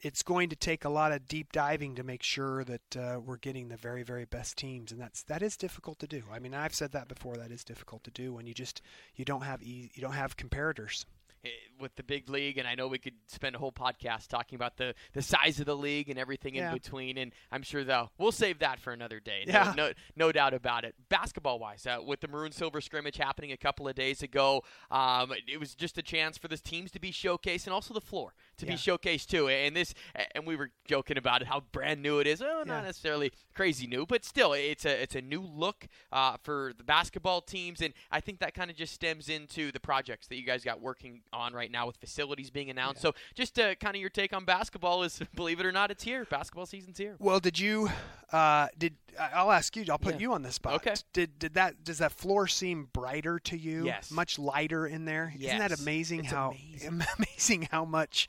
it's 0.03 0.23
going 0.23 0.49
to 0.49 0.57
take 0.57 0.85
a 0.85 0.89
lot 0.89 1.13
of 1.13 1.29
deep 1.29 1.53
diving 1.53 1.95
to 1.97 2.03
make 2.03 2.23
sure 2.23 2.65
that 2.65 2.97
uh, 2.97 3.21
we're 3.25 3.37
getting 3.37 3.69
the 3.69 3.77
very, 3.77 4.03
very 4.03 4.25
best 4.25 4.57
teams, 4.57 4.93
and 4.93 5.01
that's 5.01 5.23
that 5.25 5.43
is 5.43 5.57
difficult 5.57 5.99
to 6.01 6.07
do. 6.07 6.23
I 6.33 6.39
mean, 6.39 6.55
I've 6.55 6.75
said 6.75 6.93
that 6.93 7.09
before. 7.09 7.37
That 7.37 7.51
is 7.51 7.65
difficult 7.65 8.05
to 8.05 8.11
do 8.11 8.33
when 8.33 8.47
you 8.47 8.55
just 8.55 8.83
you 9.17 9.25
don't 9.25 9.43
have 9.43 9.63
e- 9.63 9.91
you 9.95 10.01
don't 10.03 10.13
have 10.13 10.37
comparators. 10.37 11.05
eh, 11.45 11.49
with 11.81 11.97
the 11.97 12.03
big 12.03 12.29
league, 12.29 12.59
and 12.59 12.69
I 12.69 12.75
know 12.75 12.87
we 12.89 12.99
could 12.99 13.15
spend 13.27 13.57
a 13.57 13.59
whole 13.59 13.73
podcast 13.73 14.27
talking 14.29 14.57
about 14.57 14.77
the, 14.77 14.95
the 15.15 15.23
size 15.23 15.59
of 15.61 15.65
the 15.65 15.75
league 15.75 16.11
and 16.11 16.19
everything 16.19 16.55
Yeah. 16.57 16.69
in 16.69 16.75
between. 16.75 17.17
And 17.17 17.33
I'm 17.51 17.63
sure 17.63 17.83
though 17.83 18.11
we'll 18.19 18.33
save 18.33 18.59
that 18.59 18.79
for 18.79 18.93
another 18.93 19.19
day. 19.21 19.45
No, 19.47 19.53
Yeah. 19.55 19.73
no, 19.75 19.93
no 20.17 20.33
doubt 20.33 20.53
about 20.53 20.85
it. 20.85 20.95
Basketball 21.09 21.59
wise, 21.59 21.87
uh, 21.87 22.01
with 22.05 22.21
the 22.21 22.29
maroon 22.29 22.53
silver 22.53 22.83
scrimmage 22.83 23.17
happening 23.17 23.53
a 23.53 23.57
couple 23.57 23.89
of 23.89 23.95
days 23.95 24.23
ago, 24.23 24.63
um, 24.91 25.33
it 25.49 25.59
was 25.59 25.75
just 25.75 25.97
a 25.97 26.03
chance 26.03 26.37
for 26.37 26.49
the 26.49 26.59
teams 26.59 26.91
to 26.91 27.01
be 27.01 27.11
showcased 27.11 27.65
and 27.65 27.73
also 27.73 27.95
the 27.95 28.03
floor 28.03 28.35
to 28.61 28.67
be 28.67 28.73
Yeah. 28.73 28.79
showcased 28.79 29.27
too. 29.27 29.49
And 29.49 29.75
this, 29.77 29.95
and 30.35 30.47
we 30.47 30.57
were 30.57 30.71
joking 30.87 31.19
about 31.19 31.43
it, 31.43 31.49
how 31.49 31.61
brand 31.73 32.03
new 32.03 32.19
it 32.21 32.27
is. 32.27 32.41
Oh, 32.41 32.63
not 32.67 32.79
Yeah. 32.79 32.81
necessarily 32.83 33.33
crazy 33.55 33.87
new, 33.87 34.07
but 34.07 34.25
still, 34.25 34.53
it's 34.53 34.85
a 34.85 35.03
it's 35.03 35.15
a 35.15 35.21
new 35.21 35.41
look 35.43 35.87
uh, 36.13 36.37
for 36.43 36.73
the 36.77 36.85
basketball 36.85 37.41
teams, 37.43 37.81
and 37.81 37.93
I 38.11 38.21
think 38.21 38.39
that 38.41 38.55
kind 38.55 38.71
of 38.71 38.77
just 38.77 38.95
stems 38.95 39.29
into 39.29 39.73
the 39.73 39.81
projects 39.81 40.27
that 40.29 40.37
you 40.37 40.45
guys 40.45 40.65
got 40.65 40.81
working 40.81 41.23
on 41.33 41.53
right 41.53 41.71
now 41.71 41.87
with 41.87 41.97
facilities 41.97 42.51
being 42.51 42.71
announced. 42.71 43.03
So, 43.03 43.15
just 43.35 43.59
uh, 43.59 43.75
kind 43.77 43.97
of 43.97 44.01
your 44.01 44.11
take 44.11 44.33
on 44.33 44.45
basketball 44.45 45.03
is, 45.03 45.21
believe 45.35 45.61
it 45.61 45.67
or 45.67 45.73
not, 45.73 45.91
it's 45.91 46.05
here. 46.05 46.25
Basketball 46.25 46.67
season's 46.67 46.99
here. 46.99 47.17
Well, 47.19 47.41
did 47.41 47.59
you? 47.59 47.91
Uh, 48.33 48.69
did 48.79 48.95
I'll 49.19 49.51
ask 49.51 49.75
you? 49.77 49.85
I'll 49.91 49.99
put 49.99 50.15
Yeah. 50.15 50.21
you 50.21 50.33
on 50.35 50.43
the 50.43 50.53
spot. 50.53 50.75
Okay. 50.75 50.95
Did 51.13 51.39
did 51.39 51.55
that? 51.55 51.83
Does 51.83 51.99
that 51.99 52.13
floor 52.13 52.47
seem 52.47 52.89
brighter 52.93 53.39
to 53.41 53.59
you? 53.59 53.85
Yes. 53.87 54.11
Much 54.11 54.39
lighter 54.39 54.87
in 54.87 55.05
there. 55.05 55.33
Isn't 55.39 55.59
that 55.59 55.73
amazing? 55.81 56.21
It's 56.21 56.31
how 56.33 56.51
amazing. 56.73 57.03
amazing 57.19 57.69
how 57.73 57.85
much 57.85 58.29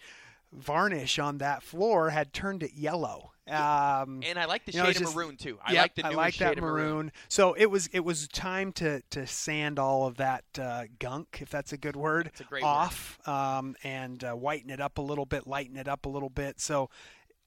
varnish 0.54 1.18
on 1.20 1.38
that 1.39 1.64
floor 1.64 2.10
had 2.10 2.34
turned 2.34 2.64
it 2.64 2.74
yellow. 2.74 3.32
Um, 3.47 4.22
And 4.24 4.38
I 4.39 4.45
like 4.45 4.66
the 4.66 4.72
you 4.72 4.80
know, 4.80 4.86
shade 4.86 4.97
of 4.97 5.02
just- 5.04 5.16
maroon 5.16 5.36
too. 5.36 5.58
I 5.64 5.74
Yep, 5.74 5.82
like 5.82 5.95
the 5.95 6.06
I 6.06 6.10
like 6.12 6.34
shade 6.36 6.45
that 6.45 6.58
of 6.58 6.64
maroon. 6.64 7.12
So 7.28 7.54
it 7.54 7.66
was 7.66 7.88
it 7.88 8.02
was 8.02 8.28
time 8.28 8.72
to 8.74 9.02
to 9.10 9.26
sand 9.28 9.78
all 9.80 10.06
of 10.08 10.18
that 10.18 10.43
uh, 10.60 10.86
gunk, 10.99 11.39
if 11.41 11.49
that's 11.49 11.74
a 11.74 11.78
good 11.78 11.95
word, 11.95 12.28
That's 12.28 12.41
a 12.41 12.43
great 12.45 12.64
word. 12.64 12.70
off 12.70 13.20
um, 13.28 13.76
and 13.84 14.24
uh, 14.24 14.34
whiten 14.34 14.70
it 14.70 14.80
up 14.80 14.97
a 14.97 15.02
little 15.02 15.26
bit, 15.26 15.47
lighten 15.47 15.76
it 15.76 15.88
up 15.88 16.06
a 16.06 16.10
little 16.10 16.30
bit. 16.30 16.60
So 16.62 16.89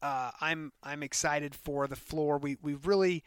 uh, 0.02 0.32
I'm 0.40 0.72
I'm 0.82 1.02
excited 1.02 1.54
for 1.54 1.86
the 1.86 1.96
floor. 1.96 2.36
We 2.38 2.56
we've 2.60 2.86
really 2.86 3.24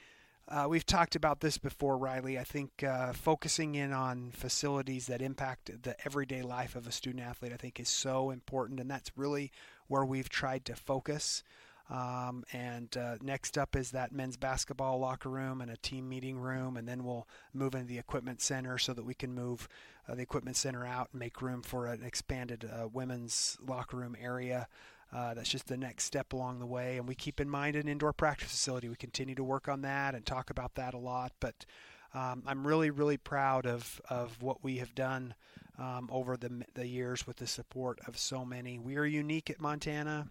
uh, 0.50 0.66
we've 0.70 0.86
talked 0.86 1.16
about 1.16 1.42
this 1.42 1.58
before, 1.58 1.98
Riley. 1.98 2.40
I 2.40 2.44
think 2.44 2.84
uh, 2.84 3.12
focusing 3.12 3.76
in 3.76 3.92
on 3.92 4.32
facilities 4.32 5.08
that 5.08 5.22
impact 5.22 5.84
the 5.84 5.96
everyday 6.06 6.42
life 6.42 6.76
of 6.76 6.88
a 6.88 6.92
student 6.92 7.26
athlete, 7.26 7.52
I 7.54 7.58
think, 7.58 7.80
is 7.80 7.90
so 7.90 8.30
important, 8.30 8.80
and 8.80 8.90
that's 8.90 9.12
really 9.18 9.52
where 9.88 10.06
we've 10.06 10.30
tried 10.30 10.64
to 10.66 10.76
focus. 10.76 11.44
Um, 11.90 12.44
and 12.52 12.96
uh, 12.98 13.16
next 13.22 13.58
up 13.58 13.76
is 13.76 13.92
that 13.92 14.12
men's 14.12 14.36
basketball 14.36 15.00
locker 15.00 15.30
room 15.30 15.62
and 15.62 15.72
a 15.72 15.78
team 15.78 16.08
meeting 16.08 16.38
room, 16.38 16.78
and 16.78 16.88
then 16.88 17.04
we'll 17.04 17.28
move 17.54 17.76
into 17.76 17.88
the 17.88 17.98
equipment 17.98 18.42
center 18.42 18.78
so 18.78 18.94
that 18.94 19.04
we 19.06 19.14
can 19.14 19.34
move 19.34 19.68
uh, 20.08 20.16
the 20.16 20.22
equipment 20.22 20.58
center 20.58 20.86
out 20.86 21.10
and 21.12 21.20
make 21.20 21.42
room 21.42 21.62
for 21.62 21.88
an 21.88 22.04
expanded 22.04 22.70
uh, 22.70 22.88
women's 22.88 23.58
locker 23.66 23.98
room 23.98 24.16
area. 24.22 24.68
Uh, 25.14 25.34
that's 25.34 25.50
just 25.50 25.68
the 25.68 25.78
next 25.78 26.04
step 26.04 26.34
along 26.34 26.60
the 26.60 26.66
way, 26.66 26.98
and 26.98 27.08
we 27.08 27.16
keep 27.16 27.40
in 27.40 27.50
mind 27.50 27.76
an 27.76 27.88
indoor 27.88 28.12
practice 28.12 28.50
facility. 28.50 28.90
We 28.90 28.96
continue 28.96 29.36
to 29.36 29.44
work 29.44 29.70
on 29.70 29.82
that 29.82 30.16
and 30.16 30.26
talk 30.26 30.50
about 30.50 30.76
that 30.76 30.94
a 30.94 30.98
lot. 30.98 31.32
But 31.40 31.66
um, 32.14 32.44
I'm 32.46 32.68
really, 32.68 32.90
really 32.90 33.18
proud 33.18 33.66
of, 33.66 34.02
of 34.10 34.42
what 34.42 34.64
we 34.64 34.78
have 34.78 34.94
done 34.96 35.34
um, 35.80 36.10
over 36.12 36.38
the 36.38 36.66
the 36.74 36.88
years 36.88 37.28
with 37.28 37.38
the 37.38 37.48
support 37.48 38.00
of 38.08 38.18
so 38.18 38.44
many. 38.44 38.80
We 38.80 38.98
are 38.98 39.06
unique 39.06 39.50
at 39.50 39.62
Montana 39.62 40.28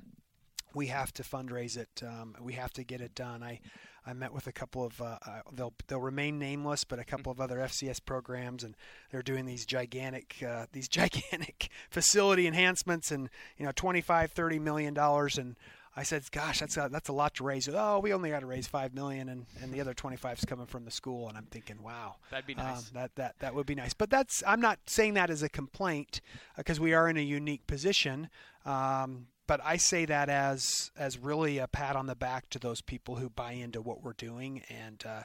we 0.77 0.89
have 0.89 1.11
to 1.15 1.23
fundraise 1.23 1.79
it. 1.79 2.03
Um, 2.07 2.37
we 2.39 2.53
have 2.53 2.71
to 2.75 2.85
get 2.85 3.01
it 3.01 3.15
done. 3.15 3.43
I, 3.43 3.61
I 4.07 4.13
met 4.13 4.33
with 4.33 4.47
a 4.47 4.53
couple 4.53 4.85
of 4.85 5.01
uh, 5.01 5.17
uh, 5.27 5.41
they'll 5.51 5.73
they'll 5.89 6.01
remain 6.01 6.39
nameless, 6.39 6.85
but 6.85 6.99
a 6.99 7.05
couple 7.05 7.33
of 7.33 7.41
other 7.41 7.57
FCS 7.57 8.05
programs, 8.05 8.63
and 8.63 8.77
they're 9.11 9.23
doing 9.23 9.47
these 9.47 9.65
gigantic 9.65 10.37
uh, 10.47 10.67
these 10.73 10.87
gigantic 11.01 11.71
facility 11.89 12.47
enhancements, 12.47 13.11
and 13.11 13.31
you 13.57 13.65
know 13.65 13.73
25, 13.75 14.33
30 14.33 14.59
million 14.59 14.93
dollars, 14.93 15.39
and 15.39 15.57
I 15.97 16.03
said, 16.03 16.31
"Gosh, 16.31 16.61
that's 16.61 16.77
a, 16.77 16.91
that's 16.93 17.09
a 17.09 17.15
lot 17.15 17.35
to 17.37 17.45
raise." 17.45 17.71
Oh, 17.73 18.01
we 18.01 18.13
only 18.13 18.29
got 18.29 18.41
to 18.41 18.47
raise 18.47 18.67
five 18.67 18.93
million, 18.93 19.31
and, 19.31 19.47
and 19.63 19.73
the 19.73 19.81
other 19.81 19.95
25 19.95 20.39
is 20.39 20.45
coming 20.45 20.67
from 20.67 20.85
the 20.85 20.91
school, 20.91 21.31
and 21.31 21.39
I'm 21.39 21.47
thinking, 21.47 21.83
"Wow, 21.83 22.17
That'd 22.31 22.47
be 22.47 22.55
um, 22.55 22.67
nice. 22.67 22.91
that 22.91 23.17
that 23.17 23.37
that 23.39 23.55
would 23.55 23.67
be 23.67 23.75
nice." 23.75 23.95
But 23.95 24.11
that's 24.11 24.45
I'm 24.47 24.61
not 24.61 24.79
saying 24.87 25.15
that 25.15 25.31
as 25.31 25.43
a 25.43 25.49
complaint 25.49 26.21
because 26.55 26.79
we 26.79 26.93
are 26.93 27.09
in 27.09 27.17
a 27.17 27.23
unique 27.23 27.67
position. 27.67 28.29
Um, 28.67 29.29
but 29.47 29.61
I 29.65 29.77
say 29.77 30.05
that 30.07 30.29
as 30.29 30.91
as 30.97 31.19
really 31.19 31.59
a 31.59 31.69
pat 31.69 31.97
on 31.97 32.07
the 32.07 32.15
back 32.15 32.51
to 32.51 32.59
those 32.59 32.81
people 32.81 33.17
who 33.17 33.31
buy 33.31 33.53
into 33.53 33.81
what 33.81 34.03
we're 34.03 34.13
doing, 34.13 34.63
and 34.69 35.05
uh, 35.07 35.23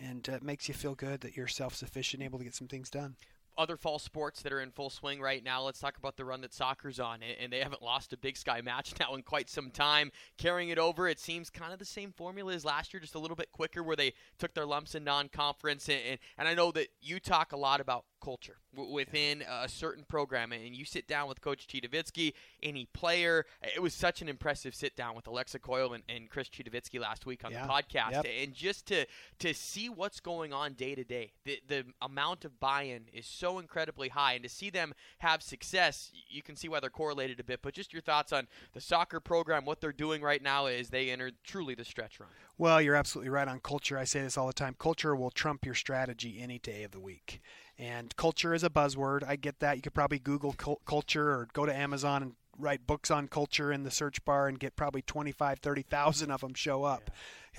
and 0.00 0.28
uh, 0.28 0.32
it 0.32 0.42
makes 0.42 0.68
you 0.68 0.74
feel 0.74 0.94
good 0.94 1.20
that 1.20 1.36
you're 1.36 1.48
self 1.48 1.74
sufficient, 1.74 2.22
able 2.22 2.38
to 2.38 2.44
get 2.44 2.54
some 2.54 2.68
things 2.68 2.90
done. 2.90 3.16
Other 3.58 3.76
fall 3.76 3.98
sports 3.98 4.40
that 4.42 4.52
are 4.52 4.60
in 4.60 4.70
full 4.70 4.88
swing 4.88 5.20
right 5.20 5.42
now. 5.42 5.62
Let's 5.62 5.80
talk 5.80 5.96
about 5.98 6.16
the 6.16 6.24
run 6.24 6.40
that 6.42 6.54
soccer's 6.54 7.00
on, 7.00 7.18
and 7.22 7.52
they 7.52 7.58
haven't 7.58 7.82
lost 7.82 8.12
a 8.12 8.16
Big 8.16 8.36
Sky 8.36 8.60
match 8.60 8.94
now 9.00 9.14
in 9.16 9.22
quite 9.22 9.50
some 9.50 9.70
time. 9.72 10.12
Carrying 10.38 10.68
it 10.68 10.78
over, 10.78 11.08
it 11.08 11.18
seems 11.18 11.50
kind 11.50 11.72
of 11.72 11.78
the 11.80 11.84
same 11.84 12.12
formula 12.12 12.52
as 12.54 12.64
last 12.64 12.94
year, 12.94 13.00
just 13.00 13.16
a 13.16 13.18
little 13.18 13.36
bit 13.36 13.50
quicker, 13.50 13.82
where 13.82 13.96
they 13.96 14.12
took 14.38 14.54
their 14.54 14.64
lumps 14.66 14.94
in 14.94 15.02
non-conference. 15.02 15.88
And, 15.88 15.98
and, 16.08 16.18
and 16.38 16.46
I 16.48 16.54
know 16.54 16.70
that 16.72 16.88
you 17.02 17.18
talk 17.18 17.52
a 17.52 17.56
lot 17.56 17.80
about 17.80 18.04
culture 18.20 18.56
within 18.76 19.42
a 19.48 19.68
certain 19.68 20.04
program, 20.08 20.52
and 20.52 20.74
you 20.74 20.84
sit 20.84 21.06
down 21.08 21.28
with 21.28 21.40
Coach 21.40 21.66
Citowicki, 21.66 22.32
any 22.62 22.86
player. 22.92 23.44
It 23.74 23.80
was 23.80 23.94
such 23.94 24.22
an 24.22 24.28
impressive 24.28 24.74
sit 24.74 24.94
down 24.96 25.14
with 25.16 25.26
Alexa 25.26 25.58
Coyle 25.60 25.94
and, 25.94 26.02
and 26.08 26.28
Chris 26.28 26.48
Citowicki 26.48 27.00
last 27.00 27.26
week 27.26 27.44
on 27.44 27.52
Yeah. 27.52 27.66
the 27.66 27.72
podcast, 27.72 28.12
Yep. 28.12 28.26
and 28.42 28.54
just 28.54 28.86
to 28.86 29.06
to 29.38 29.54
see 29.54 29.88
what's 29.88 30.20
going 30.20 30.52
on 30.52 30.74
day 30.74 30.94
to 30.94 31.04
day, 31.04 31.32
the 31.44 31.60
the 31.66 31.84
amount 32.02 32.44
of 32.44 32.60
buy-in 32.60 33.06
is 33.12 33.24
so 33.26 33.47
incredibly 33.56 34.10
high, 34.10 34.34
and 34.34 34.42
to 34.42 34.50
see 34.50 34.68
them 34.68 34.92
have 35.20 35.42
success, 35.42 36.10
you 36.28 36.42
can 36.42 36.56
see 36.56 36.68
why 36.68 36.80
they're 36.80 36.90
correlated 36.90 37.40
a 37.40 37.44
bit. 37.44 37.60
But 37.62 37.72
just 37.72 37.94
your 37.94 38.02
thoughts 38.02 38.30
on 38.32 38.48
the 38.74 38.80
soccer 38.82 39.20
program, 39.20 39.64
what 39.64 39.80
they're 39.80 39.92
doing 39.92 40.20
right 40.20 40.42
now 40.42 40.66
is 40.66 40.90
they 40.90 41.10
enter 41.10 41.30
truly 41.44 41.74
the 41.74 41.86
stretch 41.86 42.20
run. 42.20 42.28
Well, 42.58 42.82
you're 42.82 42.96
absolutely 42.96 43.30
right 43.30 43.48
on 43.48 43.60
culture. 43.60 43.96
I 43.96 44.04
say 44.04 44.20
this 44.20 44.36
all 44.36 44.48
the 44.48 44.52
time. 44.52 44.76
Culture 44.78 45.16
will 45.16 45.30
trump 45.30 45.64
your 45.64 45.74
strategy 45.74 46.38
any 46.38 46.58
day 46.58 46.82
of 46.82 46.90
the 46.90 47.00
week. 47.00 47.40
And 47.78 48.14
culture 48.16 48.54
is 48.54 48.64
a 48.64 48.70
buzzword. 48.70 49.22
I 49.26 49.36
get 49.36 49.60
that. 49.60 49.76
You 49.76 49.82
could 49.82 49.94
probably 49.94 50.18
Google 50.18 50.52
cul- 50.52 50.80
culture 50.84 51.30
or 51.30 51.48
go 51.52 51.64
to 51.64 51.74
Amazon 51.74 52.22
and 52.22 52.32
write 52.58 52.86
books 52.86 53.10
on 53.10 53.28
culture 53.28 53.72
in 53.72 53.84
the 53.84 53.90
search 53.90 54.24
bar 54.24 54.48
and 54.48 54.58
get 54.58 54.76
probably 54.76 55.02
25, 55.02 55.58
30,000 55.60 56.30
of 56.30 56.40
them 56.40 56.54
show 56.54 56.84
up. 56.84 57.10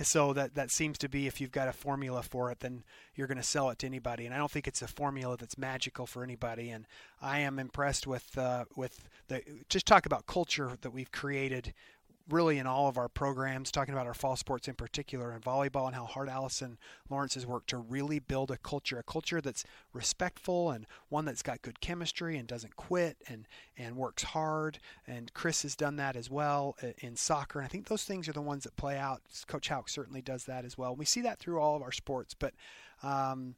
So 0.02 0.32
that 0.32 0.54
that 0.54 0.70
seems 0.70 0.96
to 0.98 1.08
be 1.08 1.26
if 1.26 1.40
you've 1.40 1.52
got 1.52 1.68
a 1.68 1.72
formula 1.72 2.22
for 2.22 2.50
it, 2.50 2.60
then 2.60 2.84
you're 3.14 3.26
going 3.26 3.36
to 3.36 3.42
sell 3.42 3.68
it 3.70 3.78
to 3.80 3.86
anybody. 3.86 4.24
And 4.24 4.34
I 4.34 4.38
don't 4.38 4.50
think 4.50 4.66
it's 4.66 4.80
a 4.80 4.88
formula 4.88 5.36
that's 5.36 5.58
magical 5.58 6.06
for 6.06 6.22
anybody. 6.22 6.70
And 6.70 6.86
I 7.20 7.40
am 7.40 7.58
impressed 7.58 8.06
with 8.06 8.36
uh, 8.38 8.64
with 8.76 9.08
the 9.28 9.42
just 9.68 9.86
talk 9.86 10.06
about 10.06 10.26
culture 10.26 10.78
that 10.80 10.92
we've 10.92 11.12
created 11.12 11.74
really 12.30 12.58
in 12.58 12.66
all 12.66 12.88
of 12.88 12.96
our 12.96 13.08
programs, 13.08 13.70
talking 13.70 13.92
about 13.92 14.06
our 14.06 14.14
fall 14.14 14.36
sports 14.36 14.68
in 14.68 14.74
particular 14.74 15.30
and 15.30 15.42
volleyball 15.42 15.86
and 15.86 15.94
how 15.94 16.04
hard 16.04 16.28
Allison 16.28 16.78
Lawrence 17.08 17.34
has 17.34 17.46
worked 17.46 17.70
to 17.70 17.76
really 17.76 18.18
build 18.18 18.50
a 18.50 18.56
culture, 18.56 18.98
a 18.98 19.02
culture 19.02 19.40
that's 19.40 19.64
respectful 19.92 20.70
and 20.70 20.86
one 21.08 21.24
that's 21.24 21.42
got 21.42 21.62
good 21.62 21.80
chemistry 21.80 22.36
and 22.36 22.48
doesn't 22.48 22.76
quit 22.76 23.16
and, 23.28 23.46
and 23.76 23.96
works 23.96 24.22
hard. 24.22 24.78
And 25.06 25.32
Chris 25.34 25.62
has 25.62 25.76
done 25.76 25.96
that 25.96 26.16
as 26.16 26.30
well 26.30 26.76
in 26.98 27.16
soccer. 27.16 27.58
And 27.58 27.66
I 27.66 27.68
think 27.68 27.88
those 27.88 28.04
things 28.04 28.28
are 28.28 28.32
the 28.32 28.40
ones 28.40 28.64
that 28.64 28.76
play 28.76 28.96
out. 28.96 29.20
Coach 29.46 29.68
Hauck 29.68 29.88
certainly 29.88 30.22
does 30.22 30.44
that 30.44 30.64
as 30.64 30.78
well. 30.78 30.94
We 30.94 31.04
see 31.04 31.20
that 31.22 31.38
through 31.38 31.60
all 31.60 31.76
of 31.76 31.82
our 31.82 31.92
sports, 31.92 32.34
but 32.34 32.54
um, 33.02 33.54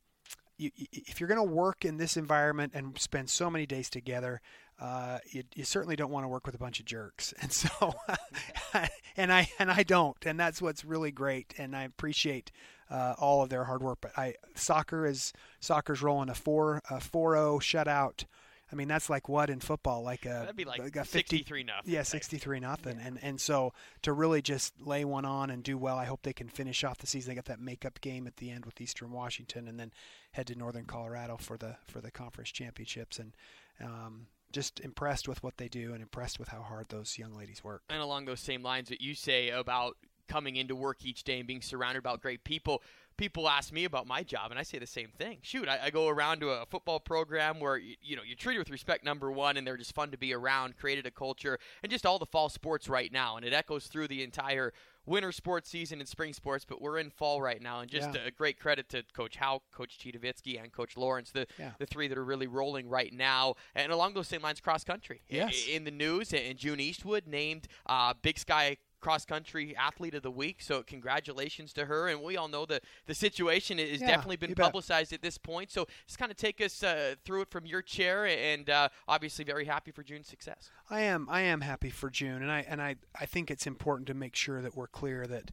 if 0.58 1.20
you're 1.20 1.28
going 1.28 1.38
to 1.38 1.54
work 1.54 1.84
in 1.84 1.96
this 1.96 2.16
environment 2.16 2.72
and 2.74 2.98
spend 2.98 3.30
so 3.30 3.50
many 3.50 3.66
days 3.66 3.90
together, 3.90 4.40
uh, 4.80 5.18
you, 5.30 5.44
you 5.54 5.64
certainly 5.64 5.96
don't 5.96 6.10
want 6.10 6.24
to 6.24 6.28
work 6.28 6.44
with 6.46 6.54
a 6.54 6.58
bunch 6.58 6.80
of 6.80 6.86
jerks. 6.86 7.32
And 7.42 7.52
so, 7.52 7.94
and 9.16 9.32
I 9.32 9.48
and 9.58 9.70
I 9.70 9.82
don't, 9.82 10.16
and 10.24 10.38
that's 10.38 10.60
what's 10.62 10.84
really 10.84 11.10
great. 11.10 11.54
And 11.58 11.76
I 11.76 11.84
appreciate 11.84 12.50
uh, 12.90 13.14
all 13.18 13.42
of 13.42 13.48
their 13.48 13.64
hard 13.64 13.82
work. 13.82 13.98
But 14.00 14.12
I 14.16 14.34
soccer 14.54 15.06
is 15.06 15.32
soccer's 15.60 16.02
rolling 16.02 16.28
a 16.28 16.34
four 16.34 16.82
a 16.90 17.00
four 17.00 17.34
zero 17.34 17.58
shutout. 17.58 18.24
I 18.70 18.74
mean 18.74 18.88
that's 18.88 19.10
like 19.10 19.28
what 19.28 19.50
in 19.50 19.60
football 19.60 20.02
like 20.02 20.24
a 20.24 20.30
That'd 20.30 20.56
be 20.56 20.64
like 20.64 20.80
a 20.80 21.04
50 21.04 21.04
63 21.04 21.62
nothing. 21.64 21.92
yeah, 21.92 22.02
63 22.02 22.60
nothing. 22.60 22.98
And 23.04 23.18
and 23.20 23.38
so 23.38 23.74
to 24.00 24.14
really 24.14 24.40
just 24.40 24.80
lay 24.80 25.04
one 25.04 25.26
on 25.26 25.50
and 25.50 25.62
do 25.62 25.76
well, 25.76 25.98
I 25.98 26.06
hope 26.06 26.22
they 26.22 26.32
can 26.32 26.48
finish 26.48 26.82
off 26.82 26.96
the 26.96 27.06
season. 27.06 27.30
They 27.30 27.34
got 27.34 27.44
that 27.46 27.60
makeup 27.60 28.00
game 28.00 28.26
at 28.26 28.38
the 28.38 28.50
end 28.50 28.64
with 28.64 28.80
Eastern 28.80 29.12
Washington 29.12 29.68
and 29.68 29.78
then 29.78 29.92
head 30.32 30.46
to 30.46 30.54
Northern 30.54 30.86
Colorado 30.86 31.36
for 31.36 31.58
the 31.58 31.76
for 31.86 32.00
the 32.00 32.10
conference 32.10 32.50
championships 32.50 33.18
and 33.18 33.34
um, 33.82 34.26
just 34.52 34.80
impressed 34.80 35.28
with 35.28 35.42
what 35.42 35.56
they 35.56 35.68
do 35.68 35.92
and 35.92 36.02
impressed 36.02 36.38
with 36.38 36.48
how 36.48 36.62
hard 36.62 36.88
those 36.88 37.18
young 37.18 37.34
ladies 37.34 37.64
work. 37.64 37.82
And 37.88 38.00
along 38.00 38.26
those 38.26 38.40
same 38.40 38.62
lines 38.62 38.88
that 38.88 39.00
you 39.00 39.14
say 39.14 39.50
about 39.50 39.96
coming 40.28 40.56
into 40.56 40.74
work 40.74 41.04
each 41.04 41.24
day 41.24 41.38
and 41.38 41.46
being 41.46 41.62
surrounded 41.62 42.02
by 42.02 42.16
great 42.16 42.44
people, 42.44 42.82
people 43.16 43.48
ask 43.48 43.72
me 43.72 43.84
about 43.84 44.06
my 44.06 44.22
job, 44.22 44.50
and 44.50 44.58
I 44.58 44.62
say 44.62 44.78
the 44.78 44.86
same 44.86 45.08
thing. 45.16 45.38
Shoot, 45.42 45.68
I, 45.68 45.78
I 45.84 45.90
go 45.90 46.08
around 46.08 46.40
to 46.40 46.50
a 46.50 46.66
football 46.66 47.00
program 47.00 47.60
where 47.60 47.76
you, 47.76 47.96
you 48.02 48.16
know 48.16 48.22
you're 48.22 48.36
treated 48.36 48.58
with 48.58 48.70
respect, 48.70 49.04
number 49.04 49.30
one, 49.30 49.56
and 49.56 49.66
they're 49.66 49.76
just 49.76 49.94
fun 49.94 50.10
to 50.10 50.18
be 50.18 50.32
around. 50.32 50.76
Created 50.76 51.06
a 51.06 51.10
culture, 51.10 51.58
and 51.82 51.90
just 51.90 52.06
all 52.06 52.18
the 52.18 52.26
fall 52.26 52.48
sports 52.48 52.88
right 52.88 53.12
now, 53.12 53.36
and 53.36 53.44
it 53.44 53.52
echoes 53.52 53.86
through 53.86 54.08
the 54.08 54.22
entire 54.22 54.72
winter 55.06 55.32
sports 55.32 55.68
season 55.68 56.00
and 56.00 56.08
spring 56.08 56.32
sports. 56.32 56.64
But 56.64 56.80
we're 56.80 56.98
in 56.98 57.10
fall 57.10 57.40
right 57.42 57.60
now, 57.60 57.80
and 57.80 57.90
just 57.90 58.14
Yeah. 58.14 58.22
a 58.26 58.30
great 58.30 58.58
credit 58.58 58.88
to 58.90 59.02
Coach 59.12 59.36
Howe, 59.36 59.62
Coach 59.72 59.98
Citowicki, 59.98 60.62
and 60.62 60.72
Coach 60.72 60.96
Lawrence, 60.96 61.30
the 61.30 61.46
Yeah. 61.58 61.72
the 61.78 61.86
three 61.86 62.08
that 62.08 62.18
are 62.18 62.24
really 62.24 62.46
rolling 62.46 62.88
right 62.88 63.12
now. 63.12 63.54
And 63.74 63.90
along 63.92 64.14
those 64.14 64.28
same 64.28 64.42
lines, 64.42 64.60
cross 64.60 64.84
country. 64.84 65.22
Yes. 65.28 65.66
in 65.68 65.84
the 65.84 65.90
news, 65.90 66.32
and 66.32 66.56
June 66.58 66.80
Eastwood 66.80 67.26
named 67.26 67.68
uh, 67.86 68.14
Big 68.14 68.38
Sky 68.38 68.76
cross 69.02 69.26
country 69.26 69.76
athlete 69.76 70.14
of 70.14 70.22
the 70.22 70.30
week. 70.30 70.62
So 70.62 70.82
congratulations 70.82 71.74
to 71.74 71.84
her. 71.84 72.08
And 72.08 72.22
we 72.22 72.38
all 72.38 72.48
know 72.48 72.64
the 72.64 72.80
the 73.06 73.14
situation 73.14 73.76
has 73.76 74.00
Yeah, 74.00 74.06
definitely 74.06 74.36
been 74.36 74.50
you 74.50 74.56
bet. 74.56 74.64
publicized 74.64 75.12
at 75.12 75.20
this 75.20 75.36
point. 75.36 75.70
So 75.70 75.86
just 76.06 76.18
kind 76.18 76.30
of 76.30 76.38
take 76.38 76.62
us 76.62 76.82
uh, 76.82 77.16
through 77.24 77.42
it 77.42 77.50
from 77.50 77.66
your 77.66 77.82
chair, 77.82 78.24
and 78.26 78.70
uh, 78.70 78.88
obviously 79.06 79.44
very 79.44 79.66
happy 79.66 79.90
for 79.90 80.02
June's 80.02 80.28
success. 80.28 80.70
I 80.88 81.00
am 81.02 81.28
I 81.30 81.42
am 81.42 81.60
happy 81.60 81.90
for 81.90 82.08
June, 82.08 82.40
and 82.40 82.50
I 82.50 82.64
and 82.66 82.80
I 82.80 82.96
I 83.20 83.26
think 83.26 83.50
it's 83.50 83.66
important 83.66 84.06
to 84.06 84.14
make 84.14 84.34
sure 84.34 84.62
that 84.62 84.74
we're 84.74 84.86
clear 84.86 85.26
that 85.26 85.50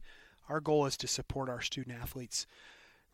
our 0.48 0.60
goal 0.60 0.86
is 0.86 0.96
to 0.96 1.06
support 1.06 1.50
our 1.50 1.60
student 1.60 1.98
athletes. 2.00 2.46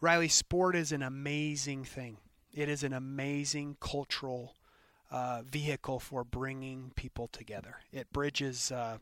Riley, 0.00 0.28
sport 0.28 0.76
is 0.76 0.92
an 0.92 1.02
amazing 1.02 1.84
thing. 1.84 2.18
It 2.52 2.68
is 2.68 2.82
an 2.82 2.92
amazing 2.92 3.76
cultural 3.80 4.54
uh, 5.10 5.42
vehicle 5.42 6.00
for 6.00 6.24
bringing 6.24 6.92
people 6.96 7.28
together. 7.28 7.76
It 7.92 8.12
bridges 8.12 8.72
uh, 8.72 8.98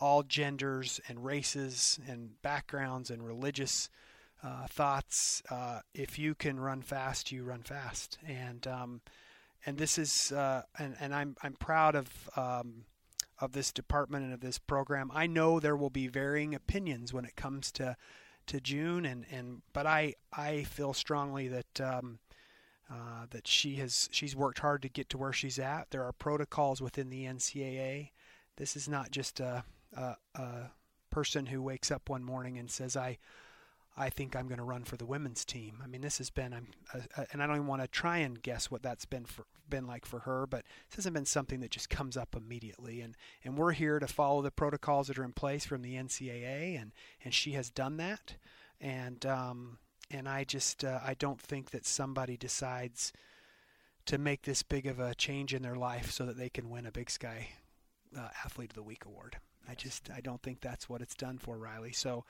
all 0.00 0.22
genders 0.22 1.00
and 1.08 1.24
races 1.24 1.98
and 2.08 2.40
backgrounds 2.42 3.10
and 3.10 3.24
religious 3.24 3.88
uh, 4.42 4.66
thoughts. 4.66 5.42
Uh, 5.50 5.80
if 5.94 6.18
you 6.18 6.34
can 6.34 6.58
run 6.58 6.82
fast, 6.82 7.30
you 7.30 7.44
run 7.44 7.62
fast, 7.62 8.18
and 8.26 8.66
um, 8.66 9.00
and 9.64 9.78
this 9.78 9.98
is 9.98 10.32
uh, 10.32 10.62
and 10.78 10.96
and 11.00 11.14
I'm 11.14 11.36
I'm 11.42 11.54
proud 11.54 11.94
of 11.94 12.30
um, 12.36 12.84
of 13.38 13.52
this 13.52 13.72
department 13.72 14.24
and 14.24 14.34
of 14.34 14.40
this 14.40 14.58
program. 14.58 15.10
I 15.14 15.26
know 15.26 15.60
there 15.60 15.76
will 15.76 15.90
be 15.90 16.08
varying 16.08 16.54
opinions 16.54 17.12
when 17.12 17.24
it 17.24 17.36
comes 17.36 17.70
to 17.72 17.96
to 18.46 18.60
June, 18.60 19.04
and, 19.04 19.24
and 19.30 19.62
but 19.72 19.86
I 19.86 20.14
I 20.32 20.64
feel 20.64 20.92
strongly 20.92 21.48
that 21.48 21.80
um, 21.80 22.18
uh, 22.90 23.26
that 23.30 23.46
she 23.46 23.76
has 23.76 24.08
she's 24.12 24.36
worked 24.36 24.58
hard 24.58 24.82
to 24.82 24.88
get 24.88 25.08
to 25.10 25.18
where 25.18 25.32
she's 25.32 25.58
at. 25.58 25.90
There 25.90 26.04
are 26.04 26.12
protocols 26.12 26.80
within 26.80 27.10
the 27.10 27.24
NCAA. 27.24 28.10
This 28.56 28.76
is 28.76 28.88
not 28.88 29.10
just 29.10 29.40
a 29.40 29.64
a, 29.96 30.16
a 30.34 30.70
person 31.10 31.46
who 31.46 31.62
wakes 31.62 31.90
up 31.90 32.08
one 32.08 32.24
morning 32.24 32.58
and 32.58 32.70
says 32.70 32.96
I. 32.96 33.18
I 33.94 34.08
think 34.08 34.34
I'm 34.34 34.48
going 34.48 34.56
to 34.56 34.64
run 34.64 34.84
for 34.84 34.96
the 34.96 35.04
women's 35.04 35.44
team. 35.44 35.82
I 35.84 35.86
mean, 35.86 36.00
this 36.00 36.16
has 36.16 36.30
been, 36.30 36.54
I'm, 36.54 36.68
and 37.30 37.42
I 37.42 37.46
don't 37.46 37.56
even 37.56 37.66
want 37.66 37.82
to 37.82 37.88
try 37.88 38.16
and 38.16 38.42
guess 38.42 38.70
what 38.70 38.82
that's 38.82 39.04
been 39.04 39.26
for, 39.26 39.44
been 39.68 39.86
like 39.86 40.06
for 40.06 40.20
her, 40.20 40.46
but 40.46 40.64
this 40.88 40.96
hasn't 40.96 41.14
been 41.14 41.26
something 41.26 41.60
that 41.60 41.70
just 41.70 41.90
comes 41.90 42.16
up 42.16 42.34
immediately. 42.34 43.00
And 43.00 43.16
and 43.44 43.58
we're 43.58 43.72
here 43.72 43.98
to 43.98 44.06
follow 44.06 44.40
the 44.40 44.50
protocols 44.50 45.08
that 45.08 45.18
are 45.18 45.24
in 45.24 45.32
place 45.32 45.66
from 45.66 45.82
the 45.82 45.94
NCAA, 45.94 46.80
and 46.80 46.92
and 47.24 47.34
she 47.34 47.52
has 47.52 47.70
done 47.70 47.96
that. 47.98 48.36
And 48.80 49.24
um, 49.26 49.78
and 50.10 50.28
I 50.28 50.44
just 50.44 50.84
uh, 50.84 51.00
I 51.04 51.14
don't 51.14 51.40
think 51.40 51.70
that 51.70 51.86
somebody 51.86 52.36
decides 52.36 53.12
to 54.06 54.18
make 54.18 54.42
this 54.42 54.62
big 54.62 54.86
of 54.86 55.00
a 55.00 55.14
change 55.14 55.54
in 55.54 55.62
their 55.62 55.76
life 55.76 56.10
so 56.10 56.26
that 56.26 56.36
they 56.36 56.48
can 56.48 56.70
win 56.70 56.86
a 56.86 56.92
Big 56.92 57.10
Sky 57.10 57.48
uh, 58.16 58.28
Athlete 58.44 58.70
of 58.70 58.76
the 58.76 58.82
Week 58.82 59.04
award. 59.04 59.36
I 59.68 59.74
just 59.74 60.10
I 60.14 60.20
don't 60.20 60.42
think 60.42 60.60
that's 60.60 60.88
what 60.88 61.00
it's 61.02 61.14
done 61.14 61.38
for 61.38 61.56
Riley. 61.56 61.92
So 61.92 62.24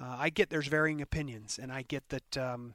uh, 0.00 0.16
I 0.18 0.30
get 0.30 0.50
there's 0.50 0.68
varying 0.68 1.00
opinions, 1.00 1.58
and 1.60 1.72
I 1.72 1.82
get 1.82 2.08
that 2.10 2.36
um, 2.36 2.74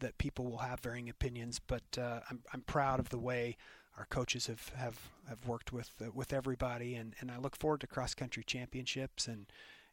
that 0.00 0.18
people 0.18 0.44
will 0.46 0.58
have 0.58 0.80
varying 0.80 1.08
opinions, 1.08 1.60
but 1.66 1.98
uh, 1.98 2.20
I'm 2.30 2.40
I'm 2.52 2.62
proud 2.62 3.00
of 3.00 3.10
the 3.10 3.18
way 3.18 3.56
our 3.96 4.06
coaches 4.06 4.46
have 4.46 4.68
have, 4.76 4.98
have 5.28 5.46
worked 5.46 5.72
with 5.72 5.90
uh, 6.00 6.10
with 6.14 6.32
everybody, 6.32 6.94
and, 6.94 7.14
and 7.20 7.30
I 7.30 7.38
look 7.38 7.56
forward 7.56 7.80
to 7.82 7.86
cross 7.86 8.14
country 8.14 8.44
championships 8.44 9.26
and 9.26 9.46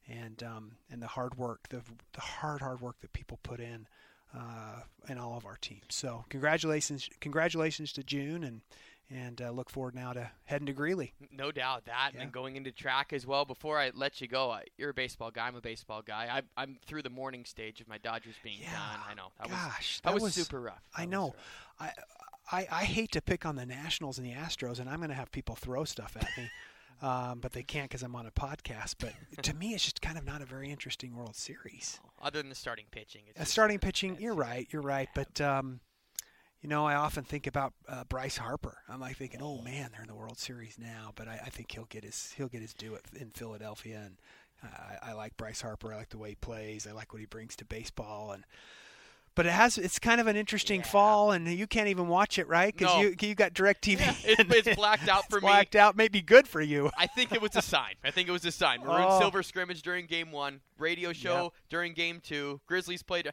and 0.08 0.44
um, 0.44 0.72
and 0.92 1.02
the 1.02 1.08
hard 1.08 1.38
work, 1.38 1.70
the 1.70 1.82
the 2.14 2.22
hard 2.22 2.62
hard 2.62 2.82
work 2.82 3.00
that 3.02 3.14
people 3.14 3.40
put 3.44 3.60
in. 3.60 3.88
Uh, 4.36 4.82
in 5.08 5.18
all 5.18 5.38
of 5.38 5.46
our 5.46 5.56
teams. 5.62 5.86
So 5.90 6.26
congratulations, 6.28 7.10
congratulations 7.22 7.94
to 7.94 8.04
June, 8.04 8.44
and 8.44 8.60
and 9.10 9.42
uh, 9.42 9.52
look 9.52 9.70
forward 9.70 9.94
now 9.96 10.14
to 10.14 10.30
heading 10.46 10.66
to 10.68 10.74
Greeley. 10.74 11.14
No 11.32 11.52
doubt 11.52 11.86
that, 11.86 12.12
Yeah. 12.16 12.22
and 12.24 12.32
going 12.32 12.56
into 12.56 12.72
track 12.72 13.14
as 13.14 13.26
well. 13.28 13.46
Before 13.46 13.80
I 13.80 13.92
let 13.94 14.20
you 14.22 14.28
go, 14.28 14.52
I, 14.52 14.64
you're 14.78 14.90
a 14.90 14.94
baseball 14.94 15.32
guy. 15.32 15.48
I'm 15.48 15.56
a 15.56 15.62
baseball 15.62 16.02
guy. 16.02 16.28
I, 16.58 16.62
I'm 16.62 16.78
through 16.86 17.04
the 17.04 17.10
morning 17.10 17.46
stage 17.46 17.82
of 17.82 17.88
my 17.88 17.98
Dodgers 18.00 18.36
being 18.44 18.60
Yeah. 18.62 18.72
done. 18.72 19.00
I 19.10 19.14
know 19.14 19.28
that 19.40 19.50
Gosh, 19.50 19.52
was 19.52 20.02
that 20.04 20.10
that, 20.10 20.14
was, 20.16 20.24
was- 20.24 20.34
super 20.36 20.62
rough. 20.62 20.82
I 20.96 21.02
That 21.02 21.08
was 21.08 21.12
know. 21.12 21.26
rough. 21.28 21.36
I, 21.80 21.92
I 22.52 22.68
I 22.82 22.84
hate 22.86 23.12
to 23.14 23.22
pick 23.22 23.46
on 23.46 23.56
the 23.56 23.66
Nationals 23.66 24.18
and 24.18 24.26
the 24.28 24.34
Astros, 24.34 24.80
and 24.80 24.90
I'm 24.90 24.98
going 24.98 25.10
to 25.10 25.16
have 25.16 25.32
people 25.32 25.56
throw 25.56 25.84
stuff 25.84 26.16
at 26.16 26.28
me, 26.38 26.50
um, 27.08 27.40
but 27.40 27.52
they 27.54 27.64
can't 27.64 27.90
because 27.90 28.04
I'm 28.04 28.16
on 28.16 28.26
a 28.28 28.32
podcast. 28.32 28.96
But 29.00 29.14
to 29.44 29.54
me, 29.56 29.74
it's 29.74 29.84
just 29.84 30.02
kind 30.02 30.18
of 30.18 30.26
not 30.26 30.42
a 30.42 30.46
very 30.46 30.70
interesting 30.70 31.16
World 31.16 31.36
Series. 31.36 32.00
Other 32.22 32.40
than 32.40 32.50
the 32.50 32.56
starting 32.56 32.86
pitching, 32.92 33.24
it's 33.28 33.40
Uh, 33.42 33.44
starting 33.46 33.80
pitching, 33.80 34.18
you're 34.20 34.34
right, 34.36 34.68
you're 34.72 34.82
right, 34.82 35.10
but 35.16 35.40
um, 35.42 35.80
you 36.66 36.70
know, 36.70 36.88
I 36.88 36.96
often 36.96 37.24
think 37.24 37.46
about 37.46 37.74
uh, 37.88 38.06
Bryce 38.06 38.38
Harper. 38.38 38.80
I'm 38.90 39.00
like 39.00 39.18
thinking, 39.18 39.40
oh 39.40 39.62
man, 39.62 39.90
they're 39.92 40.02
in 40.02 40.08
the 40.08 40.16
World 40.16 40.40
Series 40.40 40.80
now, 40.80 41.12
but 41.16 41.28
I, 41.28 41.40
I 41.46 41.50
think 41.52 41.72
he'll 41.72 41.86
get 41.86 42.04
his 42.04 42.34
he'll 42.38 42.48
get 42.48 42.62
his 42.62 42.74
due 42.74 42.96
at, 42.96 43.02
in 43.22 43.30
Philadelphia, 43.30 44.02
and 44.04 44.18
I, 44.64 45.12
I 45.12 45.14
like 45.14 45.38
Bryce 45.38 45.62
Harper. 45.62 45.94
I 45.94 45.98
like 45.98 46.10
the 46.10 46.18
way 46.18 46.30
he 46.30 46.36
plays. 46.36 46.88
I 46.88 46.92
like 46.92 47.14
what 47.14 47.20
he 47.20 47.28
brings 47.28 47.56
to 47.58 47.66
baseball, 47.66 48.32
and 48.32 48.46
but 49.36 49.46
it 49.46 49.52
has 49.52 49.78
it's 49.78 50.00
kind 50.00 50.20
of 50.20 50.26
an 50.26 50.36
interesting 50.36 50.80
Yeah. 50.80 50.88
fall, 50.88 51.30
and 51.34 51.48
you 51.48 51.68
can't 51.68 51.88
even 51.90 52.08
watch 52.08 52.40
it, 52.40 52.48
right? 52.48 52.76
Because 52.76 52.96
No. 52.96 53.02
you 53.02 53.16
you 53.22 53.36
got 53.36 53.54
Directv. 53.54 54.00
It's- 54.28 54.66
it's 54.66 54.76
blacked 54.76 55.08
out 55.08 55.30
for 55.30 55.38
It's 55.38 55.44
me. 55.44 55.50
Blacked 55.52 55.76
out 55.76 55.96
may 55.96 56.08
be 56.08 56.24
good 56.24 56.48
for 56.48 56.62
you. 56.62 56.90
I 56.98 57.06
think 57.06 57.32
it 57.32 57.44
was 57.44 57.56
a 57.56 57.62
sign. 57.62 57.94
I 58.04 58.10
think 58.10 58.28
it 58.28 58.32
was 58.32 58.44
a 58.44 58.52
sign. 58.52 58.80
Maroon 58.80 59.06
Oh. 59.08 59.20
Silver 59.20 59.44
scrimmage 59.44 59.84
during 59.84 60.08
game 60.08 60.32
one, 60.32 60.62
radio 60.80 61.14
show 61.14 61.54
during 61.70 61.94
game 61.94 62.22
two. 62.22 62.60
Grizzlies 62.66 63.04
played. 63.04 63.30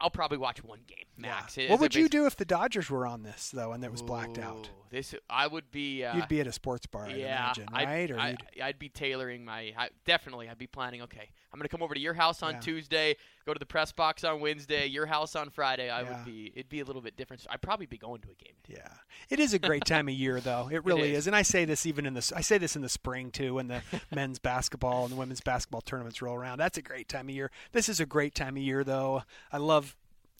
I'll 0.00 0.10
probably 0.10 0.38
watch 0.38 0.62
one 0.64 0.80
game 0.86 1.04
max. 1.16 1.58
It- 1.58 1.68
What 1.70 1.80
would 1.80 1.94
you 1.94 2.08
do 2.08 2.26
if 2.26 2.36
the 2.36 2.44
Dodgers 2.44 2.88
were 2.90 3.06
on 3.06 3.22
this 3.22 3.50
though, 3.50 3.72
and 3.72 3.84
it 3.84 3.90
was 3.92 4.02
blacked 4.02 4.38
out? 4.38 4.70
This 4.90 5.14
I 5.28 5.46
would 5.46 5.70
be. 5.70 6.04
Uh, 6.04 6.16
You'd 6.16 6.26
be 6.28 6.40
at 6.40 6.48
a 6.48 6.52
sports 6.52 6.84
bar, 6.86 7.08
yeah, 7.10 7.44
imagine, 7.44 7.68
I'd, 7.72 7.84
right? 7.86 8.10
Or 8.10 8.18
I, 8.18 8.36
I'd 8.60 8.78
be 8.80 8.88
tailoring 8.88 9.44
my. 9.44 9.72
I, 9.78 9.90
definitely, 10.04 10.48
I'd 10.48 10.58
be 10.58 10.66
planning. 10.66 11.00
Okay, 11.02 11.30
I'm 11.52 11.60
gonna 11.60 11.68
come 11.68 11.80
over 11.82 11.94
to 11.94 12.00
your 12.00 12.14
house 12.14 12.42
on 12.42 12.54
Yeah. 12.54 12.60
Tuesday. 12.60 13.16
Go 13.46 13.54
to 13.54 13.58
the 13.60 13.66
press 13.66 13.92
box 13.92 14.24
on 14.24 14.40
Wednesday. 14.40 14.86
Your 14.86 15.06
house 15.06 15.36
on 15.36 15.48
Friday. 15.50 15.88
I 15.90 16.02
Yeah. 16.02 16.08
would 16.16 16.24
be. 16.24 16.52
It'd 16.56 16.68
be 16.68 16.80
a 16.80 16.84
little 16.84 17.02
bit 17.02 17.16
different. 17.16 17.46
I'd 17.48 17.62
probably 17.62 17.86
be 17.86 17.98
going 17.98 18.20
to 18.22 18.30
a 18.30 18.34
game. 18.34 18.54
Yeah, 18.68 18.88
it 19.28 19.38
is 19.38 19.54
a 19.54 19.60
great 19.60 19.84
time 19.84 20.08
of 20.08 20.14
year, 20.14 20.40
though. 20.40 20.68
It 20.72 20.84
really 20.84 21.12
is. 21.12 21.18
is. 21.18 21.26
and 21.28 21.36
I 21.36 21.42
say 21.42 21.64
this 21.64 21.86
even 21.86 22.04
in 22.04 22.14
the 22.14 22.32
I 22.34 22.40
say 22.40 22.58
this 22.58 22.74
in 22.74 22.82
the 22.82 22.88
spring 22.88 23.30
too, 23.30 23.54
when 23.54 23.68
the 23.68 23.82
men's 24.12 24.40
basketball 24.40 25.04
and 25.04 25.12
the 25.12 25.16
women's 25.16 25.40
basketball 25.40 25.82
tournaments 25.82 26.20
roll 26.20 26.34
around. 26.34 26.58
That's 26.58 26.78
a 26.78 26.82
great 26.82 27.08
time 27.08 27.28
of 27.28 27.34
year. 27.36 27.52
This 27.70 27.88
is 27.88 28.00
a 28.00 28.06
great 28.06 28.34
time 28.34 28.56
of 28.56 28.62
year, 28.64 28.82
though. 28.82 29.22
I 29.52 29.58
love 29.58 29.89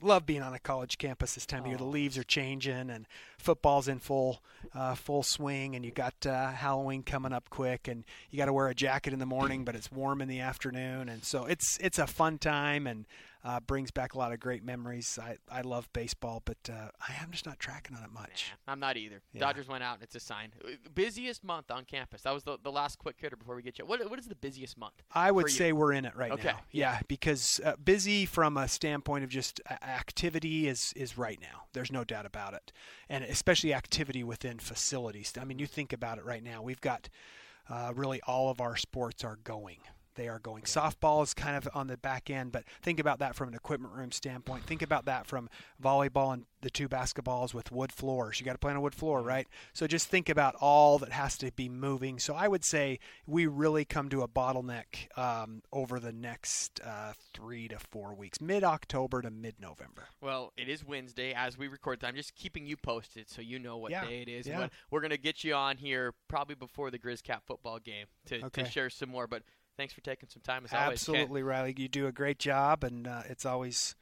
love 0.03 0.27
being 0.27 0.43
on 0.43 0.55
a 0.55 0.59
college 0.59 0.99
campus 0.99 1.35
this 1.35 1.47
time 1.47 1.63
of 1.63 1.69
year. 1.69 1.77
The 1.77 1.85
leaves 1.85 2.19
are 2.19 2.25
changing 2.25 2.91
and 2.91 3.07
football's 3.39 3.89
in 3.89 3.99
full 3.99 4.41
uh, 4.75 4.95
full 4.95 5.23
swing, 5.23 5.75
and 5.75 5.85
you 5.85 5.91
got 5.91 6.15
uh, 6.27 6.51
Halloween 6.51 7.03
coming 7.03 7.33
up 7.33 7.49
quick, 7.51 7.89
and 7.89 8.05
you 8.31 8.37
got 8.39 8.47
to 8.47 8.53
wear 8.53 8.69
a 8.69 8.75
jacket 8.75 9.13
in 9.13 9.19
the 9.19 9.27
morning, 9.27 9.65
but 9.67 9.75
it's 9.75 9.91
warm 9.91 10.21
in 10.21 10.29
the 10.29 10.41
afternoon, 10.41 11.09
and 11.09 11.25
so 11.25 11.45
it's 11.45 11.79
it's 11.81 11.99
a 11.99 12.07
fun 12.07 12.39
time 12.39 12.87
and. 12.87 13.07
Uh, 13.43 13.59
brings 13.59 13.91
back 13.91 14.13
a 14.15 14.19
lot 14.19 14.33
of 14.33 14.39
great 14.41 14.63
memories. 14.63 15.19
I, 15.21 15.37
I 15.51 15.63
love 15.63 15.89
baseball, 15.95 16.43
but 16.45 16.59
uh, 16.69 16.91
I 17.01 17.23
am 17.23 17.31
just 17.31 17.47
not 17.47 17.59
tracking 17.59 17.97
on 17.97 18.05
it 18.05 18.13
much. 18.13 18.53
Nah, 18.67 18.73
I'm 18.75 18.81
not 18.81 18.99
either. 18.99 19.23
Yeah. 19.33 19.41
Dodgers 19.41 19.67
went 19.67 19.83
out. 19.83 19.95
and 19.95 20.03
It's 20.03 20.15
a 20.15 20.21
sign. 20.21 20.53
Uh, 20.63 20.73
Busiest 20.95 21.43
month 21.43 21.71
on 21.71 21.87
campus. 21.87 22.21
That 22.23 22.35
was 22.35 22.43
the, 22.43 22.59
the 22.63 22.71
last 22.71 22.99
quick 22.99 23.17
hitter 23.19 23.37
before 23.37 23.57
we 23.57 23.63
get 23.63 23.79
you. 23.79 23.87
What 23.87 24.09
what 24.11 24.19
is 24.19 24.27
the 24.27 24.35
busiest 24.35 24.77
month? 24.77 24.93
I 25.15 25.31
would 25.31 25.49
say 25.51 25.73
we're 25.73 25.93
in 25.95 26.05
it 26.05 26.15
right 26.15 26.33
Okay, 26.33 26.49
now. 26.49 26.61
Yeah, 26.71 27.01
because 27.09 27.61
uh, 27.65 27.77
busy 27.83 28.27
from 28.27 28.59
a 28.59 28.69
standpoint 28.69 29.25
of 29.25 29.31
just 29.31 29.59
uh, 29.71 29.75
activity 29.83 30.69
is 30.69 30.93
is 30.95 31.17
right 31.17 31.39
now. 31.41 31.65
There's 31.73 31.91
no 31.91 32.05
doubt 32.05 32.27
about 32.27 32.53
it, 32.53 32.73
and 33.09 33.25
especially 33.25 33.73
activity 33.73 34.23
within 34.23 34.59
facilities. 34.59 35.33
I 35.41 35.45
mean, 35.45 35.59
you 35.59 35.67
think 35.67 35.95
about 35.95 36.19
it 36.19 36.25
right 36.27 36.43
now. 36.43 36.61
We've 36.63 36.81
got 36.81 37.09
uh, 37.71 37.93
really 37.95 38.21
all 38.27 38.51
of 38.51 38.61
our 38.61 38.77
sports 38.77 39.25
are 39.25 39.39
going. 39.45 39.79
They 40.17 40.29
are 40.29 40.39
going. 40.39 40.65
Softball 40.65 41.23
is 41.23 41.35
kind 41.35 41.57
of 41.57 41.69
on 41.75 41.87
the 41.87 41.97
back 41.97 42.31
end, 42.31 42.53
but 42.53 42.65
think 42.83 42.99
about 43.01 43.19
that 43.21 43.35
from 43.35 43.49
an 43.49 43.55
equipment 43.55 43.95
room 43.95 44.13
standpoint. 44.13 44.65
Think 44.65 44.83
about 44.83 45.05
that 45.07 45.27
from 45.27 45.49
volleyball 45.83 46.33
and 46.35 46.45
the 46.63 46.69
two 46.71 46.89
basketballs 46.89 47.55
with 47.55 47.73
wood 47.73 47.91
floors. 47.93 48.39
You 48.39 48.45
got 48.45 48.53
to 48.53 48.59
play 48.59 48.71
on 48.71 48.77
a 48.77 48.81
wood 48.81 48.95
floor, 48.95 49.23
right? 49.23 49.47
So 49.73 49.87
just 49.87 50.09
think 50.09 50.29
about 50.29 50.55
all 50.61 50.99
that 50.99 51.13
has 51.13 51.39
to 51.39 51.51
be 51.53 51.69
moving. 51.69 52.19
So 52.19 52.35
I 52.35 52.49
would 52.49 52.65
say 52.65 52.99
we 53.27 53.47
really 53.47 53.85
come 53.85 54.09
to 54.11 54.23
a 54.23 54.29
bottleneck 54.29 55.17
um, 55.17 55.63
over 55.73 55.99
the 55.99 56.13
next 56.13 56.81
uh, 56.85 57.13
three 57.33 57.69
to 57.69 57.79
four 57.79 58.15
weeks, 58.15 58.41
mid 58.41 58.63
October 58.65 59.23
to 59.23 59.31
mid 59.31 59.55
November. 59.61 60.09
Well, 60.21 60.53
it 60.59 60.69
is 60.69 60.85
Wednesday 60.85 61.33
as 61.33 61.57
we 61.57 61.69
record. 61.69 62.05
I'm 62.05 62.17
just 62.17 62.35
keeping 62.35 62.67
you 62.67 62.77
posted 62.77 63.31
so 63.31 63.41
you 63.41 63.59
know 63.59 63.79
what 63.79 63.91
Yeah, 63.93 64.05
day 64.07 64.23
it 64.23 64.29
is. 64.29 64.47
yeah. 64.47 64.69
We're 64.91 65.01
going 65.01 65.11
to 65.13 65.19
get 65.19 65.45
you 65.45 65.55
on 65.55 65.77
here 65.79 66.13
probably 66.29 66.57
before 66.57 66.91
the 66.91 66.99
Grizz 66.99 67.23
Cat 67.23 67.43
football 67.47 67.79
game 67.79 68.07
to, 68.27 68.45
Okay. 68.47 68.65
to 68.65 68.71
share 68.71 68.91
some 68.91 69.09
more. 69.09 69.27
But 69.27 69.43
thanks 69.81 69.95
for 69.95 70.03
taking 70.03 70.29
some 70.29 70.43
time 70.43 70.65
as 70.67 70.73
always. 70.75 70.93
Absolutely, 71.01 71.43
Riley. 71.43 71.75
You 71.77 71.89
do 71.89 72.07
a 72.07 72.13
great 72.13 72.39
job, 72.39 72.85
and 72.85 73.07
uh, 73.07 73.23
it's 73.31 73.47
always 73.47 73.95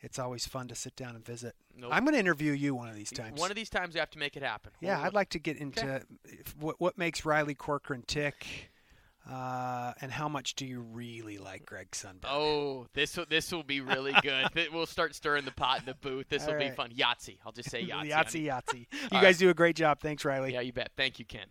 it's 0.00 0.18
always 0.18 0.46
fun 0.46 0.68
to 0.68 0.74
sit 0.74 0.96
down 0.96 1.14
and 1.14 1.24
visit. 1.24 1.54
Nope. 1.76 1.90
I'm 1.92 2.04
going 2.04 2.14
to 2.14 2.20
interview 2.20 2.52
you 2.52 2.74
one 2.74 2.88
of 2.88 2.94
these 2.94 3.10
times. 3.10 3.38
One 3.40 3.50
of 3.50 3.56
these 3.56 3.68
times 3.70 3.92
we 3.94 4.00
have 4.00 4.10
to 4.10 4.18
make 4.18 4.36
it 4.36 4.42
happen. 4.42 4.72
yeah, 4.80 4.96
We'll- 4.96 5.06
I'd 5.06 5.14
like 5.14 5.28
to 5.30 5.38
get 5.38 5.58
into 5.58 6.02
if, 6.24 6.56
what 6.58 6.80
what 6.80 6.96
makes 6.96 7.24
Riley 7.24 7.54
Corcoran 7.54 8.02
tick. 8.06 8.70
Uh, 9.28 9.92
and 10.00 10.12
how 10.12 10.28
much 10.28 10.54
do 10.54 10.64
you 10.64 10.80
really 10.80 11.36
like 11.36 11.66
Greg 11.66 11.90
Sundberg? 11.90 12.26
Oh, 12.30 12.86
this 12.94 13.16
will 13.16 13.26
this 13.28 13.50
will 13.50 13.64
be 13.64 13.80
really 13.80 14.14
good. 14.22 14.46
We'll 14.72 14.86
start 14.86 15.16
stirring 15.16 15.44
the 15.44 15.50
pot 15.50 15.80
in 15.80 15.86
the 15.86 15.94
booth. 15.94 16.28
This 16.28 16.46
will 16.46 16.52
All 16.52 16.60
be 16.60 16.70
fun. 16.70 16.90
Yahtzee. 16.92 17.38
I'll 17.44 17.50
just 17.50 17.68
say 17.70 17.84
Yahtzee. 17.88 18.10
Yahtzee, 18.10 18.44
Yahtzee. 18.46 18.86
You 18.92 19.08
All 19.10 19.20
guys 19.20 19.36
do 19.38 19.50
a 19.50 19.54
great 19.54 19.74
job. 19.74 19.98
Thanks, 20.00 20.24
Riley. 20.24 20.52
Yeah, 20.52 20.60
you 20.60 20.72
bet. 20.72 20.92
Thank 20.96 21.18
you, 21.18 21.24
Kent. 21.24 21.50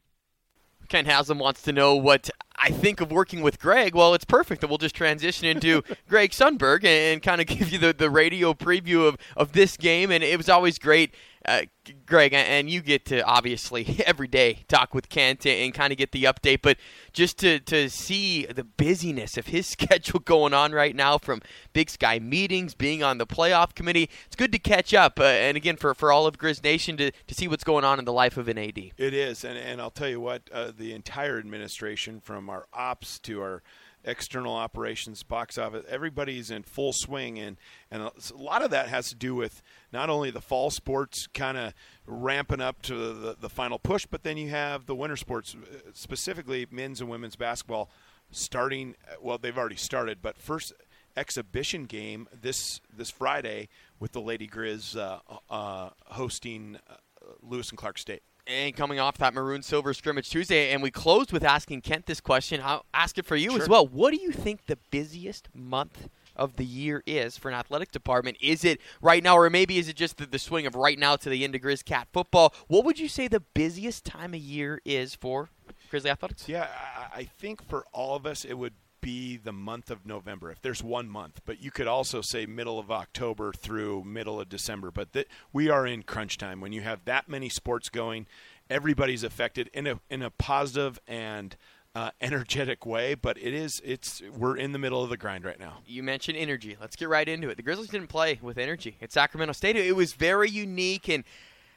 Kent 0.89 1.07
Haslam 1.07 1.39
wants 1.39 1.61
to 1.63 1.71
know 1.71 1.95
what 1.95 2.29
I 2.57 2.69
think 2.69 3.01
of 3.01 3.11
working 3.11 3.41
with 3.41 3.59
Greg. 3.59 3.95
Well, 3.95 4.13
it's 4.13 4.25
perfect 4.25 4.61
that 4.61 4.67
we'll 4.67 4.77
just 4.77 4.95
transition 4.95 5.47
into 5.47 5.83
Greg 6.09 6.31
Sundberg 6.31 6.83
and, 6.85 7.21
kind 7.21 7.41
of 7.41 7.47
give 7.47 7.69
you 7.69 7.77
the, 7.77 7.93
the 7.93 8.09
radio 8.09 8.53
preview 8.53 9.07
of, 9.07 9.17
of 9.35 9.51
this 9.51 9.77
game. 9.77 10.11
And 10.11 10.23
it 10.23 10.37
was 10.37 10.49
always 10.49 10.79
great, 10.79 11.13
uh, 11.47 11.61
Greg, 12.05 12.33
and 12.33 12.69
you 12.69 12.81
get 12.81 13.05
to 13.05 13.21
obviously 13.21 14.01
every 14.05 14.27
day 14.27 14.65
talk 14.67 14.93
with 14.93 15.09
Kent 15.09 15.45
and, 15.45 15.73
kind 15.73 15.91
of 15.91 15.97
get 15.97 16.11
the 16.11 16.23
update. 16.23 16.61
But 16.61 16.77
just 17.13 17.37
to, 17.39 17.59
to 17.59 17.89
see 17.89 18.45
the 18.45 18.63
busyness 18.63 19.37
of 19.37 19.47
his 19.47 19.67
schedule 19.75 20.19
going 20.19 20.53
on 20.53 20.71
right 20.71 20.95
now 20.95 21.17
from 21.17 21.41
Big 21.73 21.89
Sky 21.89 22.19
meetings, 22.19 22.73
being 22.73 23.03
on 23.03 23.17
the 23.17 23.27
playoff 23.27 23.75
committee, 23.75 24.09
it's 24.25 24.35
good 24.35 24.51
to 24.51 24.59
catch 24.59 24.93
up. 24.93 25.19
Uh, 25.19 25.23
and 25.23 25.57
again, 25.57 25.75
for, 25.75 25.93
for 25.93 26.11
all 26.11 26.27
of 26.27 26.37
Grizz 26.37 26.63
Nation 26.63 26.97
to, 26.97 27.11
to 27.11 27.35
see 27.35 27.47
what's 27.47 27.63
going 27.63 27.83
on 27.83 27.99
in 27.99 28.05
the 28.05 28.13
life 28.13 28.37
of 28.37 28.47
an 28.47 28.57
AD. 28.57 28.77
It 28.77 29.13
is, 29.13 29.43
and, 29.43 29.57
and 29.57 29.81
I'll 29.81 29.91
tell 29.91 30.09
you 30.09 30.19
what, 30.19 30.43
uh, 30.51 30.71
the 30.75 30.93
entire 30.93 31.37
administration, 31.37 32.19
from 32.21 32.49
our 32.49 32.67
ops 32.73 33.19
to 33.19 33.41
our 33.41 33.63
external 34.05 34.53
operations, 34.53 35.23
box 35.23 35.57
office, 35.57 35.83
everybody's 35.89 36.51
in 36.51 36.63
full 36.63 36.93
swing, 36.93 37.39
and 37.39 37.57
and 37.91 38.03
a 38.03 38.11
lot 38.35 38.61
of 38.61 38.71
that 38.71 38.87
has 38.87 39.09
to 39.09 39.15
do 39.15 39.35
with 39.35 39.61
not 39.91 40.09
only 40.09 40.31
the 40.31 40.41
fall 40.41 40.69
sports 40.71 41.27
kind 41.27 41.57
of 41.57 41.73
ramping 42.05 42.61
up 42.61 42.81
to 42.83 43.13
the, 43.13 43.35
the 43.39 43.49
final 43.49 43.79
push, 43.79 44.05
but 44.05 44.23
then 44.23 44.37
you 44.37 44.49
have 44.49 44.85
the 44.85 44.95
winter 44.95 45.15
sports, 45.17 45.55
uh, 45.55 45.77
specifically 45.93 46.67
men's 46.71 47.01
and 47.01 47.09
women's 47.09 47.35
basketball, 47.35 47.89
starting. 48.31 48.95
uh, 49.09 49.15
Well, 49.21 49.37
they've 49.37 49.57
already 49.57 49.75
started, 49.75 50.19
but 50.21 50.37
first 50.37 50.73
exhibition 51.17 51.85
game 51.85 52.27
this 52.41 52.81
this 52.95 53.09
Friday 53.09 53.69
with 53.99 54.11
the 54.11 54.21
Lady 54.21 54.47
Grizz 54.47 54.97
uh, 54.97 55.19
uh, 55.49 55.89
hosting 56.07 56.77
uh, 56.89 56.95
Lewis 57.41 57.69
and 57.69 57.77
Clark 57.77 57.97
State. 57.97 58.21
And 58.47 58.75
coming 58.75 58.99
off 58.99 59.17
that 59.17 59.33
maroon 59.33 59.61
silver 59.61 59.93
scrimmage 59.93 60.29
Tuesday, 60.29 60.71
and 60.71 60.81
we 60.81 60.91
closed 60.91 61.31
with 61.31 61.43
asking 61.43 61.81
Kent 61.81 62.05
this 62.05 62.21
question. 62.21 62.61
I'll 62.63 62.85
ask 62.93 63.17
it 63.17 63.25
for 63.25 63.35
you 63.35 63.57
as 63.59 63.67
well. 63.67 63.87
What 63.87 64.11
do 64.11 64.17
you 64.17 64.31
think 64.31 64.65
the 64.65 64.77
busiest 64.91 65.49
month 65.53 66.09
of 66.35 66.57
the 66.57 66.65
year 66.65 67.01
is 67.05 67.37
for 67.37 67.49
an 67.49 67.55
athletic 67.55 67.91
department? 67.91 68.37
Is 68.41 68.63
it 68.65 68.79
right 69.01 69.23
now, 69.23 69.37
or 69.37 69.49
maybe 69.49 69.77
is 69.77 69.87
it 69.87 69.95
just 69.95 70.17
the, 70.17 70.25
the 70.25 70.39
swing 70.39 70.65
of 70.65 70.75
right 70.75 70.99
now 70.99 71.15
to 71.15 71.29
the 71.29 71.43
end 71.43 71.55
of 71.55 71.61
Grizz 71.61 71.83
Cat 71.83 72.07
football? 72.11 72.53
What 72.67 72.85
would 72.85 72.99
you 72.99 73.07
say 73.07 73.27
the 73.27 73.39
busiest 73.39 74.05
time 74.05 74.33
of 74.33 74.39
year 74.39 74.81
is 74.85 75.15
for 75.15 75.49
Grizzly 75.89 76.09
athletics? 76.09 76.47
Yeah, 76.47 76.67
I, 77.13 77.19
I 77.19 77.23
think 77.23 77.67
for 77.67 77.85
all 77.93 78.15
of 78.15 78.25
us, 78.25 78.45
it 78.45 78.55
would 78.55 78.73
be 79.05 79.37
the 79.37 79.53
month 79.53 79.91
of 79.91 80.03
November, 80.03 80.49
if 80.49 80.59
there's 80.63 80.83
one 80.83 81.07
month. 81.07 81.39
But 81.45 81.61
you 81.61 81.69
could 81.69 81.85
also 81.85 82.21
say 82.21 82.47
middle 82.47 82.79
of 82.79 82.89
October 82.89 83.53
through 83.53 84.03
middle 84.03 84.41
of 84.41 84.49
December. 84.49 84.89
But 84.89 85.09
we 85.53 85.69
are 85.69 85.85
in 85.85 86.01
crunch 86.01 86.39
time. 86.39 86.59
When 86.59 86.73
you 86.73 86.81
have 86.81 87.05
that 87.05 87.29
many 87.29 87.47
sports 87.47 87.89
going, 87.89 88.25
everybody's 88.67 89.23
affected 89.23 89.69
in 89.75 89.85
a 89.85 89.99
in 90.09 90.23
a 90.23 90.31
positive 90.31 90.99
and 91.07 91.55
uh, 91.93 92.09
energetic 92.19 92.83
way. 92.83 93.13
But 93.13 93.37
it 93.37 93.53
is 93.53 93.79
it's 93.85 94.23
we're 94.35 94.57
in 94.57 94.71
the 94.71 94.79
middle 94.79 95.03
of 95.03 95.11
the 95.11 95.17
grind 95.17 95.45
right 95.45 95.59
now. 95.59 95.83
You 95.85 96.01
mentioned 96.01 96.39
energy. 96.39 96.75
Let's 96.81 96.95
get 96.95 97.07
right 97.07 97.29
into 97.29 97.47
it. 97.49 97.57
The 97.57 97.63
Grizzlies 97.63 97.89
didn't 97.89 98.07
play 98.07 98.39
with 98.41 98.57
energy 98.57 98.97
at 99.03 99.11
Sacramento 99.11 99.53
State. 99.53 99.75
It 99.75 99.95
was 99.95 100.13
very 100.13 100.49
unique 100.49 101.07
and 101.09 101.23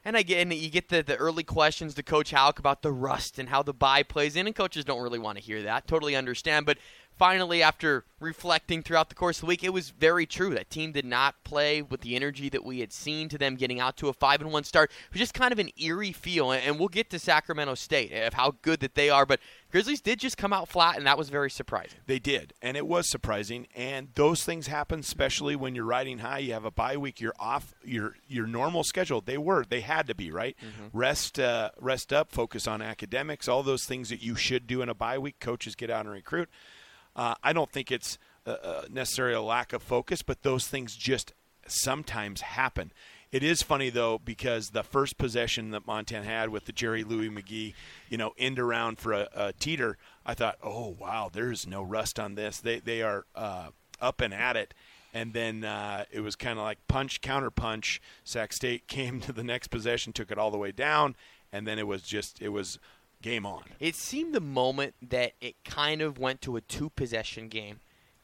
and 0.04 0.16
again, 0.16 0.50
you 0.50 0.70
get 0.70 0.88
the, 0.88 1.02
the 1.02 1.16
early 1.16 1.42
questions 1.42 1.94
to 1.94 2.02
Coach 2.02 2.30
Hauck 2.30 2.58
about 2.58 2.80
the 2.80 2.92
rust 2.92 3.38
and 3.38 3.48
how 3.48 3.62
the 3.62 3.74
bye 3.74 4.02
plays 4.02 4.36
in, 4.36 4.46
and 4.46 4.56
coaches 4.56 4.84
don't 4.84 5.02
really 5.02 5.18
want 5.18 5.36
to 5.36 5.44
hear 5.44 5.62
that. 5.64 5.86
Totally 5.86 6.16
understand. 6.16 6.66
But 6.66 6.78
finally, 7.18 7.62
after 7.62 8.04
reflecting 8.20 8.82
throughout 8.82 9.08
the 9.08 9.14
course 9.14 9.38
of 9.38 9.42
the 9.42 9.46
week, 9.46 9.62
it 9.62 9.72
was 9.72 9.90
very 9.90 10.26
true. 10.26 10.54
That 10.54 10.70
team 10.70 10.92
did 10.92 11.04
not 11.04 11.42
play 11.44 11.82
with 11.82 12.00
the 12.00 12.16
energy 12.16 12.48
that 12.48 12.64
we 12.64 12.80
had 12.80 12.92
seen 12.92 13.28
to 13.28 13.38
them 13.38 13.56
getting 13.56 13.80
out 13.80 13.96
to 13.98 14.08
a 14.08 14.12
5 14.12 14.40
and 14.40 14.52
1 14.52 14.64
start. 14.64 14.90
It 14.90 15.12
was 15.12 15.20
just 15.20 15.34
kind 15.34 15.52
of 15.52 15.58
an 15.58 15.70
eerie 15.76 16.12
feel. 16.12 16.52
And 16.52 16.78
we'll 16.78 16.88
get 16.88 17.10
to 17.10 17.18
Sacramento 17.18 17.74
State 17.74 18.12
of 18.12 18.34
how 18.34 18.54
good 18.62 18.80
that 18.80 18.94
they 18.94 19.10
are. 19.10 19.26
But 19.26 19.40
Grizzlies 19.70 20.00
did 20.00 20.18
just 20.18 20.38
come 20.38 20.52
out 20.52 20.68
flat, 20.68 20.96
and 20.96 21.06
that 21.06 21.18
was 21.18 21.28
very 21.28 21.50
surprising. 21.50 21.98
They 22.06 22.18
did, 22.18 22.54
and 22.62 22.76
it 22.76 22.86
was 22.86 23.10
surprising. 23.10 23.66
And 23.74 24.08
those 24.14 24.42
things 24.42 24.66
happen, 24.66 25.00
especially 25.00 25.56
when 25.56 25.74
you're 25.74 25.84
riding 25.84 26.18
high. 26.18 26.38
You 26.38 26.54
have 26.54 26.64
a 26.64 26.70
bye 26.70 26.96
week. 26.96 27.20
You're 27.20 27.34
off 27.38 27.74
your 27.84 28.16
your 28.26 28.46
normal 28.46 28.82
schedule. 28.82 29.20
They 29.20 29.36
were. 29.38 29.64
They 29.68 29.82
had 29.82 30.06
to 30.06 30.14
be 30.14 30.30
right. 30.30 30.56
Rest, 30.92 31.38
uh, 31.38 31.70
rest 31.78 32.12
up. 32.12 32.32
Focus 32.32 32.66
on 32.66 32.80
academics. 32.80 33.46
All 33.46 33.62
those 33.62 33.84
things 33.84 34.08
that 34.08 34.22
you 34.22 34.36
should 34.36 34.66
do 34.66 34.80
in 34.80 34.88
a 34.88 34.94
bye 34.94 35.18
week. 35.18 35.38
Coaches 35.38 35.74
get 35.74 35.90
out 35.90 36.06
and 36.06 36.14
recruit. 36.14 36.48
Uh, 37.18 37.34
I 37.42 37.52
don't 37.52 37.70
think 37.70 37.90
it's 37.90 38.16
uh, 38.46 38.50
uh, 38.62 38.82
necessarily 38.88 39.34
a 39.34 39.42
lack 39.42 39.72
of 39.72 39.82
focus, 39.82 40.22
but 40.22 40.42
those 40.42 40.68
things 40.68 40.94
just 40.94 41.34
sometimes 41.66 42.42
happen. 42.42 42.92
It 43.32 43.42
is 43.42 43.60
funny 43.60 43.90
though 43.90 44.18
because 44.18 44.70
the 44.70 44.84
first 44.84 45.18
possession 45.18 45.72
that 45.72 45.84
Montana 45.84 46.24
had 46.24 46.48
with 46.48 46.64
the 46.64 46.72
Jerry 46.72 47.02
Louie-McGee, 47.02 47.74
you 48.08 48.16
know, 48.16 48.32
end 48.38 48.60
around 48.60 48.98
for 48.98 49.12
a, 49.12 49.28
a 49.34 49.52
teeter, 49.52 49.98
I 50.24 50.34
thought, 50.34 50.58
oh 50.62 50.96
wow, 50.98 51.28
there's 51.30 51.66
no 51.66 51.82
rust 51.82 52.20
on 52.20 52.36
this. 52.36 52.60
They 52.60 52.78
they 52.78 53.02
are 53.02 53.26
uh, 53.34 53.70
up 54.00 54.20
and 54.20 54.32
at 54.32 54.56
it. 54.56 54.72
And 55.12 55.32
then 55.32 55.64
uh, 55.64 56.04
it 56.12 56.20
was 56.20 56.36
kind 56.36 56.58
of 56.58 56.64
like 56.64 56.78
punch, 56.86 57.20
counter 57.20 57.50
punch. 57.50 58.00
Sac 58.22 58.52
State 58.52 58.86
came 58.86 59.20
to 59.22 59.32
the 59.32 59.44
next 59.44 59.68
possession, 59.68 60.12
took 60.12 60.30
it 60.30 60.38
all 60.38 60.52
the 60.52 60.56
way 60.58 60.70
down, 60.70 61.16
and 61.52 61.66
then 61.66 61.80
it 61.80 61.86
was 61.86 62.02
just 62.02 62.40
it 62.40 62.50
was 62.50 62.78
game 63.22 63.46
on. 63.46 63.64
It 63.80 63.94
seemed 63.94 64.34
the 64.34 64.40
moment 64.40 64.94
that 65.02 65.32
it 65.40 65.56
kind 65.64 66.02
of 66.02 66.18
went 66.18 66.40
to 66.42 66.56
a 66.56 66.60
two 66.60 66.90
possession 66.90 67.48
game. 67.48 67.80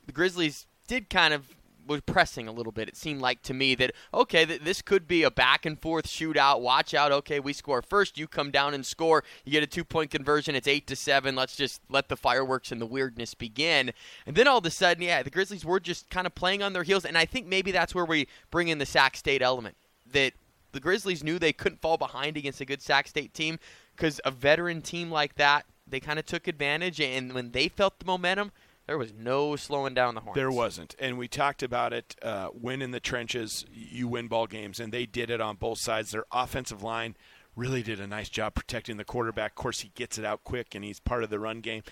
The 0.07 0.13
Grizzlies 0.13 0.67
did 0.87 1.11
kind 1.11 1.35
of 1.35 1.55
was 1.87 2.01
pressing 2.03 2.49
a 2.49 2.53
little 2.53 2.73
bit. 2.73 2.89
It 2.89 2.97
seemed 2.97 3.21
like 3.21 3.43
to 3.43 3.55
me 3.55 3.75
that 3.75 3.93
okay, 4.13 4.47
th- 4.47 4.63
this 4.63 4.83
could 4.83 5.07
be 5.07 5.23
a 5.23 5.31
back 5.31 5.67
and 5.67 5.81
forth 5.81 6.07
shootout. 6.07 6.61
Watch 6.61 6.95
out. 6.95 7.13
Okay, 7.13 7.41
we 7.41 7.53
score 7.53 7.83
first. 7.83 8.19
You 8.19 8.27
come 8.27 8.51
down 8.51 8.75
and 8.75 8.85
score. 8.85 9.25
You 9.45 9.53
get 9.53 9.63
a 9.63 9.67
two 9.67 9.85
point 9.85 10.11
conversion. 10.11 10.55
It's 10.55 10.69
eight 10.69 10.87
to 10.89 10.97
seven. 10.97 11.37
Let's 11.37 11.57
just 11.57 11.83
let 11.89 12.09
the 12.09 12.17
fireworks 12.17 12.73
and 12.73 12.81
the 12.81 12.87
weirdness 12.87 13.35
begin. 13.35 13.93
And 14.27 14.37
then 14.37 14.49
all 14.49 14.59
of 14.59 14.67
a 14.67 14.71
sudden, 14.71 15.03
yeah, 15.03 15.23
the 15.23 15.31
Grizzlies 15.31 15.65
were 15.65 15.81
just 15.81 16.09
kind 16.11 16.27
of 16.27 16.35
playing 16.35 16.63
on 16.63 16.73
their 16.73 16.85
heels. 16.85 17.05
And 17.05 17.19
I 17.19 17.25
think 17.25 17.47
maybe 17.47 17.71
that's 17.71 17.95
where 17.95 18.07
we 18.07 18.29
bring 18.51 18.69
in 18.69 18.79
the 18.79 18.87
Sac 18.87 19.17
State 19.17 19.43
element 19.43 19.77
that 20.13 20.33
the 20.73 20.81
Grizzlies 20.81 21.23
knew 21.23 21.39
they 21.39 21.53
couldn't 21.53 21.81
fall 21.81 21.97
behind 21.97 22.37
against 22.37 22.61
a 22.61 22.65
good 22.65 22.83
Sac 22.83 23.07
State 23.09 23.33
team 23.33 23.59
because 23.97 24.21
a 24.25 24.31
veteran 24.31 24.83
team 24.83 25.11
like 25.11 25.37
that, 25.37 25.67
they 25.87 26.01
kind 26.01 26.19
of 26.19 26.27
took 26.27 26.49
advantage. 26.49 27.01
And 27.01 27.33
when 27.33 27.53
they 27.53 27.69
felt 27.69 27.99
the 27.99 28.05
momentum, 28.05 28.53
there 28.87 28.99
was 28.99 29.13
no 29.13 29.57
slowing 29.57 29.95
down 29.95 30.15
the 30.15 30.21
horns. 30.21 30.37
There 30.37 30.51
wasn't, 30.51 30.95
and 30.99 31.17
we 31.17 31.27
talked 31.27 31.63
about 31.63 31.93
it. 31.93 32.17
Uh, 32.21 32.49
win 32.53 32.83
in 32.83 32.91
the 32.91 33.01
trenches, 33.01 33.65
you 33.73 34.09
win 34.09 34.29
ball 34.29 34.47
games, 34.47 34.79
and 34.79 34.93
they 34.93 35.07
did 35.07 35.31
it 35.31 35.41
on 35.41 35.57
both 35.57 35.79
sides. 35.79 36.11
Their 36.11 36.27
offensive 36.31 36.83
line 36.83 37.17
really 37.57 37.83
did 37.83 37.99
a 38.01 38.07
nice 38.07 38.29
job 38.29 38.55
protecting 38.55 38.99
the 38.99 39.05
quarterback. 39.05 39.53
Of 39.53 39.57
course, 39.57 39.81
he 39.81 39.91
gets 39.95 40.19
it 40.19 40.25
out 40.25 40.45
quick, 40.45 40.75
and 40.75 40.85
he's 40.85 41.01
part 41.01 41.25
of 41.25 41.31
the 41.31 41.39
run 41.39 41.61
game. 41.61 41.83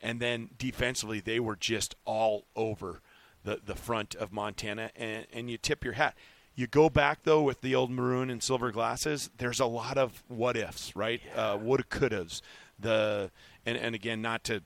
And 0.00 0.18
then 0.18 0.50
defensively, 0.58 1.20
they 1.20 1.38
were 1.38 1.56
just 1.56 1.94
all 2.04 2.46
over 2.56 3.00
the 3.44 3.60
the 3.64 3.76
front 3.76 4.14
of 4.16 4.32
Montana, 4.32 4.90
and 4.96 5.26
and 5.32 5.50
you 5.50 5.56
tip 5.56 5.84
your 5.84 5.94
hat. 5.94 6.16
You 6.60 6.66
go 6.66 6.90
back 6.90 7.20
though 7.22 7.40
with 7.40 7.62
the 7.62 7.74
old 7.74 7.90
maroon 7.90 8.28
and 8.28 8.42
silver 8.42 8.70
glasses. 8.70 9.30
There's 9.38 9.60
a 9.60 9.66
lot 9.66 9.96
of 9.96 10.22
what 10.28 10.58
ifs, 10.58 10.94
right? 10.94 11.22
Yeah. 11.34 11.52
Uh, 11.52 11.56
woulda, 11.56 11.84
couldas. 11.84 12.42
The 12.78 13.30
and 13.64 13.78
and 13.78 13.94
again, 13.94 14.20
not 14.20 14.44
to 14.44 14.62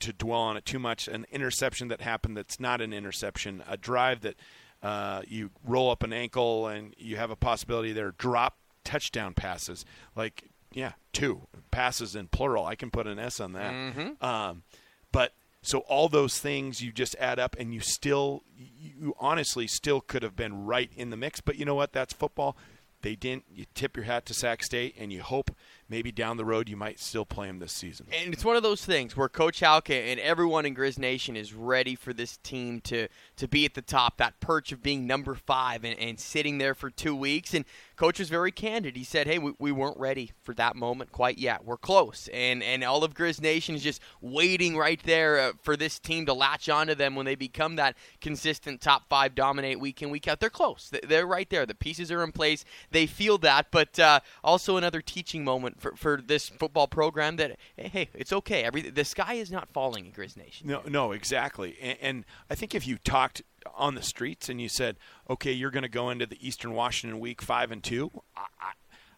to 0.00 0.12
dwell 0.12 0.40
on 0.40 0.58
it 0.58 0.66
too 0.66 0.78
much. 0.78 1.08
An 1.08 1.24
interception 1.32 1.88
that 1.88 2.02
happened 2.02 2.36
that's 2.36 2.60
not 2.60 2.82
an 2.82 2.92
interception, 2.92 3.62
a 3.66 3.78
drive 3.78 4.20
that 4.20 4.34
uh, 4.82 5.22
you 5.26 5.48
roll 5.64 5.90
up 5.90 6.02
an 6.02 6.12
ankle 6.12 6.66
and 6.66 6.94
you 6.98 7.16
have 7.16 7.30
a 7.30 7.36
possibility 7.36 7.94
there. 7.94 8.10
Drop 8.10 8.58
touchdown 8.84 9.32
passes, 9.32 9.86
like 10.14 10.50
yeah, 10.74 10.92
two 11.14 11.46
passes 11.70 12.14
in 12.14 12.28
plural. 12.28 12.66
I 12.66 12.74
can 12.74 12.90
put 12.90 13.06
an 13.06 13.18
S 13.18 13.40
on 13.40 13.54
that. 13.54 13.72
Mm-hmm. 13.72 14.22
Um, 14.22 14.64
but 15.12 15.32
so 15.68 15.80
all 15.80 16.08
those 16.08 16.38
things 16.38 16.80
you 16.80 16.92
just 16.92 17.14
add 17.16 17.38
up, 17.38 17.54
and 17.58 17.74
you 17.74 17.80
still, 17.80 18.42
you 18.56 19.14
honestly 19.20 19.66
still 19.66 20.00
could 20.00 20.22
have 20.22 20.34
been 20.34 20.64
right 20.64 20.90
in 20.96 21.10
the 21.10 21.16
mix. 21.16 21.42
But 21.42 21.56
you 21.56 21.66
know 21.66 21.74
what? 21.74 21.92
That's 21.92 22.14
football. 22.14 22.56
They 23.02 23.14
didn't. 23.14 23.44
You 23.52 23.66
tip 23.74 23.94
your 23.94 24.06
hat 24.06 24.24
to 24.26 24.34
Sac 24.34 24.64
State, 24.64 24.94
and 24.98 25.12
you 25.12 25.22
hope 25.22 25.50
maybe 25.88 26.12
down 26.12 26.36
the 26.36 26.44
road 26.44 26.68
you 26.68 26.76
might 26.76 26.98
still 26.98 27.24
play 27.24 27.48
him 27.48 27.58
this 27.58 27.72
season. 27.72 28.06
And 28.12 28.32
it's 28.32 28.44
one 28.44 28.56
of 28.56 28.62
those 28.62 28.84
things 28.84 29.16
where 29.16 29.28
Coach 29.28 29.60
Hauck 29.60 29.90
and 29.90 30.20
everyone 30.20 30.66
in 30.66 30.74
Grizz 30.74 30.98
Nation 30.98 31.36
is 31.36 31.54
ready 31.54 31.94
for 31.94 32.12
this 32.12 32.36
team 32.38 32.80
to 32.82 33.08
to 33.36 33.48
be 33.48 33.64
at 33.64 33.74
the 33.74 33.82
top, 33.82 34.18
that 34.18 34.40
perch 34.40 34.72
of 34.72 34.82
being 34.82 35.06
number 35.06 35.34
five 35.34 35.84
and, 35.84 35.98
and 35.98 36.18
sitting 36.18 36.58
there 36.58 36.74
for 36.74 36.90
two 36.90 37.14
weeks. 37.14 37.54
And 37.54 37.64
Coach 37.96 38.18
was 38.18 38.28
very 38.28 38.52
candid. 38.52 38.96
He 38.96 39.04
said, 39.04 39.26
"Hey, 39.26 39.38
we, 39.38 39.54
we 39.58 39.72
weren't 39.72 39.98
ready 39.98 40.32
for 40.42 40.54
that 40.54 40.76
moment 40.76 41.12
quite 41.12 41.38
yet. 41.38 41.64
We're 41.64 41.76
close." 41.76 42.28
And 42.32 42.62
and 42.62 42.84
all 42.84 43.04
of 43.04 43.14
Grizz 43.14 43.40
Nation 43.40 43.74
is 43.74 43.82
just 43.82 44.02
waiting 44.20 44.76
right 44.76 45.02
there 45.04 45.38
uh, 45.38 45.52
for 45.62 45.76
this 45.76 45.98
team 45.98 46.26
to 46.26 46.34
latch 46.34 46.68
onto 46.68 46.94
them 46.94 47.14
when 47.14 47.26
they 47.26 47.34
become 47.34 47.76
that 47.76 47.96
consistent 48.20 48.80
top 48.80 49.08
five, 49.08 49.34
dominate 49.34 49.80
week 49.80 50.02
in 50.02 50.10
week 50.10 50.28
out. 50.28 50.40
They're 50.40 50.50
close. 50.50 50.92
They're 51.02 51.26
right 51.26 51.48
there. 51.48 51.66
The 51.66 51.74
pieces 51.74 52.12
are 52.12 52.22
in 52.22 52.32
place. 52.32 52.64
They 52.90 53.06
feel 53.06 53.38
that, 53.38 53.68
but 53.70 53.98
uh, 53.98 54.20
also 54.44 54.76
another 54.76 55.00
teaching 55.00 55.44
moment 55.44 55.77
for, 55.78 55.92
for 55.96 56.20
this 56.24 56.48
football 56.48 56.86
program 56.86 57.36
that 57.36 57.56
hey, 57.76 58.08
it's 58.14 58.32
okay. 58.32 58.64
Every 58.64 58.82
the 58.82 59.04
sky 59.04 59.34
is 59.34 59.50
not 59.50 59.68
falling 59.68 60.06
in 60.06 60.12
Grizz 60.12 60.36
Nation. 60.36 60.66
No, 60.66 60.82
no, 60.86 61.12
exactly. 61.12 61.76
And, 61.80 61.98
and 62.00 62.24
I 62.50 62.54
think 62.54 62.74
if 62.74 62.86
you 62.86 62.98
talked 62.98 63.42
on 63.76 63.94
the 63.94 64.02
streets 64.02 64.48
and 64.48 64.60
you 64.60 64.68
said, 64.68 64.96
okay, 65.28 65.52
you're 65.52 65.70
going 65.70 65.82
to 65.82 65.88
go 65.88 66.10
into 66.10 66.26
the 66.26 66.38
Eastern 66.46 66.72
Washington 66.72 67.20
week 67.20 67.42
five 67.42 67.70
and 67.70 67.82
two, 67.82 68.10
I, 68.36 68.72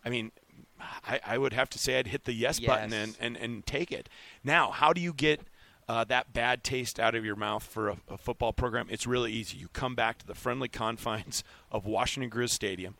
I, 0.04 0.08
mean, 0.10 0.32
I, 1.06 1.20
I, 1.24 1.38
would 1.38 1.52
have 1.52 1.70
to 1.70 1.78
say 1.78 1.98
I'd 1.98 2.08
hit 2.08 2.24
the 2.24 2.32
yes, 2.32 2.60
yes. 2.60 2.68
button 2.68 2.92
and, 2.92 3.16
and, 3.20 3.36
and 3.36 3.66
take 3.66 3.92
it. 3.92 4.08
Now, 4.42 4.70
how 4.70 4.92
do 4.92 5.00
you 5.00 5.12
get 5.12 5.42
uh, 5.88 6.04
that 6.04 6.32
bad 6.32 6.64
taste 6.64 6.98
out 6.98 7.14
of 7.14 7.24
your 7.24 7.36
mouth 7.36 7.62
for 7.62 7.88
a, 7.88 7.96
a, 8.08 8.18
football 8.18 8.52
program? 8.52 8.86
It's 8.90 9.06
really 9.06 9.32
easy. 9.32 9.58
You 9.58 9.68
come 9.72 9.94
back 9.94 10.18
to 10.18 10.26
the 10.26 10.34
friendly 10.34 10.68
confines 10.84 11.44
of 11.70 11.86
Washington 11.86 12.30
Grizz 12.30 12.50
Stadium 12.50 12.96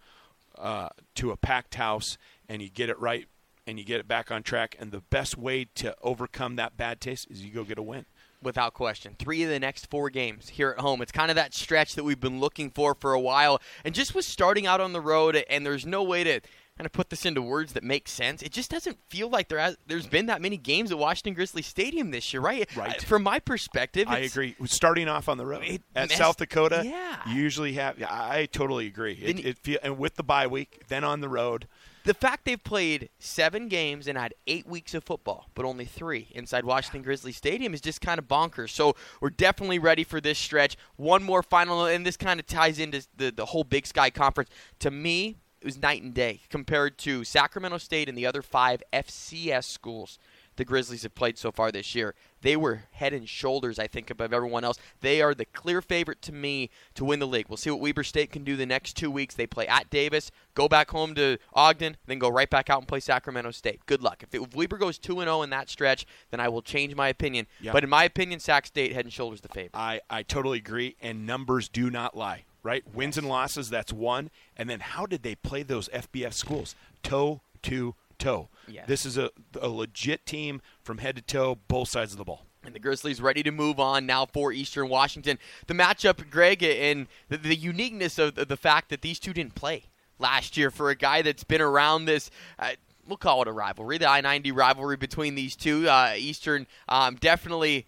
uh, 0.58 0.90
to 1.16 1.30
a 1.30 1.36
packed 1.36 1.76
house 1.76 2.18
and 2.48 2.60
you 2.60 2.68
get 2.68 2.90
it 2.90 2.98
right 2.98 3.26
and 3.70 3.78
you 3.78 3.84
get 3.84 4.00
it 4.00 4.08
back 4.08 4.30
on 4.30 4.42
track. 4.42 4.76
And 4.78 4.92
the 4.92 5.00
best 5.00 5.38
way 5.38 5.66
to 5.76 5.94
overcome 6.02 6.56
that 6.56 6.76
bad 6.76 7.00
taste 7.00 7.28
is 7.30 7.42
you 7.42 7.52
go 7.52 7.64
get 7.64 7.78
a 7.78 7.82
win. 7.82 8.04
Without 8.42 8.72
question. 8.72 9.16
Three 9.18 9.42
of 9.42 9.50
the 9.50 9.60
next 9.60 9.90
four 9.90 10.08
games 10.08 10.48
here 10.48 10.70
at 10.70 10.80
home. 10.80 11.02
It's 11.02 11.12
kind 11.12 11.30
of 11.30 11.36
that 11.36 11.52
stretch 11.54 11.94
that 11.94 12.04
we've 12.04 12.20
been 12.20 12.40
looking 12.40 12.70
for 12.70 12.94
for 12.94 13.12
a 13.12 13.20
while. 13.20 13.60
And 13.84 13.94
just 13.94 14.14
with 14.14 14.24
starting 14.24 14.66
out 14.66 14.80
on 14.80 14.94
the 14.94 15.00
road, 15.00 15.36
and 15.48 15.64
there's 15.64 15.84
no 15.84 16.02
way 16.02 16.24
to 16.24 16.40
kind 16.80 16.86
of 16.86 16.92
put 16.92 17.10
this 17.10 17.26
into 17.26 17.42
words 17.42 17.74
that 17.74 17.84
make 17.84 18.08
sense. 18.08 18.40
It 18.40 18.52
just 18.52 18.70
doesn't 18.70 18.96
feel 19.10 19.28
like 19.28 19.48
there 19.48 19.58
has, 19.58 19.76
there's 19.86 20.06
been 20.06 20.24
that 20.26 20.40
many 20.40 20.56
games 20.56 20.90
at 20.90 20.96
Washington 20.96 21.34
Grizzly 21.34 21.60
Stadium 21.60 22.10
this 22.10 22.32
year, 22.32 22.40
right? 22.40 22.74
Right. 22.74 23.02
From 23.02 23.22
my 23.22 23.38
perspective, 23.38 24.08
I 24.08 24.20
agree. 24.20 24.56
Starting 24.64 25.06
off 25.06 25.28
on 25.28 25.36
the 25.36 25.44
road 25.44 25.62
at 25.94 26.08
messed, 26.08 26.16
South 26.16 26.38
Dakota, 26.38 26.80
yeah, 26.86 27.18
you 27.28 27.42
usually 27.42 27.74
have. 27.74 28.02
I 28.02 28.48
totally 28.50 28.86
agree. 28.86 29.12
It, 29.12 29.44
it 29.44 29.58
feel, 29.58 29.78
and 29.82 29.98
with 29.98 30.14
the 30.14 30.22
bye 30.22 30.46
week, 30.46 30.84
then 30.88 31.04
on 31.04 31.20
the 31.20 31.28
road 31.28 31.68
the 32.04 32.14
fact 32.14 32.44
they've 32.44 32.62
played 32.62 33.10
seven 33.18 33.68
games 33.68 34.06
and 34.06 34.16
had 34.16 34.34
eight 34.46 34.66
weeks 34.66 34.94
of 34.94 35.04
football, 35.04 35.48
but 35.54 35.64
only 35.64 35.84
three 35.84 36.28
inside 36.32 36.64
Washington 36.64 37.02
Grizzly 37.02 37.32
Stadium 37.32 37.74
is 37.74 37.80
just 37.80 38.00
kind 38.00 38.18
of 38.18 38.26
bonkers. 38.26 38.70
So 38.70 38.96
we're 39.20 39.30
definitely 39.30 39.78
ready 39.78 40.04
for 40.04 40.20
this 40.20 40.38
stretch. 40.38 40.76
One 40.96 41.22
more 41.22 41.42
final, 41.42 41.84
and 41.86 42.06
this 42.06 42.16
kind 42.16 42.40
of 42.40 42.46
ties 42.46 42.78
into 42.78 43.06
the, 43.16 43.30
the 43.30 43.46
whole 43.46 43.64
Big 43.64 43.86
Sky 43.86 44.10
Conference. 44.10 44.50
To 44.80 44.90
me, 44.90 45.36
it 45.60 45.66
was 45.66 45.80
night 45.80 46.02
and 46.02 46.14
day 46.14 46.40
compared 46.48 46.96
to 46.98 47.22
Sacramento 47.24 47.78
State 47.78 48.08
and 48.08 48.16
the 48.16 48.26
other 48.26 48.40
five 48.40 48.82
FCS 48.92 49.64
schools 49.64 50.18
the 50.60 50.64
Grizzlies 50.66 51.04
have 51.04 51.14
played 51.14 51.38
so 51.38 51.50
far 51.50 51.72
this 51.72 51.94
year. 51.94 52.14
They 52.42 52.54
were 52.54 52.82
head 52.92 53.14
and 53.14 53.26
shoulders, 53.26 53.78
I 53.78 53.86
think, 53.86 54.10
above 54.10 54.34
everyone 54.34 54.62
else. 54.62 54.76
They 55.00 55.22
are 55.22 55.34
the 55.34 55.46
clear 55.46 55.80
favorite 55.80 56.20
to 56.20 56.32
me 56.32 56.68
to 56.96 57.04
win 57.06 57.18
the 57.18 57.26
league. 57.26 57.46
We'll 57.48 57.56
see 57.56 57.70
what 57.70 57.80
Weber 57.80 58.04
State 58.04 58.30
can 58.30 58.44
do 58.44 58.56
the 58.56 58.66
next 58.66 58.94
two 58.94 59.10
weeks. 59.10 59.34
They 59.34 59.46
play 59.46 59.66
at 59.68 59.88
Davis, 59.88 60.30
go 60.54 60.68
back 60.68 60.90
home 60.90 61.14
to 61.14 61.38
Ogden, 61.54 61.96
then 62.06 62.18
go 62.18 62.28
right 62.28 62.50
back 62.50 62.68
out 62.68 62.76
and 62.76 62.86
play 62.86 63.00
Sacramento 63.00 63.52
State. 63.52 63.86
Good 63.86 64.02
luck. 64.02 64.22
If, 64.22 64.34
it, 64.34 64.42
if 64.42 64.54
Weber 64.54 64.76
goes 64.76 64.98
2 64.98 65.14
0 65.14 65.40
in 65.40 65.48
that 65.48 65.70
stretch, 65.70 66.04
then 66.30 66.40
I 66.40 66.50
will 66.50 66.60
change 66.60 66.94
my 66.94 67.08
opinion. 67.08 67.46
Yep. 67.62 67.72
But 67.72 67.84
in 67.84 67.88
my 67.88 68.04
opinion, 68.04 68.38
Sac 68.38 68.66
State 68.66 68.92
head 68.92 69.06
and 69.06 69.12
shoulders 69.14 69.40
the 69.40 69.48
favorite. 69.48 69.70
I, 69.72 70.02
I 70.10 70.22
totally 70.24 70.58
agree, 70.58 70.94
and 71.00 71.26
numbers 71.26 71.70
do 71.70 71.90
not 71.90 72.14
lie 72.14 72.44
right? 72.62 72.84
Wins 72.92 73.16
and 73.16 73.26
losses, 73.26 73.70
that's 73.70 73.90
one. 73.90 74.28
And 74.54 74.68
then 74.68 74.80
how 74.80 75.06
did 75.06 75.22
they 75.22 75.34
play 75.34 75.62
those 75.62 75.88
FBS 75.88 76.34
schools? 76.34 76.74
Toe 77.02 77.40
to 77.62 77.94
toe. 78.20 78.48
Yes. 78.68 78.86
This 78.86 79.04
is 79.04 79.18
a, 79.18 79.30
a 79.60 79.68
legit 79.68 80.26
team 80.26 80.62
from 80.82 80.98
head 80.98 81.16
to 81.16 81.22
toe, 81.22 81.58
both 81.66 81.88
sides 81.88 82.12
of 82.12 82.18
the 82.18 82.24
ball. 82.24 82.46
And 82.62 82.74
the 82.74 82.78
Grizzlies 82.78 83.22
ready 83.22 83.42
to 83.42 83.50
move 83.50 83.80
on 83.80 84.04
now 84.04 84.26
for 84.26 84.52
Eastern 84.52 84.88
Washington. 84.88 85.38
The 85.66 85.74
matchup, 85.74 86.28
Greg, 86.30 86.62
and 86.62 87.06
the, 87.28 87.38
the 87.38 87.56
uniqueness 87.56 88.18
of 88.18 88.34
the, 88.34 88.44
the, 88.44 88.56
fact 88.56 88.90
that 88.90 89.00
these 89.00 89.18
two 89.18 89.32
didn't 89.32 89.54
play 89.54 89.84
last 90.18 90.58
year 90.58 90.70
for 90.70 90.90
a 90.90 90.94
guy 90.94 91.22
that's 91.22 91.42
been 91.42 91.62
around 91.62 92.04
this. 92.04 92.30
Uh, 92.58 92.72
we'll 93.08 93.16
call 93.16 93.40
it 93.40 93.48
a 93.48 93.52
rivalry, 93.52 93.96
the 93.96 94.08
I 94.08 94.20
90 94.20 94.52
rivalry 94.52 94.98
between 94.98 95.34
these 95.34 95.56
two. 95.56 95.88
Uh, 95.88 96.12
Eastern 96.16 96.66
um, 96.88 97.16
definitely 97.16 97.86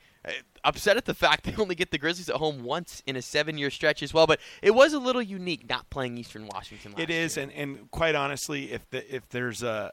upset 0.64 0.96
at 0.96 1.04
the 1.04 1.14
fact 1.14 1.44
they 1.44 1.54
only 1.56 1.74
get 1.74 1.90
the 1.90 1.98
Grizzlies 1.98 2.28
at 2.28 2.36
home 2.36 2.62
once 2.62 3.02
in 3.06 3.16
a 3.16 3.22
seven-year 3.22 3.70
stretch 3.70 4.02
as 4.02 4.14
well. 4.14 4.26
But 4.26 4.40
it 4.62 4.72
was 4.72 4.92
a 4.92 4.98
little 4.98 5.22
unique 5.22 5.68
not 5.68 5.88
playing 5.90 6.18
Eastern 6.18 6.46
Washington. 6.46 6.94
it 6.96 7.10
is, 7.10 7.36
year. 7.36 7.44
and, 7.44 7.52
and 7.52 7.90
quite 7.90 8.14
honestly, 8.14 8.72
if 8.72 8.88
the, 8.90 9.14
if 9.14 9.28
there's 9.28 9.62
a 9.62 9.92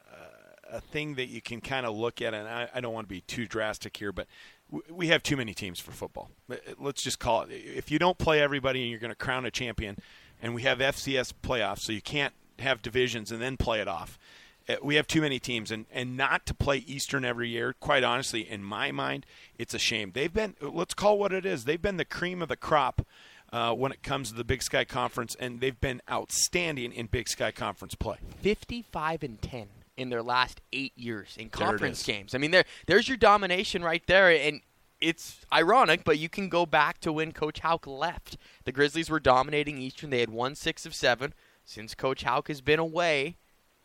a 0.72 0.80
thing 0.82 1.16
that 1.16 1.28
you 1.28 1.42
can 1.42 1.62
kind 1.62 1.86
of 1.86 1.96
look 1.96 2.22
at, 2.22 2.34
and 2.34 2.48
I, 2.48 2.70
I 2.74 2.82
don't 2.82 2.94
want 2.94 3.06
to 3.06 3.10
be 3.10 3.22
too 3.22 3.46
drastic 3.46 3.98
here, 3.98 4.12
but 4.12 4.28
we 4.90 5.08
have 5.08 5.24
too 5.24 5.36
many 5.36 5.54
teams 5.54 5.80
for 5.80 5.92
football. 5.92 6.30
Let's 6.78 7.02
just 7.02 7.20
call 7.20 7.44
it. 7.44 7.52
If 7.52 7.90
you 7.90 8.00
don't 8.00 8.18
play 8.18 8.40
everybody 8.42 8.82
and 8.82 8.92
you're 8.92 9.00
going 9.00 9.12
to 9.12 9.16
crown 9.16 9.46
a 9.46 9.52
champion, 9.52 9.98
and 10.42 10.54
we 10.54 10.62
have 10.64 10.80
FCS 10.80 11.34
playoffs, 11.44 11.80
so 11.80 11.92
you 11.92 12.02
can't 12.02 12.34
have 12.60 12.82
divisions 12.82 13.32
and 13.32 13.42
then 13.42 13.58
play 13.58 13.82
it 13.82 13.88
off. 13.88 14.20
Uh, 14.70 14.76
we 14.84 14.96
have 14.96 15.08
too 15.08 15.22
many 15.22 15.40
teams, 15.40 15.72
and, 15.72 15.86
and 15.92 16.16
not 16.16 16.46
to 16.46 16.54
play 16.54 16.78
Eastern 16.78 17.26
every 17.26 17.50
year, 17.50 17.74
quite 17.74 18.04
honestly, 18.04 18.48
in 18.48 18.64
my 18.64 18.92
mind, 18.92 19.26
it's 19.58 19.74
a 19.74 19.80
shame. 19.80 20.12
They've 20.14 20.32
been, 20.32 20.56
let's 20.62 20.94
call 20.94 21.18
what 21.18 21.34
it 21.34 21.46
is, 21.46 21.66
they've 21.66 21.82
been 21.82 21.98
the 21.98 22.06
cream 22.06 22.42
of 22.42 22.50
the 22.50 22.56
crop 22.56 23.06
uh, 23.52 23.74
when 23.74 23.92
it 23.92 24.04
comes 24.04 24.30
to 24.30 24.36
the 24.36 24.44
Big 24.44 24.62
Sky 24.62 24.86
Conference, 24.86 25.36
and 25.40 25.60
they've 25.60 25.80
been 25.80 26.02
outstanding 26.10 26.94
in 26.94 27.08
Big 27.08 27.28
Sky 27.28 27.52
Conference 27.52 27.96
play. 27.96 28.18
55 28.42 29.24
and 29.24 29.42
10 29.42 29.68
in 29.98 30.10
their 30.10 30.24
last 30.24 30.62
eight 30.72 30.98
years 30.98 31.36
in 31.38 31.50
conference 31.50 32.04
games. 32.04 32.34
I 32.34 32.38
mean, 32.38 32.52
there 32.52 32.64
there's 32.86 33.10
your 33.10 33.18
domination 33.18 33.84
right 33.84 34.02
there, 34.08 34.30
and 34.30 34.62
it's 35.02 35.42
ironic, 35.52 36.06
but 36.06 36.18
you 36.18 36.30
can 36.30 36.48
go 36.48 36.66
back 36.66 37.00
to 37.02 37.12
when 37.12 37.34
Coach 37.34 37.60
Hauck 37.60 37.86
left. 37.86 38.38
The 38.64 38.72
Grizzlies 38.72 39.10
were 39.10 39.20
dominating 39.20 39.78
Eastern. 39.78 40.10
They 40.10 40.22
had 40.22 40.30
won 40.30 40.56
six 40.56 40.86
of 40.86 40.96
seven. 40.96 41.34
Since 41.66 41.96
Coach 41.96 42.24
Hauck 42.24 42.48
has 42.48 42.62
been 42.62 42.80
away, 42.80 43.38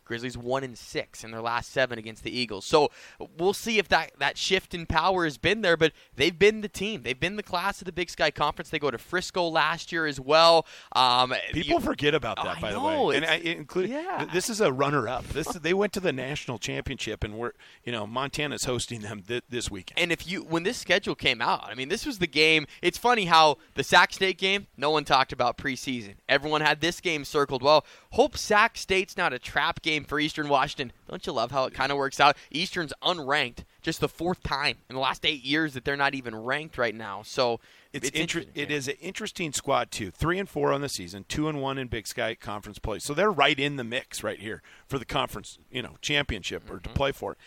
Grizzlies 0.05 0.37
one 0.37 0.65
and 0.65 0.77
six 0.77 1.25
in 1.25 1.31
their 1.31 1.41
last 1.41 1.73
seven 1.73 1.99
against 1.99 2.25
the 2.25 2.37
Eagles. 2.37 2.65
So 2.65 2.91
we'll 3.39 3.55
see 3.55 3.79
if 3.79 3.89
that, 3.89 4.13
that 4.19 4.37
shift 4.37 4.75
in 4.75 4.87
power 4.87 5.25
has 5.25 5.39
been 5.39 5.63
there, 5.63 5.77
but 5.77 5.93
they've 6.17 6.39
been 6.39 6.61
the 6.61 6.69
team. 6.69 7.03
They've 7.03 7.19
been 7.19 7.37
the 7.37 7.43
class 7.43 7.81
of 7.81 7.87
the 7.87 7.93
Big 7.93 8.11
Sky 8.11 8.31
Conference. 8.31 8.71
They 8.71 8.79
go 8.79 8.91
to 8.91 8.99
Frisco 8.99 9.49
last 9.49 9.93
year 9.93 10.07
as 10.07 10.21
well. 10.21 10.67
Um, 10.95 11.35
People 11.53 11.75
you- 11.77 11.81
forget 11.81 12.15
about 12.15 12.37
that, 12.43 12.61
by 12.61 12.71
know, 12.71 12.97
the 12.99 13.07
way. 13.09 13.17
And 13.17 13.25
I 13.25 13.37
include 13.37 13.91
yeah. 13.91 14.19
th- 14.21 14.33
this 14.33 14.51
is 14.51 14.61
a 14.61 14.73
runner-up. 14.73 15.27
This 15.29 15.47
they 15.49 15.75
went 15.75 15.93
to 15.95 16.01
the 16.01 16.13
national 16.13 16.59
championship, 16.59 17.25
and 17.25 17.35
we're 17.39 17.53
you 17.85 17.93
know 17.93 18.07
Montana's 18.07 18.65
hosting 18.65 19.01
them 19.01 19.23
th- 19.23 19.45
this 19.49 19.71
weekend. 19.71 19.99
And 19.99 20.13
if 20.13 20.27
you 20.27 20.43
when 20.43 20.63
this 20.63 20.77
schedule 20.77 21.15
came 21.15 21.41
out, 21.41 21.65
I 21.65 21.75
mean, 21.75 21.89
this 21.89 22.05
was 22.07 22.19
the 22.19 22.27
game. 22.27 22.67
It's 22.83 22.99
funny 22.99 23.25
how 23.27 23.59
the 23.75 23.85
Sac 23.85 24.13
State 24.13 24.39
game, 24.39 24.67
no 24.77 24.91
one 24.91 25.05
talked 25.05 25.33
about 25.33 25.57
preseason. 25.59 26.15
Everyone 26.29 26.61
had 26.61 26.81
this 26.81 27.01
game 27.01 27.25
circled. 27.25 27.63
Well, 27.63 27.85
hope 28.15 28.36
Sac 28.36 28.77
State's 28.78 29.16
not 29.16 29.32
a 29.32 29.39
trap 29.39 29.82
game 29.82 30.05
for 30.05 30.19
Eastern 30.20 30.49
Washington. 30.49 30.93
Don't 31.09 31.27
you 31.27 31.32
love 31.32 31.51
how 31.51 31.65
it 31.65 31.74
kind 31.74 31.91
of 31.93 31.99
works 31.99 32.19
out? 32.20 32.36
Eastern's 32.51 32.93
unranked, 33.03 33.65
just 33.82 34.01
the 34.01 34.09
fourth 34.09 34.43
time 34.43 34.78
in 34.89 34.95
the 34.95 35.01
last 35.01 35.24
eight 35.27 35.43
years 35.45 35.74
that 35.74 35.85
they're 35.85 35.97
not 35.97 36.15
even 36.15 36.35
ranked 36.35 36.78
right 36.78 36.95
now. 36.95 37.23
So 37.24 37.61
It's, 37.93 38.09
it's 38.09 38.19
inter- 38.19 38.39
interesting. 38.41 38.62
it 38.62 38.70
is 38.70 38.89
an 38.89 38.95
interesting 39.01 39.53
squad 39.53 39.91
too. 39.91 40.11
Three 40.11 40.39
and 40.39 40.49
four 40.49 40.73
on 40.73 40.81
the 40.81 40.89
season, 40.89 41.24
two 41.28 41.49
and 41.49 41.61
one 41.61 41.77
in 41.78 41.89
Big 41.89 42.07
Sky 42.07 42.35
Conference 42.35 42.78
play. 42.78 42.99
So 43.01 43.15
they're 43.15 43.31
right 43.32 43.59
in 43.59 43.77
the 43.77 43.85
mix 43.85 44.23
right 44.23 44.39
here 44.41 44.62
for 44.86 44.99
the 44.99 45.05
conference, 45.05 45.59
you 45.70 45.82
know, 45.82 45.97
championship 46.01 46.70
or 46.70 46.78
to 46.81 46.89
Mm-hmm. 46.89 46.95
play 46.97 47.12
for 47.12 47.32
it. 47.32 47.39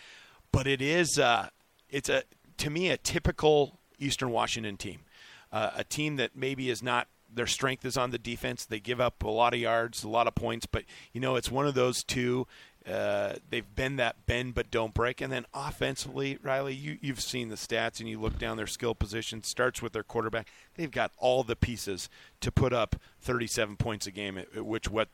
But 0.51 0.67
it 0.67 0.81
is, 0.81 1.17
uh, 1.17 1.49
it's 1.89 2.09
a 2.09 2.23
to 2.57 2.69
me 2.69 2.89
a 2.89 2.97
typical 2.97 3.79
Eastern 3.99 4.31
Washington 4.31 4.75
team, 4.77 4.99
uh, 5.51 5.71
a 5.75 5.83
team 5.83 6.15
that 6.17 6.35
maybe 6.35 6.69
is 6.69 6.81
not 6.83 7.07
their 7.33 7.47
strength 7.47 7.85
is 7.85 7.97
on 7.97 8.11
the 8.11 8.17
defense. 8.17 8.65
They 8.65 8.79
give 8.79 8.99
up 9.01 9.23
a 9.23 9.29
lot 9.29 9.53
of 9.53 9.59
yards, 9.59 10.03
a 10.03 10.09
lot 10.09 10.27
of 10.27 10.35
points, 10.35 10.65
but 10.65 10.83
you 11.13 11.21
know 11.21 11.35
it's 11.35 11.51
one 11.51 11.67
of 11.67 11.73
those 11.75 12.03
two. 12.03 12.47
Uh, 12.89 13.33
they've 13.49 13.75
been 13.75 13.97
that 13.97 14.25
bend 14.25 14.55
but 14.55 14.71
don't 14.71 14.93
break, 14.93 15.19
and 15.19 15.31
then 15.31 15.45
offensively, 15.53 16.37
Riley, 16.41 16.73
you 16.73 16.97
you've 17.01 17.19
seen 17.21 17.49
the 17.49 17.55
stats 17.55 17.99
and 17.99 18.07
you 18.07 18.19
look 18.19 18.39
down 18.39 18.55
their 18.55 18.65
skill 18.67 18.95
position. 18.95 19.43
Starts 19.43 19.81
with 19.81 19.91
their 19.91 20.03
quarterback. 20.03 20.47
They've 20.75 20.89
got 20.89 21.11
all 21.17 21.43
the 21.43 21.57
pieces 21.57 22.09
to 22.39 22.51
put 22.51 22.71
up 22.71 22.95
37 23.21 23.75
points 23.75 24.07
a 24.07 24.11
game, 24.11 24.37
at- 24.37 24.65
which 24.65 24.89
what 24.89 25.09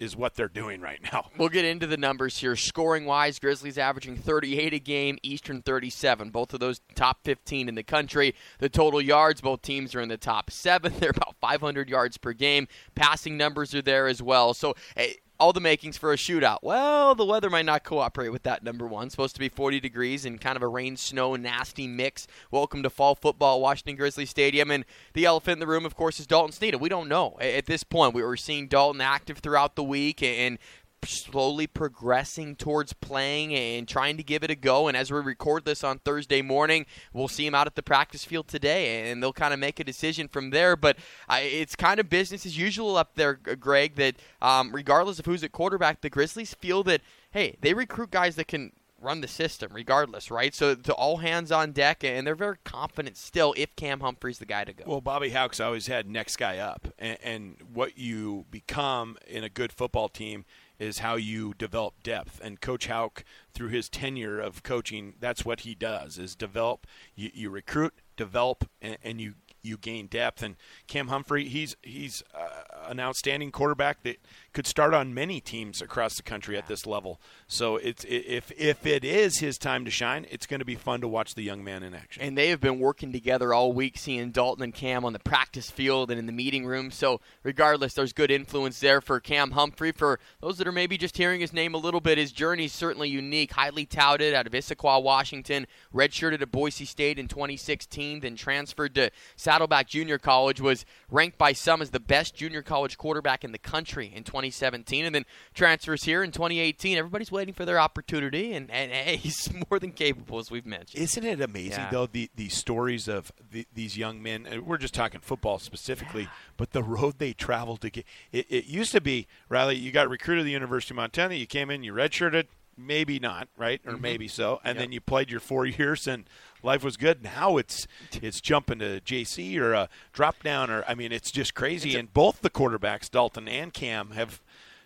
is 0.00 0.16
what 0.16 0.34
they're 0.34 0.48
doing 0.48 0.80
right 0.80 1.00
now. 1.12 1.26
We'll 1.38 1.48
get 1.48 1.64
into 1.64 1.86
the 1.86 1.96
numbers 1.96 2.36
here. 2.36 2.54
Scoring 2.54 3.06
wise, 3.06 3.38
Grizzlies 3.38 3.78
averaging 3.78 4.16
38 4.16 4.74
a 4.74 4.78
game, 4.78 5.18
Eastern 5.22 5.62
37. 5.62 6.30
Both 6.30 6.52
of 6.52 6.60
those 6.60 6.80
top 6.94 7.20
15 7.24 7.68
in 7.68 7.74
the 7.74 7.82
country. 7.82 8.34
The 8.58 8.68
total 8.68 9.00
yards, 9.00 9.40
both 9.40 9.62
teams 9.62 9.94
are 9.94 10.00
in 10.00 10.08
the 10.08 10.18
top 10.18 10.50
seven. 10.50 10.92
They're 10.98 11.10
about 11.10 11.36
500 11.40 11.88
yards 11.88 12.18
per 12.18 12.32
game. 12.34 12.68
Passing 12.94 13.36
numbers 13.36 13.74
are 13.74 13.82
there 13.82 14.06
as 14.06 14.22
well. 14.22 14.54
So. 14.54 14.74
Eh, 14.96 15.14
all 15.40 15.54
the 15.54 15.60
makings 15.60 15.96
for 15.96 16.12
a 16.12 16.16
shootout. 16.16 16.58
Well, 16.62 17.14
the 17.14 17.24
weather 17.24 17.48
might 17.48 17.64
not 17.64 17.82
cooperate 17.82 18.28
with 18.28 18.42
that. 18.42 18.62
Number 18.62 18.86
one, 18.86 19.08
supposed 19.08 19.34
to 19.36 19.40
be 19.40 19.48
40 19.48 19.80
degrees 19.80 20.26
and 20.26 20.38
kind 20.38 20.54
of 20.54 20.62
a 20.62 20.68
rain, 20.68 20.98
snow, 20.98 21.34
nasty 21.34 21.88
mix. 21.88 22.26
Welcome 22.50 22.82
to 22.82 22.90
fall 22.90 23.14
football, 23.14 23.62
Washington 23.62 23.96
Grizzly 23.96 24.26
Stadium, 24.26 24.70
and 24.70 24.84
the 25.14 25.24
elephant 25.24 25.54
in 25.54 25.58
the 25.60 25.66
room, 25.66 25.86
of 25.86 25.96
course, 25.96 26.20
is 26.20 26.26
Dalton 26.26 26.52
Sneeda. 26.52 26.78
We 26.78 26.90
don't 26.90 27.08
know 27.08 27.38
at 27.40 27.64
this 27.64 27.82
point. 27.82 28.14
We 28.14 28.22
were 28.22 28.36
seeing 28.36 28.68
Dalton 28.68 29.00
active 29.00 29.38
throughout 29.38 29.76
the 29.76 29.82
week, 29.82 30.22
and 30.22 30.58
slowly 31.06 31.66
progressing 31.66 32.56
towards 32.56 32.92
playing 32.92 33.54
and 33.54 33.88
trying 33.88 34.16
to 34.16 34.22
give 34.22 34.42
it 34.42 34.50
a 34.50 34.54
go. 34.54 34.88
And 34.88 34.96
as 34.96 35.10
we 35.10 35.20
record 35.20 35.64
this 35.64 35.82
on 35.84 35.98
Thursday 35.98 36.42
morning, 36.42 36.86
we'll 37.12 37.28
see 37.28 37.46
him 37.46 37.54
out 37.54 37.66
at 37.66 37.74
the 37.74 37.82
practice 37.82 38.24
field 38.24 38.48
today, 38.48 39.10
and 39.10 39.22
they'll 39.22 39.32
kind 39.32 39.54
of 39.54 39.60
make 39.60 39.80
a 39.80 39.84
decision 39.84 40.28
from 40.28 40.50
there. 40.50 40.76
But 40.76 40.96
it's 41.30 41.76
kind 41.76 42.00
of 42.00 42.08
business 42.08 42.46
as 42.46 42.58
usual 42.58 42.96
up 42.96 43.14
there, 43.14 43.34
Greg. 43.34 43.96
That 43.96 44.16
um, 44.42 44.72
regardless 44.72 45.18
of 45.18 45.26
who's 45.26 45.44
at 45.44 45.52
quarterback, 45.52 46.00
the 46.00 46.10
Grizzlies 46.10 46.54
feel 46.54 46.82
that 46.84 47.00
hey, 47.30 47.56
they 47.60 47.74
recruit 47.74 48.10
guys 48.10 48.36
that 48.36 48.48
can. 48.48 48.72
Run 49.02 49.22
the 49.22 49.28
system 49.28 49.72
regardless, 49.72 50.30
right? 50.30 50.54
So 50.54 50.74
to 50.74 50.92
all 50.92 51.16
hands 51.16 51.50
on 51.50 51.72
deck, 51.72 52.04
and 52.04 52.26
they're 52.26 52.34
very 52.34 52.58
confident 52.64 53.16
still 53.16 53.54
if 53.56 53.74
Cam 53.74 54.00
Humphrey's 54.00 54.38
the 54.38 54.44
guy 54.44 54.64
to 54.64 54.74
go. 54.74 54.84
Well, 54.86 55.00
Bobby 55.00 55.30
Hauck's 55.30 55.58
always 55.58 55.86
had 55.86 56.06
next 56.06 56.36
guy 56.36 56.58
up, 56.58 56.86
and, 56.98 57.16
and 57.22 57.56
what 57.72 57.96
you 57.96 58.44
become 58.50 59.16
in 59.26 59.42
a 59.42 59.48
good 59.48 59.72
football 59.72 60.10
team 60.10 60.44
is 60.80 60.98
how 60.98 61.14
you 61.14 61.54
develop 61.58 62.02
depth. 62.02 62.40
And 62.42 62.60
Coach 62.60 62.88
Hauck, 62.88 63.22
through 63.52 63.68
his 63.68 63.88
tenure 63.88 64.40
of 64.40 64.64
coaching, 64.64 65.14
that's 65.20 65.44
what 65.44 65.60
he 65.60 65.76
does: 65.76 66.18
is 66.18 66.34
develop. 66.34 66.86
You, 67.14 67.30
you 67.32 67.50
recruit, 67.50 67.94
develop, 68.16 68.68
and, 68.82 68.96
and 69.04 69.20
you 69.20 69.34
you 69.62 69.76
gain 69.76 70.06
depth. 70.06 70.42
And 70.42 70.56
Cam 70.86 71.08
Humphrey, 71.08 71.48
he's 71.48 71.76
he's 71.82 72.22
uh, 72.34 72.88
an 72.88 72.98
outstanding 72.98 73.52
quarterback 73.52 74.02
that 74.02 74.16
could 74.52 74.66
start 74.66 74.94
on 74.94 75.14
many 75.14 75.40
teams 75.40 75.80
across 75.80 76.16
the 76.16 76.22
country 76.22 76.56
at 76.56 76.66
this 76.66 76.86
level. 76.86 77.20
So 77.46 77.76
it's 77.76 78.04
if 78.08 78.50
if 78.56 78.86
it 78.86 79.04
is 79.04 79.38
his 79.38 79.58
time 79.58 79.84
to 79.84 79.90
shine, 79.90 80.26
it's 80.30 80.46
going 80.46 80.58
to 80.60 80.64
be 80.64 80.74
fun 80.74 81.00
to 81.02 81.08
watch 81.08 81.34
the 81.34 81.42
young 81.42 81.62
man 81.62 81.82
in 81.82 81.94
action. 81.94 82.22
And 82.22 82.36
they 82.36 82.48
have 82.48 82.60
been 82.60 82.78
working 82.78 83.12
together 83.12 83.54
all 83.54 83.72
week, 83.72 83.96
seeing 83.96 84.30
Dalton 84.30 84.64
and 84.64 84.74
Cam 84.74 85.04
on 85.04 85.12
the 85.12 85.18
practice 85.18 85.70
field 85.70 86.10
and 86.10 86.18
in 86.18 86.26
the 86.26 86.32
meeting 86.32 86.66
room. 86.66 86.90
So, 86.90 87.20
regardless, 87.42 87.94
there's 87.94 88.12
good 88.12 88.30
influence 88.30 88.80
there 88.80 89.00
for 89.00 89.20
Cam 89.20 89.52
Humphrey. 89.52 89.92
For 89.92 90.18
those 90.40 90.58
that 90.58 90.66
are 90.66 90.72
maybe 90.72 90.98
just 90.98 91.16
hearing 91.16 91.40
his 91.40 91.52
name 91.52 91.74
a 91.74 91.78
little 91.78 92.00
bit, 92.00 92.18
his 92.18 92.32
journey 92.32 92.64
is 92.64 92.72
certainly 92.72 93.08
unique. 93.08 93.52
Highly 93.52 93.86
touted 93.86 94.34
out 94.34 94.46
of 94.46 94.52
Issaquah, 94.52 95.02
Washington, 95.02 95.66
redshirted 95.94 96.42
at 96.42 96.50
Boise 96.50 96.84
State 96.84 97.18
in 97.18 97.28
2016, 97.28 98.20
then 98.20 98.36
transferred 98.36 98.94
to 98.96 99.10
Saddleback 99.36 99.88
Junior 99.88 100.18
College, 100.18 100.60
was 100.60 100.84
ranked 101.10 101.38
by 101.38 101.52
some 101.52 101.82
as 101.82 101.90
the 101.90 102.00
best 102.00 102.34
junior 102.34 102.62
college 102.62 102.98
quarterback 102.98 103.44
in 103.44 103.52
the 103.52 103.58
country 103.58 104.12
in 104.14 104.24
2017, 104.40 105.04
and 105.04 105.14
then 105.14 105.24
transfers 105.54 106.04
here 106.04 106.22
in 106.22 106.30
2018. 106.32 106.96
Everybody's 106.98 107.30
waiting 107.30 107.54
for 107.54 107.64
their 107.64 107.78
opportunity, 107.78 108.52
and, 108.54 108.70
and 108.70 108.90
hey, 108.90 109.16
he's 109.16 109.48
more 109.70 109.78
than 109.78 109.92
capable, 109.92 110.38
as 110.38 110.50
we've 110.50 110.66
mentioned. 110.66 111.02
Isn't 111.02 111.24
it 111.24 111.40
amazing 111.40 111.72
Yeah. 111.72 111.90
though 111.90 112.06
the 112.06 112.30
the 112.36 112.48
stories 112.48 113.08
of 113.08 113.30
the, 113.50 113.66
these 113.74 113.96
young 113.98 114.22
men? 114.22 114.46
And 114.46 114.66
we're 114.66 114.78
just 114.78 114.94
talking 114.94 115.20
football 115.20 115.58
specifically, 115.58 116.28
but 116.56 116.70
the 116.72 116.82
road 116.82 117.14
they 117.18 117.32
traveled 117.32 117.80
to 117.82 117.90
get. 117.90 118.04
It, 118.32 118.46
it 118.48 118.64
used 118.66 118.92
to 118.92 119.00
be 119.00 119.26
Riley. 119.48 119.76
You 119.76 119.92
got 119.92 120.08
recruited 120.08 120.42
to 120.42 120.44
the 120.46 120.52
University 120.52 120.92
of 120.92 120.96
Montana. 120.96 121.34
You 121.34 121.46
came 121.46 121.70
in. 121.70 121.82
You 121.82 121.92
redshirted. 121.92 122.46
Maybe 122.86 123.18
not, 123.18 123.48
right? 123.56 123.80
Or 123.86 123.96
maybe 123.96 124.28
so. 124.28 124.60
And 124.64 124.78
then 124.78 124.92
you 124.92 125.00
played 125.00 125.30
your 125.30 125.40
four 125.40 125.66
years, 125.66 126.06
and 126.06 126.24
life 126.62 126.82
was 126.82 126.96
good. 126.96 127.22
Now 127.22 127.56
it's 127.56 127.86
it's 128.12 128.40
jumping 128.40 128.78
to 128.80 129.00
JC 129.00 129.58
or 129.58 129.72
a 129.72 129.88
drop 130.12 130.42
down, 130.42 130.70
or 130.70 130.84
I 130.88 130.94
mean, 130.94 131.12
it's 131.12 131.30
just 131.30 131.54
crazy. 131.54 131.96
and 131.96 132.12
both 132.12 132.40
the 132.40 132.50
quarterbacks, 132.50 133.10
Dalton 133.10 133.48
and 133.48 133.72
Cam, 133.72 134.10
have 134.12 134.40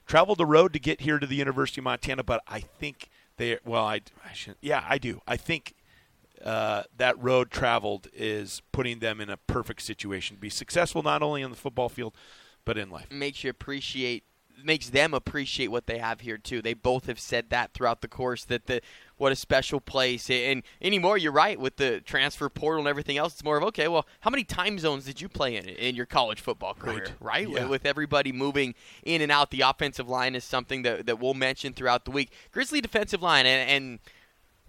traveled 0.07 0.39
the 0.39 0.47
road 0.47 0.73
to 0.73 0.79
get 0.79 1.03
here 1.03 1.19
to 1.19 1.27
the 1.27 1.37
University 1.37 1.81
of 1.81 1.85
Montana. 1.85 2.23
But 2.23 2.43
I 2.47 2.61
think 2.61 3.09
they, 3.37 3.59
well, 3.65 3.85
I, 3.85 4.01
I 4.25 4.33
should, 4.33 4.57
yeah, 4.61 4.85
I 4.89 4.99
do. 4.99 5.21
I 5.27 5.37
think 5.37 5.75
uh, 6.45 6.83
that 6.97 7.21
road 7.23 7.51
traveled 7.51 8.09
is 8.13 8.63
putting 8.73 8.99
them 8.99 9.21
in 9.21 9.31
a 9.31 9.37
perfect 9.37 9.83
situation 9.83 10.37
to 10.37 10.41
be 10.41 10.51
successful 10.51 11.03
not 11.03 11.23
only 11.23 11.43
on 11.43 11.51
the 11.51 11.57
football 11.57 11.89
field 11.89 12.15
but 12.65 12.77
in 12.79 12.91
life. 12.91 13.11
makes 13.11 13.45
you 13.45 13.51
appreciate 13.51 14.25
makes 14.63 14.91
them 14.91 15.15
appreciate 15.15 15.69
what 15.69 15.87
they 15.87 15.99
have 15.99 16.21
here 16.21 16.39
too. 16.39 16.63
They 16.63 16.75
both 16.75 17.07
have 17.07 17.19
said 17.21 17.51
that 17.51 17.73
throughout 17.73 18.01
the 18.01 18.09
course 18.09 18.45
that 18.45 18.67
the 18.67 18.81
what 19.17 19.31
a 19.33 19.37
special 19.37 19.81
place. 19.81 20.29
And 20.31 20.63
anymore 20.83 21.19
you're 21.19 21.33
right 21.33 21.59
with 21.59 21.77
the 21.77 22.01
transfer 22.01 22.49
portal 22.49 22.81
and 22.81 22.89
everything 22.89 23.17
else. 23.17 23.35
It's 23.35 23.45
more 23.45 23.57
of 23.57 23.63
okay 23.65 23.89
well 23.89 24.07
how 24.21 24.31
many 24.31 24.45
time 24.45 24.79
zones 24.79 25.05
did 25.05 25.21
you 25.21 25.29
play 25.29 25.57
in 25.57 25.69
in 25.69 25.95
your 25.95 26.07
college 26.07 26.41
football 26.41 26.75
career 26.75 27.09
right, 27.21 27.49
Yeah. 27.49 27.67
with 27.67 27.87
everybody 27.87 28.33
moving 28.33 28.75
in 29.05 29.21
and 29.21 29.31
out. 29.33 29.51
The 29.51 29.63
offensive 29.63 30.09
line 30.09 30.35
is 30.35 30.45
something 30.45 30.83
that, 30.83 31.07
that 31.07 31.19
we'll 31.21 31.35
mention 31.35 31.73
throughout 31.73 32.05
the 32.05 32.11
week. 32.11 32.33
Grizzly 32.53 32.81
defensive 32.81 33.23
line 33.23 33.47
and, 33.47 33.71
and 33.71 33.99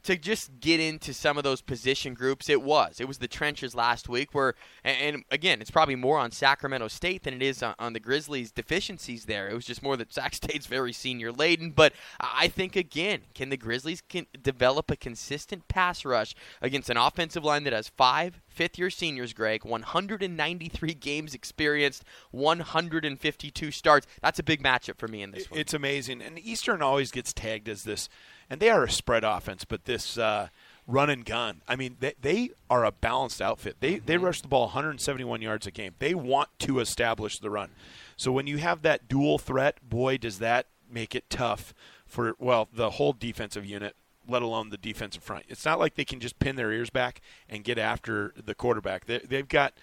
to 0.05 0.15
just 0.17 0.59
get 0.59 0.79
into 0.79 1.13
some 1.13 1.37
of 1.37 1.43
those 1.43 1.61
position 1.61 2.13
groups, 2.13 2.49
it 2.49 2.61
was. 2.61 2.99
It 2.99 3.07
was 3.07 3.17
the 3.17 3.27
trenches 3.27 3.73
last 3.73 4.07
week 4.07 4.33
where, 4.33 4.53
and, 4.83 5.15
and 5.15 5.23
again, 5.31 5.61
it's 5.61 5.71
probably 5.71 5.95
more 5.95 6.19
on 6.19 6.31
Sacramento 6.31 6.87
State 6.89 7.23
than 7.23 7.33
it 7.33 7.41
is 7.41 7.63
on, 7.63 7.73
on 7.79 7.93
the 7.93 7.99
Grizzlies' 7.99 8.51
deficiencies 8.51 9.25
there. 9.25 9.49
It 9.49 9.55
was 9.55 9.65
just 9.65 9.81
more 9.81 9.97
that 9.97 10.13
Sac 10.13 10.35
State's 10.35 10.67
very 10.67 10.93
senior 10.93 11.31
laden. 11.31 11.71
But 11.71 11.93
I 12.19 12.47
think, 12.47 12.75
again, 12.75 13.21
can 13.33 13.49
the 13.49 13.57
Grizzlies 13.57 14.01
can 14.01 14.27
develop 14.41 14.91
a 14.91 14.95
consistent 14.95 15.67
pass 15.67 16.05
rush 16.05 16.35
against 16.61 16.89
an 16.89 16.97
offensive 16.97 17.43
line 17.43 17.63
that 17.63 17.73
has 17.73 17.89
five 17.89 18.41
fifth 18.47 18.77
year 18.77 18.89
seniors, 18.89 19.33
Greg, 19.33 19.65
193 19.65 20.93
games 20.93 21.33
experienced, 21.33 22.03
152 22.31 23.71
starts? 23.71 24.07
That's 24.21 24.39
a 24.39 24.43
big 24.43 24.61
matchup 24.61 24.99
for 24.99 25.07
me 25.07 25.23
in 25.23 25.31
this 25.31 25.49
one. 25.49 25.59
It's 25.59 25.73
amazing. 25.73 26.21
And 26.21 26.37
Eastern 26.39 26.81
always 26.81 27.11
gets 27.11 27.33
tagged 27.33 27.67
as 27.67 27.83
this, 27.83 28.07
and 28.49 28.59
they 28.59 28.69
are 28.69 28.83
a 28.83 28.89
spread 28.89 29.23
offense, 29.23 29.65
but 29.65 29.85
this 29.85 30.17
uh, 30.17 30.49
run 30.87 31.09
and 31.09 31.25
gun. 31.25 31.61
I 31.67 31.75
mean, 31.75 31.97
they, 31.99 32.13
they 32.19 32.49
are 32.69 32.85
a 32.85 32.91
balanced 32.91 33.41
outfit. 33.41 33.77
They 33.79 33.99
they 33.99 34.17
rush 34.17 34.41
the 34.41 34.47
ball 34.47 34.67
171 34.67 35.41
yards 35.41 35.67
a 35.67 35.71
game. 35.71 35.95
They 35.99 36.13
want 36.13 36.49
to 36.59 36.79
establish 36.79 37.39
the 37.39 37.49
run. 37.49 37.71
So 38.17 38.31
when 38.31 38.47
you 38.47 38.57
have 38.57 38.81
that 38.83 39.07
dual 39.07 39.37
threat, 39.37 39.77
boy, 39.87 40.17
does 40.17 40.39
that 40.39 40.67
make 40.89 41.15
it 41.15 41.29
tough 41.29 41.73
for 42.05 42.35
well 42.39 42.69
the 42.71 42.91
whole 42.91 43.13
defensive 43.13 43.65
unit, 43.65 43.95
let 44.27 44.41
alone 44.41 44.69
the 44.69 44.77
defensive 44.77 45.23
front. 45.23 45.45
It's 45.47 45.65
not 45.65 45.79
like 45.79 45.95
they 45.95 46.05
can 46.05 46.19
just 46.19 46.39
pin 46.39 46.55
their 46.55 46.71
ears 46.71 46.89
back 46.89 47.21
and 47.49 47.63
get 47.63 47.77
after 47.77 48.33
the 48.43 48.55
quarterback. 48.55 49.05
They, 49.05 49.19
they've 49.19 49.47
got 49.47 49.73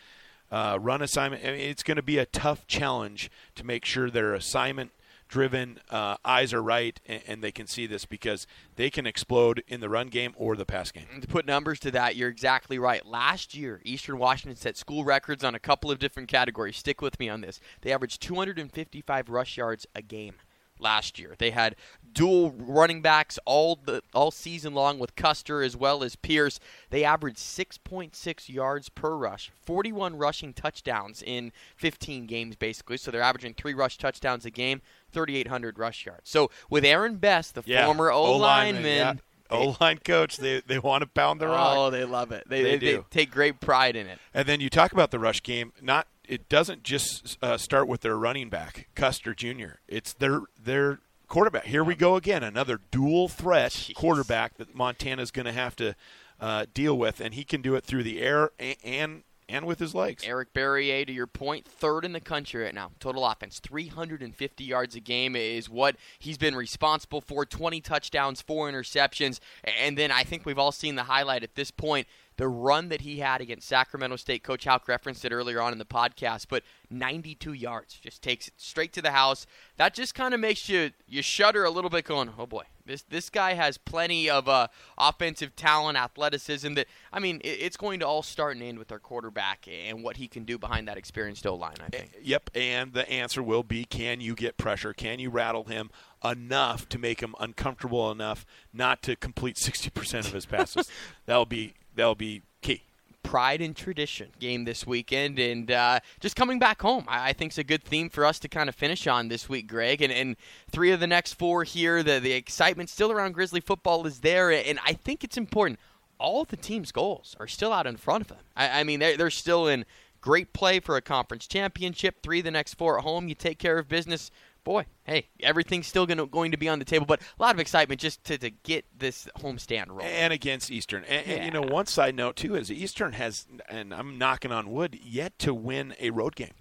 uh, 0.50 0.78
run 0.80 1.02
assignment. 1.02 1.44
I 1.44 1.52
mean, 1.52 1.60
it's 1.60 1.82
going 1.82 1.96
to 1.96 2.02
be 2.02 2.18
a 2.18 2.26
tough 2.26 2.66
challenge 2.66 3.30
to 3.54 3.64
make 3.64 3.84
sure 3.84 4.10
their 4.10 4.34
assignment 4.34 4.92
driven 5.32 5.78
uh, 5.88 6.14
eyes 6.26 6.52
are 6.52 6.62
right 6.62 7.00
and, 7.06 7.22
and, 7.26 7.42
they 7.42 7.50
can 7.50 7.66
see 7.66 7.86
this 7.86 8.04
because 8.04 8.46
they 8.76 8.90
can 8.90 9.06
explode 9.06 9.64
in 9.66 9.80
the 9.80 9.88
run 9.88 10.08
game 10.08 10.34
or 10.36 10.54
the 10.56 10.66
pass 10.66 10.92
game. 10.92 11.06
To 11.22 11.26
put 11.26 11.46
numbers 11.46 11.80
to 11.80 11.90
that, 11.92 12.16
you're 12.16 12.28
exactly 12.28 12.78
right. 12.78 13.04
Last 13.06 13.54
year, 13.54 13.80
Eastern 13.82 14.18
Washington 14.18 14.56
set 14.56 14.76
school 14.76 15.04
records 15.04 15.42
on 15.42 15.54
a 15.54 15.58
couple 15.58 15.90
of 15.90 15.98
different 15.98 16.28
categories. 16.28 16.76
Stick 16.76 17.00
with 17.00 17.18
me 17.18 17.30
on 17.30 17.40
this. 17.40 17.60
They 17.80 17.92
averaged 17.92 18.20
255 18.20 19.30
rush 19.30 19.56
yards 19.56 19.86
a 19.94 20.02
game 20.02 20.34
last 20.82 21.18
year. 21.18 21.34
They 21.38 21.50
had 21.50 21.76
dual 22.12 22.52
running 22.58 23.00
backs 23.00 23.38
all 23.46 23.78
the 23.82 24.02
all 24.12 24.30
season 24.30 24.74
long 24.74 24.98
with 24.98 25.16
Custer 25.16 25.62
as 25.62 25.76
well 25.76 26.02
as 26.02 26.16
Pierce. 26.16 26.60
They 26.90 27.04
averaged 27.04 27.38
6.6 27.38 28.48
yards 28.48 28.88
per 28.90 29.16
rush, 29.16 29.50
41 29.62 30.16
rushing 30.16 30.52
touchdowns 30.52 31.22
in 31.22 31.52
15 31.76 32.26
games 32.26 32.56
basically. 32.56 32.98
So 32.98 33.10
they're 33.10 33.22
averaging 33.22 33.54
3 33.54 33.72
rush 33.72 33.96
touchdowns 33.96 34.44
a 34.44 34.50
game, 34.50 34.82
3800 35.12 35.78
rush 35.78 36.06
yards. 36.06 36.30
So 36.30 36.50
with 36.70 36.84
Aaron 36.84 37.16
Best, 37.16 37.54
the 37.54 37.62
yeah. 37.66 37.86
former 37.86 38.10
O-lineman, 38.10 38.84
yeah. 38.84 39.14
O 39.50 39.76
line 39.80 39.98
coach, 39.98 40.38
they 40.38 40.60
they 40.60 40.78
want 40.78 41.02
to 41.02 41.06
pound 41.06 41.40
the 41.40 41.46
rock. 41.46 41.76
Oh, 41.76 41.90
they 41.90 42.04
love 42.04 42.32
it. 42.32 42.44
They, 42.48 42.62
they, 42.62 42.70
they, 42.70 42.78
do. 42.78 42.96
they 42.96 43.04
take 43.10 43.30
great 43.30 43.60
pride 43.60 43.96
in 43.96 44.06
it. 44.06 44.18
And 44.32 44.48
then 44.48 44.60
you 44.60 44.70
talk 44.70 44.92
about 44.92 45.10
the 45.10 45.18
rush 45.18 45.42
game. 45.42 45.72
Not 45.80 46.08
it 46.26 46.48
doesn't 46.48 46.82
just 46.82 47.36
uh, 47.42 47.58
start 47.58 47.88
with 47.88 48.00
their 48.00 48.16
running 48.16 48.48
back, 48.48 48.88
Custer 48.94 49.34
Jr. 49.34 49.76
It's 49.88 50.14
their 50.14 50.42
their 50.58 51.00
quarterback. 51.28 51.64
Here 51.64 51.84
we 51.84 51.94
go 51.94 52.16
again, 52.16 52.42
another 52.42 52.80
dual 52.90 53.28
threat 53.28 53.72
Jeez. 53.72 53.94
quarterback 53.94 54.56
that 54.56 54.74
Montana's 54.74 55.30
going 55.30 55.46
to 55.46 55.52
have 55.52 55.76
to 55.76 55.94
uh, 56.40 56.66
deal 56.72 56.96
with, 56.96 57.20
and 57.20 57.34
he 57.34 57.44
can 57.44 57.62
do 57.62 57.74
it 57.74 57.84
through 57.84 58.02
the 58.02 58.20
air 58.20 58.50
and, 58.58 58.76
and 58.84 59.22
and 59.52 59.66
with 59.66 59.78
his 59.78 59.94
legs. 59.94 60.24
Eric 60.26 60.54
Barriere, 60.54 61.06
to 61.06 61.12
your 61.12 61.26
point, 61.26 61.66
third 61.66 62.04
in 62.04 62.12
the 62.12 62.20
country 62.20 62.64
right 62.64 62.74
now. 62.74 62.90
Total 62.98 63.24
offense, 63.24 63.60
350 63.60 64.64
yards 64.64 64.96
a 64.96 65.00
game 65.00 65.36
is 65.36 65.68
what 65.68 65.96
he's 66.18 66.38
been 66.38 66.56
responsible 66.56 67.20
for. 67.20 67.44
20 67.44 67.80
touchdowns, 67.82 68.40
four 68.40 68.70
interceptions, 68.70 69.38
and 69.62 69.96
then 69.98 70.10
I 70.10 70.24
think 70.24 70.46
we've 70.46 70.58
all 70.58 70.72
seen 70.72 70.94
the 70.94 71.04
highlight 71.04 71.42
at 71.42 71.54
this 71.54 71.70
point. 71.70 72.08
The 72.42 72.48
run 72.48 72.88
that 72.88 73.02
he 73.02 73.20
had 73.20 73.40
against 73.40 73.68
Sacramento 73.68 74.16
State, 74.16 74.42
Coach 74.42 74.64
Hauck 74.64 74.88
referenced 74.88 75.24
it 75.24 75.30
earlier 75.30 75.60
on 75.60 75.70
in 75.70 75.78
the 75.78 75.84
podcast, 75.84 76.46
but 76.48 76.64
92 76.90 77.52
yards, 77.52 77.94
just 77.94 78.20
takes 78.20 78.48
it 78.48 78.54
straight 78.56 78.92
to 78.94 79.00
the 79.00 79.12
house. 79.12 79.46
That 79.76 79.94
just 79.94 80.16
kind 80.16 80.34
of 80.34 80.40
makes 80.40 80.68
you 80.68 80.90
you 81.06 81.22
shudder 81.22 81.62
a 81.62 81.70
little 81.70 81.88
bit, 81.88 82.04
going, 82.04 82.32
"Oh 82.36 82.46
boy, 82.46 82.64
this 82.84 83.02
this 83.02 83.30
guy 83.30 83.52
has 83.52 83.78
plenty 83.78 84.28
of 84.28 84.48
uh, 84.48 84.66
offensive 84.98 85.54
talent, 85.54 85.96
athleticism. 85.96 86.74
That 86.74 86.88
I 87.12 87.20
mean, 87.20 87.40
it, 87.44 87.58
it's 87.60 87.76
going 87.76 88.00
to 88.00 88.08
all 88.08 88.24
start 88.24 88.56
and 88.56 88.64
end 88.64 88.76
with 88.76 88.90
our 88.90 88.98
quarterback 88.98 89.68
and 89.68 90.02
what 90.02 90.16
he 90.16 90.26
can 90.26 90.42
do 90.42 90.58
behind 90.58 90.88
that 90.88 90.96
experienced 90.96 91.46
O 91.46 91.54
line. 91.54 91.76
I 91.80 91.90
think. 91.90 92.10
Yep, 92.24 92.50
and 92.56 92.92
the 92.92 93.08
answer 93.08 93.40
will 93.40 93.62
be: 93.62 93.84
Can 93.84 94.20
you 94.20 94.34
get 94.34 94.56
pressure? 94.56 94.92
Can 94.92 95.20
you 95.20 95.30
rattle 95.30 95.62
him 95.62 95.90
enough 96.24 96.88
to 96.88 96.98
make 96.98 97.20
him 97.20 97.36
uncomfortable 97.38 98.10
enough 98.10 98.44
not 98.72 99.00
to 99.02 99.14
complete 99.14 99.56
60% 99.56 100.26
of 100.26 100.32
his 100.32 100.46
passes? 100.46 100.90
that'll 101.26 101.46
be 101.46 101.74
that'll 101.94 102.14
be 102.14 102.42
key. 102.60 102.82
Pride 103.22 103.60
and 103.60 103.76
tradition 103.76 104.30
game 104.40 104.64
this 104.64 104.86
weekend, 104.86 105.38
and 105.38 105.70
uh, 105.70 106.00
just 106.20 106.34
coming 106.36 106.58
back 106.58 106.82
home. 106.82 107.04
I, 107.06 107.30
I 107.30 107.32
think 107.32 107.52
is 107.52 107.58
a 107.58 107.64
good 107.64 107.84
theme 107.84 108.10
for 108.10 108.24
us 108.24 108.38
to 108.40 108.48
kind 108.48 108.68
of 108.68 108.74
finish 108.74 109.06
on 109.06 109.28
this 109.28 109.48
week, 109.48 109.68
Greg. 109.68 110.02
And, 110.02 110.12
and 110.12 110.36
three 110.70 110.90
of 110.90 111.00
the 111.00 111.06
next 111.06 111.34
four 111.34 111.64
here, 111.64 112.02
the 112.02 112.18
the 112.18 112.32
excitement 112.32 112.90
still 112.90 113.12
around 113.12 113.32
Grizzly 113.32 113.60
football 113.60 114.06
is 114.06 114.20
there, 114.20 114.50
and 114.50 114.78
I 114.84 114.92
think 114.92 115.22
it's 115.22 115.36
important. 115.36 115.78
All 116.18 116.44
the 116.44 116.56
team's 116.56 116.92
goals 116.92 117.36
are 117.40 117.48
still 117.48 117.72
out 117.72 117.86
in 117.86 117.96
front 117.96 118.22
of 118.22 118.28
them. 118.28 118.44
I, 118.56 118.80
I 118.80 118.84
mean, 118.84 119.00
they're, 119.00 119.16
they're 119.16 119.30
still 119.30 119.66
in 119.66 119.84
great 120.20 120.52
play 120.52 120.78
for 120.78 120.96
a 120.96 121.02
conference 121.02 121.46
championship. 121.46 122.22
Three 122.22 122.38
of 122.38 122.44
the 122.44 122.50
next 122.50 122.74
four 122.74 122.98
at 122.98 123.04
home. 123.04 123.28
You 123.28 123.34
take 123.34 123.58
care 123.58 123.78
of 123.78 123.88
business 123.88 124.30
boy, 124.64 124.86
hey, 125.04 125.28
everything's 125.40 125.86
still 125.86 126.06
gonna, 126.06 126.26
going 126.26 126.50
to 126.52 126.56
be 126.56 126.68
on 126.68 126.78
the 126.78 126.84
table, 126.84 127.06
but 127.06 127.20
a 127.20 127.42
lot 127.42 127.54
of 127.54 127.60
excitement 127.60 128.00
just 128.00 128.22
to, 128.24 128.38
to 128.38 128.50
get 128.50 128.84
this 128.96 129.28
homestand 129.38 129.88
rolling. 129.88 130.06
And 130.06 130.32
against 130.32 130.70
Eastern. 130.70 131.04
And, 131.04 131.26
Yeah. 131.26 131.34
and, 131.34 131.44
you 131.44 131.50
know, 131.50 131.62
one 131.62 131.86
side 131.86 132.14
note, 132.14 132.36
too, 132.36 132.54
is 132.54 132.70
Eastern 132.70 133.12
has, 133.14 133.46
and 133.68 133.92
I'm 133.92 134.18
knocking 134.18 134.52
on 134.52 134.70
wood, 134.70 134.98
yet 135.02 135.38
to 135.40 135.52
win 135.54 135.94
a 136.00 136.10
road 136.10 136.36
game. 136.36 136.52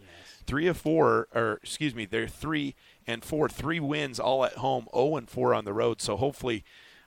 Three 0.47 0.67
of 0.67 0.77
four, 0.77 1.27
or 1.35 1.59
excuse 1.61 1.93
me, 1.93 2.05
they're 2.05 2.27
three 2.27 2.75
and 3.05 3.23
four, 3.23 3.47
three 3.47 3.79
wins 3.79 4.19
all 4.19 4.43
at 4.43 4.53
home, 4.53 4.87
0 4.93 5.17
and 5.17 5.29
4 5.29 5.53
on 5.53 5.65
the 5.65 5.73
road. 5.73 6.01
So 6.01 6.17
hopefully. 6.17 6.63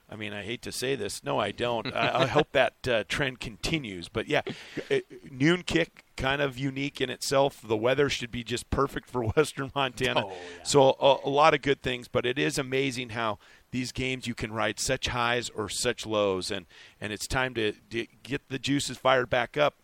I 0.06 0.16
mean, 0.16 0.34
I 0.34 0.42
hate 0.42 0.60
to 0.62 0.70
say 0.70 0.96
this. 0.96 1.24
No, 1.24 1.38
I 1.40 1.50
don't. 1.50 1.86
I, 1.96 2.24
I 2.24 2.26
hope 2.26 2.48
that 2.52 2.86
uh, 2.86 3.04
trend 3.08 3.40
continues. 3.40 4.10
But 4.10 4.28
yeah, 4.28 4.42
noon 5.30 5.62
kick 5.62 6.03
kind 6.16 6.40
of 6.40 6.58
unique 6.58 7.00
in 7.00 7.10
itself. 7.10 7.60
The 7.62 7.76
weather 7.76 8.08
should 8.08 8.30
be 8.30 8.44
just 8.44 8.70
perfect 8.70 9.08
for 9.08 9.24
Western 9.36 9.70
Montana. 9.74 10.26
Oh, 10.26 10.32
So 10.62 10.96
a, 11.00 11.18
a 11.24 11.30
lot 11.30 11.54
of 11.54 11.62
good 11.62 11.82
things. 11.82 12.08
But 12.08 12.26
it 12.26 12.38
is 12.38 12.58
amazing 12.58 13.10
how 13.10 13.38
these 13.70 13.92
games 13.92 14.26
you 14.26 14.34
can 14.34 14.52
ride 14.52 14.78
such 14.78 15.08
highs 15.08 15.50
or 15.50 15.68
such 15.68 16.06
lows, 16.06 16.50
and 16.50 16.66
and 17.00 17.12
it's 17.12 17.26
time 17.26 17.54
to, 17.54 17.72
to 17.90 18.06
get 18.22 18.48
the 18.48 18.58
juices 18.58 18.96
fired 18.96 19.28
back 19.28 19.56
up. 19.56 19.74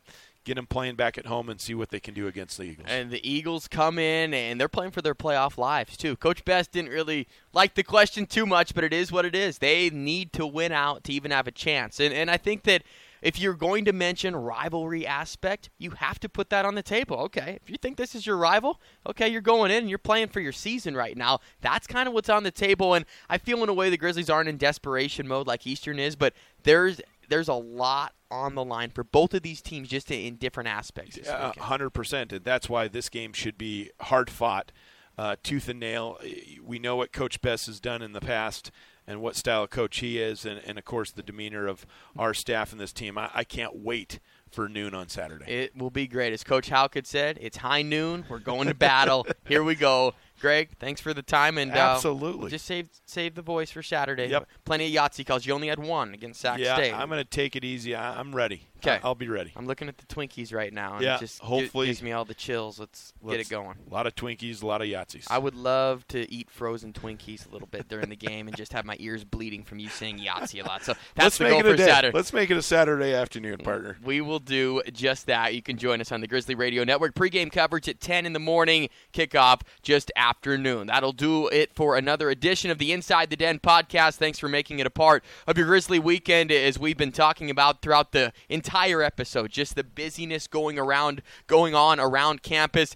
Get 0.42 0.54
them 0.54 0.66
playing 0.66 0.94
back 0.94 1.18
at 1.18 1.26
home 1.26 1.50
and 1.50 1.60
see 1.60 1.74
what 1.74 1.90
they 1.90 2.00
can 2.00 2.14
do 2.14 2.26
against 2.26 2.56
the 2.56 2.64
Eagles. 2.64 2.86
And 2.88 3.10
the 3.10 3.30
Eagles 3.30 3.68
come 3.68 3.98
in 3.98 4.32
and 4.32 4.58
they're 4.58 4.68
playing 4.68 4.92
for 4.92 5.02
their 5.02 5.14
playoff 5.14 5.58
lives 5.58 5.98
too. 5.98 6.16
Coach 6.16 6.46
Best 6.46 6.72
didn't 6.72 6.90
really 6.90 7.28
like 7.52 7.74
the 7.74 7.82
question 7.82 8.24
too 8.24 8.46
much, 8.46 8.74
but 8.74 8.82
it 8.82 8.94
is 8.94 9.12
what 9.12 9.26
it 9.26 9.34
is. 9.34 9.58
They 9.58 9.90
need 9.90 10.32
to 10.32 10.46
win 10.46 10.72
out 10.72 11.04
to 11.04 11.12
even 11.12 11.30
have 11.30 11.46
a 11.46 11.52
chance. 11.52 12.00
And 12.00 12.14
and 12.14 12.30
I 12.30 12.38
think 12.38 12.62
that 12.62 12.84
if 13.22 13.38
you're 13.38 13.54
going 13.54 13.84
to 13.84 13.92
mention 13.92 14.34
rivalry 14.34 15.06
aspect, 15.06 15.70
you 15.78 15.90
have 15.90 16.18
to 16.20 16.28
put 16.28 16.50
that 16.50 16.64
on 16.64 16.74
the 16.74 16.82
table. 16.82 17.16
Okay, 17.18 17.58
if 17.62 17.70
you 17.70 17.76
think 17.76 17.96
this 17.96 18.14
is 18.14 18.26
your 18.26 18.36
rival, 18.36 18.80
okay, 19.06 19.28
you're 19.28 19.40
going 19.40 19.70
in 19.70 19.78
and 19.78 19.88
you're 19.88 19.98
playing 19.98 20.28
for 20.28 20.40
your 20.40 20.52
season 20.52 20.96
right 20.96 21.16
now. 21.16 21.40
That's 21.60 21.86
kind 21.86 22.08
of 22.08 22.14
what's 22.14 22.28
on 22.28 22.42
the 22.42 22.50
table. 22.50 22.94
And 22.94 23.04
I 23.28 23.38
feel 23.38 23.62
in 23.62 23.68
a 23.68 23.74
way 23.74 23.90
the 23.90 23.96
Grizzlies 23.96 24.30
aren't 24.30 24.48
in 24.48 24.56
desperation 24.56 25.26
mode 25.28 25.46
like 25.46 25.66
Eastern 25.66 25.98
is, 25.98 26.16
but 26.16 26.34
there's 26.62 27.00
there's 27.28 27.48
a 27.48 27.54
lot 27.54 28.12
on 28.30 28.54
the 28.54 28.64
line 28.64 28.90
for 28.90 29.04
both 29.04 29.34
of 29.34 29.42
these 29.42 29.62
teams 29.62 29.88
just 29.88 30.10
in 30.10 30.36
different 30.36 30.68
aspects. 30.68 31.18
hundred 31.58 31.90
percent, 31.90 32.32
and 32.32 32.44
that's 32.44 32.68
why 32.68 32.88
this 32.88 33.08
game 33.08 33.32
should 33.32 33.56
be 33.56 33.90
hard 34.00 34.30
fought, 34.30 34.72
uh, 35.16 35.36
tooth 35.42 35.68
and 35.68 35.80
nail. 35.80 36.18
We 36.62 36.78
know 36.78 36.96
what 36.96 37.12
Coach 37.12 37.40
Best 37.40 37.66
has 37.66 37.80
done 37.80 38.02
in 38.02 38.12
the 38.12 38.20
past, 38.20 38.70
and 39.10 39.20
what 39.20 39.34
style 39.34 39.64
of 39.64 39.70
coach 39.70 39.98
he 39.98 40.18
is, 40.18 40.46
and, 40.46 40.60
and 40.64 40.78
of 40.78 40.84
course 40.84 41.10
the 41.10 41.22
demeanor 41.22 41.66
of 41.66 41.84
our 42.16 42.32
staff 42.32 42.70
and 42.70 42.80
this 42.80 42.92
team. 42.92 43.18
I, 43.18 43.28
I 43.34 43.44
can't 43.44 43.76
wait 43.76 44.20
for 44.50 44.68
noon 44.68 44.94
on 44.94 45.08
Saturday. 45.08 45.44
It 45.46 45.76
will 45.76 45.90
be 45.90 46.06
great. 46.06 46.32
As 46.32 46.44
Coach 46.44 46.68
had 46.68 47.06
said, 47.06 47.38
it's 47.40 47.56
high 47.58 47.82
noon. 47.82 48.24
We're 48.28 48.38
going 48.38 48.68
to 48.68 48.74
battle. 48.74 49.26
Here 49.46 49.64
we 49.64 49.74
go. 49.74 50.14
Greg, 50.40 50.70
thanks 50.78 51.00
for 51.00 51.12
the 51.12 51.22
time 51.22 51.58
and 51.58 51.72
uh, 51.72 51.74
Absolutely. 51.74 52.50
just 52.50 52.64
save 52.64 52.88
save 53.04 53.34
the 53.34 53.42
voice 53.42 53.70
for 53.70 53.82
Saturday. 53.82 54.28
Yep. 54.28 54.48
Plenty 54.64 54.96
of 54.96 55.02
Yahtzee 55.02 55.26
calls. 55.26 55.44
You 55.44 55.54
only 55.54 55.68
had 55.68 55.78
one 55.78 56.14
against 56.14 56.40
Sac 56.40 56.58
yeah, 56.58 56.74
State. 56.74 56.94
I'm 56.94 57.08
going 57.08 57.22
to 57.22 57.28
take 57.28 57.56
it 57.56 57.64
easy. 57.64 57.94
I, 57.94 58.18
I'm 58.18 58.34
ready. 58.34 58.69
'Kay. 58.82 58.92
I- 58.92 59.00
I'll 59.02 59.14
be 59.14 59.28
ready. 59.28 59.52
I'm 59.56 59.66
looking 59.66 59.88
at 59.88 59.98
the 59.98 60.06
Twinkies 60.06 60.52
right 60.52 60.72
now, 60.72 60.94
and 60.94 61.04
Yeah, 61.04 61.16
it 61.16 61.20
just 61.20 61.40
hopefully- 61.40 61.86
gives 61.86 62.02
me 62.02 62.12
all 62.12 62.24
the 62.24 62.34
chills. 62.34 62.78
Let's, 62.78 63.12
get 63.22 63.28
Let's- 63.30 63.48
it 63.48 63.50
going. 63.50 63.76
A 63.90 63.92
lot 63.94 64.06
of 64.06 64.14
Twinkies, 64.14 64.62
a 64.62 64.66
lot 64.66 64.80
of 64.82 64.88
Yahtzees. 64.88 65.26
I 65.30 65.38
would 65.38 65.54
love 65.54 66.06
to 66.08 66.30
eat 66.32 66.50
frozen 66.50 66.92
Twinkies 66.92 67.46
a 67.48 67.52
little 67.52 67.68
bit 67.68 67.88
during 67.88 68.08
the 68.08 68.16
game 68.16 68.48
and 68.48 68.56
just 68.56 68.72
have 68.72 68.84
my 68.84 68.96
ears 68.98 69.24
bleeding 69.24 69.62
from 69.64 69.78
you 69.78 69.88
saying 69.88 70.18
Yahtzee 70.18 70.62
a 70.62 70.66
lot. 70.66 70.82
So 70.84 70.92
Let's 71.16 71.16
that's 71.16 71.38
the 71.38 71.44
make 71.44 71.50
goal 71.52 71.60
it 71.60 71.70
for 71.72 71.76
day. 71.76 71.86
Saturday. 71.86 72.16
Let's 72.16 72.32
make 72.32 72.50
it 72.50 72.56
a 72.56 72.62
Saturday 72.62 73.14
afternoon, 73.14 73.58
partner. 73.58 73.96
We 74.02 74.20
will 74.20 74.38
do 74.40 74.82
just 74.92 75.26
that. 75.26 75.54
You 75.54 75.62
can 75.62 75.76
join 75.76 76.00
us 76.00 76.12
on 76.12 76.20
the 76.20 76.26
Grizzly 76.26 76.54
Radio 76.54 76.84
Network. 76.84 77.14
Pregame 77.14 77.50
coverage 77.52 77.88
at 77.88 78.00
10 78.00 78.26
in 78.26 78.32
the 78.32 78.38
morning, 78.38 78.88
kickoff 79.12 79.60
just 79.82 80.10
afternoon. 80.16 80.86
That'll 80.86 81.12
do 81.12 81.48
it 81.48 81.74
for 81.74 81.96
another 81.96 82.30
edition 82.30 82.70
of 82.70 82.78
the 82.78 82.92
Inside 82.92 83.30
the 83.30 83.36
Den 83.36 83.58
podcast. 83.58 84.16
Thanks 84.16 84.38
for 84.38 84.48
making 84.48 84.78
it 84.78 84.86
a 84.86 84.90
part 84.90 85.24
of 85.46 85.56
your 85.58 85.66
Grizzly 85.66 85.98
weekend 85.98 86.50
as 86.52 86.78
we've 86.78 86.96
been 86.96 87.12
talking 87.12 87.50
about 87.50 87.82
throughout 87.82 88.12
the 88.12 88.32
entire 88.70 89.02
episode. 89.02 89.50
Just 89.50 89.74
the 89.74 89.82
busyness 89.82 90.46
going 90.46 90.78
around, 90.78 91.22
going 91.48 91.74
on 91.74 91.98
around 91.98 92.44
campus. 92.44 92.94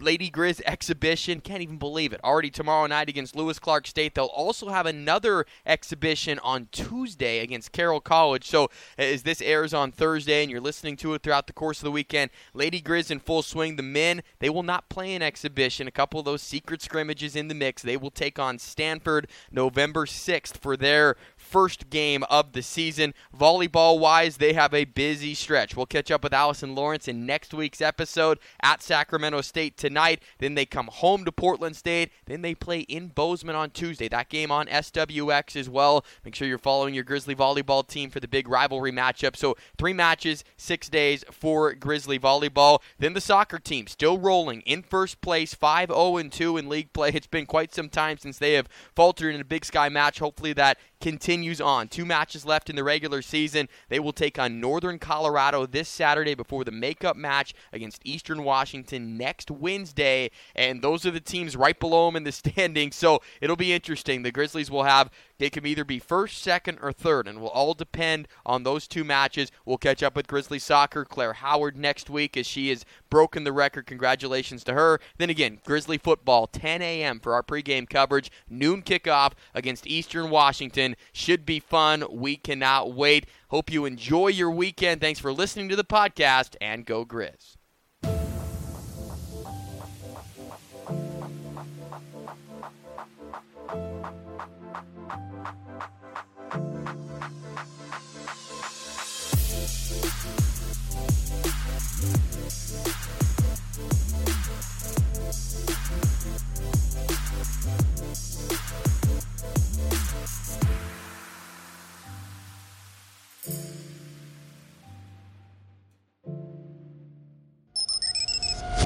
Lady 0.00 0.30
Grizz 0.30 0.60
exhibition. 0.64 1.40
Can't 1.40 1.60
even 1.60 1.76
believe 1.76 2.12
it. 2.12 2.20
Already 2.22 2.50
tomorrow 2.50 2.86
night 2.86 3.08
against 3.08 3.34
Lewis 3.34 3.58
Clark 3.58 3.88
State. 3.88 4.14
They'll 4.14 4.26
also 4.26 4.68
have 4.68 4.86
another 4.86 5.44
exhibition 5.66 6.38
on 6.44 6.68
Tuesday 6.70 7.40
against 7.40 7.72
Carroll 7.72 8.00
College. 8.00 8.46
So 8.46 8.70
as 8.96 9.24
this 9.24 9.42
airs 9.42 9.74
on 9.74 9.90
Thursday 9.90 10.42
and 10.42 10.52
you're 10.52 10.60
listening 10.60 10.96
to 10.98 11.14
it 11.14 11.22
throughout 11.24 11.48
the 11.48 11.52
course 11.52 11.78
of 11.78 11.84
the 11.84 11.90
weekend, 11.90 12.30
Lady 12.54 12.80
Grizz 12.80 13.10
in 13.10 13.18
full 13.18 13.42
swing. 13.42 13.74
The 13.74 13.82
men, 13.82 14.22
they 14.38 14.50
will 14.50 14.62
not 14.62 14.88
play 14.88 15.16
an 15.16 15.22
exhibition. 15.22 15.88
A 15.88 15.92
couple 15.92 16.20
of 16.20 16.26
those 16.26 16.42
secret 16.42 16.80
scrimmages 16.80 17.34
in 17.34 17.48
the 17.48 17.54
mix. 17.54 17.82
They 17.82 17.96
will 17.96 18.12
take 18.12 18.38
on 18.38 18.60
Stanford 18.60 19.28
November 19.50 20.06
6th 20.06 20.58
for 20.58 20.76
their 20.76 21.16
first 21.48 21.88
game 21.88 22.22
of 22.24 22.52
the 22.52 22.62
season. 22.62 23.14
Volleyball 23.36 23.98
wise, 23.98 24.36
they 24.36 24.52
have 24.52 24.74
a 24.74 24.84
busy 24.84 25.34
stretch. 25.34 25.76
We'll 25.76 25.86
catch 25.86 26.10
up 26.10 26.22
with 26.22 26.34
Allison 26.34 26.74
Lawrence 26.74 27.08
in 27.08 27.24
next 27.24 27.54
week's 27.54 27.80
episode 27.80 28.38
at 28.62 28.82
Sacramento 28.82 29.40
State 29.40 29.76
tonight. 29.76 30.22
Then 30.38 30.54
they 30.54 30.66
come 30.66 30.88
home 30.88 31.24
to 31.24 31.32
Portland 31.32 31.76
State. 31.76 32.12
Then 32.26 32.42
they 32.42 32.54
play 32.54 32.80
in 32.80 33.08
Bozeman 33.08 33.56
on 33.56 33.70
Tuesday. 33.70 34.08
That 34.08 34.28
game 34.28 34.50
on 34.50 34.66
SWX 34.66 35.56
as 35.56 35.70
well. 35.70 36.04
Make 36.24 36.34
sure 36.34 36.46
you're 36.46 36.58
following 36.58 36.94
your 36.94 37.04
Grizzly 37.04 37.34
volleyball 37.34 37.86
team 37.86 38.10
for 38.10 38.20
the 38.20 38.28
big 38.28 38.48
rivalry 38.48 38.92
matchup. 38.92 39.36
So, 39.36 39.56
three 39.78 39.94
matches, 39.94 40.44
six 40.56 40.88
days 40.88 41.24
for 41.30 41.72
Grizzly 41.72 42.18
volleyball. 42.18 42.80
Then 42.98 43.14
the 43.14 43.20
soccer 43.20 43.58
team 43.58 43.86
still 43.86 44.18
rolling 44.18 44.60
in 44.62 44.82
first 44.82 45.20
place, 45.20 45.54
5 45.54 45.88
0 45.88 46.22
2 46.30 46.56
in 46.58 46.68
league 46.68 46.92
play. 46.92 47.10
It's 47.14 47.26
been 47.26 47.46
quite 47.46 47.74
some 47.74 47.88
time 47.88 48.18
since 48.18 48.38
they 48.38 48.52
have 48.54 48.68
faltered 48.94 49.34
in 49.34 49.40
a 49.40 49.44
Big 49.44 49.64
Sky 49.64 49.88
match. 49.88 50.18
Hopefully, 50.18 50.52
that 50.52 50.78
continues 51.00 51.60
on. 51.60 51.88
Two 51.88 52.04
matches 52.04 52.44
left 52.44 52.70
in 52.70 52.76
the 52.76 52.84
regular 52.84 53.22
season. 53.22 53.68
They 53.88 54.00
will 54.00 54.12
take 54.12 54.38
on 54.38 54.60
Northern 54.60 54.98
Colorado 54.98 55.66
this 55.66 55.88
Saturday 55.88 56.34
before 56.34 56.64
the 56.64 56.72
makeup 56.72 57.16
match 57.16 57.54
against 57.72 58.02
Eastern 58.04 58.44
Washington 58.44 59.16
next 59.16 59.50
Wednesday. 59.50 60.30
And 60.54 60.82
those 60.82 61.06
are 61.06 61.10
the 61.10 61.20
teams 61.20 61.56
right 61.56 61.78
below 61.78 62.06
them 62.06 62.16
in 62.16 62.24
the 62.24 62.32
standings. 62.48 62.96
So 62.96 63.20
it'll 63.40 63.56
be 63.56 63.72
interesting. 63.72 64.22
The 64.22 64.32
Grizzlies 64.32 64.70
will 64.70 64.84
have, 64.84 65.10
they 65.38 65.50
can 65.50 65.66
either 65.66 65.84
be 65.84 65.98
first, 65.98 66.38
second, 66.38 66.78
or 66.82 66.92
third, 66.92 67.28
and 67.28 67.40
will 67.40 67.48
all 67.48 67.74
depend 67.74 68.28
on 68.44 68.62
those 68.62 68.88
two 68.88 69.04
matches. 69.04 69.50
We'll 69.64 69.78
catch 69.78 70.02
up 70.02 70.16
with 70.16 70.26
Grizzly 70.26 70.58
Soccer, 70.58 71.04
Claire 71.04 71.34
Howard, 71.34 71.76
next 71.76 72.10
week 72.10 72.36
as 72.36 72.46
she 72.46 72.70
has 72.70 72.84
broken 73.10 73.44
the 73.44 73.52
record. 73.52 73.86
Congratulations 73.86 74.64
to 74.64 74.74
her. 74.74 75.00
Then 75.18 75.30
again, 75.30 75.60
Grizzly 75.64 75.98
football, 75.98 76.46
10 76.46 76.82
a.m. 76.82 77.20
for 77.20 77.34
our 77.34 77.42
pregame 77.42 77.88
coverage, 77.88 78.30
noon 78.48 78.82
kickoff 78.82 79.32
against 79.54 79.86
Eastern 79.86 80.30
Washington. 80.30 80.96
Should 81.12 81.46
be 81.46 81.60
fun. 81.60 82.04
We 82.10 82.36
cannot 82.36 82.92
wait. 82.92 83.26
Hope 83.48 83.70
you 83.70 83.84
enjoy 83.84 84.28
your 84.28 84.50
weekend. 84.50 85.00
Thanks 85.00 85.20
for 85.20 85.32
listening 85.32 85.68
to 85.68 85.76
the 85.76 85.84
podcast 85.84 86.56
and 86.60 86.84
go 86.84 87.04
Grizz. 87.04 87.57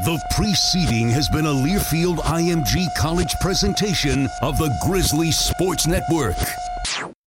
The 0.03 0.21
preceding 0.31 1.11
has 1.11 1.29
been 1.29 1.47
a 1.47 1.53
Learfield 1.53 2.17
IMG 2.17 2.93
College 2.97 3.39
presentation 3.39 4.29
of 4.41 4.59
the 4.59 4.77
Grizzly 4.81 5.31
Sports 5.31 5.87
Network. 5.87 6.62